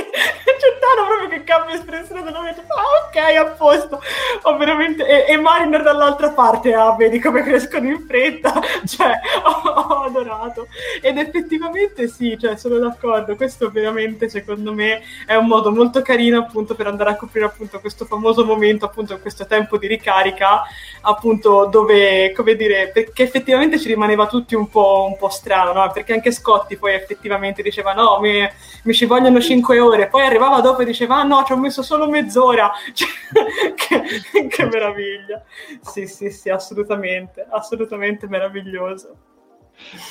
c'è 0.59 0.77
Tano 0.79 1.07
proprio 1.07 1.29
che 1.29 1.43
cambia 1.43 1.75
espressione 1.75 2.23
del 2.23 2.33
nome 2.33 2.49
ah 2.49 3.07
ok 3.07 3.37
a 3.37 3.45
posto. 3.51 4.01
Ho 4.43 4.57
veramente 4.57 5.05
e, 5.05 5.33
e 5.33 5.37
Mariner 5.37 5.81
dall'altra 5.81 6.29
parte 6.31 6.73
ah 6.73 6.95
vedi 6.95 7.19
come 7.19 7.43
crescono 7.43 7.87
in 7.87 8.05
fretta. 8.05 8.59
Cioè 8.85 9.11
ho, 9.43 9.69
ho, 9.69 10.03
adorato. 10.03 10.67
Ed 11.01 11.17
effettivamente 11.17 12.07
sì 12.07 12.37
cioè 12.39 12.55
sono 12.57 12.77
d'accordo. 12.77 13.35
Questo 13.35 13.69
veramente 13.69 14.29
secondo 14.29 14.73
me 14.73 15.01
è 15.25 15.35
un 15.35 15.47
modo 15.47 15.71
molto 15.71 16.01
carino 16.01 16.39
appunto 16.39 16.75
per 16.75 16.87
andare 16.87 17.11
a 17.11 17.15
coprire 17.15 17.45
appunto 17.45 17.79
questo 17.79 18.05
famoso 18.05 18.45
momento 18.45 18.85
appunto 18.85 19.19
questo 19.19 19.45
tempo 19.45 19.77
di 19.77 19.87
ricarica 19.87 20.63
appunto 21.01 21.65
dove 21.65 22.31
come 22.33 22.55
dire 22.55 22.89
perché 22.93 23.23
effettivamente 23.23 23.79
ci 23.79 23.87
rimaneva 23.87 24.27
tutti 24.27 24.55
un 24.55 24.69
po', 24.69 25.05
un 25.07 25.17
po 25.17 25.29
strano 25.29 25.73
no? 25.73 25.91
perché 25.91 26.13
anche 26.13 26.31
Scotti 26.31 26.77
poi 26.77 26.93
effettivamente 26.93 27.61
diceva 27.61 27.93
no 27.93 28.19
mi, 28.19 28.47
mi 28.83 28.93
ci 28.93 29.05
vogliono 29.05 29.39
5 29.39 29.79
ore. 29.79 30.07
Poi 30.07 30.25
arrivava 30.25 30.61
dopo 30.61 30.81
e 30.81 30.85
diceva 30.85 31.17
ah 31.17 31.23
no 31.23 31.43
ci 31.45 31.53
ho 31.53 31.57
messo 31.57 31.81
solo 31.81 32.09
mezz'ora. 32.09 32.71
Cioè, 32.93 33.73
che, 33.75 34.47
che, 34.47 34.65
meraviglia. 34.65 35.43
Sì 35.81 36.07
sì 36.07 36.31
sì 36.31 36.49
assolutamente 36.49 37.45
assolutamente 37.49 38.27
meraviglioso. 38.27 39.15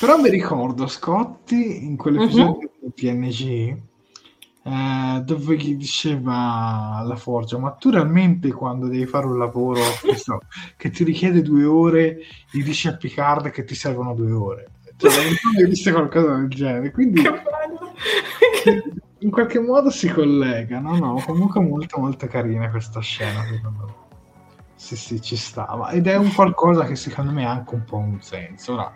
Però 0.01 0.16
mi 0.16 0.31
ricordo 0.31 0.87
Scotti 0.87 1.85
in 1.85 1.97
quell'episodio 1.97 2.70
di 2.81 2.91
PNG 2.95 3.77
eh, 4.69 5.23
dove 5.23 5.57
gli 5.57 5.77
diceva 5.77 6.97
alla 6.97 7.16
Forgia 7.16 7.59
ma 7.59 7.70
tu 7.73 7.91
realmente 7.91 8.51
quando 8.53 8.87
devi 8.87 9.07
fare 9.07 9.25
un 9.25 9.39
lavoro 9.39 9.81
che, 10.03 10.16
so, 10.16 10.41
che 10.77 10.91
ti 10.91 11.05
richiede 11.05 11.41
due 11.41 11.65
ore 11.65 12.19
gli 12.51 12.62
dici 12.62 12.87
a 12.87 12.97
Picard 12.97 13.51
che 13.51 13.65
ti 13.65 13.75
servono 13.75 14.15
due 14.15 14.33
ore 14.33 14.70
cioè, 14.99 15.25
non 15.25 15.57
hai 15.57 15.65
visto 15.66 15.91
qualcosa 15.93 16.37
del 16.37 16.49
genere 16.49 16.91
quindi 16.91 17.23
in 19.20 19.31
qualche 19.31 19.59
modo 19.59 19.91
si 19.91 20.09
collega, 20.09 20.79
no? 20.79 20.97
No, 20.97 21.23
comunque 21.25 21.61
molto 21.61 21.99
molto 21.99 22.27
carina 22.27 22.70
questa 22.70 23.01
scena, 23.01 23.45
secondo 23.45 23.85
me. 23.87 24.07
Sì, 24.75 24.97
sì, 24.97 25.20
ci 25.20 25.37
stava. 25.37 25.91
Ed 25.91 26.07
è 26.07 26.16
un 26.16 26.33
qualcosa 26.33 26.85
che 26.85 26.95
secondo 26.95 27.33
me 27.33 27.45
ha 27.45 27.51
anche 27.51 27.75
un 27.75 27.85
po' 27.85 27.97
un 27.97 28.20
senso. 28.23 28.75
Ora, 28.75 28.95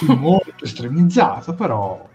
molto 0.00 0.64
estremizzato, 0.64 1.54
però, 1.54 2.06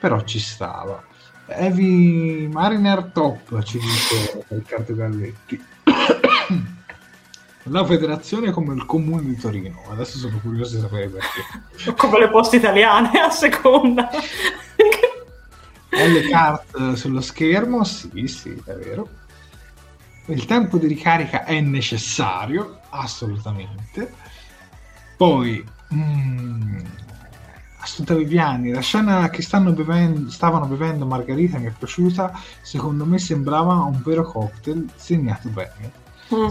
però 0.00 0.22
ci 0.22 0.38
stava. 0.38 1.02
Heavy 1.46 2.46
Mariner 2.46 3.10
Top, 3.12 3.62
ci 3.62 3.78
dice 3.78 4.44
Riccardo 4.48 4.94
Galletti. 4.94 5.62
La 7.64 7.84
federazione 7.84 8.50
come 8.50 8.74
il 8.74 8.84
comune 8.86 9.22
di 9.22 9.36
Torino. 9.36 9.82
Adesso 9.90 10.18
sono 10.18 10.38
curioso 10.40 10.76
di 10.76 10.80
sapere 10.80 11.08
perché. 11.08 11.94
come 11.96 12.18
le 12.18 12.28
poste 12.28 12.56
italiane, 12.56 13.20
a 13.20 13.30
seconda. 13.30 14.10
Ho 15.94 16.06
le 16.06 16.28
carte 16.28 16.96
sullo 16.96 17.20
schermo, 17.20 17.84
sì, 17.84 18.26
sì, 18.26 18.50
è 18.64 18.72
vero. 18.74 19.08
Il 20.26 20.44
tempo 20.46 20.78
di 20.78 20.86
ricarica 20.86 21.44
è 21.44 21.60
necessario, 21.60 22.80
assolutamente. 22.90 24.12
Poi, 25.16 25.64
mm, 25.94 26.80
Assunta 27.82 28.14
Viviani, 28.14 28.70
la 28.70 28.80
scena 28.80 29.28
che 29.28 29.44
bevendo, 29.72 30.30
stavano 30.30 30.66
bevendo 30.66 31.04
Margarita 31.04 31.58
mi 31.58 31.66
è 31.66 31.72
piaciuta, 31.76 32.32
secondo 32.60 33.04
me 33.04 33.18
sembrava 33.18 33.74
un 33.74 34.00
vero 34.04 34.22
cocktail 34.22 34.88
segnato 34.94 35.48
bene. 35.48 35.92
Mm. 36.32 36.46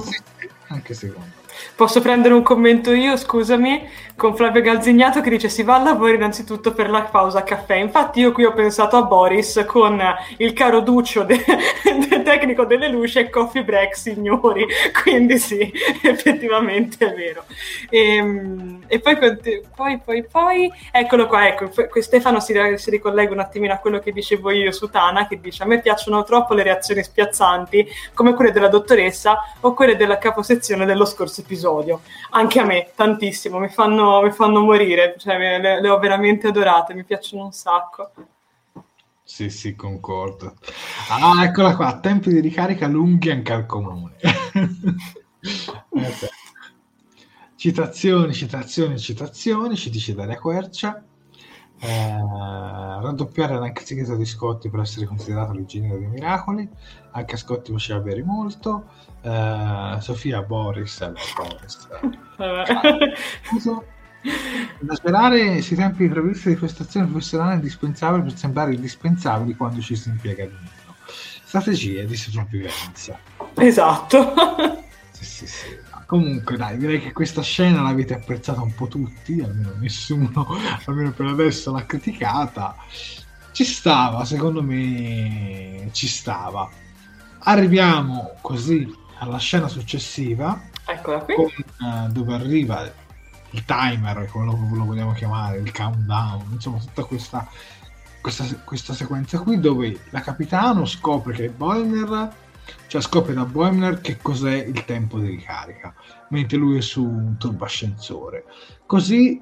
Sì, 0.72 0.78
anche 0.78 0.94
secondo 0.94 1.41
Posso 1.76 2.02
prendere 2.02 2.34
un 2.34 2.44
commento 2.44 2.94
io, 2.94 3.18
scusami, 3.18 3.88
con 4.22 4.36
Flavio 4.36 4.62
Galzignato 4.62 5.20
che 5.20 5.32
dice 5.32 5.50
si 5.50 5.64
va 5.64 5.78
al 5.78 5.84
lavoro 5.84 6.14
innanzitutto 6.14 6.74
per 6.74 6.92
la 6.92 7.02
pausa 7.02 7.44
caffè. 7.44 7.76
Infatti 7.76 8.20
io 8.20 8.32
qui 8.32 8.46
ho 8.46 8.54
pensato 8.54 8.96
a 8.96 9.02
Boris 9.02 9.64
con 9.68 10.00
il 10.38 10.54
caro 10.54 10.82
Duccio 10.82 11.24
de- 11.24 11.44
del 12.08 12.22
tecnico 12.22 12.66
delle 12.66 12.88
luci 12.88 13.18
e 13.18 13.32
coffee 13.32 13.64
break, 13.64 13.98
signori. 13.98 14.68
Quindi 15.02 15.40
sì, 15.40 15.72
effettivamente 16.04 17.04
è 17.04 17.16
vero. 17.16 17.46
E, 17.90 18.16
ehm, 18.16 18.84
e 18.88 19.00
poi, 19.00 19.18
poi, 19.76 20.00
poi, 20.04 20.24
poi, 20.30 20.72
eccolo 20.92 21.26
qua, 21.26 21.48
ecco, 21.48 21.72
Stefano 22.00 22.40
si, 22.40 22.54
si 22.76 22.90
ricollega 22.92 23.32
un 23.32 23.40
attimino 23.40 23.74
a 23.74 23.78
quello 23.78 24.00
che 24.00 24.12
dicevo 24.12 24.52
io 24.52 24.72
su 24.72 24.90
Tana, 24.90 25.28
che 25.28 25.40
dice 25.40 25.64
a 25.64 25.66
me 25.66 25.82
piacciono 25.82 26.24
troppo 26.24 26.54
le 26.54 26.62
reazioni 26.62 27.02
spiazzanti, 27.02 27.88
come 28.14 28.36
quelle 28.36 28.52
della 28.52 28.68
dottoressa 28.68 29.38
o 29.62 29.74
quelle 29.74 29.96
della 29.96 30.18
caposezione 30.20 30.86
dello 30.86 31.06
scorso 31.06 31.42
episodio. 31.52 32.02
Anche 32.32 32.60
a 32.60 32.66
me, 32.66 32.92
tantissimo, 32.96 33.60
mi 33.60 33.68
fanno, 33.68 34.22
mi 34.22 34.32
fanno 34.32 34.62
morire, 34.62 35.16
cioè, 35.18 35.38
le, 35.60 35.82
le 35.82 35.90
ho 35.90 36.00
veramente 36.00 36.48
adorate, 36.48 36.94
mi 36.94 37.04
piacciono 37.04 37.44
un 37.44 37.52
sacco. 37.52 38.12
Sì, 39.24 39.50
sì, 39.50 39.76
concordo. 39.76 40.56
Ah, 41.10 41.44
eccola 41.44 41.76
qua, 41.76 42.00
tempi 42.00 42.32
di 42.32 42.40
ricarica 42.40 42.88
lunghi 42.88 43.30
anche 43.30 43.54
al 43.54 43.66
comune. 43.66 44.16
Eh, 45.44 46.14
citazioni, 47.56 48.32
citazioni, 48.32 49.00
citazioni, 49.00 49.76
ci 49.76 49.90
dice 49.90 50.14
Daria 50.14 50.38
Quercia. 50.38 51.04
Eh, 51.80 52.16
raddoppiare 53.02 53.58
l'anche 53.58 53.84
segreto 53.84 54.16
di 54.16 54.26
Scotti 54.26 54.70
per 54.70 54.82
essere 54.82 55.08
considerato 55.08 55.54
l'ingegnere 55.54 55.98
dei 55.98 56.10
miracoli. 56.10 56.70
Anche 57.14 57.34
a 57.34 57.38
Scotti 57.40 57.72
faceva 57.72 58.00
bere 58.02 58.22
molto. 58.24 58.86
Eh, 59.22 59.98
Sofia 60.00 60.42
Boris, 60.42 61.02
eh, 61.02 61.14
Boris. 61.36 61.88
Da 64.80 64.96
svelare 64.96 65.62
sui 65.62 65.76
tempi 65.76 66.08
previsti 66.08 66.50
di 66.50 66.56
prestazione 66.56 67.08
professionale 67.08 67.54
è 67.54 67.56
indispensabile 67.56 68.24
per 68.24 68.38
sembrare 68.38 68.74
indispensabili 68.74 69.56
quando 69.56 69.82
ci 69.82 69.96
si 69.96 70.10
impiega 70.10 70.46
di 70.46 70.54
meno. 70.54 70.96
Strategie 71.44 72.06
di 72.06 72.16
sopravvivenza. 72.16 73.20
Esatto. 73.56 74.34
Sì, 75.12 75.26
sì, 75.26 75.48
sì. 75.48 75.80
Comunque, 76.06 76.58
dai, 76.58 76.78
direi 76.78 77.00
che 77.00 77.14
questa 77.14 77.42
scena 77.42 77.82
l'avete 77.82 78.14
apprezzata 78.16 78.62
un 78.62 78.74
po' 78.74 78.88
tutti, 78.88 79.40
almeno 79.42 79.74
nessuno, 79.80 80.46
almeno 80.86 81.12
per 81.12 81.28
adesso, 81.28 81.72
l'ha 81.72 81.86
criticata. 81.86 82.76
Ci 83.52 83.64
stava, 83.64 84.26
secondo 84.26 84.62
me, 84.62 85.90
ci 85.92 86.08
stava. 86.08 86.70
Arriviamo 87.44 88.36
così 88.42 88.94
alla 89.22 89.38
scena 89.38 89.68
successiva, 89.68 90.60
Eccola 90.86 91.20
qui. 91.20 91.36
con, 91.36 91.46
eh, 91.46 92.10
dove 92.10 92.34
arriva 92.34 92.92
il 93.52 93.66
timer, 93.66 94.28
come 94.32 94.46
lo, 94.46 94.58
lo 94.74 94.86
vogliamo 94.86 95.14
chiamare, 95.14 95.58
il 95.58 95.72
countdown, 95.72 96.48
insomma, 96.52 96.80
tutta 96.80 97.04
questa, 97.04 97.48
questa, 98.20 98.46
questa 98.64 98.94
sequenza 98.94 99.40
qui, 99.40 99.60
dove 99.60 100.06
la 100.10 100.22
capitano 100.22 100.86
scopre 100.86 101.34
che 101.34 101.50
Boimler 101.50 102.40
cioè 102.88 103.02
scopre 103.02 103.34
da 103.34 103.44
Boimler 103.44 104.02
che 104.02 104.18
cos'è 104.22 104.54
il 104.54 104.86
tempo 104.86 105.20
di 105.20 105.28
ricarica, 105.28 105.94
mentre 106.30 106.58
lui 106.58 106.78
è 106.78 106.82
su 106.82 107.04
un 107.04 107.36
turbascensore. 107.38 108.46
Così 108.86 109.42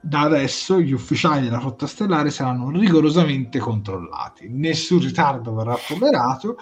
da 0.00 0.20
adesso 0.20 0.80
gli 0.80 0.92
ufficiali 0.92 1.44
della 1.44 1.60
flotta 1.60 1.86
stellare 1.86 2.30
saranno 2.30 2.70
rigorosamente 2.70 3.58
controllati, 3.58 4.48
nessun 4.48 5.00
ritardo 5.00 5.54
verrà 5.54 5.76
tollerato 5.86 6.56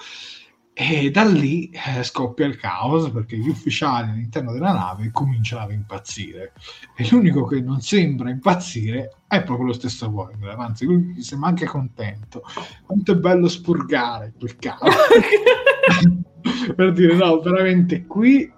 e 0.80 1.10
da 1.10 1.24
lì 1.24 1.70
eh, 1.70 2.04
scoppia 2.04 2.46
il 2.46 2.56
caos 2.56 3.10
perché 3.10 3.36
gli 3.36 3.48
ufficiali 3.48 4.10
all'interno 4.10 4.52
della 4.52 4.72
nave 4.72 5.10
cominciano 5.10 5.64
ad 5.64 5.72
impazzire 5.72 6.52
e 6.94 7.08
l'unico 7.10 7.44
che 7.46 7.60
non 7.60 7.80
sembra 7.80 8.30
impazzire 8.30 9.16
è 9.26 9.42
proprio 9.42 9.66
lo 9.66 9.72
stesso 9.72 10.08
Boimler, 10.08 10.56
anzi 10.56 10.84
lui 10.84 11.20
sembra 11.20 11.48
anche 11.48 11.66
contento. 11.66 12.44
Quanto 12.86 13.10
è 13.10 13.16
bello 13.16 13.48
spurgare 13.48 14.34
quel 14.38 14.54
caos! 14.54 14.94
per 16.76 16.92
dire 16.92 17.16
no, 17.16 17.40
veramente 17.40 18.06
qui 18.06 18.48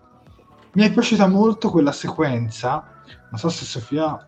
mi 0.72 0.82
è 0.82 0.92
piaciuta 0.92 1.26
molto 1.26 1.70
quella 1.70 1.92
sequenza, 1.92 3.00
non 3.30 3.40
so 3.40 3.48
se 3.48 3.64
Sofia 3.64 4.22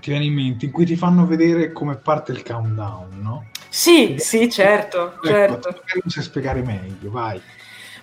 ti 0.00 0.10
viene 0.10 0.26
in 0.26 0.34
mente, 0.34 0.66
in 0.66 0.70
cui 0.70 0.86
ti 0.86 0.94
fanno 0.94 1.26
vedere 1.26 1.72
come 1.72 1.96
parte 1.96 2.30
il 2.30 2.44
countdown, 2.44 3.20
no? 3.20 3.46
Sì, 3.70 4.16
sì, 4.18 4.50
certo, 4.50 5.20
Ecco, 5.22 5.22
certo. 5.22 5.82
tu 6.00 6.08
sai 6.10 6.22
spiegare 6.22 6.62
meglio, 6.62 7.10
vai. 7.10 7.42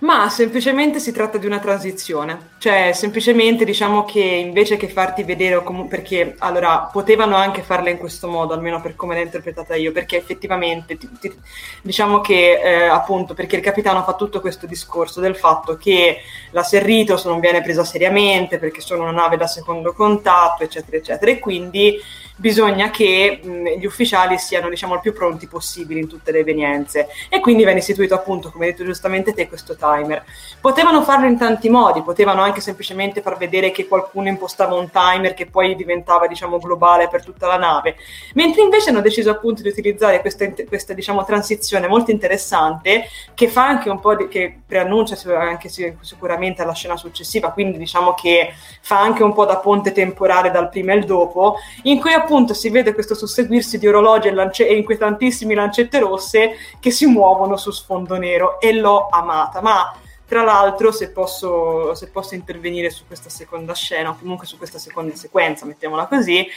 Ma 0.01 0.29
semplicemente 0.29 0.99
si 0.99 1.11
tratta 1.13 1.37
di 1.37 1.45
una 1.45 1.59
transizione, 1.59 2.51
cioè 2.57 2.91
semplicemente 2.93 3.63
diciamo 3.63 4.03
che 4.03 4.19
invece 4.19 4.75
che 4.75 4.89
farti 4.89 5.23
vedere, 5.23 5.55
o 5.55 5.63
comu- 5.63 5.87
perché 5.87 6.35
allora 6.39 6.89
potevano 6.91 7.35
anche 7.35 7.61
farla 7.63 7.89
in 7.89 7.97
questo 7.97 8.27
modo, 8.27 8.53
almeno 8.53 8.81
per 8.81 8.95
come 8.95 9.15
l'ho 9.15 9.21
interpretata 9.21 9.73
io, 9.75 9.93
perché 9.93 10.17
effettivamente 10.17 10.97
ti- 10.97 11.09
ti- 11.19 11.33
diciamo 11.81 12.19
che 12.19 12.59
eh, 12.61 12.83
appunto 12.87 13.33
perché 13.33 13.55
il 13.55 13.61
capitano 13.61 14.03
fa 14.03 14.15
tutto 14.15 14.41
questo 14.41 14.67
discorso 14.67 15.21
del 15.21 15.35
fatto 15.37 15.77
che 15.77 16.19
la 16.51 16.63
Serritos 16.63 17.23
non 17.25 17.39
viene 17.39 17.61
presa 17.61 17.85
seriamente 17.85 18.59
perché 18.59 18.81
sono 18.81 19.03
una 19.03 19.11
nave 19.11 19.37
da 19.37 19.47
secondo 19.47 19.93
contatto, 19.93 20.63
eccetera, 20.63 20.97
eccetera, 20.97 21.31
e 21.31 21.39
quindi 21.39 21.97
bisogna 22.35 22.89
che 22.89 23.39
mh, 23.41 23.79
gli 23.79 23.85
ufficiali 23.85 24.37
siano 24.37 24.69
diciamo 24.69 24.95
il 24.95 24.99
più 24.99 25.13
pronti 25.13 25.47
possibili 25.47 25.99
in 25.99 26.07
tutte 26.07 26.31
le 26.31 26.39
evenienze. 26.39 27.07
E 27.29 27.39
quindi 27.39 27.63
viene 27.63 27.79
istituito 27.79 28.13
appunto 28.13 28.51
come 28.51 28.65
hai 28.65 28.71
detto 28.71 28.83
giustamente 28.83 29.33
te 29.33 29.47
questo 29.47 29.75
timer. 29.75 30.23
Potevano 30.59 31.03
farlo 31.03 31.27
in 31.27 31.37
tanti 31.37 31.69
modi 31.69 32.01
potevano 32.01 32.41
anche 32.41 32.61
semplicemente 32.61 33.21
far 33.21 33.37
vedere 33.37 33.71
che 33.71 33.87
qualcuno 33.87 34.27
impostava 34.27 34.75
un 34.75 34.89
timer 34.89 35.33
che 35.33 35.47
poi 35.47 35.75
diventava 35.75 36.27
diciamo 36.27 36.59
globale 36.59 37.07
per 37.07 37.23
tutta 37.23 37.47
la 37.47 37.57
nave. 37.57 37.95
Mentre 38.33 38.61
invece 38.61 38.89
hanno 38.89 39.01
deciso 39.01 39.29
appunto 39.29 39.61
di 39.61 39.69
utilizzare 39.69 40.21
questa, 40.21 40.47
questa 40.67 40.93
diciamo 40.93 41.23
transizione 41.23 41.87
molto 41.87 42.11
interessante 42.11 43.07
che 43.33 43.47
fa 43.47 43.65
anche 43.65 43.89
un 43.89 43.99
po' 43.99 44.15
di, 44.15 44.27
che 44.27 44.61
preannuncia 44.65 45.15
anche 45.37 45.69
sicuramente 45.69 46.61
alla 46.61 46.73
scena 46.73 46.97
successiva 46.97 47.51
quindi 47.51 47.77
diciamo 47.77 48.13
che 48.13 48.53
fa 48.81 48.99
anche 48.99 49.23
un 49.23 49.33
po' 49.33 49.45
da 49.45 49.57
ponte 49.57 49.91
temporale 49.91 50.51
dal 50.51 50.69
prima 50.69 50.93
e 50.93 50.97
il 50.97 51.05
dopo 51.05 51.57
in 51.83 51.99
cui 51.99 52.13
appunto 52.13 52.24
si 52.53 52.69
vede 52.69 52.93
questo 52.93 53.15
susseguirsi 53.15 53.77
di 53.77 53.87
orologi 53.87 54.27
e, 54.27 54.31
lance- 54.31 54.67
e 54.67 54.75
inquietantissime 54.75 55.55
lancette 55.55 55.99
rosse 55.99 56.55
che 56.79 56.91
si 56.91 57.05
muovono 57.05 57.57
su 57.57 57.71
sfondo 57.71 58.17
nero 58.17 58.59
e 58.59 58.73
l'ho 58.73 59.07
amata. 59.09 59.61
Ma 59.61 59.95
tra 60.27 60.43
l'altro, 60.43 60.91
se 60.91 61.11
posso, 61.11 61.93
se 61.93 62.09
posso 62.09 62.33
intervenire 62.33 62.89
su 62.89 63.05
questa 63.05 63.29
seconda 63.29 63.73
scena, 63.73 64.09
o 64.09 64.17
comunque 64.17 64.47
su 64.47 64.57
questa 64.57 64.79
seconda 64.79 65.15
sequenza, 65.15 65.65
mettiamola 65.65 66.07
così, 66.07 66.47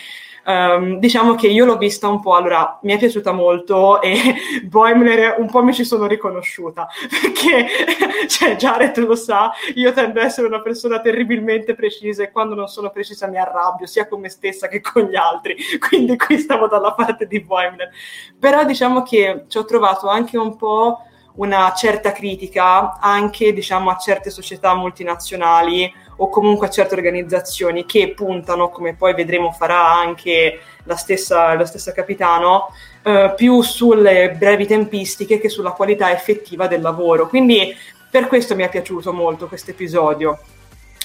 Um, 0.48 0.98
diciamo 0.98 1.34
che 1.34 1.46
io 1.46 1.66
l'ho 1.66 1.76
vista 1.76 2.08
un 2.08 2.20
po', 2.20 2.34
allora 2.34 2.78
mi 2.84 2.94
è 2.94 2.98
piaciuta 2.98 3.32
molto 3.32 4.00
e 4.00 4.34
Boimler 4.64 5.34
un 5.36 5.50
po' 5.50 5.62
mi 5.62 5.74
ci 5.74 5.84
sono 5.84 6.06
riconosciuta 6.06 6.88
perché, 7.20 7.66
cioè 8.28 8.56
Jared 8.56 8.96
lo 8.96 9.14
sa, 9.14 9.52
io 9.74 9.92
tendo 9.92 10.20
ad 10.20 10.24
essere 10.24 10.46
una 10.46 10.62
persona 10.62 11.02
terribilmente 11.02 11.74
precisa 11.74 12.22
e 12.22 12.30
quando 12.30 12.54
non 12.54 12.66
sono 12.66 12.88
precisa 12.88 13.26
mi 13.26 13.36
arrabbio 13.36 13.84
sia 13.84 14.08
con 14.08 14.20
me 14.20 14.30
stessa 14.30 14.68
che 14.68 14.80
con 14.80 15.02
gli 15.02 15.16
altri, 15.16 15.54
quindi 15.86 16.16
qui 16.16 16.38
stavo 16.38 16.66
dalla 16.66 16.94
parte 16.94 17.26
di 17.26 17.40
Boimler. 17.42 17.90
Però 18.38 18.64
diciamo 18.64 19.02
che 19.02 19.44
ci 19.48 19.58
ho 19.58 19.66
trovato 19.66 20.08
anche 20.08 20.38
un 20.38 20.56
po' 20.56 21.02
una 21.34 21.74
certa 21.74 22.12
critica 22.12 22.98
anche 22.98 23.52
diciamo 23.52 23.90
a 23.90 23.98
certe 23.98 24.30
società 24.30 24.74
multinazionali 24.74 25.92
o 26.20 26.28
comunque 26.28 26.66
a 26.66 26.70
certe 26.70 26.95
organizzazioni 26.95 27.85
che 27.86 28.12
puntano, 28.15 28.70
come 28.70 28.95
poi 28.95 29.15
vedremo 29.15 29.53
farà 29.53 29.93
anche 29.93 30.61
la 30.85 30.97
stessa, 30.97 31.55
la 31.55 31.65
stessa 31.65 31.93
capitano, 31.93 32.73
eh, 33.03 33.32
più 33.36 33.62
sulle 33.62 34.35
brevi 34.36 34.66
tempistiche 34.66 35.39
che 35.39 35.49
sulla 35.49 35.73
qualità 35.73 36.12
effettiva 36.12 36.66
del 36.66 36.81
lavoro. 36.81 37.28
Quindi 37.28 37.74
per 38.11 38.27
questo 38.27 38.57
mi 38.57 38.65
è 38.65 38.69
piaciuto 38.69 39.12
molto 39.12 39.49
questo 39.49 39.70
episodio. 39.70 40.39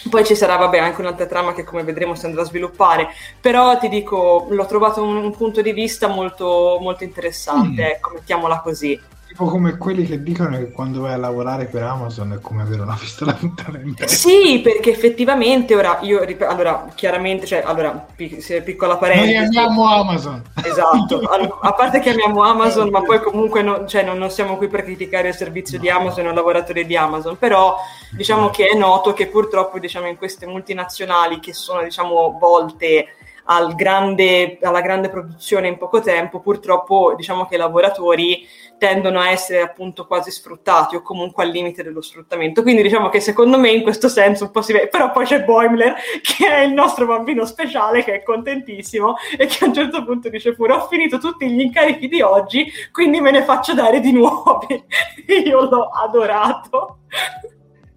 Poi 0.09 0.25
ci 0.25 0.35
sarà, 0.35 0.57
vabbè, 0.57 0.79
anche 0.79 0.99
un'altra 0.99 1.27
trama 1.27 1.53
che 1.53 1.63
come 1.63 1.83
vedremo 1.83 2.15
si 2.15 2.25
andrà 2.25 2.41
a 2.41 2.45
sviluppare, 2.45 3.07
però 3.39 3.77
ti 3.77 3.87
dico, 3.87 4.47
l'ho 4.49 4.65
trovato 4.65 5.01
un, 5.01 5.15
un 5.15 5.31
punto 5.31 5.61
di 5.61 5.71
vista 5.71 6.07
molto, 6.07 6.77
molto 6.81 7.05
interessante, 7.05 7.81
mm. 7.81 7.85
ecco, 7.85 8.11
mettiamola 8.13 8.59
così 8.59 8.99
tipo 9.33 9.45
come 9.45 9.77
quelli 9.77 10.05
che 10.05 10.21
dicono 10.21 10.57
che 10.57 10.71
quando 10.71 11.01
vai 11.01 11.13
a 11.13 11.17
lavorare 11.17 11.65
per 11.65 11.81
Amazon 11.81 12.33
è 12.33 12.39
come 12.39 12.61
avere 12.61 12.83
una 12.83 12.95
pistola 12.97 13.33
puntata 13.33 13.79
in 13.79 13.95
testa. 13.95 14.15
Sì, 14.15 14.61
perché 14.63 14.91
effettivamente 14.91 15.75
ora 15.75 15.97
io 16.01 16.23
allora 16.41 16.87
chiaramente, 16.93 17.47
cioè 17.47 17.63
allora 17.65 18.05
pic- 18.15 18.61
piccola 18.61 18.97
parentesi. 18.97 19.33
Noi 19.33 19.45
amiamo 19.45 19.87
Amazon. 19.87 20.43
Esatto, 20.63 21.19
allora, 21.27 21.57
a 21.61 21.73
parte 21.73 21.99
che 21.99 22.11
amiamo 22.11 22.43
Amazon, 22.43 22.89
ma 22.89 23.01
poi 23.01 23.19
comunque 23.21 23.63
no, 23.63 23.87
cioè, 23.87 24.03
non, 24.03 24.19
non, 24.19 24.29
siamo 24.29 24.55
qui 24.55 24.67
per 24.67 24.83
criticare 24.83 25.29
il 25.29 25.33
servizio 25.33 25.77
no. 25.77 25.83
di 25.83 25.89
Amazon 25.89 26.27
o 26.27 26.31
i 26.31 26.35
lavoratori 26.35 26.85
di 26.85 26.95
Amazon, 26.95 27.35
però 27.39 27.75
diciamo 28.11 28.51
che 28.51 28.67
è 28.67 28.77
noto 28.77 29.13
che 29.13 29.27
purtroppo 29.27 29.79
diciamo 29.79 30.07
in 30.07 30.15
queste 30.15 30.45
multinazionali 30.45 31.39
che 31.39 31.53
sono 31.53 31.81
diciamo 31.81 32.37
volte 32.39 33.07
al 33.45 33.75
grande, 33.75 34.57
alla 34.61 34.81
grande 34.81 35.09
produzione 35.09 35.67
in 35.67 35.77
poco 35.77 36.01
tempo, 36.01 36.39
purtroppo 36.39 37.13
diciamo 37.15 37.45
che 37.45 37.55
i 37.55 37.57
lavoratori 37.57 38.47
tendono 38.77 39.19
a 39.19 39.29
essere 39.29 39.61
appunto 39.61 40.05
quasi 40.05 40.29
sfruttati 40.29 40.95
o 40.95 41.01
comunque 41.01 41.43
al 41.43 41.49
limite 41.51 41.83
dello 41.83 42.01
sfruttamento. 42.01 42.61
Quindi 42.61 42.81
diciamo 42.81 43.09
che 43.09 43.19
secondo 43.19 43.57
me 43.57 43.71
in 43.71 43.81
questo 43.81 44.09
senso 44.09 44.45
un 44.45 44.51
po' 44.51 44.61
si 44.61 44.73
vede, 44.73 44.87
però 44.87 45.11
poi 45.11 45.25
c'è 45.25 45.43
Boimler 45.43 45.95
che 46.21 46.47
è 46.47 46.59
il 46.63 46.73
nostro 46.73 47.05
bambino 47.05 47.45
speciale 47.45 48.03
che 48.03 48.15
è 48.15 48.23
contentissimo 48.23 49.15
e 49.37 49.45
che 49.45 49.63
a 49.63 49.67
un 49.67 49.73
certo 49.73 50.03
punto 50.03 50.29
dice 50.29 50.53
pure 50.53 50.73
ho 50.73 50.87
finito 50.87 51.17
tutti 51.17 51.49
gli 51.49 51.61
incarichi 51.61 52.07
di 52.07 52.21
oggi, 52.21 52.69
quindi 52.91 53.21
me 53.21 53.31
ne 53.31 53.43
faccio 53.43 53.73
dare 53.73 53.99
di 53.99 54.11
nuovi. 54.11 54.83
Io 55.45 55.69
l'ho 55.69 55.89
adorato. 55.89 56.99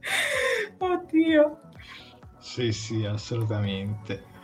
Oddio. 0.78 1.60
Sì, 2.39 2.73
sì, 2.73 3.05
assolutamente. 3.05 4.35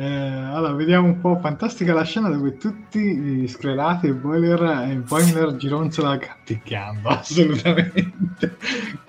Eh, 0.00 0.06
allora, 0.06 0.72
vediamo 0.72 1.08
un 1.08 1.20
po'. 1.20 1.38
Fantastica 1.38 1.92
la 1.92 2.04
scena 2.04 2.30
dove 2.30 2.56
tutti 2.56 3.46
sclerati 3.46 4.06
e 4.06 4.14
Boiler, 4.14 4.88
e 4.88 4.94
Boiler 4.94 5.56
gironzola 5.56 6.16
canticchiando. 6.16 7.06
Assolutamente. 7.10 8.56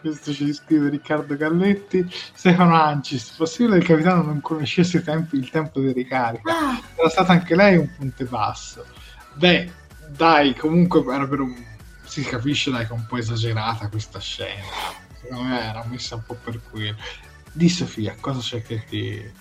Questo 0.02 0.34
ci 0.34 0.52
scrive 0.52 0.90
Riccardo 0.90 1.38
Galletti. 1.38 2.06
Stefano 2.12 2.76
Ancis. 2.76 3.32
Possibile 3.38 3.78
che 3.78 3.84
il 3.84 3.88
capitano 3.88 4.24
non 4.24 4.42
conoscesse 4.42 4.98
i 4.98 5.04
tempi, 5.04 5.38
il 5.38 5.50
tempo 5.50 5.80
di 5.80 5.94
ricarica? 5.94 6.52
Ah. 6.52 6.82
Era 6.96 7.10
stata 7.10 7.32
anche 7.32 7.56
lei 7.56 7.78
un 7.78 7.90
punte 7.98 8.26
basso. 8.26 8.84
Beh, 9.36 9.72
dai, 10.10 10.54
comunque 10.54 11.02
era 11.14 11.26
per 11.26 11.40
un. 11.40 11.56
Si 12.04 12.22
capisce 12.24 12.70
dai 12.70 12.86
che 12.86 12.92
è 12.92 12.96
un 12.96 13.06
po' 13.08 13.16
esagerata 13.16 13.88
questa 13.88 14.20
scena 14.20 15.00
secondo 15.22 15.44
me 15.44 15.70
era 15.70 15.86
messa 15.86 16.16
un 16.16 16.24
po' 16.26 16.36
per 16.36 16.60
quello. 16.70 16.98
Di 17.54 17.70
Sofia, 17.70 18.16
cosa 18.20 18.40
c'è 18.40 18.62
che 18.62 18.84
ti... 18.88 19.32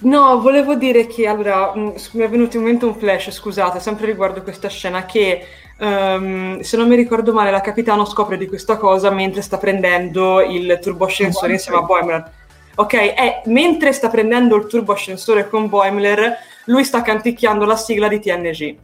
No, 0.00 0.40
volevo 0.40 0.74
dire 0.74 1.06
che 1.06 1.26
allora 1.26 1.72
mm, 1.76 1.88
mi 2.12 2.22
è 2.22 2.28
venuto 2.28 2.56
in 2.56 2.62
mente 2.62 2.84
un 2.84 2.94
flash, 2.94 3.30
scusate, 3.30 3.80
sempre 3.80 4.06
riguardo 4.06 4.42
questa 4.42 4.68
scena 4.68 5.04
che 5.04 5.46
um, 5.78 6.60
se 6.60 6.76
non 6.76 6.88
mi 6.88 6.96
ricordo 6.96 7.32
male 7.32 7.50
la 7.50 7.60
capitano 7.60 8.04
scopre 8.04 8.36
di 8.36 8.46
questa 8.46 8.76
cosa 8.76 9.10
mentre 9.10 9.42
sta 9.42 9.58
prendendo 9.58 10.40
il 10.40 10.78
turboscensore 10.80 11.52
insieme 11.52 11.78
a 11.78 11.82
Boimler. 11.82 12.32
Ok, 12.76 12.92
e 12.94 13.42
mentre 13.46 13.92
sta 13.92 14.08
prendendo 14.08 14.56
il 14.56 14.66
turboscensore 14.66 15.48
con 15.48 15.68
Boimler, 15.68 16.36
lui 16.66 16.84
sta 16.84 17.02
canticchiando 17.02 17.64
la 17.64 17.76
sigla 17.76 18.08
di 18.08 18.20
TNG. 18.20 18.78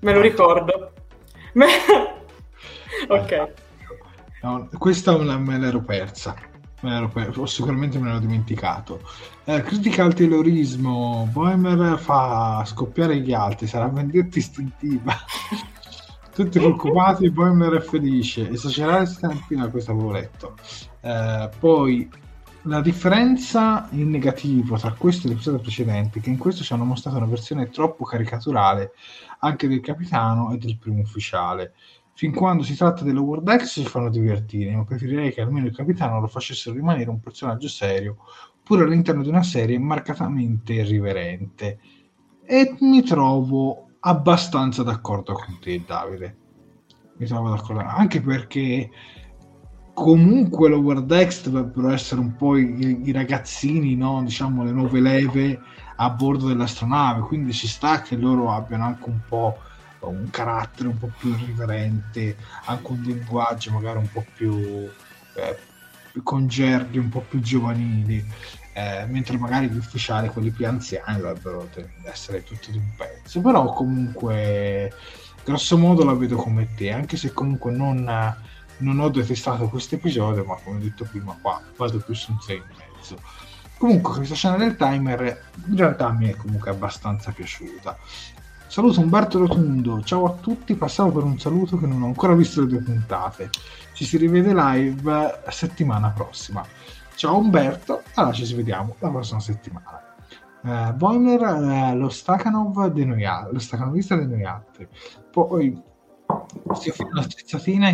Me 0.00 0.12
lo 0.12 0.20
ricordo. 0.20 0.92
ok. 3.08 3.52
No, 4.42 4.68
questa 4.76 5.16
me 5.16 5.58
l'ero 5.58 5.80
persa 5.82 6.50
o 6.82 7.46
sicuramente 7.46 7.98
me 7.98 8.12
l'ho 8.12 8.18
dimenticato. 8.18 9.00
Eh, 9.44 9.62
critica 9.62 10.04
al 10.04 10.14
taylorismo, 10.14 11.28
Boemer 11.30 11.98
fa 11.98 12.64
scoppiare 12.66 13.18
gli 13.20 13.32
altri, 13.32 13.66
sarà 13.66 13.88
vendetta 13.88 14.38
istintiva. 14.38 15.14
Tutti 16.34 16.58
preoccupati, 16.58 17.30
Boemer 17.30 17.74
è 17.74 17.80
felice. 17.80 18.48
Esagerare 18.48 19.06
stamattina, 19.06 19.68
questo 19.68 19.92
avevo 19.92 20.10
letto. 20.10 20.56
Eh, 21.00 21.50
poi 21.58 22.08
la 22.66 22.80
differenza 22.80 23.88
in 23.90 24.10
negativo 24.10 24.78
tra 24.78 24.92
questo 24.92 25.26
e 25.26 25.30
l'episodio 25.30 25.58
precedente 25.58 26.20
è 26.20 26.22
che 26.22 26.30
in 26.30 26.38
questo 26.38 26.62
ci 26.62 26.72
hanno 26.72 26.84
mostrato 26.84 27.16
una 27.16 27.26
versione 27.26 27.68
troppo 27.70 28.04
caricaturale 28.04 28.92
anche 29.40 29.66
del 29.66 29.80
capitano 29.80 30.52
e 30.52 30.58
del 30.58 30.78
primo 30.78 31.00
ufficiale 31.00 31.74
Fin 32.14 32.34
quando 32.34 32.62
si 32.62 32.76
tratta 32.76 33.04
dello 33.04 33.22
World 33.22 33.56
X 33.56 33.80
ci 33.80 33.86
fanno 33.86 34.10
divertire, 34.10 34.74
ma 34.76 34.84
preferirei 34.84 35.32
che 35.32 35.40
almeno 35.40 35.66
il 35.66 35.74
capitano 35.74 36.20
lo 36.20 36.26
facessero 36.26 36.74
rimanere 36.74 37.08
un 37.08 37.20
personaggio 37.20 37.68
serio, 37.68 38.18
pur 38.62 38.82
all'interno 38.82 39.22
di 39.22 39.28
una 39.28 39.42
serie 39.42 39.78
marcatamente 39.78 40.74
irriverente. 40.74 41.78
E 42.44 42.76
mi 42.80 43.02
trovo 43.02 43.88
abbastanza 44.00 44.82
d'accordo 44.82 45.32
con 45.32 45.58
te, 45.60 45.82
Davide. 45.86 46.36
Mi 47.16 47.26
trovo 47.26 47.48
d'accordo, 47.48 47.80
anche 47.80 48.20
perché 48.20 48.90
comunque 49.94 50.68
lo 50.68 50.78
World 50.78 51.26
X 51.26 51.44
dovrebbero 51.48 51.90
essere 51.90 52.20
un 52.20 52.34
po' 52.36 52.56
i, 52.56 53.02
i 53.04 53.12
ragazzini, 53.12 53.94
no? 53.94 54.22
diciamo 54.22 54.64
le 54.64 54.72
nuove 54.72 55.00
leve 55.00 55.60
a 55.96 56.10
bordo 56.10 56.48
dell'astronave, 56.48 57.20
quindi 57.22 57.52
ci 57.52 57.66
sta 57.66 58.00
che 58.00 58.16
loro 58.16 58.50
abbiano 58.50 58.84
anche 58.84 59.08
un 59.08 59.20
po' 59.28 59.58
un 60.08 60.30
carattere 60.30 60.88
un 60.88 60.98
po' 60.98 61.10
più 61.18 61.30
irriverente, 61.30 62.36
anche 62.66 62.92
un 62.92 63.00
linguaggio 63.02 63.70
magari 63.72 63.98
un 63.98 64.10
po' 64.10 64.24
più, 64.34 64.88
eh, 65.34 65.58
con 66.22 66.46
gerghi 66.46 66.98
un 66.98 67.08
po' 67.08 67.20
più 67.20 67.40
giovanili, 67.40 68.24
eh, 68.74 69.04
mentre 69.08 69.36
magari 69.38 69.68
gli 69.68 69.76
ufficiali, 69.76 70.28
quelli 70.28 70.50
più 70.50 70.66
anziani, 70.66 71.20
dovrebbero 71.20 71.68
essere 72.04 72.42
tutti 72.42 72.70
di 72.70 72.78
un 72.78 72.90
pezzo. 72.96 73.40
Però 73.40 73.72
comunque, 73.72 74.92
grosso 75.44 75.76
modo 75.78 76.04
la 76.04 76.14
vedo 76.14 76.36
come 76.36 76.74
te, 76.74 76.90
anche 76.90 77.16
se 77.16 77.32
comunque 77.32 77.70
non, 77.70 78.04
non 78.78 79.00
ho 79.00 79.08
detestato 79.08 79.68
questo 79.68 79.96
episodio, 79.96 80.44
ma 80.44 80.56
come 80.62 80.76
ho 80.78 80.80
detto 80.80 81.04
prima 81.04 81.36
qua 81.40 81.60
vado 81.76 81.98
più 81.98 82.14
su 82.14 82.32
un 82.32 82.40
6 82.40 82.56
e 82.56 82.62
mezzo. 82.76 83.20
Comunque 83.78 84.14
questa 84.14 84.36
scena 84.36 84.56
del 84.56 84.76
timer 84.76 85.50
in 85.66 85.76
realtà 85.76 86.12
mi 86.12 86.28
è 86.28 86.36
comunque 86.36 86.70
abbastanza 86.70 87.32
piaciuta. 87.32 87.98
Saluto 88.72 89.00
Umberto 89.00 89.38
Rotundo, 89.38 90.00
ciao 90.02 90.24
a 90.24 90.30
tutti, 90.30 90.74
passavo 90.76 91.12
per 91.12 91.24
un 91.24 91.38
saluto 91.38 91.76
che 91.76 91.86
non 91.86 92.00
ho 92.00 92.06
ancora 92.06 92.34
visto 92.34 92.62
le 92.62 92.68
due 92.68 92.80
puntate. 92.80 93.50
Ci 93.92 94.06
si 94.06 94.16
rivede 94.16 94.54
live 94.54 95.42
settimana 95.50 96.08
prossima. 96.08 96.64
Ciao 97.14 97.36
Umberto, 97.36 98.02
allora 98.14 98.32
ci 98.32 98.46
si 98.46 98.54
vediamo 98.54 98.96
la 99.00 99.10
prossima 99.10 99.40
settimana. 99.40 100.00
Uh, 100.62 100.94
Boiler, 100.94 101.42
uh, 101.42 101.98
lo 101.98 102.08
Stakhanov 102.08 102.86
di 102.86 103.04
noi 103.04 103.26
altri, 103.26 103.52
lo 103.52 103.58
Stakhanovista 103.58 104.16
di 104.16 104.26
noi 104.26 104.44
altri. 104.46 104.88
Poi 105.30 105.78
si 106.72 106.88
offre 106.88 107.08
una 107.10 107.22
strizzatina 107.24 107.88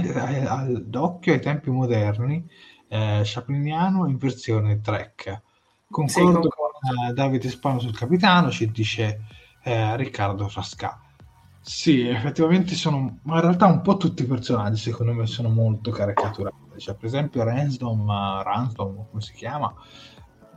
al 0.47 0.85
d'occhio 0.87 1.33
ai 1.33 1.41
tempi 1.41 1.71
moderni, 1.71 2.49
eh, 2.87 3.23
Chapliniano 3.25 4.07
in 4.07 4.17
versione 4.17 4.81
Trek. 4.81 5.43
Concordo 5.91 6.41
sì, 6.41 6.49
con 6.49 7.09
uh, 7.09 7.13
Davide 7.13 7.49
Spano 7.49 7.81
sul 7.81 7.99
capitano, 7.99 8.53
ci 8.53 8.71
dice 8.71 9.23
eh, 9.63 9.97
Riccardo 9.97 10.49
Frasca. 10.49 11.01
Sì, 11.61 12.09
effettivamente 12.09 12.75
sono, 12.75 13.19
ma 13.25 13.35
in 13.35 13.41
realtà 13.43 13.67
un 13.67 13.83
po' 13.83 13.99
tutti 13.99 14.23
i 14.23 14.27
personaggi 14.27 14.81
secondo 14.81 15.13
me 15.13 15.27
sono 15.27 15.51
molto 15.51 15.91
caricaturati. 15.91 16.57
Cioè, 16.79 16.95
per 16.95 17.05
esempio 17.05 17.45
Ransdom, 17.45 18.09
uh, 18.09 18.43
Ransdom, 18.43 19.07
come 19.11 19.21
si 19.21 19.35
chiama? 19.35 19.75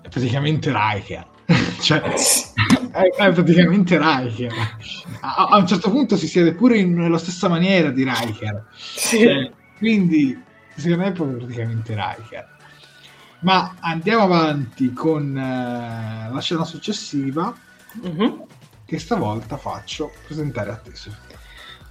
È 0.02 0.08
praticamente 0.08 0.72
Riker. 0.74 1.28
cioè, 1.82 2.00
è, 2.00 3.10
è, 3.18 3.32
praticamente 3.34 3.98
Riker. 3.98 4.54
A, 5.20 5.48
a, 5.48 5.58
un 5.58 5.68
certo 5.68 5.92
punto 5.92 6.16
si 6.16 6.28
siede 6.28 6.54
pure 6.54 6.78
in, 6.78 6.94
nella 6.94 7.18
stessa 7.18 7.50
maniera 7.50 7.90
di 7.90 8.06
Riker. 8.06 8.68
Sì. 8.74 9.20
Cioè, 9.20 9.52
quindi, 9.78 10.42
secondo 10.76 11.04
me 11.04 11.10
è 11.10 11.12
proprio 11.12 11.38
praticamente 11.40 11.94
Riker. 11.94 12.58
Ma 13.42 13.76
andiamo 13.82 14.24
avanti 14.24 14.94
con 14.94 15.32
uh, 15.32 16.34
la 16.34 16.40
scena 16.40 16.64
successiva. 16.64 17.54
Mm-hmm 18.06 18.51
che 18.92 19.00
stavolta 19.00 19.56
faccio 19.56 20.12
presentare 20.28 20.70
a 20.70 20.76
te. 20.76 20.92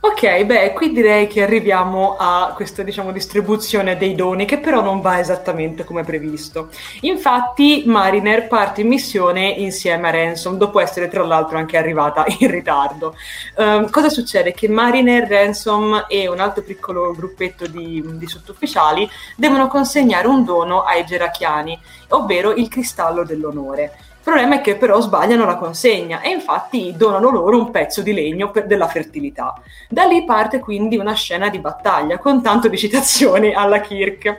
Ok, 0.03 0.45
beh, 0.45 0.75
qui 0.75 0.93
direi 0.93 1.27
che 1.29 1.43
arriviamo 1.43 2.17
a 2.19 2.53
questa, 2.55 2.83
diciamo, 2.83 3.11
distribuzione 3.11 3.97
dei 3.97 4.15
doni 4.15 4.45
che 4.45 4.59
però 4.59 4.83
non 4.83 5.01
va 5.01 5.19
esattamente 5.19 5.85
come 5.85 6.05
previsto. 6.05 6.69
Infatti 7.01 7.85
Mariner 7.87 8.49
parte 8.49 8.83
in 8.83 8.89
missione 8.89 9.49
insieme 9.49 10.09
a 10.09 10.11
Ransom, 10.11 10.59
dopo 10.59 10.79
essere 10.79 11.09
tra 11.09 11.25
l'altro 11.25 11.57
anche 11.57 11.79
arrivata 11.79 12.27
in 12.39 12.51
ritardo. 12.51 13.15
Um, 13.57 13.89
cosa 13.89 14.11
succede? 14.11 14.53
Che 14.53 14.69
Mariner, 14.69 15.27
Ransom 15.27 16.05
e 16.07 16.29
un 16.29 16.41
altro 16.41 16.63
piccolo 16.63 17.15
gruppetto 17.15 17.67
di, 17.67 18.03
di 18.07 18.27
sottufficiali 18.27 19.09
devono 19.37 19.69
consegnare 19.69 20.27
un 20.27 20.45
dono 20.45 20.83
ai 20.83 21.07
Gerachiani, 21.07 21.79
ovvero 22.09 22.53
il 22.53 22.69
cristallo 22.69 23.25
dell'onore. 23.25 24.09
Il 24.23 24.27
problema 24.27 24.57
è 24.57 24.61
che 24.61 24.77
però 24.77 25.01
sbagliano 25.01 25.47
la 25.47 25.57
consegna 25.57 26.21
e 26.21 26.29
infatti 26.29 26.93
donano 26.95 27.31
loro 27.31 27.57
un 27.57 27.71
pezzo 27.71 28.03
di 28.03 28.13
legno 28.13 28.51
per, 28.51 28.67
della 28.67 28.87
fertilità. 28.87 29.55
Da 29.89 30.05
lì 30.05 30.27
parte 30.27 30.59
quindi 30.59 30.99
una 30.99 31.15
scena 31.15 31.49
di 31.49 31.59
battaglia 31.59 32.19
con 32.19 32.43
tanto 32.43 32.69
di 32.69 32.77
citazioni 32.77 33.55
alla 33.55 33.81
Kirk. 33.81 34.37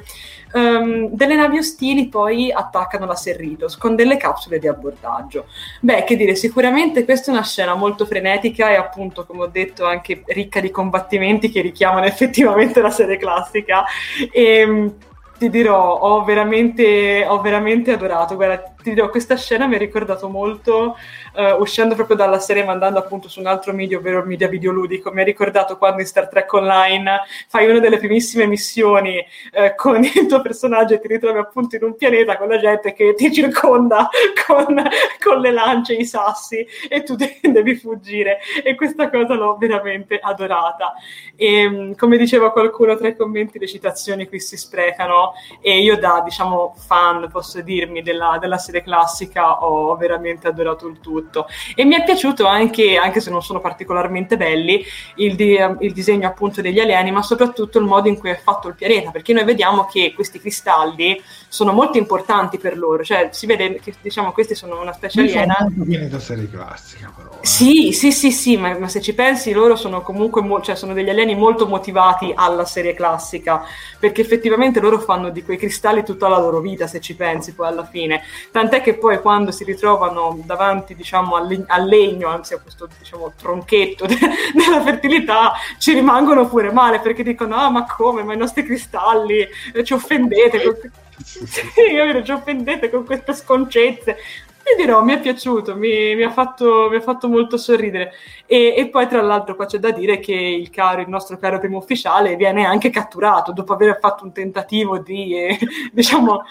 Um, 0.54 1.08
delle 1.12 1.36
navi 1.36 1.58
ostili 1.58 2.10
poi 2.10 2.52
attaccano 2.52 3.06
la 3.06 3.16
Serritos 3.16 3.76
con 3.76 3.96
delle 3.96 4.18
capsule 4.18 4.60
di 4.60 4.68
abbordaggio. 4.68 5.48
Beh, 5.80 6.04
che 6.04 6.16
dire, 6.16 6.36
sicuramente 6.36 7.04
questa 7.04 7.32
è 7.32 7.34
una 7.34 7.44
scena 7.44 7.74
molto 7.74 8.06
frenetica 8.06 8.70
e 8.70 8.76
appunto, 8.76 9.26
come 9.26 9.44
ho 9.44 9.48
detto, 9.48 9.86
anche 9.86 10.22
ricca 10.28 10.60
di 10.60 10.70
combattimenti 10.70 11.50
che 11.50 11.62
richiamano 11.62 12.06
effettivamente 12.06 12.82
la 12.82 12.92
serie 12.92 13.18
classica. 13.18 13.84
E, 14.32 14.44
ehm, 14.44 14.96
ti 15.42 15.50
dirò, 15.50 15.96
ho 15.96 16.24
veramente, 16.24 17.26
ho 17.28 17.42
veramente 17.42 17.92
adorato. 17.92 18.36
Guarda, 18.36 18.76
ti 18.82 18.94
dirò, 18.94 19.10
questa 19.10 19.36
scena 19.38 19.68
mi 19.68 19.76
ha 19.76 19.78
ricordato 19.78 20.30
molto, 20.30 20.98
uh, 21.34 21.62
uscendo 21.62 21.96
proprio 21.96 22.16
dalla 22.16 22.40
serie, 22.40 22.64
ma 22.64 22.72
andando 22.72 23.00
appunto 23.00 23.30
su 23.30 23.40
un 23.40 23.48
altro 23.48 23.74
media, 23.74 23.98
ovvero 23.98 24.20
il 24.20 24.28
media 24.28 24.48
videoludico. 24.48 25.12
Mi 25.12 25.22
ha 25.22 25.24
ricordato 25.24 25.78
quando 25.78 26.02
in 26.02 26.08
Star 26.08 26.28
Trek 26.28 26.52
Online 26.54 27.22
fai 27.48 27.70
una 27.70 27.80
delle 27.80 27.98
primissime 27.98 28.46
missioni 28.48 29.18
uh, 29.18 29.76
con 29.76 30.04
il 30.04 30.26
tuo 30.28 30.42
personaggio 30.42 30.94
e 30.94 31.00
ti 31.00 31.08
ritrovi 31.08 31.40
appunto 31.40 31.76
in 31.76 31.84
un 31.84 31.96
pianeta 31.96 32.38
con 32.38 32.48
la 32.48 32.60
gente 32.60 32.94
che 32.94 33.14
ti 33.16 33.32
circonda 33.32 34.10
con, 34.46 34.82
con 35.24 35.40
le 35.40 35.52
lance, 35.52 35.94
i 35.94 36.06
sassi 36.06 36.66
e 36.88 37.04
tu 37.04 37.16
devi 37.42 37.76
fuggire. 37.76 38.40
E 38.64 38.76
questa 38.76 39.10
cosa 39.10 39.34
l'ho 39.34 39.58
veramente 39.58 40.20
adorata. 40.20 40.94
E 41.36 41.70
mm, 41.70 41.92
come 41.94 42.18
diceva 42.18 42.52
qualcuno 42.52 42.96
tra 42.96 43.08
i 43.08 43.16
commenti, 43.16 43.60
le 43.60 43.68
citazioni 43.68 44.28
qui 44.28 44.40
si 44.40 44.58
sprecano 44.58 45.34
e 45.62 45.80
io 45.82 45.98
da, 45.98 46.22
diciamo, 46.24 46.74
fan, 46.78 47.30
posso 47.32 47.62
dirmi, 47.62 48.02
della, 48.02 48.38
della 48.40 48.58
serie 48.58 48.71
serie 48.72 48.84
classica 48.84 49.64
ho 49.64 49.96
veramente 49.98 50.48
adorato 50.48 50.88
il 50.88 51.00
tutto 51.00 51.48
e 51.76 51.84
mi 51.84 51.96
è 51.96 52.04
piaciuto 52.04 52.46
anche, 52.46 52.98
anche 52.98 53.20
se 53.20 53.30
non 53.30 53.44
sono 53.44 53.60
particolarmente 53.60 54.38
belli, 54.38 54.84
il, 55.16 55.36
di, 55.36 55.58
il 55.80 55.94
disegno 55.94 56.28
appunto 56.28 56.62
degli 56.62 56.80
alieni, 56.80 57.12
ma 57.12 57.22
soprattutto 57.22 57.78
il 57.78 57.86
modo 57.86 58.08
in 58.08 58.18
cui 58.18 58.30
è 58.30 58.40
fatto 58.42 58.70
il 58.70 58.76
pianeta, 58.76 59.12
perché 59.12 59.34
noi 59.34 59.44
vediamo 59.44 59.86
che 59.86 60.14
questi 60.16 60.40
cristalli 60.40 61.22
sono 61.48 61.74
molto 61.74 61.98
importanti 61.98 62.58
per 62.58 62.78
loro, 62.78 63.04
cioè 63.04 63.30
si 63.32 63.46
vede 63.46 63.80
che 63.82 63.94
diciamo 64.02 64.32
questi 64.32 64.56
sono 64.56 64.80
una 64.80 64.94
specie 64.94 65.20
aliena. 65.20 65.68
Viene 65.70 66.08
da 66.08 66.20
serie 66.20 66.50
classica 66.50 67.12
però. 67.16 67.30
Eh. 67.42 67.46
Sì, 67.46 67.92
sì, 67.92 68.12
sì, 68.12 68.32
sì, 68.32 68.56
ma, 68.56 68.78
ma, 68.78 68.88
se 68.88 69.02
ci 69.02 69.14
pensi 69.14 69.52
loro 69.52 69.76
sono 69.76 70.02
comunque, 70.02 70.42
mo- 70.42 70.62
cioè 70.62 70.76
sono 70.76 70.94
degli 70.94 71.10
alieni 71.10 71.36
molto 71.36 71.68
motivati 71.68 72.32
alla 72.34 72.66
serie 72.66 72.94
classica, 72.94 73.64
perché 74.00 74.22
effettivamente 74.22 74.80
loro 74.80 75.00
fanno 75.00 75.30
di 75.30 75.44
quei 75.44 75.58
cristalli 75.58 76.06
tutta 76.06 76.30
la 76.30 76.38
loro 76.38 76.62
vita, 76.62 76.88
se 76.88 77.02
ci 77.02 77.16
pensi 77.16 77.54
poi 77.54 77.68
alla 77.68 77.86
fine 77.86 78.22
tant'è 78.62 78.82
che 78.82 78.94
poi 78.94 79.20
quando 79.20 79.52
si 79.52 79.64
ritrovano 79.64 80.40
davanti 80.46 80.94
diciamo, 80.94 81.36
al, 81.36 81.64
al 81.68 81.86
legno, 81.88 82.28
anzi 82.28 82.54
a 82.54 82.60
questo 82.60 82.88
diciamo, 83.00 83.34
tronchetto 83.36 84.06
de- 84.08 84.18
della 84.54 84.82
fertilità, 84.82 85.54
ci 85.80 85.94
rimangono 85.94 86.48
pure 86.48 86.72
male 86.72 87.00
perché 87.00 87.24
dicono 87.24 87.56
ah 87.56 87.70
ma 87.70 87.86
come, 87.86 88.24
ma 88.24 88.34
i 88.34 88.38
nostri 88.38 88.64
cristalli 88.64 89.48
eh, 89.74 89.84
ci 89.84 89.94
offendete. 89.94 90.62
Con... 90.64 90.92
Sì, 91.22 91.46
sì. 91.46 92.24
ci 92.24 92.32
offendete 92.32 92.90
con 92.90 93.06
queste 93.06 93.34
sconcezze. 93.34 94.18
Ti 94.64 94.76
dirò, 94.76 95.04
mi 95.04 95.14
è 95.14 95.20
piaciuto, 95.20 95.76
mi, 95.76 96.16
mi, 96.16 96.24
ha, 96.24 96.32
fatto, 96.32 96.88
mi 96.90 96.96
ha, 96.96 97.02
fatto, 97.02 97.28
molto 97.28 97.58
sorridere. 97.58 98.14
E, 98.48 98.74
e, 98.76 98.90
poi, 98.90 99.08
tra 99.08 99.22
l'altro, 99.22 99.56
qua 99.56 99.68
c'è 99.68 99.78
da 99.78 99.92
dire 99.92 100.20
che 100.20 100.34
il, 100.34 100.72
caro, 100.72 101.02
il 101.02 101.10
nostro 101.10 101.38
caro 101.38 101.60
primo 101.60 101.78
ufficiale 101.78 102.36
viene 102.36 102.66
anche 102.66 102.90
catturato 102.90 103.52
dopo 103.52 103.74
aver 103.74 104.00
fatto 104.00 104.24
un 104.24 104.32
tentativo 104.32 104.98
di, 104.98 105.36
eh, 105.36 105.60
diciamo, 105.94 106.44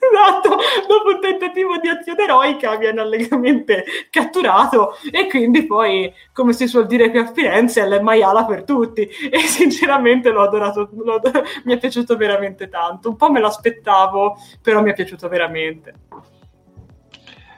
esatto, 0.10 0.56
dopo 0.88 1.10
un 1.10 1.20
tentativo 1.20 1.76
di 1.78 1.88
azione 1.88 2.24
eroica 2.24 2.76
viene 2.76 3.00
allegramente 3.00 3.84
catturato 4.08 4.94
e 5.10 5.28
quindi 5.28 5.66
poi, 5.66 6.12
come 6.32 6.54
si 6.54 6.66
suol 6.66 6.86
dire 6.86 7.10
qui 7.10 7.18
a 7.18 7.30
Firenze, 7.30 7.82
è 7.82 7.86
il 7.86 8.02
maiala 8.02 8.46
per 8.46 8.64
tutti 8.64 9.02
e 9.02 9.38
sinceramente 9.40 10.30
l'ho 10.30 10.42
adorato, 10.42 10.88
l'ho, 10.92 11.20
mi 11.64 11.74
è 11.74 11.78
piaciuto 11.78 12.16
veramente 12.16 12.68
tanto. 12.68 13.10
Un 13.10 13.16
po' 13.16 13.30
me 13.30 13.40
l'aspettavo, 13.40 14.36
però 14.62 14.82
mi 14.82 14.90
è 14.90 14.94
piaciuto 14.94 15.28
veramente. 15.28 15.94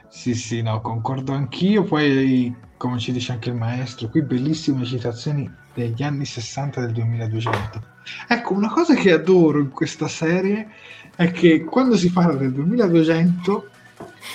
Sì, 0.09 0.35
sì, 0.35 0.61
no, 0.61 0.81
concordo 0.81 1.31
anch'io. 1.31 1.83
Poi, 1.83 2.53
come 2.77 2.99
ci 2.99 3.11
dice 3.11 3.31
anche 3.31 3.49
il 3.49 3.55
maestro, 3.55 4.09
qui 4.09 4.21
bellissime 4.21 4.83
citazioni 4.85 5.49
degli 5.73 6.03
anni 6.03 6.25
60 6.25 6.81
del 6.81 6.91
2200. 6.91 7.91
Ecco, 8.27 8.53
una 8.53 8.69
cosa 8.69 8.93
che 8.95 9.11
adoro 9.11 9.59
in 9.59 9.71
questa 9.71 10.07
serie 10.07 10.69
è 11.15 11.31
che 11.31 11.63
quando 11.63 11.95
si 11.95 12.11
parla 12.11 12.35
del 12.35 12.53
2200 12.53 13.69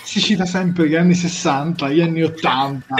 si 0.04 0.20
cita 0.20 0.44
sempre 0.44 0.88
gli 0.88 0.94
anni 0.94 1.14
60, 1.14 1.90
gli 1.90 2.00
anni 2.00 2.22
80. 2.22 2.94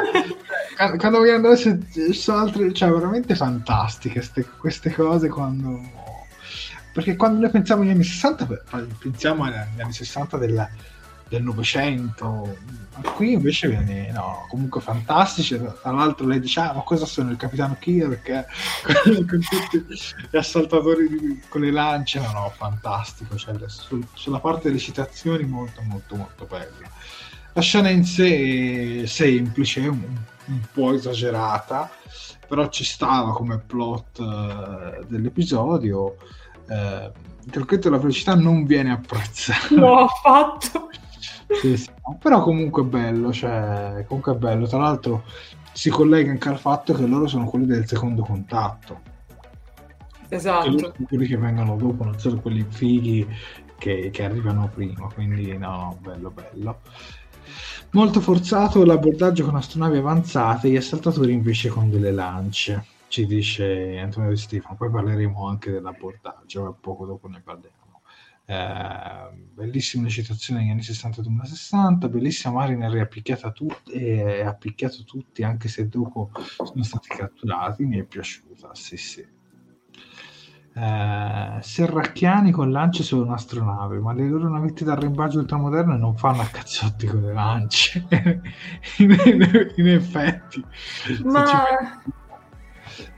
quando 0.96 1.18
voglio 1.18 1.34
andare 1.34 1.56
su 1.56 2.30
altre, 2.30 2.72
cioè 2.72 2.90
veramente 2.90 3.34
fantastiche 3.34 4.22
ste, 4.22 4.44
queste 4.58 4.92
cose 4.92 5.28
quando 5.28 6.06
perché 6.92 7.16
quando 7.16 7.40
noi 7.40 7.50
pensiamo 7.50 7.82
agli 7.82 7.90
anni 7.90 8.02
60 8.02 8.48
pensiamo 8.98 9.44
agli 9.44 9.80
anni 9.80 9.92
60 9.92 10.36
della, 10.36 10.68
del 11.28 11.42
Novecento. 11.42 12.56
Qui 13.14 13.32
invece 13.32 13.68
viene, 13.68 14.10
no, 14.10 14.46
comunque 14.48 14.80
fantastici. 14.80 15.56
Tra 15.56 15.92
l'altro 15.92 16.26
lei 16.26 16.40
dice, 16.40 16.60
ah, 16.60 16.72
ma 16.72 16.80
cosa 16.82 17.06
sono 17.06 17.30
il 17.30 17.36
capitano 17.36 17.76
Kirk 17.78 18.46
con, 18.82 19.26
con 19.26 19.40
tutti 19.40 19.86
gli 20.30 20.36
assaltatori 20.36 21.08
di, 21.08 21.42
con 21.48 21.60
le 21.60 21.70
lance? 21.70 22.18
No, 22.18 22.32
no, 22.32 22.52
fantastico. 22.56 23.36
Cioè, 23.36 23.54
sul, 23.66 24.04
sulla 24.14 24.40
parte 24.40 24.68
delle 24.68 24.80
citazioni 24.80 25.44
molto, 25.44 25.82
molto, 25.82 26.16
molto 26.16 26.44
bella. 26.46 26.90
La 27.52 27.60
scena 27.60 27.88
in 27.88 28.04
sé 28.04 29.02
è 29.02 29.06
semplice, 29.06 29.86
un, 29.86 30.16
un 30.46 30.60
po' 30.72 30.94
esagerata, 30.94 31.90
però 32.48 32.68
ci 32.68 32.84
stava 32.84 33.32
come 33.32 33.58
plot 33.58 34.18
uh, 34.18 35.04
dell'episodio. 35.06 36.16
Uh, 36.66 37.10
il 37.44 37.50
trucchetto 37.50 37.88
della 37.88 38.00
velocità 38.00 38.34
non 38.34 38.64
viene 38.64 38.92
apprezzato. 38.92 39.74
No, 39.74 40.04
affatto 40.04 40.88
sì, 41.60 41.76
sì. 41.76 41.90
Però 42.20 42.42
comunque 42.42 42.82
è 42.82 42.86
bello, 42.86 43.32
cioè, 43.32 44.04
comunque 44.06 44.34
è 44.34 44.36
bello. 44.36 44.66
Tra 44.66 44.78
l'altro 44.78 45.24
si 45.72 45.90
collega 45.90 46.30
anche 46.30 46.48
al 46.48 46.58
fatto 46.58 46.92
che 46.92 47.06
loro 47.06 47.26
sono 47.26 47.46
quelli 47.46 47.66
del 47.66 47.86
secondo 47.86 48.22
contatto. 48.22 49.00
Esatto. 50.30 50.92
quelli 51.08 51.26
che 51.26 51.36
vengono 51.36 51.76
dopo, 51.76 52.04
non 52.04 52.18
sono 52.18 52.40
quelli 52.40 52.66
fighi 52.68 53.26
che, 53.78 54.10
che 54.10 54.24
arrivano 54.24 54.70
prima, 54.74 55.08
quindi 55.12 55.56
no, 55.56 55.96
bello, 56.02 56.30
bello. 56.30 56.80
Molto 57.92 58.20
forzato 58.20 58.84
l'abbordaggio 58.84 59.44
con 59.44 59.56
astronavi 59.56 59.96
avanzate, 59.96 60.68
gli 60.68 60.76
assaltatori 60.76 61.32
invece 61.32 61.70
con 61.70 61.88
delle 61.88 62.10
lance, 62.10 62.84
ci 63.08 63.24
dice 63.24 63.98
Antonio 63.98 64.30
Di 64.30 64.36
Stefano. 64.36 64.76
Poi 64.76 64.90
parleremo 64.90 65.48
anche 65.48 65.70
dell'abbordaggio, 65.70 66.76
poco 66.78 67.06
dopo 67.06 67.28
ne 67.28 67.40
parleremo. 67.42 67.77
Eh, 68.50 69.30
bellissime 69.52 70.08
citazioni 70.08 70.62
negli 70.62 70.70
anni 70.70 70.80
60-2060, 70.80 72.08
bellissima 72.08 72.54
Mariner 72.54 72.90
è 72.94 73.00
appicchiata 73.00 73.50
tutti, 73.50 73.92
è 73.92 74.40
appicchiato 74.40 75.04
tutti 75.04 75.42
anche 75.42 75.68
se 75.68 75.86
dopo 75.86 76.30
sono 76.64 76.82
stati 76.82 77.08
catturati, 77.08 77.84
mi 77.84 77.98
è 77.98 78.04
piaciuta, 78.04 78.70
sì 78.72 78.96
sì. 78.96 79.20
Eh, 80.72 81.58
Serracchiani 81.60 82.50
con 82.50 82.70
lance 82.70 83.02
su 83.02 83.18
un'astronave, 83.20 83.98
ma 83.98 84.14
le 84.14 84.26
loro 84.26 84.48
navette 84.48 84.82
da 84.82 84.94
rimbaggio 84.94 85.40
ultramoderne 85.40 85.98
non 85.98 86.16
fanno 86.16 86.40
a 86.40 86.46
cazzotti 86.46 87.06
con 87.06 87.20
le 87.20 87.32
lance. 87.34 88.06
in, 88.96 89.10
in, 89.26 89.72
in, 89.76 89.88
effetti, 89.88 90.64
ma... 91.22 92.02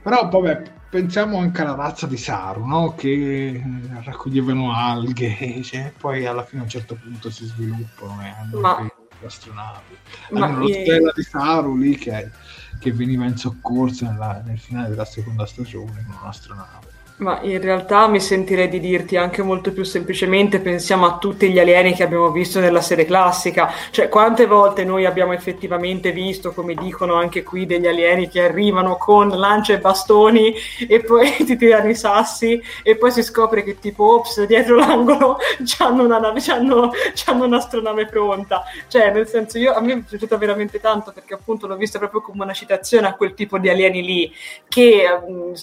però 0.02 0.28
vabbè, 0.28 0.62
pensiamo 0.90 1.38
anche 1.38 1.62
alla 1.62 1.74
razza 1.74 2.06
di 2.06 2.16
Saru, 2.16 2.66
no? 2.66 2.94
che 2.94 3.08
eh, 3.08 3.62
raccoglievano 4.04 4.74
alghe, 4.74 5.62
cioè, 5.62 5.92
poi 5.96 6.26
alla 6.26 6.44
fine 6.44 6.60
a 6.60 6.64
un 6.64 6.70
certo 6.70 6.96
punto 6.96 7.30
si 7.30 7.46
sviluppano 7.46 8.20
e 8.22 8.28
hanno 8.28 8.60
ma... 8.60 8.80
le 8.80 9.26
astronavi. 9.26 9.96
Hanno 10.32 10.66
la 10.66 10.72
stella 10.72 11.12
di 11.14 11.22
Saru 11.22 11.76
lì 11.76 11.96
che, 11.96 12.30
che 12.78 12.92
veniva 12.92 13.24
in 13.24 13.36
soccorso 13.36 14.04
nella, 14.04 14.42
nel 14.44 14.58
finale 14.58 14.88
della 14.88 15.04
seconda 15.04 15.46
stagione 15.46 16.04
con 16.06 16.16
un'astronave. 16.22 16.98
Ma 17.20 17.38
in 17.42 17.60
realtà 17.60 18.08
mi 18.08 18.18
sentirei 18.18 18.70
di 18.70 18.80
dirti 18.80 19.18
anche 19.18 19.42
molto 19.42 19.72
più 19.72 19.82
semplicemente 19.82 20.58
pensiamo 20.58 21.04
a 21.04 21.18
tutti 21.18 21.50
gli 21.50 21.58
alieni 21.58 21.92
che 21.92 22.02
abbiamo 22.02 22.30
visto 22.30 22.60
nella 22.60 22.80
serie 22.80 23.04
classica, 23.04 23.70
cioè 23.90 24.08
quante 24.08 24.46
volte 24.46 24.84
noi 24.86 25.04
abbiamo 25.04 25.34
effettivamente 25.34 26.12
visto, 26.12 26.54
come 26.54 26.72
dicono 26.72 27.16
anche 27.16 27.42
qui, 27.42 27.66
degli 27.66 27.86
alieni 27.86 28.26
che 28.30 28.42
arrivano 28.42 28.96
con 28.96 29.28
lance 29.28 29.74
e 29.74 29.78
bastoni 29.80 30.54
e 30.88 31.00
poi 31.00 31.30
ti 31.44 31.58
tirano 31.58 31.90
i 31.90 31.94
sassi 31.94 32.58
e 32.82 32.96
poi 32.96 33.10
si 33.10 33.22
scopre 33.22 33.64
che 33.64 33.78
tipo, 33.78 34.14
ops, 34.14 34.46
dietro 34.46 34.76
l'angolo 34.76 35.36
c'hanno, 35.62 36.04
una 36.04 36.18
nave, 36.18 36.40
c'hanno, 36.40 36.90
c'hanno 37.12 37.44
un'astronave 37.44 38.06
pronta, 38.06 38.64
cioè 38.88 39.12
nel 39.12 39.28
senso 39.28 39.58
io, 39.58 39.74
a 39.74 39.80
me 39.82 39.92
è 39.92 39.98
piaciuta 39.98 40.38
veramente 40.38 40.80
tanto 40.80 41.12
perché 41.12 41.34
appunto 41.34 41.66
l'ho 41.66 41.76
vista 41.76 41.98
proprio 41.98 42.22
come 42.22 42.44
una 42.44 42.54
citazione 42.54 43.08
a 43.08 43.14
quel 43.14 43.34
tipo 43.34 43.58
di 43.58 43.68
alieni 43.68 44.02
lì 44.02 44.32
che 44.68 45.04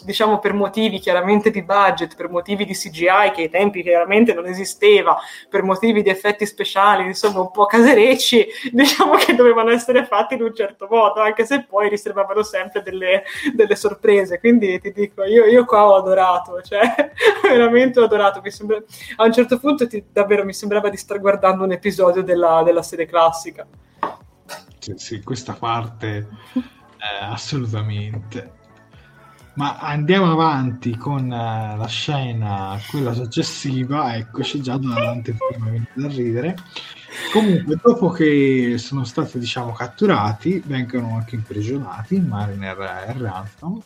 diciamo 0.03 0.37
per 0.37 0.53
motivi 0.53 0.99
chiaramente 0.99 1.45
di 1.51 1.63
budget, 1.63 2.15
per 2.15 2.29
motivi 2.29 2.65
di 2.65 2.73
CGI 2.73 3.31
che 3.33 3.41
ai 3.43 3.49
tempi 3.49 3.81
chiaramente 3.81 4.33
non 4.33 4.45
esisteva, 4.45 5.17
per 5.49 5.63
motivi 5.63 6.01
di 6.01 6.09
effetti 6.09 6.45
speciali, 6.45 7.05
insomma 7.05 7.41
un 7.41 7.51
po' 7.51 7.65
caserecci, 7.65 8.47
diciamo 8.71 9.15
che 9.15 9.35
dovevano 9.35 9.71
essere 9.71 10.05
fatti 10.05 10.35
in 10.35 10.43
un 10.43 10.53
certo 10.53 10.87
modo, 10.89 11.21
anche 11.21 11.45
se 11.45 11.63
poi 11.63 11.89
riservavano 11.89 12.43
sempre 12.43 12.81
delle, 12.81 13.23
delle 13.53 13.75
sorprese. 13.75 14.39
Quindi 14.39 14.79
ti 14.79 14.91
dico, 14.91 15.23
io, 15.23 15.45
io, 15.45 15.65
qua 15.65 15.87
ho 15.87 15.95
adorato, 15.95 16.61
cioè 16.61 17.11
veramente 17.43 17.99
ho 17.99 18.03
adorato. 18.03 18.41
Sembra, 18.47 18.81
a 19.17 19.25
un 19.25 19.33
certo 19.33 19.59
punto 19.59 19.87
ti, 19.87 20.03
davvero 20.11 20.45
mi 20.45 20.53
sembrava 20.53 20.89
di 20.89 20.97
star 20.97 21.19
guardando 21.19 21.63
un 21.63 21.71
episodio 21.71 22.23
della, 22.23 22.63
della 22.63 22.81
serie 22.81 23.05
classica. 23.05 23.67
Sì, 24.79 24.93
sì, 24.95 25.21
questa 25.21 25.53
parte 25.53 26.27
eh, 26.97 27.25
assolutamente. 27.25 28.56
Ma 29.57 29.77
andiamo 29.79 30.31
avanti 30.31 30.95
con 30.95 31.23
uh, 31.25 31.77
la 31.77 31.87
scena, 31.87 32.79
quella 32.91 33.13
successiva, 33.13 34.15
eccoci 34.15 34.61
già 34.61 34.77
davanti 34.77 35.35
prima 35.35 35.83
da 35.95 36.07
ridere. 36.09 36.55
Comunque, 37.33 37.79
dopo 37.81 38.09
che 38.09 38.75
sono 38.77 39.03
stati, 39.03 39.39
diciamo, 39.39 39.71
catturati, 39.71 40.61
vengono 40.63 41.15
anche 41.15 41.33
imprigionati, 41.33 42.19
Mariner 42.19 43.07
e 43.07 43.13
Ransom, 43.17 43.81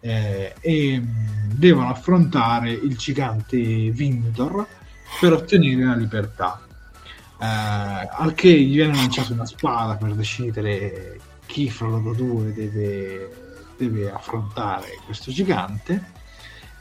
eh, 0.00 0.56
e 0.58 0.98
mm, 0.98 1.50
devono 1.52 1.90
affrontare 1.90 2.72
il 2.72 2.96
gigante 2.96 3.56
Vindor 3.90 4.66
per 5.20 5.32
ottenere 5.32 5.84
la 5.84 5.94
libertà. 5.94 6.60
Eh, 7.40 7.46
al 7.46 8.34
che 8.34 8.50
gli 8.50 8.74
viene 8.74 8.96
lanciata 8.96 9.32
una 9.32 9.46
spada 9.46 9.94
per 9.94 10.12
decidere 10.14 11.20
chi 11.46 11.70
fra 11.70 11.86
loro 11.86 12.14
due 12.14 12.52
deve 12.52 13.43
deve 13.76 14.10
affrontare 14.10 14.98
questo 15.04 15.30
gigante. 15.30 16.12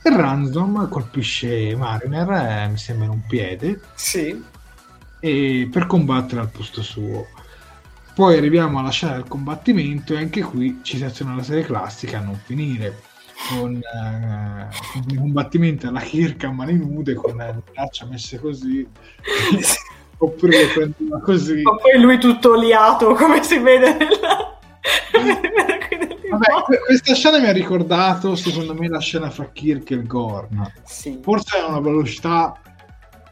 E 0.01 0.09
Random 0.09 0.89
colpisce 0.89 1.75
Mariner, 1.75 2.29
eh, 2.29 2.67
mi 2.67 2.77
sembra 2.77 3.05
in 3.05 3.11
un 3.11 3.21
piede, 3.25 3.79
sì. 3.95 4.43
e 5.19 5.69
per 5.71 5.87
combattere 5.87 6.41
al 6.41 6.49
posto 6.49 6.81
suo. 6.81 7.27
Poi 8.13 8.37
arriviamo 8.37 8.79
alla 8.79 8.91
scena 8.91 9.13
del 9.13 9.27
combattimento 9.27 10.13
e 10.13 10.17
anche 10.17 10.41
qui 10.41 10.81
citazione 10.83 11.31
alla 11.31 11.41
serie 11.41 11.63
classica 11.63 12.19
a 12.19 12.21
non 12.21 12.35
finire. 12.35 13.01
Con, 13.49 13.75
eh, 13.75 15.15
combattimenti 15.15 15.85
alla 15.87 15.99
Kirk 16.01 16.43
a 16.43 16.51
mani 16.51 16.77
nude 16.77 17.13
con 17.13 17.37
le 17.37 17.61
braccia 17.71 18.05
messe 18.05 18.39
così. 18.39 18.87
Oppure 20.17 20.67
prendeva 20.67 21.19
così. 21.21 21.61
Ma 21.61 21.75
poi 21.75 21.99
lui 21.99 22.19
tutto 22.19 22.51
oliato 22.51 23.13
come 23.13 23.41
si 23.41 23.57
vede 23.57 23.97
nella 23.97 24.52
Vabbè, 26.29 26.79
questa 26.85 27.13
scena 27.13 27.39
mi 27.39 27.47
ha 27.47 27.51
ricordato, 27.51 28.35
secondo 28.35 28.73
me, 28.73 28.87
la 28.87 28.99
scena 28.99 29.29
fra 29.29 29.49
Kirk 29.51 29.91
e 29.91 29.95
il 29.95 30.07
Gorn. 30.07 30.71
Sì. 30.83 31.19
Forse 31.21 31.59
è 31.59 31.63
una 31.63 31.79
velocità 31.79 32.59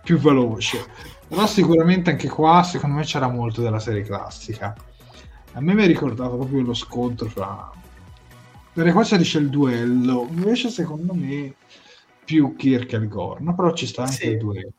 più 0.03 0.18
veloce, 0.18 0.86
Però 1.28 1.45
sicuramente 1.45 2.10
anche 2.10 2.28
qua, 2.28 2.64
secondo 2.64 2.98
me, 2.98 3.03
c'era 3.03 3.28
molto 3.28 3.61
della 3.61 3.80
serie 3.80 4.03
classica. 4.03 4.76
A 5.53 5.61
me 5.61 5.73
mi 5.73 5.84
ha 5.84 5.88
ricordato 5.88 6.38
proprio 6.38 6.61
lo 6.61 6.73
scontro 6.73 7.28
fra... 7.28 7.69
Perché 8.73 8.91
qua 8.94 9.03
c'è 9.03 9.18
il 9.18 9.49
duello, 9.49 10.28
invece 10.30 10.69
secondo 10.69 11.14
me 11.14 11.56
più 12.23 12.56
Kirk 12.56 12.94
e 12.94 12.98
il 12.98 13.10
Gorno, 13.10 13.53
però 13.53 13.73
ci 13.73 13.86
sta 13.86 14.03
anche 14.03 14.14
sì. 14.14 14.28
il 14.28 14.38
duello. 14.38 14.72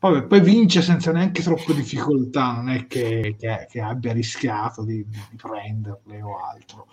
Poi, 0.00 0.26
poi, 0.26 0.40
vince 0.40 0.80
senza 0.80 1.12
neanche 1.12 1.42
troppo 1.42 1.74
difficoltà, 1.74 2.52
non 2.52 2.70
è 2.70 2.86
che, 2.86 3.36
che, 3.38 3.66
che 3.70 3.80
abbia 3.80 4.14
rischiato 4.14 4.82
di, 4.82 5.06
di, 5.06 5.36
prenderle 5.36 6.22
o 6.22 6.38
altro. 6.38 6.86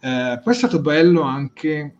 Eh, 0.00 0.40
poi 0.42 0.52
è 0.52 0.56
stato 0.56 0.80
bello 0.80 1.22
anche 1.22 1.94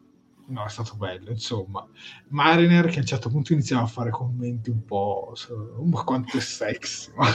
no, 0.50 0.64
è 0.64 0.68
stato 0.68 0.96
bello, 0.96 1.30
insomma. 1.30 1.86
Mariner 2.28 2.86
che 2.86 2.96
a 2.96 3.00
un 3.00 3.06
certo 3.06 3.28
punto 3.30 3.52
iniziava 3.52 3.84
a 3.84 3.86
fare 3.86 4.10
commenti 4.10 4.70
un 4.70 4.84
po', 4.84 5.32
so, 5.34 5.80
ma 5.84 6.02
quanto 6.02 6.36
è 6.36 6.40
sexy. 6.40 7.12
Ma... 7.14 7.26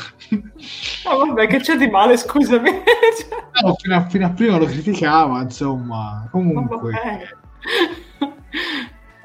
Oh, 1.05 1.25
vabbè, 1.25 1.47
che 1.47 1.59
c'è 1.59 1.77
di 1.77 1.87
male, 1.87 2.17
scusami. 2.17 2.69
no, 3.63 3.75
fino, 3.75 3.95
a, 3.95 4.07
fino 4.07 4.25
a 4.25 4.31
prima 4.31 4.57
lo 4.57 4.65
criticava, 4.65 5.41
insomma. 5.41 6.27
Comunque... 6.31 6.93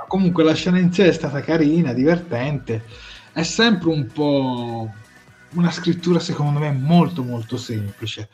Comunque 0.07 0.43
la 0.43 0.55
scena 0.55 0.79
in 0.79 0.93
sé 0.93 1.07
è 1.07 1.13
stata 1.13 1.41
carina, 1.41 1.93
divertente. 1.93 2.85
È 3.33 3.43
sempre 3.43 3.91
un 3.91 4.07
po' 4.07 4.93
una 5.53 5.71
scrittura, 5.71 6.19
secondo 6.19 6.59
me, 6.59 6.73
molto 6.73 7.23
molto 7.23 7.57
semplice. 7.57 8.29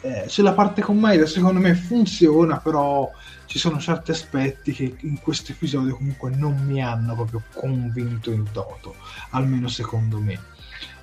Eh, 0.00 0.24
sulla 0.28 0.52
parte 0.52 0.82
commedia, 0.82 1.26
secondo 1.26 1.60
me, 1.60 1.74
funziona, 1.74 2.58
però 2.58 3.10
ci 3.46 3.58
sono 3.58 3.78
certi 3.78 4.10
aspetti 4.10 4.72
che 4.72 4.96
in 5.00 5.20
questo 5.20 5.52
episodio 5.52 5.96
comunque 5.96 6.30
non 6.30 6.62
mi 6.66 6.82
hanno 6.82 7.14
proprio 7.14 7.42
convinto 7.54 8.30
in 8.30 8.50
toto, 8.52 8.96
almeno 9.30 9.68
secondo 9.68 10.20
me. 10.20 10.52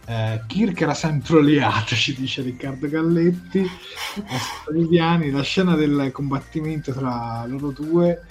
Eh, 0.05 0.41
Kirk 0.47 0.81
era 0.81 0.93
sempre 0.93 1.38
oliato, 1.38 1.95
ci 1.95 2.13
dice 2.13 2.41
Riccardo 2.41 2.88
Galletti. 2.88 3.68
Viviani, 4.72 5.31
la 5.31 5.43
scena 5.43 5.76
del 5.76 6.09
combattimento 6.11 6.91
tra 6.91 7.45
loro 7.47 7.72
due 7.72 8.22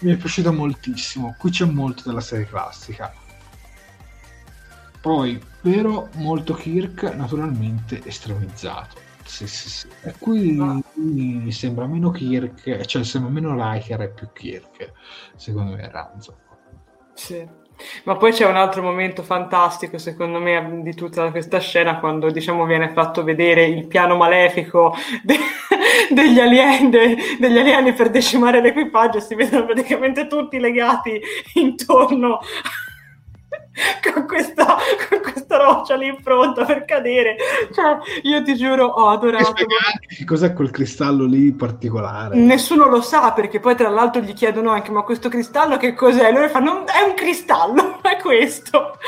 mi 0.00 0.12
è 0.12 0.16
piaciuta 0.16 0.50
moltissimo. 0.52 1.34
Qui 1.38 1.50
c'è 1.50 1.64
molto 1.64 2.02
della 2.06 2.20
serie 2.20 2.46
classica. 2.46 3.12
Poi, 5.00 5.40
vero, 5.62 6.08
molto 6.14 6.54
Kirk, 6.54 7.02
naturalmente 7.14 8.00
estremizzato 8.04 9.06
sì, 9.28 9.46
sì, 9.46 9.68
sì. 9.68 9.88
E 10.04 10.14
qui, 10.18 10.56
qui, 10.94 11.52
sembra 11.52 11.86
meno 11.86 12.10
Kirk, 12.10 12.80
cioè 12.86 13.04
sembra 13.04 13.30
meno 13.30 13.54
Riker 13.54 14.00
e 14.00 14.08
più 14.08 14.28
Kirk, 14.32 14.92
secondo 15.36 15.76
me 15.76 15.88
Ranzo. 15.90 16.38
Sì. 17.12 17.46
Ma 18.04 18.16
poi 18.16 18.32
c'è 18.32 18.46
un 18.46 18.56
altro 18.56 18.82
momento 18.82 19.22
fantastico, 19.22 19.98
secondo 19.98 20.40
me, 20.40 20.80
di 20.82 20.94
tutta 20.94 21.30
questa 21.30 21.60
scena, 21.60 22.00
quando 22.00 22.30
diciamo 22.30 22.64
viene 22.64 22.88
fatto 22.92 23.22
vedere 23.22 23.66
il 23.66 23.86
piano 23.86 24.16
malefico 24.16 24.94
de- 25.22 25.36
degli, 26.10 26.40
alieni, 26.40 26.88
de- 26.88 27.16
degli 27.38 27.58
alieni 27.58 27.92
per 27.92 28.08
decimare 28.08 28.62
l'equipaggio, 28.62 29.20
si 29.20 29.34
vedono 29.34 29.66
praticamente 29.66 30.26
tutti 30.26 30.58
legati 30.58 31.20
intorno 31.54 32.40
con 34.12 34.26
questa, 34.26 34.76
con 35.08 35.20
questa 35.20 35.56
roccia 35.56 35.96
lì 35.96 36.16
pronta 36.22 36.64
per 36.64 36.84
cadere. 36.84 37.36
Cioè, 37.72 37.98
io 38.22 38.42
ti 38.42 38.54
giuro, 38.56 38.86
ho 38.86 39.08
adorato. 39.08 39.52
Che 39.52 40.24
cos'è 40.24 40.52
quel 40.52 40.70
cristallo 40.70 41.24
lì 41.24 41.52
particolare? 41.52 42.36
Nessuno 42.36 42.88
lo 42.88 43.00
sa 43.00 43.32
perché 43.32 43.60
poi 43.60 43.74
tra 43.76 43.88
l'altro 43.88 44.20
gli 44.20 44.32
chiedono 44.34 44.70
anche 44.70 44.90
ma 44.90 45.02
questo 45.02 45.28
cristallo 45.28 45.76
che 45.76 45.94
cos'è? 45.94 46.32
Loro 46.32 46.48
fanno 46.48 46.86
è 46.86 47.02
un 47.02 47.14
cristallo, 47.14 48.00
è 48.02 48.16
questo. 48.20 48.98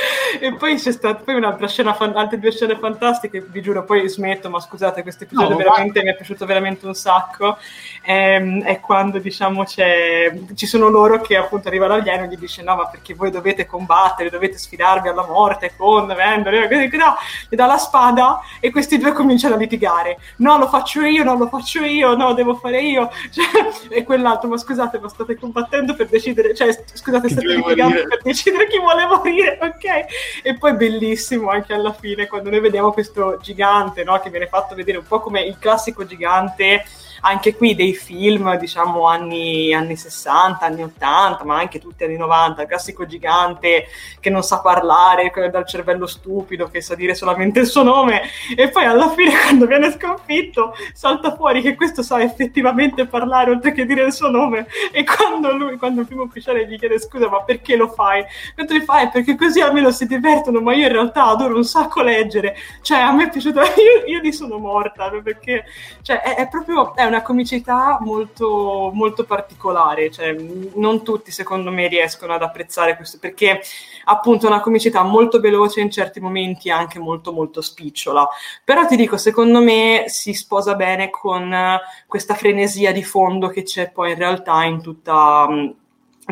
E 0.41 0.55
poi 0.55 0.77
c'è 0.77 0.93
stata 0.93 1.23
poi 1.23 1.35
un'altra 1.35 1.67
scena, 1.67 1.97
altre 1.97 2.39
due 2.39 2.53
scene 2.53 2.79
fantastiche, 2.79 3.41
vi 3.41 3.61
giuro, 3.61 3.85
poi 3.85 4.09
smetto, 4.09 4.49
ma 4.51 4.61
scusate, 4.61 5.03
questo 5.03 5.25
episodio 5.25 5.51
no, 5.51 5.57
veramente 5.57 5.99
vai. 5.99 6.05
mi 6.05 6.11
è 6.11 6.17
piaciuto 6.17 6.47
veramente 6.47 6.87
un 6.87 6.95
sacco. 6.95 7.59
È, 8.03 8.35
ehm, 8.35 8.63
è 8.63 8.81
quando 8.81 9.19
diciamo 9.19 9.65
c'è, 9.65 10.33
ci 10.55 10.67
sono 10.67 10.89
loro 10.89 11.21
che 11.21 11.37
appunto 11.37 11.69
arrivano 11.69 11.95
all'alieno 11.95 12.25
e 12.25 12.29
gli 12.29 12.37
dice 12.37 12.63
no 12.63 12.77
ma 12.77 12.87
perché 12.87 13.15
voi 13.15 13.31
dovete 13.31 13.67
combattere, 13.67 14.31
dovete 14.31 14.59
sfidarvi 14.61 15.09
alla 15.09 15.27
morte 15.27 15.73
con 15.77 16.07
Vendor, 16.07 16.55
gli 17.49 17.57
dà 17.57 17.67
la 17.67 17.79
spada 17.79 18.41
e 18.61 18.71
questi 18.71 18.99
due 18.99 19.13
cominciano 19.13 19.55
a 19.55 19.59
litigare. 19.59 20.19
No, 20.37 20.59
lo 20.59 20.69
faccio 20.69 21.03
io, 21.03 21.25
no, 21.25 21.37
lo 21.37 21.49
faccio 21.49 21.83
io, 21.83 22.15
no, 22.15 22.33
devo 22.35 22.55
fare 22.55 22.81
io. 22.81 23.11
Cioè, 23.31 23.71
e 23.89 24.03
quell'altro, 24.03 24.49
ma 24.49 24.57
scusate, 24.57 24.99
ma 24.99 25.09
state 25.09 25.39
combattendo 25.39 25.95
per 25.95 26.09
decidere, 26.09 26.55
cioè, 26.55 26.73
scusate, 26.93 27.29
chi 27.29 27.33
state 27.33 27.47
litigando 27.47 28.07
per 28.09 28.21
decidere 28.23 28.67
chi 28.67 28.79
vuole 28.79 29.07
morire, 29.07 29.59
ok? 29.63 30.43
E 30.43 30.59
poi 30.59 30.75
bellissimo 30.75 31.51
anche 31.51 31.73
alla 31.73 31.93
fine 31.93 32.27
quando 32.27 32.51
noi 32.51 32.61
vediamo 32.61 32.93
questo 32.93 33.39
gigante, 33.41 34.05
no, 34.05 34.19
che 34.21 34.31
viene 34.31 34.47
fatto 34.47 34.75
vedere 34.75 34.99
un 34.99 35.07
po' 35.07 35.21
come 35.21 35.43
il 35.43 35.59
classico 35.59 36.05
gigante 36.05 36.85
anche 37.21 37.55
qui 37.55 37.75
dei 37.75 37.95
film, 37.95 38.57
diciamo, 38.57 39.07
anni, 39.07 39.75
anni 39.75 39.97
60, 39.97 40.65
anni 40.65 40.83
80, 40.83 41.45
ma 41.45 41.59
anche 41.59 41.79
tutti 41.79 42.05
anni 42.05 42.17
90, 42.17 42.63
il 42.63 42.69
classico 42.69 43.07
gigante 43.07 43.87
che 44.21 44.31
non 44.31 44.43
sa 44.43 44.61
parlare, 44.61 45.33
dal 45.51 45.67
cervello 45.67 46.07
stupido, 46.07 46.69
che 46.69 46.81
sa 46.81 46.95
dire 46.95 47.15
solamente 47.15 47.61
il 47.61 47.67
suo 47.67 47.83
nome, 47.83 48.23
e 48.57 48.69
poi 48.69 48.85
alla 48.85 49.11
fine, 49.11 49.33
quando 49.41 49.67
viene 49.67 49.91
sconfitto, 49.91 50.75
salta 50.93 51.35
fuori 51.35 51.61
che 51.61 51.75
questo 51.75 52.03
sa 52.03 52.21
effettivamente 52.23 53.07
parlare 53.07 53.51
oltre 53.51 53.73
che 53.73 53.85
dire 53.85 54.05
il 54.05 54.13
suo 54.13 54.31
nome, 54.31 54.67
e 54.93 55.05
quando 55.05 55.53
lui, 55.53 55.77
quando 55.77 56.01
il 56.01 56.07
primo 56.07 56.23
ufficiale 56.23 56.67
gli 56.67 56.79
chiede 56.79 56.99
scusa, 56.99 57.29
ma 57.29 57.43
perché 57.43 57.77
lo 57.77 57.89
fai? 57.89 58.25
Quando 58.55 58.75
gli 58.75 58.81
fai? 58.81 59.09
Perché 59.09 59.37
così 59.37 59.61
almeno 59.61 59.91
si 59.91 60.07
divertono, 60.07 60.61
ma 60.61 60.75
io 60.75 60.87
in 60.87 60.93
realtà 60.93 61.27
adoro 61.27 61.57
un 61.57 61.65
sacco 61.65 62.03
leggere, 62.03 62.57
cioè 62.83 62.99
a 62.99 63.13
me 63.13 63.25
è 63.25 63.31
piaciuto, 63.31 63.61
io, 63.77 64.05
io 64.07 64.21
gli 64.21 64.33
sono 64.33 64.59
morta, 64.59 65.11
perché 65.23 65.65
cioè, 66.03 66.21
è, 66.21 66.37
è 66.37 66.49
proprio, 66.49 66.95
è 66.95 67.10
una 67.11 67.23
comicità 67.23 67.99
molto, 68.01 68.91
molto 68.95 69.25
particolare, 69.25 70.11
cioè, 70.11 70.33
non 70.33 71.03
tutti 71.05 71.31
secondo 71.31 71.71
me 71.71 71.87
riescono 71.89 72.33
ad 72.33 72.43
apprezzare 72.43 72.97
questo, 72.97 73.19
perché 73.19 73.61
appunto 74.05 74.47
è 74.47 74.49
una 74.49 74.61
comicità 74.61 75.03
molto 75.03 75.41
veloce 75.41 75.81
in 75.81 75.91
certi 75.91 76.21
momenti 76.21 76.71
anche 76.71 76.99
molto 76.99 77.33
molto 77.33 77.61
spicciola, 77.61 78.29
però 78.65 78.87
ti 78.87 78.97
dico, 78.97 79.17
secondo 79.17 79.61
me 79.61 80.05
si 80.07 80.33
sposa 80.33 80.75
bene 80.75 81.11
con 81.11 81.55
questa 82.07 82.35
frenesia 82.35 82.93
di 82.93 83.03
fondo 83.03 83.49
che 83.49 83.63
c'è 83.63 83.91
poi 83.91 84.13
in 84.13 84.19
realtà 84.19 84.65
in 84.65 84.81
tutta 84.83 85.49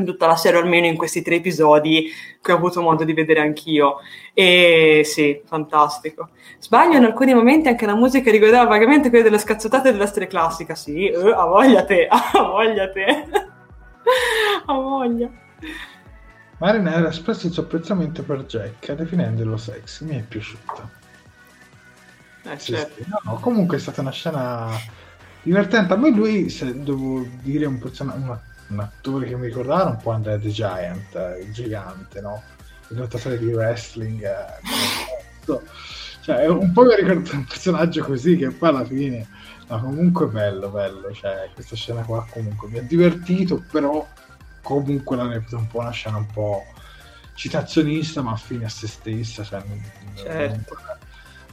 tutta 0.05 0.27
la 0.27 0.37
serie, 0.37 0.61
almeno 0.61 0.87
in 0.87 0.97
questi 0.97 1.23
tre 1.23 1.37
episodi 1.37 2.11
che 2.41 2.53
ho 2.53 2.57
avuto 2.57 2.81
modo 2.83 3.05
di 3.05 3.13
vedere 3.13 3.41
anch'io. 3.41 3.97
E 4.35 5.03
sì, 5.05 5.41
fantastico. 5.45 6.31
Sbaglio 6.59 6.97
in 6.97 7.05
alcuni 7.05 7.35
momenti 7.35 7.69
anche 7.69 7.87
la 7.87 7.95
musica 7.95 8.31
ricordava 8.31 8.69
vagamente 8.69 9.09
quelle 9.09 9.25
delle 9.25 9.39
scazzottate 9.39 9.93
della 9.93 10.07
storia 10.07 10.29
classica. 10.29 10.75
Sì, 10.75 11.07
eh, 11.07 11.33
a 11.33 11.45
voglia 11.45 11.85
te, 11.85 12.07
a 12.11 12.43
voglia 12.43 12.91
te. 12.91 13.25
a 14.67 14.73
voglia. 14.75 15.31
Marina 16.59 16.95
ha 16.95 17.09
espresso 17.09 17.47
il 17.47 17.53
suo 17.53 17.63
apprezzamento 17.63 18.23
per 18.25 18.45
Jack, 18.45 18.93
definendolo 18.93 19.57
sexy. 19.57 20.05
Mi 20.05 20.19
è 20.19 20.23
piaciuto. 20.23 20.91
Eh, 22.45 22.59
certo. 22.59 23.03
sì, 23.03 23.09
no, 23.09 23.39
comunque 23.41 23.77
è 23.77 23.81
stata 23.81 24.01
una 24.01 24.11
scena 24.11 24.69
divertente. 25.43 25.93
A 25.93 25.97
me 25.97 26.11
lui, 26.11 26.49
se 26.49 26.83
devo 26.83 27.25
dire 27.43 27.67
un 27.67 27.79
personaggio, 27.79 28.23
una 28.23 28.41
un 28.69 28.81
attore 28.81 29.27
che 29.27 29.37
mi 29.37 29.47
ricordava 29.47 29.91
un 29.91 29.97
po' 29.97 30.11
Andrea 30.11 30.39
The 30.39 30.51
Giant, 30.51 31.15
eh, 31.15 31.41
il 31.41 31.53
gigante, 31.53 32.21
no? 32.21 32.43
Il 32.89 32.99
lottatore 32.99 33.39
di 33.39 33.53
wrestling. 33.53 34.23
Eh, 34.23 35.61
cioè, 36.23 36.47
un 36.47 36.73
po' 36.73 36.85
mi 36.85 36.95
ricorda 36.95 37.37
un 37.37 37.45
personaggio 37.45 38.05
così 38.05 38.37
che 38.37 38.51
poi 38.51 38.69
alla 38.69 38.85
fine, 38.85 39.27
no, 39.69 39.81
comunque 39.81 40.27
bello, 40.27 40.69
bello. 40.69 41.13
Cioè, 41.13 41.51
questa 41.55 41.77
scena 41.77 42.03
qua 42.03 42.27
comunque 42.31 42.69
mi 42.69 42.79
ha 42.79 42.83
divertito, 42.83 43.63
però 43.71 44.07
comunque 44.63 45.17
l'hanno 45.17 45.33
reputa 45.33 45.57
un 45.57 45.67
po' 45.67 45.81
una 45.81 45.91
scena 45.91 46.19
un 46.19 46.27
po' 46.27 46.65
citazionista, 47.35 48.21
ma 48.21 48.37
fine 48.37 48.67
a 48.67 48.69
se 48.69 48.87
stessa, 48.87 49.45
cioè, 49.45 49.63
certo. 50.15 50.77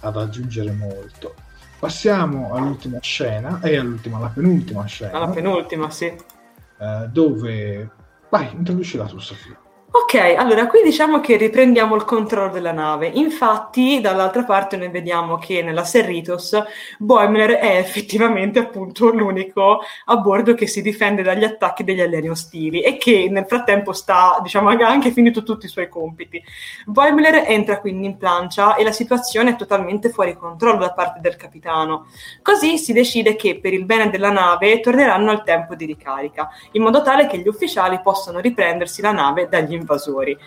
ad 0.01 0.17
aggiungere 0.17 0.71
molto. 0.71 1.35
Passiamo 1.77 2.53
all'ultima 2.53 2.99
scena, 3.01 3.61
e 3.61 3.77
all'ultima, 3.77 4.17
alla 4.17 4.29
penultima 4.29 4.85
scena. 4.85 5.11
Alla 5.11 5.29
penultima, 5.29 5.89
sì 5.91 6.33
eh, 6.79 7.07
dove... 7.09 7.89
Vai, 8.31 8.53
introducila 8.53 9.05
tu 9.05 9.19
Sofia. 9.19 9.64
Ok, 9.97 10.15
allora 10.37 10.67
qui 10.67 10.81
diciamo 10.83 11.21
che 11.21 11.37
riprendiamo 11.37 11.95
il 11.95 12.03
controllo 12.03 12.51
della 12.51 12.73
nave. 12.73 13.07
Infatti, 13.07 14.01
dall'altra 14.01 14.43
parte 14.43 14.75
noi 14.75 14.89
vediamo 14.89 15.37
che 15.37 15.61
nella 15.61 15.85
Serritos 15.85 16.61
Boimler 16.97 17.51
è 17.51 17.77
effettivamente 17.77 18.59
appunto 18.59 19.07
l'unico 19.09 19.79
a 20.03 20.17
bordo 20.17 20.53
che 20.53 20.67
si 20.67 20.81
difende 20.81 21.23
dagli 21.23 21.45
attacchi 21.45 21.85
degli 21.85 22.01
alieni 22.01 22.27
ostili 22.27 22.81
e 22.81 22.97
che 22.97 23.29
nel 23.29 23.45
frattempo 23.47 23.93
sta, 23.93 24.37
diciamo, 24.43 24.67
ha 24.67 24.85
anche 24.85 25.11
finito 25.11 25.43
tutti 25.43 25.65
i 25.65 25.69
suoi 25.69 25.87
compiti. 25.87 26.43
Boimler 26.85 27.45
entra 27.47 27.79
quindi 27.79 28.05
in 28.05 28.17
plancia 28.17 28.75
e 28.75 28.83
la 28.83 28.91
situazione 28.91 29.51
è 29.51 29.55
totalmente 29.55 30.09
fuori 30.09 30.35
controllo 30.35 30.79
da 30.79 30.91
parte 30.91 31.21
del 31.21 31.37
capitano. 31.37 32.07
Così 32.41 32.77
si 32.77 32.91
decide 32.91 33.37
che 33.37 33.61
per 33.61 33.71
il 33.71 33.85
bene 33.85 34.09
della 34.09 34.29
nave 34.29 34.81
torneranno 34.81 35.31
al 35.31 35.43
tempo 35.43 35.73
di 35.73 35.85
ricarica, 35.85 36.49
in 36.73 36.81
modo 36.81 37.01
tale 37.01 37.27
che 37.27 37.37
gli 37.37 37.47
ufficiali 37.47 38.01
possano 38.03 38.39
riprendersi 38.39 39.01
la 39.01 39.13
nave 39.13 39.47
dagli 39.47 39.83
invasori. 39.85 40.37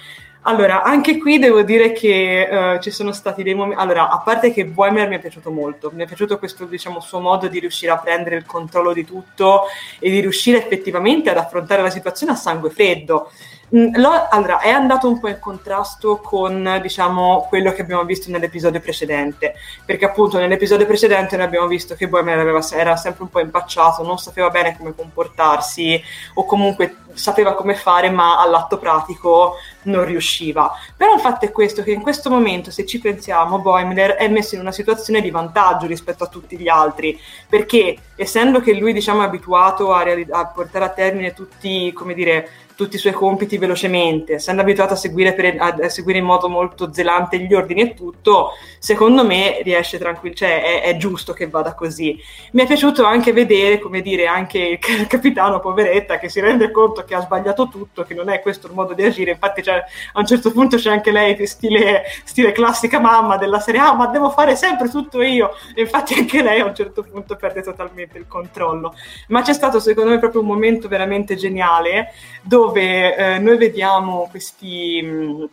Allora, 0.43 0.83
anche 0.83 1.19
qui 1.19 1.39
devo 1.39 1.63
dire 1.63 1.93
che 1.93 2.49
uh, 2.51 2.81
ci 2.81 2.91
sono 2.91 3.13
stati 3.13 3.43
dei 3.43 3.55
momenti. 3.55 3.83
Allora, 3.83 4.09
a 4.09 4.21
parte 4.21 4.53
che 4.53 4.65
Boemer 4.65 5.09
mi 5.09 5.17
è 5.17 5.19
piaciuto 5.19 5.51
molto, 5.51 5.91
mi 5.93 6.05
è 6.05 6.07
piaciuto 6.07 6.39
questo 6.39 6.65
diciamo, 6.65 7.01
suo 7.01 7.21
modo 7.21 7.49
di 7.49 7.59
riuscire 7.59 7.93
a 7.93 7.99
prendere 7.99 8.37
il 8.37 8.47
controllo 8.47 8.93
di 8.93 9.05
tutto 9.05 9.65
e 9.99 10.09
di 10.09 10.21
riuscire 10.21 10.59
effettivamente 10.59 11.29
ad 11.29 11.37
affrontare 11.37 11.83
la 11.83 11.91
situazione 11.91 12.33
a 12.33 12.37
sangue 12.37 12.71
freddo. 12.71 13.31
Mm, 13.75 13.97
lo, 13.97 14.29
allora, 14.31 14.61
è 14.61 14.71
andato 14.71 15.09
un 15.09 15.21
po' 15.21 15.29
in 15.29 15.39
contrasto 15.39 16.19
con 16.19 16.79
diciamo, 16.81 17.47
quello 17.49 17.73
che 17.73 17.83
abbiamo 17.83 18.05
visto 18.05 18.31
nell'episodio 18.31 18.81
precedente, 18.81 19.55
perché 19.85 20.07
appunto 20.07 20.39
nell'episodio 20.39 20.87
precedente 20.87 21.37
noi 21.37 21.45
abbiamo 21.45 21.67
visto 21.67 21.95
che 21.95 22.09
Boemer 22.09 22.63
era 22.73 22.97
sempre 22.97 23.25
un 23.25 23.29
po' 23.29 23.41
impacciato, 23.41 24.03
non 24.03 24.19
sapeva 24.19 24.49
bene 24.49 24.75
come 24.77 24.95
comportarsi 24.95 26.03
o 26.35 26.47
comunque 26.47 26.97
sapeva 27.13 27.55
come 27.55 27.75
fare, 27.75 28.09
ma 28.11 28.41
all'atto 28.41 28.79
pratico 28.79 29.57
non 29.83 30.05
riusciva. 30.05 30.73
Però 30.97 31.13
il 31.15 31.21
fatto 31.21 31.45
è 31.45 31.51
questo, 31.51 31.83
che 31.83 31.91
in 31.91 32.01
questo 32.01 32.31
momento, 32.31 32.71
se 32.71 32.87
ci 32.87 32.99
pensiamo, 32.99 33.59
Boimler 33.59 34.13
è 34.13 34.29
messo 34.29 34.55
in 34.55 34.63
una 34.63 34.73
situazione 34.73 35.21
di 35.21 35.31
vantaggio 35.31 35.87
rispetto 35.87 36.25
a 36.25 36.29
tutti 36.29 36.57
gli 36.57 36.69
altri, 36.69 37.21
perché 37.47 37.97
essendo 38.17 38.61
che 38.61 38.73
lui 38.73 38.95
diciamo, 38.95 39.23
è 39.23 39.27
abituato 39.27 39.93
a, 39.93 40.03
reali- 40.03 40.27
a 40.31 40.47
portare 40.47 40.87
a 40.87 40.91
termine 40.91 41.35
tutti, 41.35 41.93
come 41.93 42.15
dire, 42.15 42.49
tutti 42.79 42.95
i 42.95 42.99
suoi 43.01 43.13
compiti 43.13 43.59
velocemente, 43.59 44.35
essendo 44.35 44.63
abituato 44.63 44.93
a 44.93 44.97
seguire, 44.97 45.33
per, 45.33 45.57
a 45.59 45.89
seguire, 45.89 46.21
in 46.21 46.25
modo 46.25 46.49
molto 46.49 46.93
zelante 46.93 47.41
gli 47.41 47.53
ordini 47.53 47.81
e 47.81 47.95
tutto, 47.95 48.51
secondo 48.79 49.27
me 49.27 49.63
riesce 49.65 49.99
tranquillo, 49.99 50.37
cioè 50.37 50.63
è, 50.63 50.83
è, 50.83 50.97
giusto 50.97 51.33
che 51.33 51.49
vada 51.49 51.75
così. 51.75 52.17
Mi 52.53 52.63
è 52.63 52.67
piaciuto 52.69 53.05
anche 53.05 53.33
vedere, 53.33 53.81
come 53.81 54.01
dire, 54.01 54.29
anche 54.29 54.79
il 54.81 55.07
capitano 55.09 55.59
poveretta 55.59 56.21
che 56.21 56.29
si 56.29 56.39
rende 56.39 56.71
conto 56.71 57.03
che 57.03 57.17
ha 57.17 57.21
sbagliato 57.21 57.67
tutto, 57.67 58.05
che 58.05 58.15
non 58.15 58.29
è 58.29 58.41
questo 58.41 58.69
il 58.69 58.75
modo 58.75 58.95
di 58.95 59.03
agire, 59.03 59.33
infatti 59.33 59.69
a 59.69 59.83
un 60.15 60.27
certo 60.27 60.53
punto 60.53 60.77
c'è 60.77 60.93
anche 60.93 61.11
lei 61.11 61.49
stile, 61.49 62.05
stile 62.23 62.53
classica 62.53 63.01
mamma 63.01 63.39
della 63.39 63.59
serie, 63.59 63.81
ah 63.81 63.95
ma 63.95 64.07
devo 64.07 64.31
fare 64.31 64.55
sempre 64.55 64.89
tutto 64.89 65.21
io, 65.21 65.51
e 65.75 65.81
infatti 65.81 66.15
anche 66.15 66.43
lei 66.43 66.61
a 66.61 66.67
un 66.67 66.77
certo 66.77 67.03
punto 67.03 67.35
perde 67.35 67.61
totalmente 67.61 68.19
il 68.19 68.29
controllo. 68.29 68.95
Ma 69.31 69.43
c'è 69.43 69.53
stato 69.53 69.81
secondo 69.81 70.11
me 70.11 70.21
proprio 70.21 70.43
un 70.43 70.47
momento 70.47 70.87
veramente 70.87 71.35
geniale 71.35 72.13
dove 72.41 72.67
dove 72.69 73.17
eh, 73.17 73.39
noi 73.39 73.57
vediamo 73.57 74.29
questi... 74.31 75.03
Mh, 75.03 75.49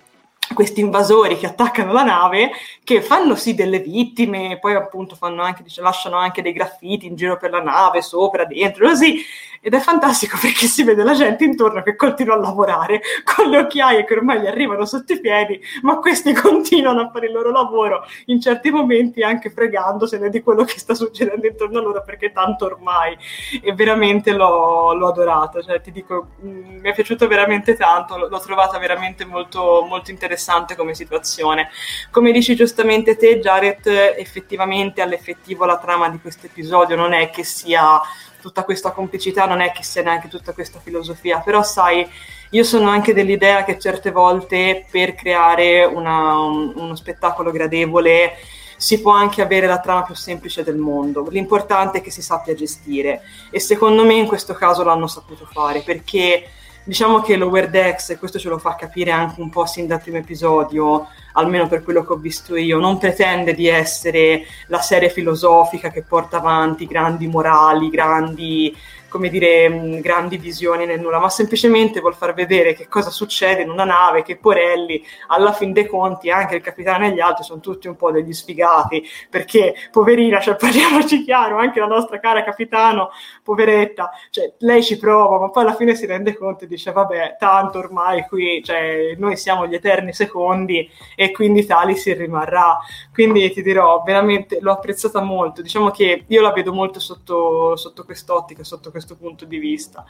questi 0.53 0.79
invasori 0.79 1.39
che 1.39 1.47
attaccano 1.47 1.91
la 1.91 2.03
nave, 2.03 2.51
che 2.83 3.01
fanno 3.01 3.33
sì 3.33 3.55
delle 3.55 3.79
vittime, 3.79 4.59
poi 4.59 4.75
appunto 4.75 5.17
anche, 5.19 5.63
dice, 5.63 5.81
lasciano 5.81 6.17
anche 6.17 6.43
dei 6.43 6.53
graffiti 6.53 7.07
in 7.07 7.15
giro 7.15 7.35
per 7.37 7.49
la 7.49 7.63
nave, 7.63 8.03
sopra, 8.03 8.45
dentro, 8.45 8.87
così, 8.87 9.23
ed 9.65 9.73
è 9.73 9.79
fantastico 9.79 10.37
perché 10.39 10.67
si 10.67 10.83
vede 10.83 11.03
la 11.03 11.13
gente 11.13 11.43
intorno 11.43 11.81
che 11.81 11.95
continua 11.95 12.35
a 12.35 12.37
lavorare 12.37 13.01
con 13.23 13.49
le 13.49 13.57
occhiaie 13.57 14.05
che 14.05 14.13
ormai 14.13 14.41
gli 14.41 14.45
arrivano 14.45 14.85
sotto 14.85 15.13
i 15.13 15.19
piedi, 15.19 15.59
ma 15.81 15.97
questi 15.97 16.33
continuano 16.37 17.01
a 17.01 17.09
fare 17.09 17.25
il 17.25 17.31
loro 17.33 17.49
lavoro 17.49 18.05
in 18.27 18.39
certi 18.39 18.69
momenti 18.69 19.23
anche 19.23 19.49
fregandosene 19.49 20.29
di 20.29 20.43
quello 20.43 20.63
che 20.65 20.77
sta 20.77 20.93
succedendo 20.93 21.47
intorno 21.47 21.79
a 21.79 21.81
loro 21.81 22.03
perché 22.03 22.31
tanto 22.31 22.65
ormai 22.65 23.17
e 23.59 23.73
veramente 23.73 24.33
l'ho, 24.33 24.93
l'ho 24.93 25.07
adorato, 25.07 25.63
cioè 25.63 25.81
ti 25.81 25.91
dico 25.91 26.27
mm, 26.43 26.81
mi 26.81 26.89
è 26.91 26.93
piaciuto 26.93 27.27
veramente 27.27 27.75
tanto, 27.75 28.17
l'ho 28.17 28.39
trovata 28.39 28.77
veramente 28.77 29.25
molto, 29.25 29.83
molto 29.89 30.11
interessante 30.11 30.75
come 30.75 30.93
situazione. 30.93 31.69
Come 32.11 32.31
dici 32.31 32.55
giustamente 32.55 33.17
te, 33.17 33.39
Jared, 33.39 33.87
effettivamente 34.15 35.01
all'effettivo 35.01 35.65
la 35.65 35.79
trama 35.79 36.07
di 36.09 36.19
questo 36.19 36.45
episodio 36.45 36.95
non 36.95 37.13
è 37.13 37.31
che 37.31 37.43
sia 37.43 37.99
tutta 38.45 38.63
questa 38.63 38.91
complicità, 38.91 39.47
non 39.47 39.59
è 39.59 39.71
che 39.71 39.81
sia 39.81 40.03
neanche 40.03 40.27
tutta 40.27 40.53
questa 40.53 40.79
filosofia, 40.79 41.39
però 41.39 41.63
sai, 41.63 42.07
io 42.51 42.63
sono 42.63 42.89
anche 42.89 43.11
dell'idea 43.11 43.63
che 43.63 43.79
certe 43.79 44.11
volte 44.11 44.85
per 44.91 45.15
creare 45.15 45.83
una, 45.83 46.37
un, 46.37 46.71
uno 46.75 46.95
spettacolo 46.95 47.49
gradevole 47.49 48.33
si 48.77 49.01
può 49.01 49.13
anche 49.13 49.41
avere 49.41 49.65
la 49.65 49.79
trama 49.79 50.03
più 50.03 50.13
semplice 50.13 50.61
del 50.61 50.77
mondo. 50.77 51.25
L'importante 51.29 51.97
è 51.97 52.01
che 52.01 52.11
si 52.11 52.21
sappia 52.21 52.53
gestire 52.53 53.21
e 53.49 53.59
secondo 53.59 54.05
me 54.05 54.13
in 54.13 54.27
questo 54.27 54.53
caso 54.53 54.83
l'hanno 54.83 55.07
saputo 55.07 55.47
fare 55.51 55.81
perché 55.81 56.47
diciamo 56.85 57.19
che 57.21 57.35
Lower 57.35 57.69
Decks, 57.69 58.11
e 58.11 58.17
questo 58.17 58.37
ce 58.39 58.47
lo 58.47 58.59
fa 58.59 58.75
capire 58.75 59.11
anche 59.11 59.41
un 59.41 59.49
po' 59.49 59.65
sin 59.65 59.87
dal 59.87 60.01
primo 60.01 60.17
episodio, 60.17 61.07
almeno 61.33 61.67
per 61.67 61.83
quello 61.83 62.05
che 62.05 62.13
ho 62.13 62.17
visto 62.17 62.55
io, 62.55 62.79
non 62.79 62.99
pretende 62.99 63.53
di 63.53 63.67
essere 63.67 64.45
la 64.67 64.79
serie 64.81 65.09
filosofica 65.09 65.89
che 65.89 66.03
porta 66.03 66.37
avanti 66.37 66.85
grandi 66.85 67.27
morali, 67.27 67.89
grandi 67.89 68.75
come 69.15 69.29
dire, 69.29 69.69
mh, 69.69 70.01
grandi 70.01 70.37
visioni 70.37 70.85
nel 70.85 70.99
nulla, 70.99 71.19
ma 71.19 71.29
semplicemente 71.29 72.01
vuol 72.01 72.15
far 72.15 72.33
vedere 72.33 72.73
che 72.73 72.89
cosa 72.89 73.09
succede 73.09 73.61
in 73.61 73.69
una 73.69 73.85
nave, 73.85 74.23
che 74.23 74.35
Porelli, 74.35 75.01
alla 75.27 75.53
fin 75.53 75.71
dei 75.71 75.87
conti, 75.87 76.29
anche 76.29 76.55
il 76.55 76.61
capitano 76.61 77.05
e 77.05 77.13
gli 77.13 77.21
altri 77.21 77.45
sono 77.45 77.61
tutti 77.61 77.87
un 77.87 77.95
po' 77.95 78.11
degli 78.11 78.33
sfigati, 78.33 79.01
perché 79.29 79.73
poverina, 79.89 80.41
cioè 80.41 80.57
parliamoci 80.59 81.23
chiaro, 81.23 81.57
anche 81.57 81.79
la 81.79 81.85
nostra 81.85 82.19
cara 82.19 82.43
capitano, 82.43 83.11
poveretta, 83.41 84.11
cioè 84.31 84.51
lei 84.59 84.83
ci 84.83 84.97
prova, 84.97 85.39
ma 85.39 85.49
poi 85.49 85.63
alla 85.63 85.75
fine 85.75 85.95
si 85.95 86.05
rende 86.05 86.35
conto 86.35 86.65
e 86.65 86.67
dice, 86.67 86.91
vabbè, 86.91 87.37
tanto 87.39 87.77
ormai 87.77 88.25
qui, 88.27 88.61
cioè, 88.65 89.15
noi 89.17 89.37
siamo 89.37 89.65
gli 89.65 89.75
eterni 89.75 90.11
secondi 90.11 90.89
e 91.15 91.31
quindi 91.31 91.65
tali 91.65 91.95
si 91.95 92.11
rimarrà. 92.11 92.77
Quindi 93.13 93.49
ti 93.51 93.61
dirò, 93.61 94.03
veramente 94.05 94.57
l'ho 94.59 94.73
apprezzata 94.73 95.21
molto, 95.21 95.61
diciamo 95.61 95.89
che 95.89 96.25
io 96.27 96.41
la 96.41 96.51
vedo 96.51 96.73
molto 96.73 96.99
sotto, 96.99 97.77
sotto 97.77 98.03
quest'ottica, 98.03 98.63
sotto 98.65 98.91
questo 98.91 99.04
questo 99.05 99.15
punto 99.15 99.45
di 99.45 99.59
vista. 99.59 100.03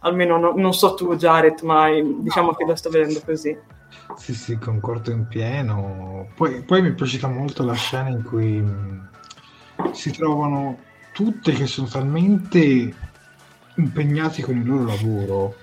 Almeno 0.00 0.38
no, 0.38 0.52
non 0.54 0.74
so 0.74 0.94
tu, 0.94 1.16
Jared, 1.16 1.60
ma 1.62 1.88
diciamo 1.90 2.50
no. 2.50 2.54
che 2.54 2.64
lo 2.64 2.76
sto 2.76 2.90
vedendo 2.90 3.20
così. 3.24 3.56
Sì, 4.16 4.34
sì, 4.34 4.58
concordo 4.58 5.10
in 5.10 5.26
pieno. 5.26 6.28
Poi, 6.34 6.62
poi 6.62 6.82
mi 6.82 6.90
è 6.90 6.92
piaciuta 6.92 7.28
molto 7.28 7.64
la 7.64 7.72
scena 7.72 8.10
in 8.10 8.22
cui 8.22 8.60
mh, 8.60 9.08
si 9.92 10.12
trovano 10.12 10.78
tutte 11.12 11.52
che 11.52 11.66
sono 11.66 11.88
talmente 11.88 12.94
impegnati 13.76 14.42
con 14.42 14.56
il 14.56 14.66
loro 14.66 14.84
lavoro 14.84 15.54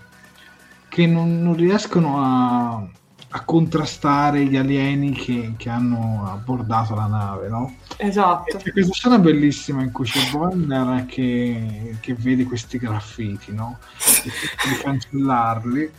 che 0.89 1.05
non, 1.05 1.43
non 1.43 1.55
riescono 1.55 2.17
a, 2.17 2.87
a 3.31 3.43
contrastare 3.43 4.45
gli 4.45 4.55
alieni 4.55 5.11
che, 5.11 5.53
che, 5.55 5.69
hanno 5.69 6.27
abbordato 6.31 6.95
la 6.95 7.05
nave, 7.05 7.47
no? 7.47 7.75
Esatto. 7.97 8.57
c'è 8.57 8.71
questa 8.71 8.93
scena 8.93 9.19
bellissima 9.19 9.83
in 9.83 9.91
cui 9.91 10.05
c'è 10.05 10.31
Bonner 10.31 11.05
che, 11.05 11.97
che 11.99 12.15
vede 12.15 12.45
questi 12.45 12.77
graffiti, 12.77 13.53
no? 13.53 13.77
E 14.23 14.31
di 14.69 14.81
cancellarli 14.81 15.91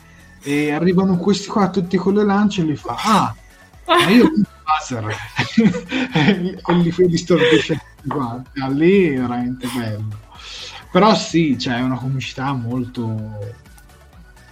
e 0.43 0.73
arrivano 0.73 1.17
questi 1.19 1.49
qua 1.49 1.69
tutti 1.69 1.97
con 1.99 2.15
le 2.15 2.25
lance 2.25 2.63
e 2.63 2.65
li 2.65 2.77
fa 2.77 2.97
ah, 2.97 3.35
ma 3.85 4.09
io 4.09 4.25
ho 4.25 4.31
un 4.35 4.43
laser 4.65 5.15
e 6.67 6.75
li 6.75 6.91
fai 6.91 7.09
distordisce 7.09 7.79
guarda, 8.03 8.67
lì 8.69 9.11
è 9.11 9.21
veramente 9.21 9.69
bello 9.77 10.29
però 10.91 11.15
sì, 11.15 11.57
c'è 11.57 11.73
cioè, 11.73 11.81
una 11.83 11.97
comicità 11.97 12.53
molto 12.53 13.39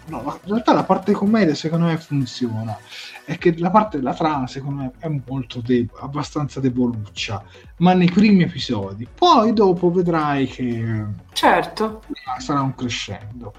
no, 0.08 0.38
in 0.42 0.50
realtà 0.50 0.72
la 0.72 0.84
parte 0.84 1.12
commedia 1.12 1.54
secondo 1.54 1.86
me 1.86 1.96
funziona. 1.96 2.76
È 3.24 3.36
che 3.36 3.54
la 3.58 3.70
parte 3.70 3.98
della 3.98 4.14
trama 4.14 4.46
secondo 4.46 4.82
me 4.82 4.92
è 4.98 5.08
molto 5.26 5.60
deb- 5.60 5.96
abbastanza 6.00 6.60
deboluccia, 6.60 7.42
ma 7.78 7.92
nei 7.92 8.10
primi 8.10 8.42
episodi. 8.42 9.06
Poi 9.12 9.52
dopo 9.52 9.90
vedrai 9.90 10.46
che 10.46 11.04
certo. 11.32 12.02
sarà 12.38 12.60
un 12.60 12.74
crescendo. 12.74 13.52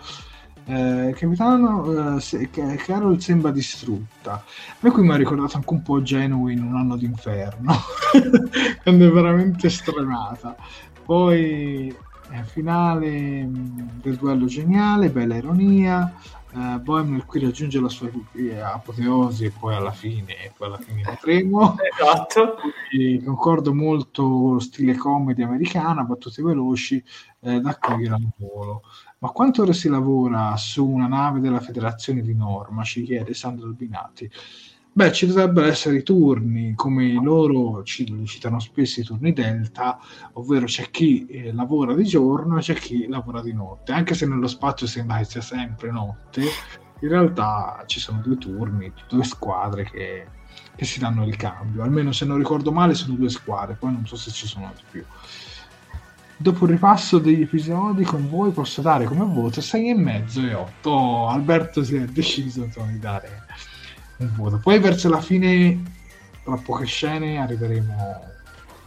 Eh, 0.65 1.15
capitano 1.17 2.19
eh, 2.19 2.49
Carol 2.77 3.19
sembra 3.19 3.49
distrutta. 3.49 4.33
A 4.33 4.43
me 4.81 4.91
qui 4.91 5.01
mi 5.01 5.11
ha 5.11 5.15
ricordato 5.15 5.57
anche 5.57 5.73
un 5.73 5.81
po' 5.81 6.01
Genoa 6.03 6.51
in 6.51 6.61
un 6.61 6.75
anno 6.75 6.95
d'inferno, 6.95 7.73
quando 8.83 9.07
è 9.07 9.11
veramente 9.11 9.67
stremata. 9.67 10.55
Poi 11.03 11.87
eh, 12.31 12.43
finale 12.43 13.43
mm, 13.43 13.79
del 14.01 14.15
duello 14.17 14.45
geniale, 14.45 15.09
bella 15.09 15.35
ironia, 15.35 16.13
Uh, 16.51 16.79
Bohem 16.79 17.23
qui 17.27 17.39
raggiunge 17.39 17.79
la 17.79 17.89
sua 17.89 18.09
eh, 18.33 18.59
apoteosi 18.59 19.45
e 19.45 19.51
poi 19.51 19.75
alla 19.75 19.91
fine, 19.91 20.51
poi 20.57 20.67
alla 20.67 20.79
fine 20.79 21.03
vedremo. 21.03 21.75
esatto. 21.99 22.55
E 22.91 23.21
concordo 23.23 23.73
molto 23.73 24.59
stile 24.59 24.95
comedy 24.95 25.43
americana, 25.43 26.03
battute 26.03 26.41
veloci 26.41 27.03
eh, 27.41 27.59
da 27.59 27.77
cogliere 27.77 28.15
al 28.15 28.27
volo. 28.37 28.81
Ma 29.19 29.29
quante 29.29 29.61
ore 29.61 29.73
si 29.73 29.89
lavora 29.89 30.55
su 30.57 30.87
una 30.87 31.07
nave 31.07 31.39
della 31.39 31.59
federazione 31.59 32.21
di 32.21 32.33
Norma? 32.33 32.83
ci 32.83 33.03
chiede 33.03 33.33
Sandro 33.35 33.67
Albinati. 33.67 34.29
Beh, 34.99 35.13
ci 35.13 35.27
dovrebbero 35.27 35.65
essere 35.65 35.95
i 35.95 36.03
turni, 36.03 36.73
come 36.75 37.13
loro 37.13 37.83
ci 37.83 38.25
citano 38.25 38.59
spesso 38.59 38.99
i 38.99 39.05
turni 39.05 39.31
delta, 39.31 39.97
ovvero 40.33 40.65
c'è 40.65 40.89
chi 40.91 41.25
eh, 41.27 41.53
lavora 41.53 41.93
di 41.95 42.03
giorno 42.03 42.57
e 42.57 42.61
c'è 42.61 42.73
chi 42.73 43.07
lavora 43.07 43.41
di 43.41 43.53
notte, 43.53 43.93
anche 43.93 44.13
se 44.13 44.25
nello 44.25 44.47
spazio 44.47 44.87
sembra 44.87 45.19
che 45.19 45.23
sia 45.23 45.39
sempre 45.39 45.89
notte, 45.89 46.41
in 46.41 47.07
realtà 47.07 47.81
ci 47.85 48.01
sono 48.01 48.19
due 48.19 48.37
turni, 48.37 48.91
due 49.07 49.23
squadre 49.23 49.85
che, 49.85 50.27
che 50.75 50.83
si 50.83 50.99
danno 50.99 51.25
il 51.25 51.37
cambio, 51.37 51.81
almeno 51.81 52.11
se 52.11 52.25
non 52.25 52.37
ricordo 52.37 52.73
male 52.73 52.93
sono 52.93 53.15
due 53.15 53.29
squadre, 53.29 53.77
poi 53.79 53.93
non 53.93 54.05
so 54.05 54.17
se 54.17 54.31
ci 54.31 54.47
sono 54.47 54.69
di 54.75 54.83
più. 54.91 55.05
Dopo 56.35 56.65
il 56.65 56.71
ripasso 56.71 57.19
degli 57.19 57.43
episodi 57.43 58.03
con 58.03 58.29
voi 58.29 58.51
posso 58.51 58.81
dare 58.81 59.05
come 59.05 59.23
voto 59.23 59.61
6,5 59.61 60.49
e 60.49 60.53
8. 60.53 60.89
Oh, 60.89 61.27
Alberto 61.29 61.85
si 61.85 61.95
è 61.95 62.03
deciso 62.03 62.67
di 62.85 62.99
dare 62.99 63.45
un 64.19 64.31
voto. 64.35 64.57
Poi 64.57 64.79
verso 64.79 65.09
la 65.09 65.21
fine, 65.21 65.83
tra 66.43 66.55
poche 66.55 66.85
scene, 66.85 67.39
arriveremo 67.41 68.27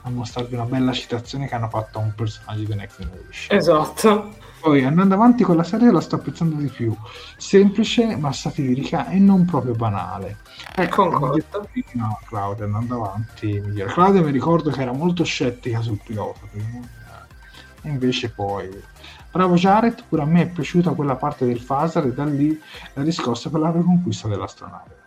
a 0.04 0.10
mostrarvi 0.10 0.54
una 0.54 0.64
bella 0.64 0.92
citazione 0.92 1.46
che 1.46 1.54
hanno 1.54 1.68
fatto 1.68 1.98
a 1.98 2.02
un 2.02 2.12
personaggio 2.14 2.64
di 2.64 2.74
Next 2.74 2.98
Generation. 3.00 3.58
Esatto. 3.58 4.34
Poi 4.60 4.84
andando 4.84 5.14
avanti 5.14 5.42
con 5.42 5.56
la 5.56 5.64
serie 5.64 5.90
la 5.90 6.00
sto 6.00 6.16
apprezzando 6.16 6.54
di 6.54 6.68
più, 6.68 6.96
semplice 7.36 8.16
ma 8.16 8.32
satirica 8.32 9.08
e 9.08 9.18
non 9.18 9.44
proprio 9.44 9.74
banale. 9.74 10.38
Ecco, 10.76 11.08
Concordo. 11.08 11.68
No, 11.94 12.20
Claudia 12.26 12.64
andando 12.66 13.04
avanti 13.04 13.60
migliore. 13.60 13.92
Claudia 13.92 14.22
mi 14.22 14.30
ricordo 14.30 14.70
che 14.70 14.82
era 14.82 14.92
molto 14.92 15.24
scettica 15.24 15.80
sul 15.80 16.00
pilota, 16.04 16.40
e 16.52 17.88
invece 17.88 18.30
poi... 18.30 18.90
Bravo 19.32 19.54
Jared, 19.54 20.04
pure 20.08 20.22
a 20.22 20.26
me 20.26 20.42
è 20.42 20.46
piaciuta 20.46 20.90
quella 20.90 21.16
parte 21.16 21.46
del 21.46 21.62
phaser 21.62 22.04
e 22.04 22.12
da 22.12 22.24
lì 22.26 22.60
la 22.92 23.02
riscossa 23.02 23.48
per 23.48 23.60
la 23.60 23.70
riconquista 23.70 24.28
dell'astronave. 24.28 25.00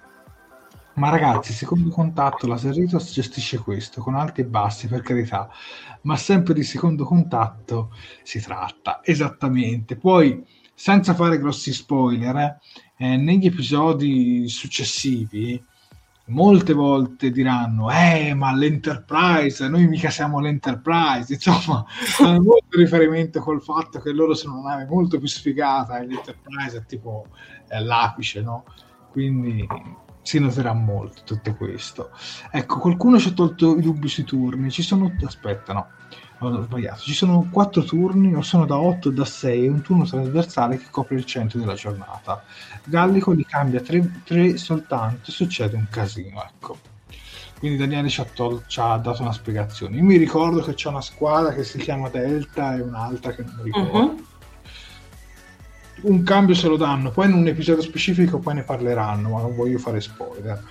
Ma 0.95 1.09
ragazzi, 1.09 1.51
secondo 1.51 1.89
contatto 1.89 2.47
la 2.47 2.55
Serritos 2.55 3.11
gestisce 3.11 3.57
questo, 3.57 4.01
con 4.01 4.15
alti 4.15 4.41
e 4.41 4.45
bassi, 4.45 4.87
per 4.87 5.01
carità, 5.01 5.49
ma 6.03 6.15
sempre 6.15 6.53
di 6.53 6.63
secondo 6.63 7.03
contatto 7.03 7.93
si 8.23 8.39
tratta, 8.39 9.01
esattamente. 9.03 9.97
Poi, 9.97 10.41
senza 10.73 11.13
fare 11.13 11.37
grossi 11.37 11.73
spoiler, 11.73 12.37
eh, 12.37 12.57
eh, 12.97 13.17
negli 13.17 13.45
episodi 13.45 14.47
successivi, 14.47 15.61
molte 16.27 16.71
volte 16.71 17.29
diranno, 17.29 17.91
eh, 17.91 18.33
ma 18.33 18.55
l'Enterprise, 18.55 19.67
noi 19.67 19.87
mica 19.87 20.09
siamo 20.09 20.39
l'Enterprise, 20.39 21.33
insomma, 21.33 21.85
hanno 22.23 22.41
molto 22.41 22.77
riferimento 22.77 23.41
col 23.41 23.61
fatto 23.61 23.99
che 23.99 24.13
loro 24.13 24.33
sono 24.33 24.59
una 24.59 24.69
nave 24.69 24.85
molto 24.85 25.19
più 25.19 25.27
sfigata 25.27 25.99
e 25.99 26.07
l'Enterprise 26.07 26.77
è 26.77 26.85
tipo 26.85 27.27
è 27.67 27.79
l'apice, 27.79 28.41
no? 28.41 28.63
Quindi 29.11 29.67
si 30.25 30.39
noterà 30.39 30.73
molto 30.73 31.21
tutto 31.23 31.53
questo. 31.53 32.09
Ecco, 32.49 32.79
qualcuno 32.79 33.19
ci 33.19 33.27
ha 33.27 33.31
tolto 33.31 33.77
i 33.77 33.81
dubbi 33.81 34.07
sui 34.07 34.23
turni. 34.23 34.71
Ci 34.71 34.81
sono. 34.81 35.13
Aspetta, 35.23 35.71
no, 35.71 35.87
ho 36.39 36.63
sbagliato. 36.63 37.01
Ci 37.01 37.13
sono 37.13 37.47
quattro 37.51 37.83
turni, 37.83 38.33
o 38.33 38.41
sono 38.41 38.65
da 38.65 38.75
8 38.75 39.09
o 39.09 39.11
da 39.11 39.23
6, 39.23 39.67
un 39.67 39.81
turno 39.81 40.03
trasversale 40.03 40.79
che 40.79 40.87
copre 40.89 41.15
il 41.17 41.25
centro 41.25 41.59
della 41.59 41.75
giornata. 41.75 42.43
Gallico 42.85 43.31
li 43.33 43.45
cambia 43.45 43.81
3 43.81 44.57
soltanto 44.57 45.31
succede 45.31 45.75
un 45.75 45.85
casino, 45.91 46.43
ecco. 46.43 46.79
Quindi 47.59 47.77
Daniele 47.77 48.09
ci 48.09 48.19
ha, 48.19 48.25
tol- 48.25 48.63
ci 48.65 48.79
ha, 48.79 48.97
dato 48.97 49.21
una 49.21 49.31
spiegazione. 49.31 49.97
Io 49.97 50.03
mi 50.03 50.17
ricordo 50.17 50.61
che 50.61 50.73
c'è 50.73 50.89
una 50.89 51.01
squadra 51.01 51.53
che 51.53 51.63
si 51.63 51.77
chiama 51.77 52.09
Delta 52.09 52.75
e 52.75 52.81
un'altra 52.81 53.31
che 53.31 53.43
non 53.43 53.53
mi 53.57 53.63
ricordo. 53.65 53.97
Uh-huh 53.97 54.25
un 56.05 56.23
cambio 56.23 56.55
se 56.55 56.67
lo 56.67 56.77
danno, 56.77 57.11
poi 57.11 57.27
in 57.27 57.33
un 57.33 57.47
episodio 57.47 57.81
specifico 57.81 58.39
poi 58.39 58.55
ne 58.55 58.63
parleranno, 58.63 59.29
ma 59.29 59.41
non 59.41 59.55
voglio 59.55 59.77
fare 59.79 60.01
spoiler. 60.01 60.61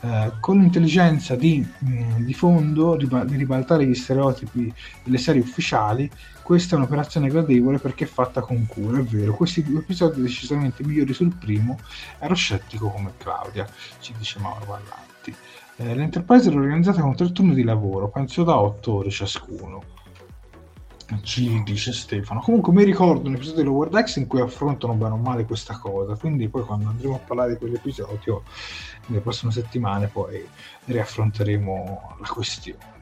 Eh, 0.00 0.32
con 0.40 0.58
l'intelligenza 0.58 1.34
di, 1.36 1.66
mh, 1.78 1.88
mm, 1.88 2.24
di 2.24 2.34
fondo 2.34 2.94
riba- 2.96 3.24
di 3.24 3.36
ribaltare 3.36 3.86
gli 3.86 3.94
stereotipi 3.94 4.72
delle 5.02 5.18
serie 5.18 5.40
ufficiali, 5.40 6.10
questa 6.42 6.74
è 6.74 6.78
un'operazione 6.78 7.28
gradevole 7.28 7.78
perché 7.78 8.04
è 8.04 8.06
fatta 8.08 8.40
con 8.40 8.66
cura, 8.66 8.98
è 8.98 9.02
vero. 9.02 9.34
Questi 9.34 9.62
due 9.62 9.80
episodi 9.80 10.20
decisamente 10.20 10.84
migliori 10.84 11.12
sul 11.14 11.34
primo, 11.34 11.78
ero 12.18 12.34
scettico 12.34 12.90
come 12.90 13.12
Claudia, 13.16 13.66
ci 14.00 14.12
dice 14.18 14.38
Mauro 14.38 14.66
Vallanti. 14.66 15.34
Eh, 15.76 15.94
L'Enterprise 15.94 16.48
era 16.48 16.60
organizzata 16.60 17.00
con 17.00 17.16
tre 17.16 17.32
turni 17.32 17.54
di 17.54 17.64
lavoro, 17.64 18.08
penso 18.08 18.44
da 18.44 18.58
otto 18.58 18.94
ore 18.94 19.10
ciascuno 19.10 19.95
ci 21.22 21.62
dice 21.62 21.92
Stefano. 21.92 22.40
Comunque 22.40 22.72
mi 22.72 22.84
ricordo 22.84 23.28
un 23.28 23.34
episodio 23.34 23.62
di 23.62 23.68
Lower 23.68 23.88
Decks 23.88 24.16
in 24.16 24.26
cui 24.26 24.40
affrontano 24.40 24.94
bene 24.94 25.14
o 25.14 25.16
male 25.16 25.44
questa 25.44 25.78
cosa, 25.78 26.16
quindi 26.16 26.48
poi 26.48 26.64
quando 26.64 26.88
andremo 26.88 27.14
a 27.14 27.18
parlare 27.18 27.52
di 27.52 27.58
quell'episodio, 27.58 28.42
nelle 29.06 29.20
prossime 29.20 29.52
settimane 29.52 30.08
poi 30.08 30.46
riaffronteremo 30.84 32.16
la 32.20 32.26
questione. 32.26 32.94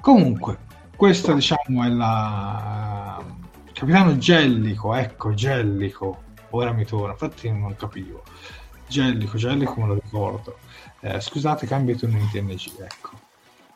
Comunque, 0.00 0.58
questa 0.96 1.32
diciamo 1.32 1.84
è 1.84 1.88
la... 1.88 3.22
Capitano 3.72 4.16
Gellico, 4.16 4.94
ecco, 4.94 5.34
Gellico, 5.34 6.22
ora 6.50 6.72
mi 6.72 6.86
torna, 6.86 7.12
infatti 7.12 7.50
non 7.50 7.76
capivo. 7.76 8.22
Gellico, 8.88 9.36
Gellico 9.36 9.80
me 9.80 9.86
lo 9.86 9.94
ricordo. 9.94 10.58
Eh, 11.00 11.20
scusate, 11.20 11.66
cambio 11.66 11.94
turno 11.96 12.18
in 12.18 12.28
TNG, 12.30 12.80
ecco. 12.80 13.24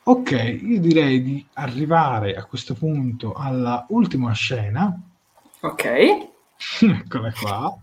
Ok, 0.02 0.59
io 0.62 0.81
direi 0.81 1.22
di 1.22 1.47
arrivare 1.55 2.35
a 2.35 2.44
questo 2.44 2.74
punto 2.74 3.32
alla 3.32 3.85
ultima 3.90 4.32
scena. 4.32 4.98
Ok. 5.60 6.28
Eccola 6.81 7.32
qua. 7.32 7.74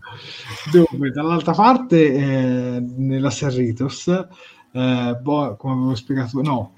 Dove 0.70 1.10
dall'altra 1.10 1.52
parte, 1.52 2.12
eh, 2.14 2.80
nella 2.80 3.30
Serritos, 3.30 4.08
eh, 4.72 5.18
boh, 5.20 5.56
come 5.56 5.72
avevo 5.74 5.94
spiegato, 5.94 6.40
no, 6.42 6.74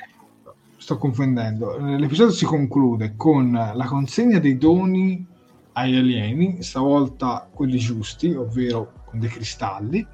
sto 0.76 0.96
confondendo. 0.96 1.76
L'episodio 1.78 2.32
si 2.32 2.44
conclude 2.46 3.14
con 3.16 3.52
la 3.52 3.84
consegna 3.86 4.38
dei 4.38 4.56
doni 4.56 5.26
agli 5.72 5.96
alieni, 5.96 6.62
stavolta 6.62 7.48
quelli 7.52 7.78
giusti, 7.78 8.34
ovvero 8.34 8.92
con 9.04 9.20
dei 9.20 9.28
cristalli. 9.28 10.06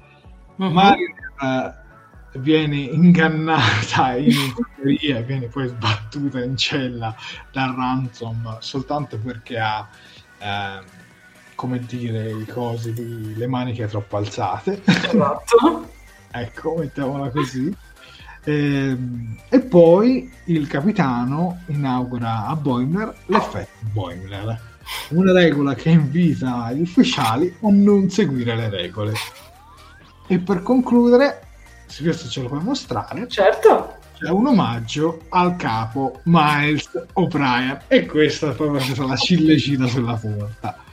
Uh-huh. 0.55 0.71
Marin 0.71 1.13
eh, 1.41 1.73
viene 2.37 2.77
ingannata 2.77 4.15
in 4.17 4.53
e 4.83 5.23
viene 5.23 5.47
poi 5.47 5.67
sbattuta 5.67 6.43
in 6.43 6.55
cella 6.55 7.15
dal 7.51 7.73
ransom 7.75 8.57
soltanto 8.59 9.17
perché 9.17 9.59
ha 9.59 9.87
eh, 10.39 10.81
come 11.55 11.79
dire 11.79 12.29
i 12.29 12.45
cosi 12.45 12.93
di 12.93 13.35
le 13.35 13.47
maniche 13.47 13.87
troppo 13.87 14.17
alzate. 14.17 14.81
Esatto. 14.85 15.95
Ecco 16.29 16.75
mettiamola 16.77 17.29
così. 17.29 17.73
E, 18.43 18.53
ehm, 18.53 19.37
e, 19.49 19.59
poi 19.61 20.31
il 20.45 20.67
capitano 20.67 21.61
inaugura 21.67 22.45
a 22.45 22.55
Boimler 22.55 23.15
l'effetto 23.25 23.85
Boimler. 23.91 24.61
Una 25.09 25.31
regola 25.31 25.73
che 25.73 25.89
invita 25.89 26.71
gli 26.73 26.81
ufficiali 26.81 27.47
a 27.61 27.69
non 27.69 28.09
seguire 28.09 28.55
le 28.55 28.69
regole. 28.69 29.13
E 30.27 30.37
per 30.39 30.61
concludere 30.61 31.46
se 31.87 32.03
questo 32.03 32.29
ce 32.29 32.41
lo 32.41 32.47
puoi 32.47 32.61
mostrare. 32.61 33.27
Certo. 33.27 33.95
C'è 34.17 34.29
un 34.29 34.47
omaggio 34.47 35.21
al 35.29 35.55
capo 35.55 36.21
Miles 36.23 36.89
O'Brien 37.13 37.81
e 37.87 38.05
questa 38.05 38.51
è 38.51 38.55
proprio 38.55 38.79
stata 38.81 39.05
la 39.05 39.15
ciliegina 39.15 39.87
sulla 39.87 40.15
porta. 40.15 40.83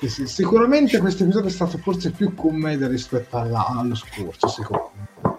Sì, 0.00 0.08
sì. 0.08 0.26
Sicuramente 0.26 0.98
questo 0.98 1.22
episodio 1.22 1.48
è 1.48 1.52
stato 1.52 1.78
forse 1.78 2.10
più 2.10 2.34
commedia 2.34 2.86
rispetto 2.86 3.38
alla, 3.38 3.66
allo 3.66 3.94
scorso, 3.94 4.48
secondo 4.48 4.90
me. 4.94 5.38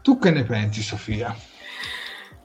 Tu 0.00 0.18
che 0.18 0.30
ne 0.30 0.44
pensi, 0.44 0.82
Sofia? 0.82 1.36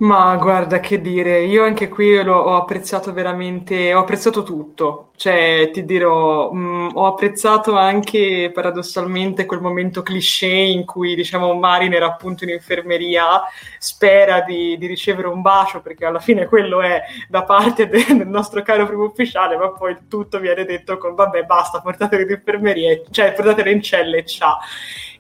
Ma 0.02 0.36
guarda 0.38 0.80
che 0.80 1.00
dire, 1.00 1.44
io 1.44 1.64
anche 1.64 1.88
qui 1.88 2.24
l'ho, 2.24 2.36
ho 2.36 2.56
apprezzato 2.56 3.14
veramente, 3.14 3.94
ho 3.94 4.00
apprezzato 4.00 4.42
tutto, 4.42 5.12
cioè 5.16 5.70
ti 5.72 5.86
dirò, 5.86 6.52
mh, 6.52 6.58
mm, 6.58 6.90
ho 6.96 7.06
apprezzato 7.06 7.76
anche 7.78 8.50
paradossalmente 8.52 9.46
quel 9.46 9.62
momento 9.62 10.02
cliché 10.02 10.48
in 10.48 10.86
cui 10.86 11.14
diciamo 11.14 11.54
Marin 11.54 11.94
era 11.94 12.08
appunto 12.08 12.46
in 12.46 12.50
infermeria, 12.50 13.44
spera 13.78 14.42
di, 14.42 14.76
di 14.80 14.88
ricevere 14.88 15.28
un 15.28 15.42
bacio 15.44 15.82
perché 15.82 16.04
alla 16.06 16.20
fine 16.20 16.48
quello 16.48 16.82
è 16.82 17.04
da 17.30 17.44
parte 17.44 17.88
de, 17.88 18.04
del 18.08 18.28
nostro 18.28 18.64
caro 18.64 18.88
primo 18.88 19.04
ufficiale, 19.04 19.56
ma 19.56 19.70
poi 19.70 19.96
tutto 20.10 20.40
viene 20.40 20.66
detto 20.66 20.98
con 20.98 21.14
vabbè 21.14 21.44
basta, 21.44 21.80
portatelo 21.80 22.24
in 22.24 22.30
infermeria, 22.32 23.02
cioè 23.12 23.34
portatelo 23.34 23.70
in 23.70 23.84
cella 23.84 24.18
e 24.18 24.26
ciao. 24.26 24.58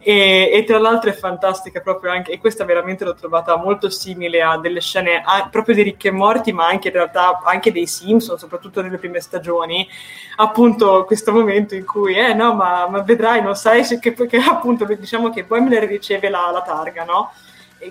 E, 0.03 0.49
e, 0.51 0.63
tra 0.63 0.79
l'altro 0.79 1.11
è 1.11 1.13
fantastica 1.13 1.79
proprio 1.79 2.11
anche, 2.11 2.31
e 2.31 2.39
questa 2.39 2.65
veramente 2.65 3.05
l'ho 3.05 3.13
trovata 3.13 3.55
molto 3.57 3.89
simile 3.91 4.41
a 4.41 4.57
delle 4.57 4.81
scene 4.81 5.21
a, 5.23 5.47
proprio 5.51 5.75
di 5.75 5.83
Ricchi 5.83 6.07
e 6.07 6.11
Morti, 6.11 6.51
ma 6.51 6.65
anche 6.65 6.87
in 6.87 6.95
realtà 6.95 7.39
anche 7.43 7.71
dei 7.71 7.85
Simpson, 7.85 8.39
soprattutto 8.39 8.81
nelle 8.81 8.97
prime 8.97 9.19
stagioni. 9.19 9.87
Appunto, 10.37 11.05
questo 11.05 11.31
momento 11.31 11.75
in 11.75 11.85
cui, 11.85 12.15
eh 12.15 12.33
no, 12.33 12.55
ma, 12.55 12.87
ma 12.87 13.01
vedrai, 13.01 13.43
non 13.43 13.55
sai 13.55 13.83
se 13.83 13.99
che, 13.99 14.13
che 14.13 14.37
appunto 14.37 14.85
diciamo 14.85 15.29
che 15.29 15.43
Boimler 15.43 15.83
riceve 15.83 16.29
la, 16.29 16.49
la 16.51 16.61
targa, 16.61 17.03
no? 17.03 17.31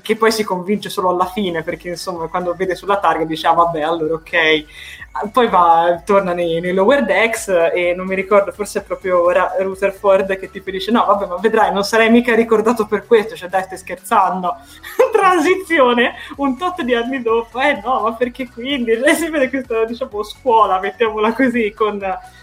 Che 0.02 0.16
poi 0.16 0.30
si 0.30 0.44
convince 0.44 0.88
solo 0.88 1.08
alla 1.08 1.26
fine 1.26 1.62
perché 1.62 1.88
insomma 1.88 2.28
quando 2.28 2.54
vede 2.54 2.74
sulla 2.74 2.98
targa 2.98 3.24
dice 3.24 3.46
ah 3.46 3.52
vabbè 3.52 3.80
allora 3.82 4.14
ok. 4.14 4.64
Poi 5.32 5.48
va, 5.48 6.00
torna 6.04 6.32
nei, 6.32 6.60
nei, 6.60 6.72
lower 6.72 7.04
decks 7.04 7.48
e 7.48 7.94
non 7.96 8.06
mi 8.06 8.14
ricordo 8.14 8.52
forse 8.52 8.78
è 8.78 8.82
proprio 8.84 9.28
Ra- 9.28 9.56
Rutherford 9.58 10.38
che 10.38 10.50
tipo 10.52 10.70
dice 10.70 10.92
no 10.92 11.04
vabbè 11.04 11.26
ma 11.26 11.36
vedrai 11.36 11.72
non 11.72 11.82
sarei 11.82 12.10
mica 12.10 12.34
ricordato 12.34 12.86
per 12.86 13.06
questo. 13.06 13.34
Cioè 13.34 13.48
dai 13.48 13.64
stai 13.64 13.78
scherzando. 13.78 14.54
Transizione 15.10 16.14
un 16.36 16.56
tot 16.56 16.82
di 16.82 16.94
anni 16.94 17.20
dopo 17.22 17.58
eh 17.60 17.80
no 17.82 18.00
ma 18.02 18.12
perché 18.14 18.48
quindi? 18.48 18.92
E 18.92 19.14
si 19.16 19.28
vede 19.28 19.48
questa 19.48 19.84
diciamo 19.84 20.22
scuola 20.22 20.78
mettiamola 20.78 21.32
così 21.32 21.72
con 21.76 21.98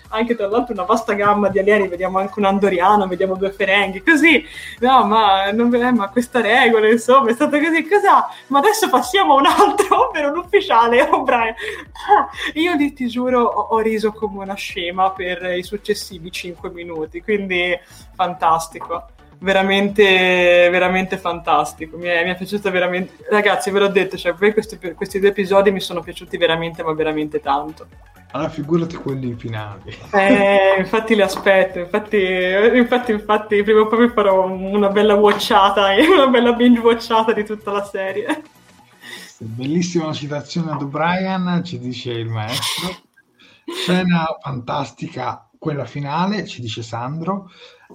anche 0.09 0.35
tra 0.35 0.47
l'altro 0.47 0.73
una 0.73 0.83
vasta 0.83 1.13
gamma 1.13 1.49
di 1.49 1.59
alieni, 1.59 1.87
vediamo 1.87 2.19
anche 2.19 2.39
un 2.39 2.45
andoriano, 2.45 3.07
vediamo 3.07 3.35
due 3.35 3.51
ferenghi, 3.51 4.03
così, 4.03 4.43
no, 4.79 5.05
ma, 5.05 5.51
non, 5.51 5.73
eh, 5.73 5.91
ma 5.91 6.09
questa 6.09 6.41
regola, 6.41 6.89
insomma, 6.89 7.29
è 7.29 7.33
stata 7.33 7.59
così, 7.59 7.87
cosa? 7.87 8.27
Ma 8.47 8.59
adesso 8.59 8.89
passiamo 8.89 9.35
a 9.35 9.37
un 9.37 9.45
altro, 9.45 10.07
ovvero 10.09 10.31
un 10.31 10.37
ufficiale, 10.37 11.01
O'Brien. 11.09 11.55
Ah, 12.09 12.29
io 12.53 12.75
lì 12.75 12.93
ti 12.93 13.07
giuro 13.07 13.43
ho, 13.43 13.75
ho 13.75 13.79
riso 13.79 14.11
come 14.11 14.43
una 14.43 14.55
scema 14.55 15.11
per 15.11 15.43
i 15.57 15.63
successivi 15.63 16.31
cinque 16.31 16.69
minuti, 16.69 17.21
quindi 17.21 17.77
fantastico. 18.15 19.16
Veramente, 19.39 20.69
veramente 20.71 21.17
fantastico. 21.17 21.97
Mi 21.97 22.07
è, 22.07 22.23
mi 22.23 22.31
è 22.31 22.35
piaciuto 22.35 22.71
veramente. 22.71 23.25
Ragazzi, 23.29 23.71
ve 23.71 23.79
l'ho 23.79 23.87
detto, 23.87 24.17
cioè, 24.17 24.33
questi, 24.33 24.77
questi 24.95 25.19
due 25.19 25.29
episodi 25.29 25.71
mi 25.71 25.79
sono 25.79 26.01
piaciuti 26.01 26.37
veramente, 26.37 26.83
ma 26.83 26.93
veramente 26.93 27.39
tanto. 27.39 27.87
Allora 28.31 28.49
figurati 28.49 28.95
quelli 28.97 29.33
finali. 29.35 29.97
Eh, 30.11 30.75
infatti 30.77 31.15
li 31.15 31.21
aspetto, 31.21 31.79
infatti, 31.79 32.17
infatti, 32.73 33.11
infatti 33.13 33.63
prima 33.63 33.81
o 33.81 33.87
poi 33.87 34.09
farò 34.09 34.45
una 34.49 34.89
bella 34.89 35.15
watchata, 35.15 35.93
una 36.11 36.27
bella 36.27 36.51
binge 36.51 36.79
watchata 36.81 37.31
di 37.31 37.45
tutta 37.45 37.71
la 37.71 37.83
serie. 37.85 38.43
Bellissima 39.39 40.11
citazione 40.11 40.71
ad 40.71 40.81
O'Brien, 40.81 41.61
ci 41.63 41.79
dice 41.79 42.11
il 42.11 42.27
maestro. 42.27 42.89
Scena 43.65 44.37
fantastica, 44.41 45.49
quella 45.57 45.85
finale, 45.85 46.45
ci 46.45 46.59
dice 46.59 46.81
Sandro. 46.81 47.49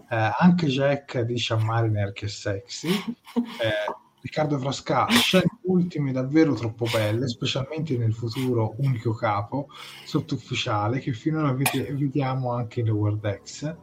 Eh, 0.09 0.31
anche 0.39 0.67
Jack 0.67 1.21
dice 1.21 1.55
a 1.55 1.57
Mariner 1.57 2.13
che 2.13 2.27
è 2.27 2.29
sexy. 2.29 2.89
Eh, 2.89 4.01
Riccardo 4.23 4.57
Frasca, 4.57 5.07
scene 5.09 5.59
ultime 5.63 6.13
davvero 6.13 6.55
troppo 6.55 6.87
belle, 6.93 7.27
specialmente 7.27 7.97
nel 7.99 8.15
futuro 8.15 8.75
unico 8.77 9.15
capo, 9.15 9.67
sottufficiale, 10.05 11.01
che 11.01 11.13
finora 11.13 11.53
vediamo 11.53 12.53
anche 12.53 12.81
in 12.81 12.87
Lower 12.87 13.17
Decks. 13.17 13.75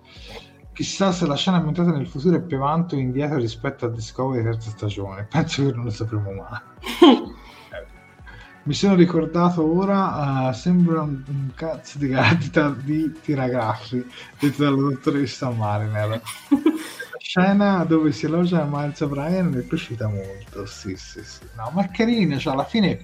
Chissà 0.72 1.12
se 1.12 1.26
la 1.26 1.36
scena 1.36 1.58
ambientata 1.58 1.92
nel 1.92 2.08
futuro 2.08 2.38
è 2.38 2.42
più 2.42 2.56
avanti 2.56 2.96
o 2.96 3.00
indietro 3.00 3.36
rispetto 3.36 3.86
a 3.86 3.90
Discovery 3.90 4.42
terza 4.42 4.70
stagione. 4.70 5.28
Penso 5.30 5.66
che 5.66 5.74
non 5.74 5.84
lo 5.84 5.90
sapremo 5.90 6.32
mai. 6.32 7.28
Mi 8.70 8.76
sono 8.76 8.94
ricordato 8.94 9.66
ora, 9.66 10.50
uh, 10.50 10.54
sembra 10.54 11.02
un, 11.02 11.24
un, 11.26 11.50
cazzo 11.56 11.98
di 11.98 12.08
gatta 12.08 12.70
di 12.70 13.12
tiragraffi 13.20 14.06
detto 14.38 14.64
dalla 14.64 14.78
dottoressa 14.78 15.50
Mariner. 15.50 16.22
scena 17.18 17.84
dove 17.84 18.12
si 18.12 18.28
elogia 18.28 18.68
Miles 18.70 19.02
O'Brien 19.02 19.48
mi 19.48 19.62
è 19.62 19.64
piaciuta 19.64 20.08
molto, 20.08 20.68
sì, 20.68 20.96
sì, 20.96 21.24
sì. 21.24 21.40
No, 21.56 21.72
ma 21.74 21.84
è 21.84 21.90
carina, 21.90 22.38
cioè 22.38 22.54
alla 22.54 22.64
fine 22.64 23.04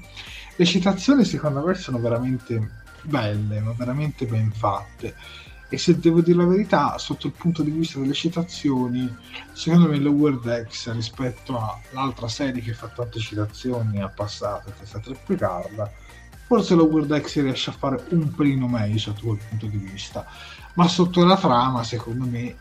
le 0.55 0.65
citazioni 0.65 1.25
secondo 1.25 1.65
me 1.65 1.73
sono 1.73 1.97
veramente 1.97 2.69
belle, 3.01 3.59
ma 3.59 3.73
veramente 3.75 4.27
ben 4.27 4.51
fatte. 4.51 5.15
E 5.67 5.77
se 5.77 5.97
devo 5.99 6.21
dire 6.21 6.37
la 6.37 6.45
verità, 6.45 6.97
sotto 6.97 7.27
il 7.27 7.33
punto 7.33 7.63
di 7.63 7.71
vista 7.71 7.99
delle 7.99 8.13
citazioni, 8.13 9.13
secondo 9.53 9.89
me 9.89 9.97
Lower 9.97 10.39
Decks 10.39 10.91
rispetto 10.93 11.59
all'altra 11.91 12.27
serie 12.27 12.61
che 12.61 12.73
fa 12.73 12.87
tante 12.87 13.19
citazioni 13.19 13.99
al 14.01 14.13
passato, 14.13 14.71
che 14.77 14.83
è 14.83 14.85
stata 14.85 15.11
Picard, 15.25 15.91
forse 16.45 16.75
Lower 16.75 17.05
Decks 17.05 17.41
riesce 17.41 17.71
a 17.71 17.73
fare 17.73 18.03
un 18.09 18.33
pelino 18.33 18.67
meglio 18.67 18.99
sotto 18.99 19.25
quel 19.25 19.39
punto 19.49 19.65
di 19.65 19.77
vista. 19.77 20.25
Ma 20.75 20.87
sotto 20.87 21.25
la 21.25 21.37
trama, 21.37 21.83
secondo 21.83 22.25
me, 22.25 22.55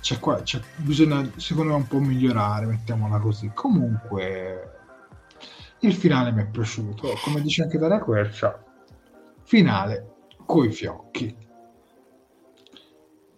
c'è 0.00 0.18
qua, 0.18 0.40
c'è, 0.42 0.60
bisogna 0.76 1.28
secondo 1.36 1.72
me 1.72 1.76
un 1.76 1.86
po' 1.86 2.00
migliorare, 2.00 2.64
mettiamola 2.66 3.18
così. 3.18 3.50
Comunque 3.52 4.72
il 5.80 5.92
finale 5.92 6.32
mi 6.32 6.42
è 6.42 6.46
piaciuto, 6.46 7.12
come 7.22 7.42
dice 7.42 7.62
anche 7.62 7.78
Daria 7.78 7.98
Quercia, 7.98 8.64
finale 9.44 10.14
coi 10.46 10.72
fiocchi. 10.72 11.46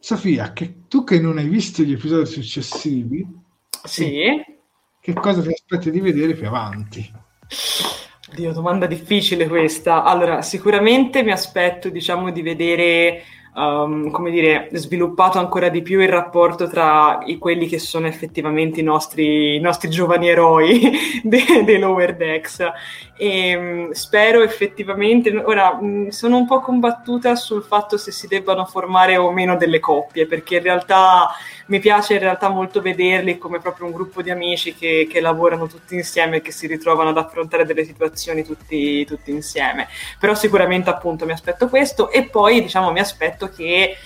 Sofia, 0.00 0.52
che 0.52 0.86
tu 0.88 1.04
che 1.04 1.20
non 1.20 1.36
hai 1.36 1.46
visto 1.46 1.82
gli 1.82 1.92
episodi 1.92 2.26
successivi, 2.26 3.26
sì. 3.84 4.42
che 5.00 5.12
cosa 5.12 5.42
ti 5.42 5.48
aspetti 5.48 5.90
di 5.90 6.00
vedere 6.00 6.34
più 6.34 6.48
avanti? 6.48 7.12
Dio, 8.34 8.52
domanda 8.52 8.86
difficile 8.86 9.46
questa. 9.46 10.02
Allora, 10.04 10.40
sicuramente 10.40 11.22
mi 11.22 11.32
aspetto, 11.32 11.90
diciamo, 11.90 12.30
di 12.30 12.42
vedere 12.42 13.22
um, 13.54 14.10
come 14.10 14.30
dire, 14.30 14.68
sviluppato 14.72 15.38
ancora 15.38 15.68
di 15.68 15.82
più 15.82 16.00
il 16.00 16.08
rapporto 16.08 16.68
tra 16.68 17.20
i, 17.26 17.38
quelli 17.38 17.66
che 17.66 17.78
sono 17.78 18.06
effettivamente 18.06 18.80
i 18.80 18.84
nostri, 18.84 19.56
i 19.56 19.60
nostri 19.60 19.90
giovani 19.90 20.28
eroi 20.28 20.90
dei, 21.22 21.64
dei 21.64 21.78
Lower 21.78 22.16
Decks. 22.16 22.64
E 23.16 23.56
um, 23.56 23.90
spero 23.92 24.42
effettivamente, 24.42 25.30
ora 25.36 25.78
sono 26.08 26.36
un 26.36 26.46
po' 26.46 26.60
combattuta 26.60 27.34
sul 27.34 27.62
fatto 27.62 27.96
se 27.96 28.12
si 28.12 28.26
debbano 28.26 28.64
formare 28.64 29.16
o 29.16 29.30
meno 29.32 29.56
delle 29.56 29.80
coppie, 29.80 30.26
perché 30.26 30.56
in 30.56 30.62
realtà 30.62 31.28
mi 31.70 31.78
piace 31.78 32.14
in 32.14 32.20
realtà 32.20 32.48
molto 32.48 32.80
vederli 32.80 33.38
come 33.38 33.60
proprio 33.60 33.86
un 33.86 33.92
gruppo 33.92 34.22
di 34.22 34.30
amici 34.30 34.74
che, 34.74 35.06
che 35.08 35.20
lavorano 35.20 35.66
tutti 35.66 35.94
insieme 35.94 36.36
e 36.36 36.40
che 36.42 36.50
si 36.50 36.66
ritrovano 36.66 37.10
ad 37.10 37.16
affrontare 37.16 37.64
delle 37.64 37.84
situazioni 37.84 38.44
tutti, 38.44 39.04
tutti 39.06 39.30
insieme. 39.30 39.88
Però 40.18 40.34
sicuramente 40.34 40.90
appunto 40.90 41.24
mi 41.24 41.32
aspetto 41.32 41.68
questo 41.68 42.10
e 42.10 42.24
poi 42.24 42.60
diciamo 42.60 42.90
mi 42.90 43.00
aspetto 43.00 43.48
che 43.48 43.96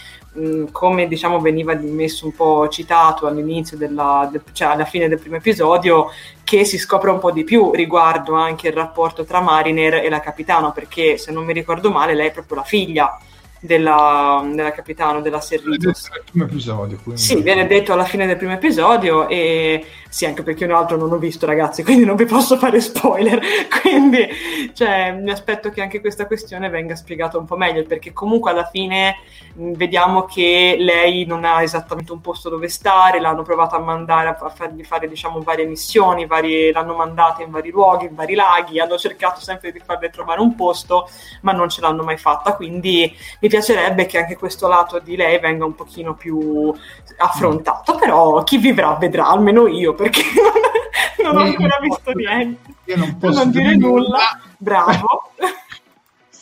come 0.73 1.07
diciamo 1.07 1.41
veniva 1.41 1.75
messo 1.75 2.27
un 2.27 2.35
po' 2.35 2.69
citato 2.69 3.29
all'inizio 3.29 3.77
della, 3.77 4.29
de, 4.31 4.41
cioè 4.53 4.69
alla 4.69 4.85
fine 4.85 5.09
del 5.09 5.21
primo 5.21 5.37
episodio 5.37 6.11
che 6.43 6.65
si 6.65 6.77
scopre 6.77 7.11
un 7.11 7.21
po' 7.21 7.31
di 7.31 7.45
più 7.45 7.71
riguardo 7.73 8.35
anche 8.35 8.67
il 8.67 8.75
rapporto 8.75 9.25
tra 9.25 9.41
Mariner 9.41 9.95
e 9.95 10.09
la 10.09 10.19
capitano 10.19 10.73
perché 10.73 11.19
se 11.19 11.31
non 11.31 11.45
mi 11.45 11.53
ricordo 11.53 11.93
male 11.93 12.15
lei 12.15 12.29
è 12.29 12.33
proprio 12.33 12.57
la 12.57 12.65
figlia 12.65 13.17
della, 13.65 14.47
della 14.55 14.73
capitano 14.73 15.23
della 15.23 15.41
Servitos. 15.41 16.11
primo 16.31 16.45
episodio. 16.45 16.99
Quindi... 17.03 17.21
Sì, 17.21 17.41
viene 17.41 17.67
detto 17.67 17.93
alla 17.93 18.05
fine 18.05 18.27
del 18.27 18.37
primo 18.37 18.53
episodio 18.53 19.27
e 19.29 19.85
sì, 20.15 20.27
anche 20.27 20.45
perché 20.45 20.65
un 20.65 20.71
altro 20.71 20.97
non 20.97 21.11
ho 21.11 21.17
visto 21.17 21.45
ragazzi, 21.45 21.83
quindi 21.83 22.05
non 22.05 22.15
vi 22.15 22.25
posso 22.25 22.57
fare 22.57 22.81
spoiler, 22.81 23.41
quindi 23.83 24.29
cioè, 24.73 25.11
mi 25.11 25.33
aspetto 25.33 25.71
che 25.71 25.83
anche 25.83 26.01
questa 26.01 26.29
questione 26.29 26.69
venga 26.69 26.95
spiegata 26.95 27.37
un 27.37 27.47
po' 27.47 27.57
meglio, 27.57 27.83
perché 27.83 28.13
comunque 28.13 28.53
alla 28.53 28.65
fine 28.65 29.17
mh, 29.55 29.73
vediamo 29.73 30.23
che 30.25 30.77
lei 30.79 31.25
non 31.27 31.45
ha 31.45 31.65
esattamente 31.65 32.13
un 32.13 32.21
posto 32.21 32.49
dove 32.49 32.69
stare, 32.69 33.19
l'hanno 33.19 33.43
provato 33.43 33.75
a 33.75 33.81
mandare 33.81 34.29
a 34.29 34.49
fargli 34.51 34.85
fare 34.85 35.09
diciamo 35.09 35.41
varie 35.41 35.67
missioni, 35.67 36.27
varie, 36.27 36.71
l'hanno 36.71 36.95
mandata 36.95 37.43
in 37.43 37.51
vari 37.51 37.71
luoghi, 37.71 38.07
in 38.07 38.15
vari 38.15 38.37
laghi, 38.37 38.79
hanno 38.79 38.97
cercato 38.97 39.41
sempre 39.41 39.73
di 39.73 39.81
farle 39.85 40.11
trovare 40.11 40.41
un 40.41 40.55
posto, 40.55 41.09
ma 41.41 41.51
non 41.51 41.69
ce 41.69 41.81
l'hanno 41.81 42.05
mai 42.05 42.19
fatta, 42.19 42.55
quindi 42.55 43.13
mi 43.41 43.49
piacerebbe 43.49 44.07
che 44.07 44.19
anche 44.19 44.37
questo 44.37 44.69
lato 44.69 45.01
di 45.01 45.17
lei 45.17 45.41
venga 45.41 45.65
un 45.65 45.75
pochino 45.75 46.15
più 46.15 46.73
affrontato, 47.17 47.97
però 47.97 48.45
chi 48.45 48.59
vivrà 48.59 48.95
vedrà, 48.95 49.27
almeno 49.27 49.67
io, 49.67 49.93
perché 50.05 50.23
non, 51.23 51.37
ho 51.37 51.41
ancora 51.41 51.79
visto 51.81 52.13
niente. 52.13 52.75
Io 52.85 52.97
non 52.97 53.17
posso 53.17 53.39
non 53.39 53.51
dire 53.51 53.75
nulla. 53.77 53.97
nulla. 53.97 54.41
Bravo. 54.59 55.33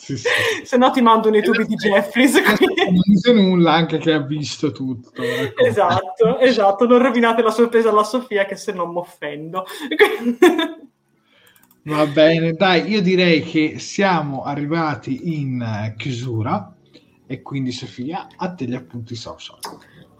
Sì, 0.03 0.17
sì. 0.17 0.27
Se 0.63 0.75
no 0.75 0.91
ti 0.91 0.99
mando 0.99 1.29
nei 1.29 1.41
tubi 1.41 1.65
di 1.65 1.75
Jeffries. 1.75 2.35
Non 2.35 2.99
dice 3.05 3.31
nulla 3.31 3.71
anche 3.71 3.99
che 3.99 4.11
ha 4.11 4.19
visto 4.19 4.73
tutto. 4.73 5.21
Ecco. 5.21 5.63
Esatto, 5.63 6.39
esatto. 6.39 6.85
Non 6.85 7.01
rovinate 7.01 7.41
la 7.41 7.51
sorpresa 7.51 7.87
alla 7.87 8.03
Sofia 8.03 8.43
che 8.43 8.57
se 8.57 8.73
non 8.73 8.91
mi 8.91 8.97
offendo. 8.97 9.63
Va 11.83 12.05
bene, 12.05 12.51
dai, 12.51 12.89
io 12.89 13.01
direi 13.01 13.43
che 13.43 13.79
siamo 13.79 14.43
arrivati 14.43 15.39
in 15.39 15.93
chiusura 15.95 16.75
e 17.25 17.41
quindi 17.41 17.71
Sofia, 17.71 18.27
a 18.35 18.53
te 18.53 18.65
gli 18.65 18.75
appunti 18.75 19.15
social. 19.15 19.57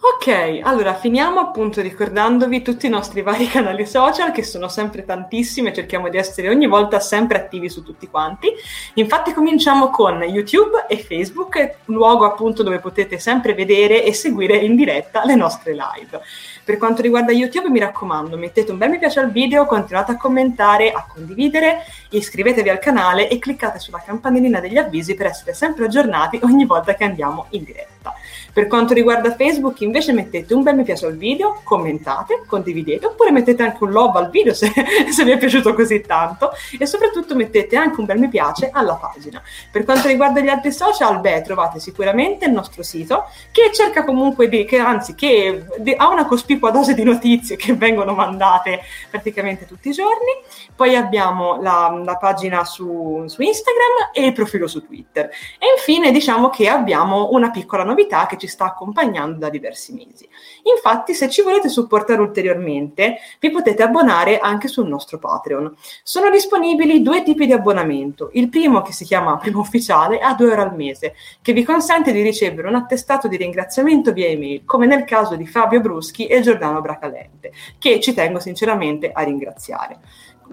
Ok, 0.06 0.60
allora 0.64 0.96
finiamo 0.96 1.40
appunto 1.40 1.80
ricordandovi 1.80 2.62
tutti 2.62 2.88
i 2.88 2.90
nostri 2.90 3.22
vari 3.22 3.48
canali 3.48 3.86
social 3.86 4.34
che 4.34 4.44
sono 4.44 4.68
sempre 4.68 5.06
tantissimi 5.06 5.70
e 5.70 5.74
cerchiamo 5.74 6.10
di 6.10 6.18
essere 6.18 6.50
ogni 6.50 6.68
volta 6.68 7.00
sempre 7.00 7.38
attivi 7.38 7.70
su 7.70 7.84
tutti 7.84 8.10
quanti. 8.10 8.50
Infatti 8.96 9.32
cominciamo 9.32 9.90
con 9.92 10.22
YouTube 10.22 10.88
e 10.90 10.98
Facebook, 10.98 11.76
luogo 11.86 12.26
appunto 12.26 12.64
dove 12.64 12.80
potete 12.80 13.18
sempre 13.18 13.54
vedere 13.54 14.04
e 14.04 14.14
seguire 14.14 14.58
in 14.58 14.76
diretta 14.76 15.24
le 15.24 15.36
nostre 15.36 15.72
live. 15.72 16.20
Per 16.66 16.76
quanto 16.76 17.02
riguarda 17.02 17.32
YouTube 17.32 17.70
mi 17.70 17.80
raccomando 17.80 18.36
mettete 18.36 18.74
un 18.74 18.78
bel 18.80 18.90
mi 18.90 19.00
piace 19.00 19.22
al 19.22 19.32
video, 19.32 19.66
continuate 19.66 20.12
a 20.12 20.18
commentare, 20.18 20.92
a 20.92 21.08
condividere, 21.08 21.86
iscrivetevi 22.10 22.68
al 22.68 22.80
canale 22.80 23.30
e 23.30 23.40
cliccate 23.40 23.80
sulla 23.80 24.04
campanellina 24.06 24.60
degli 24.60 24.78
avvisi 24.78 25.16
per 25.16 25.28
essere 25.28 25.54
sempre 25.54 25.86
aggiornati 25.86 26.42
ogni 26.44 26.66
volta 26.66 26.94
che 26.94 27.06
andiamo 27.06 27.46
in 27.52 27.64
diretta. 27.64 28.14
Per 28.54 28.68
quanto 28.68 28.94
riguarda 28.94 29.36
Facebook 29.36 29.82
invece 29.82 30.14
mettete 30.14 30.54
un 30.54 30.62
bel 30.62 30.76
mi 30.76 30.84
piace 30.84 31.08
al 31.08 31.18
video, 31.18 31.62
commentate, 31.64 32.44
condividete 32.46 33.08
oppure 33.08 33.32
mettete 33.32 33.64
anche 33.64 33.84
un 33.84 33.90
love 33.90 34.20
al 34.20 34.30
video 34.30 34.54
se, 34.54 34.72
se 35.10 35.24
vi 35.24 35.32
è 35.32 35.38
piaciuto 35.40 35.74
così 35.74 36.02
tanto 36.02 36.52
e 36.78 36.86
soprattutto 36.86 37.34
mettete 37.34 37.76
anche 37.76 38.00
un 38.00 38.06
bel 38.06 38.20
mi 38.20 38.30
piace 38.30 38.70
alla 38.72 38.94
pagina. 38.94 39.42
Per 39.72 39.84
quanto 39.84 40.08
riguarda 40.08 40.40
gli 40.40 40.50
altri 40.50 40.72
social, 40.72 41.20
beh, 41.20 41.42
trovate 41.42 41.80
sicuramente 41.80 42.46
il 42.46 42.52
nostro 42.52 42.84
sito 42.84 43.26
che 43.52 43.72
cerca 43.74 44.04
comunque 44.04 44.48
di, 44.48 44.66
che 44.66 44.78
anzi, 44.78 45.16
che 45.16 45.66
di, 45.80 45.96
ha 45.98 46.08
una 46.10 46.28
cospicua 46.28 46.70
dose 46.70 46.94
di 46.94 47.04
notizie 47.04 47.56
che 47.56 47.74
vengono 47.74 48.14
mandate 48.14 48.82
praticamente 49.10 49.66
tutti 49.66 49.90
i 49.90 49.94
giorni. 49.94 50.32
Poi 50.76 50.96
abbiamo 50.96 51.60
la, 51.60 52.02
la 52.06 52.18
pagina 52.18 52.64
su, 52.66 53.24
su 53.26 53.42
Instagram 53.42 54.12
e 54.14 54.28
il 54.28 54.34
profilo 54.34 54.68
su 54.68 54.86
Twitter. 54.86 55.26
E 55.58 55.66
infine 55.76 56.12
diciamo 56.12 56.52
che 56.52 56.68
abbiamo 56.68 57.30
una 57.32 57.50
piccola 57.50 57.84
novità 57.84 58.28
che 58.28 58.38
ci 58.44 58.48
sta 58.48 58.66
accompagnando 58.66 59.40
da 59.40 59.50
diversi 59.50 59.94
mesi. 59.94 60.28
Infatti, 60.64 61.14
se 61.14 61.30
ci 61.30 61.42
volete 61.42 61.70
supportare 61.70 62.20
ulteriormente, 62.20 63.20
vi 63.40 63.50
potete 63.52 63.84
abbonare 63.84 64.40
anche 64.40 64.68
sul 64.68 64.88
nostro 64.88 65.18
Patreon. 65.18 65.74
Sono 66.04 66.30
disponibili 66.30 67.02
due 67.02 67.24
tipi 67.24 67.46
di 67.46 67.54
abbonamento. 67.54 68.32
Il 68.34 68.50
primo, 68.50 68.82
che 68.82 68.92
si 68.92 69.06
chiama 69.06 69.38
Primo 69.38 69.62
Ufficiale, 69.62 70.20
a 70.20 70.34
2 70.34 70.50
euro 70.50 70.62
al 70.62 70.76
mese, 70.76 71.16
che 71.42 71.54
vi 71.54 71.64
consente 71.64 72.12
di 72.12 72.22
ricevere 72.22 72.68
un 72.68 72.76
attestato 72.76 73.30
di 73.30 73.38
ringraziamento 73.38 74.12
via 74.12 74.28
email, 74.28 74.66
come 74.66 74.88
nel 74.88 75.06
caso 75.06 75.36
di 75.36 75.48
Fabio 75.48 75.80
Bruschi 75.80 76.26
e 76.26 76.42
Giordano 76.42 76.82
Bracalente, 76.82 77.54
che 77.80 78.02
ci 78.02 78.14
tengo 78.14 78.40
sinceramente 78.40 79.12
a 79.14 79.22
ringraziare. 79.22 80.00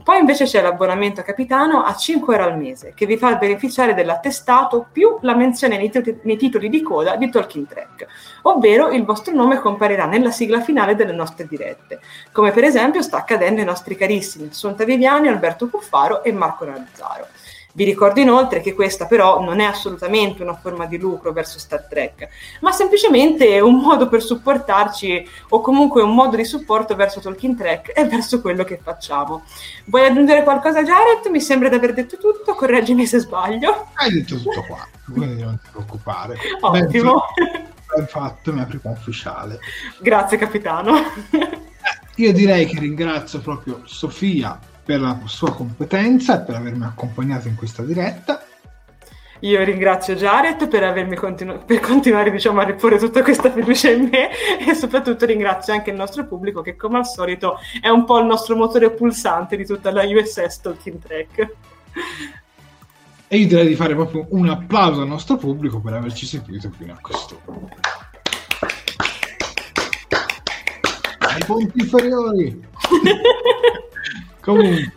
Poi 0.03 0.19
invece 0.19 0.45
c'è 0.45 0.63
l'abbonamento 0.63 1.23
capitano 1.23 1.83
a 1.83 1.95
5 1.95 2.35
euro 2.35 2.49
al 2.49 2.57
mese, 2.57 2.93
che 2.95 3.07
vi 3.07 3.17
fa 3.17 3.35
beneficiare 3.35 3.93
dell'attestato 3.93 4.87
più 4.91 5.19
la 5.23 5.35
menzione 5.35 5.77
nei, 5.77 5.91
titoli, 5.91 6.21
nei 6.23 6.37
titoli 6.37 6.69
di 6.69 6.81
coda 6.81 7.17
di 7.17 7.29
Talking 7.29 7.67
Track, 7.67 8.07
ovvero 8.43 8.91
il 8.91 9.05
vostro 9.05 9.35
nome 9.35 9.59
comparirà 9.59 10.07
nella 10.07 10.31
sigla 10.31 10.61
finale 10.61 10.95
delle 10.95 11.13
nostre 11.13 11.47
dirette, 11.47 12.01
come 12.33 12.51
per 12.51 12.65
esempio 12.65 13.03
sta 13.03 13.19
accadendo 13.19 13.61
ai 13.61 13.67
nostri 13.67 13.97
carissimi 13.97 14.49
Assunta 14.51 14.85
Viviani, 14.85 15.29
Alberto 15.29 15.69
Cuffaro 15.69 16.23
e 16.23 16.33
Marco 16.33 16.65
Nazzaro. 16.65 17.27
Vi 17.73 17.85
ricordo 17.85 18.19
inoltre 18.19 18.61
che 18.61 18.75
questa 18.75 19.07
però 19.07 19.41
non 19.43 19.61
è 19.61 19.65
assolutamente 19.65 20.43
una 20.43 20.57
forma 20.57 20.87
di 20.87 20.99
lucro 20.99 21.33
verso 21.33 21.61
Star 21.61 21.87
Trek, 21.89 22.29
ma 22.61 22.73
semplicemente 22.73 23.61
un 23.61 23.77
modo 23.77 24.09
per 24.09 24.23
supportarci 24.23 25.29
o 25.51 25.61
comunque 25.61 26.03
un 26.03 26.13
modo 26.13 26.37
di 26.37 26.45
supporto 26.45 26.97
verso 26.97 27.21
Talking 27.21 27.57
Trek 27.57 27.93
e 27.95 28.07
verso 28.07 28.41
quello 28.41 28.65
che 28.65 28.81
facciamo. 28.83 29.45
Vuoi 29.85 30.07
aggiungere 30.07 30.43
qualcosa 30.43 30.83
Jared? 30.83 31.27
Mi 31.31 31.41
sembra 31.41 31.69
di 31.69 31.77
aver 31.77 31.95
detto 31.95 32.17
tutto, 32.17 32.55
correggimi 32.55 33.07
se 33.07 33.21
sbaglio. 33.21 33.87
Hai 33.95 34.11
detto 34.11 34.37
tutto 34.37 34.65
qua, 34.67 34.87
quindi 35.13 35.43
non 35.43 35.59
ti 35.63 35.69
preoccupare. 35.71 36.37
Ottimo. 36.61 37.23
Ben 37.95 38.07
fatto, 38.07 38.53
mia 38.53 38.65
prima 38.65 38.91
ufficiale. 38.91 39.61
Grazie 40.01 40.39
capitano. 40.39 40.95
Io 42.17 42.33
direi 42.33 42.67
che 42.67 42.81
ringrazio 42.81 43.41
proprio 43.41 43.83
Sofia 43.85 44.59
per 44.91 45.01
la 45.01 45.21
sua 45.27 45.55
competenza 45.55 46.41
e 46.41 46.45
per 46.45 46.57
avermi 46.57 46.83
accompagnato 46.83 47.47
in 47.47 47.55
questa 47.55 47.85
diretta. 47.85 48.43
Io 49.43 49.63
ringrazio 49.63 50.17
Jared 50.17 50.67
per, 50.67 50.83
avermi 50.83 51.15
continu- 51.15 51.65
per 51.65 51.79
continuare 51.79 52.33
diciamo, 52.33 52.59
a 52.59 52.65
riporre 52.65 52.99
tutta 52.99 53.23
questa 53.23 53.53
fiducia 53.53 53.89
in 53.89 54.09
me 54.11 54.31
e 54.59 54.75
soprattutto 54.75 55.27
ringrazio 55.27 55.73
anche 55.75 55.91
il 55.91 55.97
nostro 55.97 56.27
pubblico 56.27 56.61
che 56.61 56.75
come 56.75 56.99
al 56.99 57.07
solito 57.07 57.59
è 57.81 57.89
un 57.89 58.05
po' 58.05 58.19
il 58.19 58.27
nostro 58.27 58.57
motore 58.57 58.91
pulsante 58.91 59.57
di 59.57 59.65
tutta 59.65 59.93
la 59.93 60.03
USS 60.03 60.61
Talking 60.61 60.99
Track. 60.99 61.55
E 63.29 63.37
io 63.37 63.47
direi 63.47 63.69
di 63.69 63.77
fare 63.77 63.95
proprio 63.95 64.27
un 64.31 64.49
applauso 64.49 65.03
al 65.03 65.07
nostro 65.07 65.37
pubblico 65.37 65.79
per 65.79 65.93
averci 65.93 66.27
seguito 66.27 66.69
fino 66.77 66.95
a 66.95 66.99
questo 67.01 67.41
punto. 67.45 67.77
Ai 71.21 71.45
punti 71.47 71.79
inferiori! 71.79 72.67
Comunque, 74.41 74.93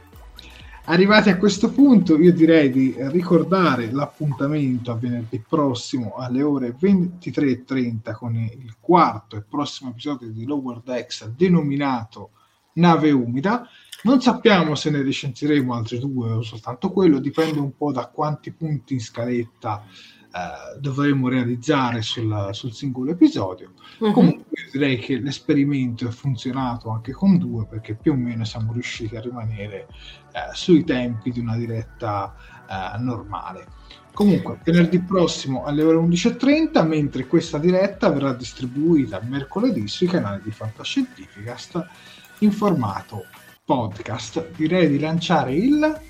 arrivati 0.86 1.30
a 1.30 1.38
questo 1.38 1.70
punto, 1.70 2.18
io 2.18 2.32
direi 2.32 2.70
di 2.72 2.96
ricordare 2.98 3.92
l'appuntamento 3.92 4.92
a 4.92 4.96
venerdì 4.96 5.44
prossimo 5.46 6.16
alle 6.16 6.42
ore 6.42 6.76
23.30 6.80 8.16
con 8.16 8.36
il 8.36 8.76
quarto 8.80 9.36
e 9.36 9.44
prossimo 9.44 9.90
episodio 9.90 10.30
di 10.30 10.46
Lower 10.46 10.80
Decks 10.82 11.28
denominato 11.28 12.32
Nave 12.74 13.12
Umida. 13.12 13.68
Non 14.04 14.22
sappiamo 14.22 14.76
se 14.76 14.90
ne 14.90 15.02
recensiremo 15.02 15.74
altri 15.74 16.00
due 16.00 16.32
o 16.32 16.42
soltanto 16.42 16.92
quello, 16.92 17.20
dipende 17.20 17.60
un 17.60 17.76
po' 17.76 17.92
da 17.92 18.08
quanti 18.08 18.52
punti 18.52 18.94
in 18.94 19.02
scaletta 19.02 19.84
eh, 20.36 20.80
dovremmo 20.80 21.28
realizzare 21.28 22.02
sul, 22.02 22.50
sul 22.54 22.74
singolo 22.74 23.12
episodio. 23.12 23.74
Uh-huh. 24.00 24.12
Comunque 24.12 24.68
direi 24.72 24.98
che 24.98 25.20
l'esperimento 25.20 26.08
è 26.08 26.12
funzionato 26.12 26.90
anche 26.90 27.12
con 27.12 27.38
due 27.38 27.68
perché 27.68 27.94
più 27.94 28.14
o 28.14 28.16
meno 28.16 28.44
siamo 28.44 28.74
riusciti 28.74 29.16
a 29.16 29.22
rimanere 29.22 29.88
eh, 30.32 30.54
sui 30.54 30.84
tempi 30.84 31.30
di 31.30 31.40
una 31.40 31.56
diretta 31.56 32.34
eh, 32.68 32.98
normale. 32.98 33.68
Comunque, 34.12 34.58
venerdì 34.64 35.00
prossimo 35.02 35.66
alle 35.66 35.84
ore 35.84 35.98
11.30, 35.98 36.86
mentre 36.88 37.28
questa 37.28 37.60
diretta 37.60 38.10
verrà 38.10 38.34
distribuita 38.34 39.22
mercoledì 39.24 39.88
sui 39.88 40.08
canali 40.08 40.42
di 40.44 40.52
Fantascientificast 40.52 41.88
in 42.40 42.52
formato 42.52 43.26
podcast. 43.64 44.50
Direi 44.56 44.88
di 44.88 45.00
lanciare 45.00 45.54
il... 45.54 46.02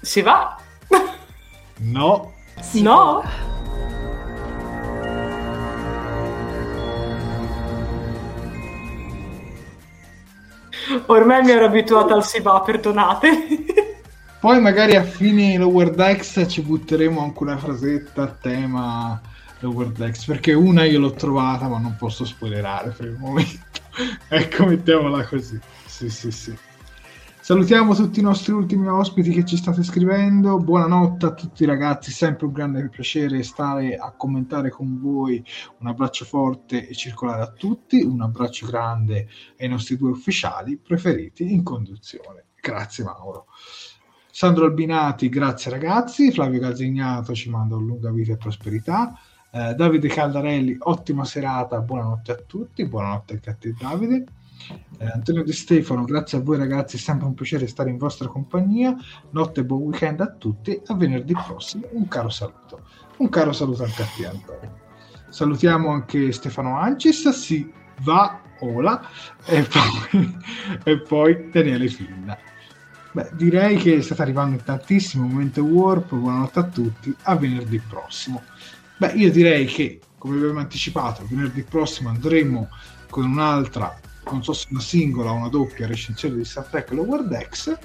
Si 0.00 0.20
va? 0.20 0.58
No. 1.78 2.32
Sì. 2.60 2.82
No? 2.82 3.22
Ormai 11.06 11.42
mi 11.42 11.50
ero 11.50 11.66
abituata 11.66 12.14
al 12.14 12.24
si 12.24 12.40
va, 12.40 12.60
perdonate. 12.60 13.28
Poi 14.40 14.60
magari 14.60 14.96
a 14.96 15.02
fine 15.02 15.56
Lower 15.56 15.90
Decks 15.90 16.44
ci 16.48 16.62
butteremo 16.62 17.20
anche 17.20 17.42
una 17.42 17.56
frasetta 17.56 18.22
a 18.22 18.28
tema 18.28 19.20
Lower 19.60 19.88
Decks, 19.88 20.24
perché 20.24 20.52
una 20.52 20.84
io 20.84 21.00
l'ho 21.00 21.12
trovata 21.12 21.68
ma 21.68 21.78
non 21.78 21.96
posso 21.98 22.24
spoilerare 22.24 22.90
per 22.90 23.06
il 23.06 23.16
momento. 23.18 23.80
ecco, 24.28 24.66
mettiamola 24.66 25.24
così. 25.24 25.58
Sì, 25.84 26.08
sì, 26.08 26.30
sì. 26.30 26.56
Salutiamo 27.46 27.94
tutti 27.94 28.18
i 28.18 28.24
nostri 28.24 28.50
ultimi 28.50 28.88
ospiti 28.88 29.30
che 29.30 29.44
ci 29.44 29.56
state 29.56 29.84
scrivendo. 29.84 30.58
Buonanotte 30.58 31.26
a 31.26 31.32
tutti 31.32 31.64
ragazzi, 31.64 32.10
sempre 32.10 32.46
un 32.46 32.52
grande 32.52 32.88
piacere 32.88 33.44
stare 33.44 33.94
a 33.94 34.10
commentare 34.10 34.68
con 34.68 34.98
voi. 35.00 35.44
Un 35.78 35.86
abbraccio 35.86 36.24
forte 36.24 36.88
e 36.88 36.92
circolare 36.92 37.42
a 37.42 37.52
tutti, 37.52 38.02
un 38.02 38.20
abbraccio 38.20 38.66
grande 38.66 39.28
ai 39.60 39.68
nostri 39.68 39.96
due 39.96 40.10
ufficiali 40.10 40.76
preferiti 40.76 41.52
in 41.52 41.62
conduzione. 41.62 42.46
Grazie 42.60 43.04
Mauro. 43.04 43.46
Sandro 44.28 44.64
Albinati, 44.64 45.28
grazie 45.28 45.70
ragazzi. 45.70 46.32
Flavio 46.32 46.58
Calzignato 46.58 47.32
ci 47.32 47.48
manda 47.48 47.76
un 47.76 47.86
lunga 47.86 48.10
vita 48.10 48.32
e 48.32 48.38
prosperità. 48.38 49.16
Eh, 49.52 49.72
Davide 49.74 50.08
Caldarelli, 50.08 50.78
ottima 50.80 51.24
serata, 51.24 51.78
buonanotte 51.78 52.32
a 52.32 52.42
tutti, 52.44 52.84
buonanotte 52.84 53.34
anche 53.34 53.50
a 53.50 53.54
te 53.54 53.72
Davide. 53.78 54.24
Eh, 54.98 55.06
Antonio 55.06 55.42
Di 55.42 55.52
Stefano, 55.52 56.04
grazie 56.04 56.38
a 56.38 56.40
voi 56.40 56.56
ragazzi, 56.56 56.96
è 56.96 56.98
sempre 56.98 57.26
un 57.26 57.34
piacere 57.34 57.66
stare 57.66 57.90
in 57.90 57.98
vostra 57.98 58.28
compagnia. 58.28 58.96
Notte 59.30 59.60
e 59.60 59.64
buon 59.64 59.82
weekend 59.82 60.20
a 60.20 60.30
tutti. 60.30 60.80
A 60.86 60.94
venerdì 60.94 61.34
prossimo, 61.34 61.86
un 61.92 62.08
caro 62.08 62.28
saluto. 62.28 62.80
Un 63.18 63.28
caro 63.28 63.52
saluto 63.52 63.84
anche 63.84 64.02
a 64.02 64.06
te, 64.16 64.26
Antonio. 64.26 64.84
Salutiamo 65.28 65.90
anche 65.90 66.32
Stefano 66.32 66.78
Ancis, 66.78 67.28
si 67.30 67.70
va, 68.02 68.40
Ola, 68.60 69.06
e 69.44 69.62
poi, 69.62 70.38
e 70.84 71.00
poi 71.00 71.50
Daniele 71.50 71.88
Finna. 71.88 72.36
Beh, 73.12 73.30
direi 73.32 73.76
che 73.76 74.02
state 74.02 74.22
arrivando 74.22 74.56
in 74.56 74.62
tantissimo 74.62 75.26
momento 75.26 75.62
warp. 75.62 76.14
Buonanotte 76.14 76.58
a 76.58 76.64
tutti. 76.64 77.14
A 77.22 77.36
venerdì 77.36 77.78
prossimo. 77.78 78.42
Beh, 78.98 79.12
io 79.12 79.30
direi 79.30 79.66
che, 79.66 80.00
come 80.18 80.36
abbiamo 80.36 80.60
anticipato, 80.60 81.26
venerdì 81.28 81.62
prossimo 81.62 82.08
andremo 82.08 82.68
con 83.08 83.24
un'altra 83.24 83.98
non 84.30 84.42
so 84.42 84.52
se 84.52 84.66
una 84.70 84.80
singola 84.80 85.30
o 85.30 85.34
una 85.34 85.48
doppia 85.48 85.86
recensione 85.86 86.36
di 86.36 86.44
Star 86.44 86.66
Trek 86.66 86.90
Lower 86.90 87.24
Decks 87.24 87.78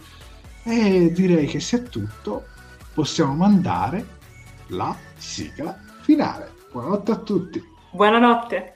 e 0.63 1.11
direi 1.11 1.47
che 1.47 1.59
se 1.59 1.77
è 1.77 1.83
tutto 1.83 2.45
possiamo 2.93 3.33
mandare 3.33 4.19
la 4.67 4.95
sigla 5.17 5.77
finale. 6.01 6.51
Buonanotte 6.71 7.11
a 7.11 7.17
tutti. 7.17 7.63
Buonanotte. 7.91 8.75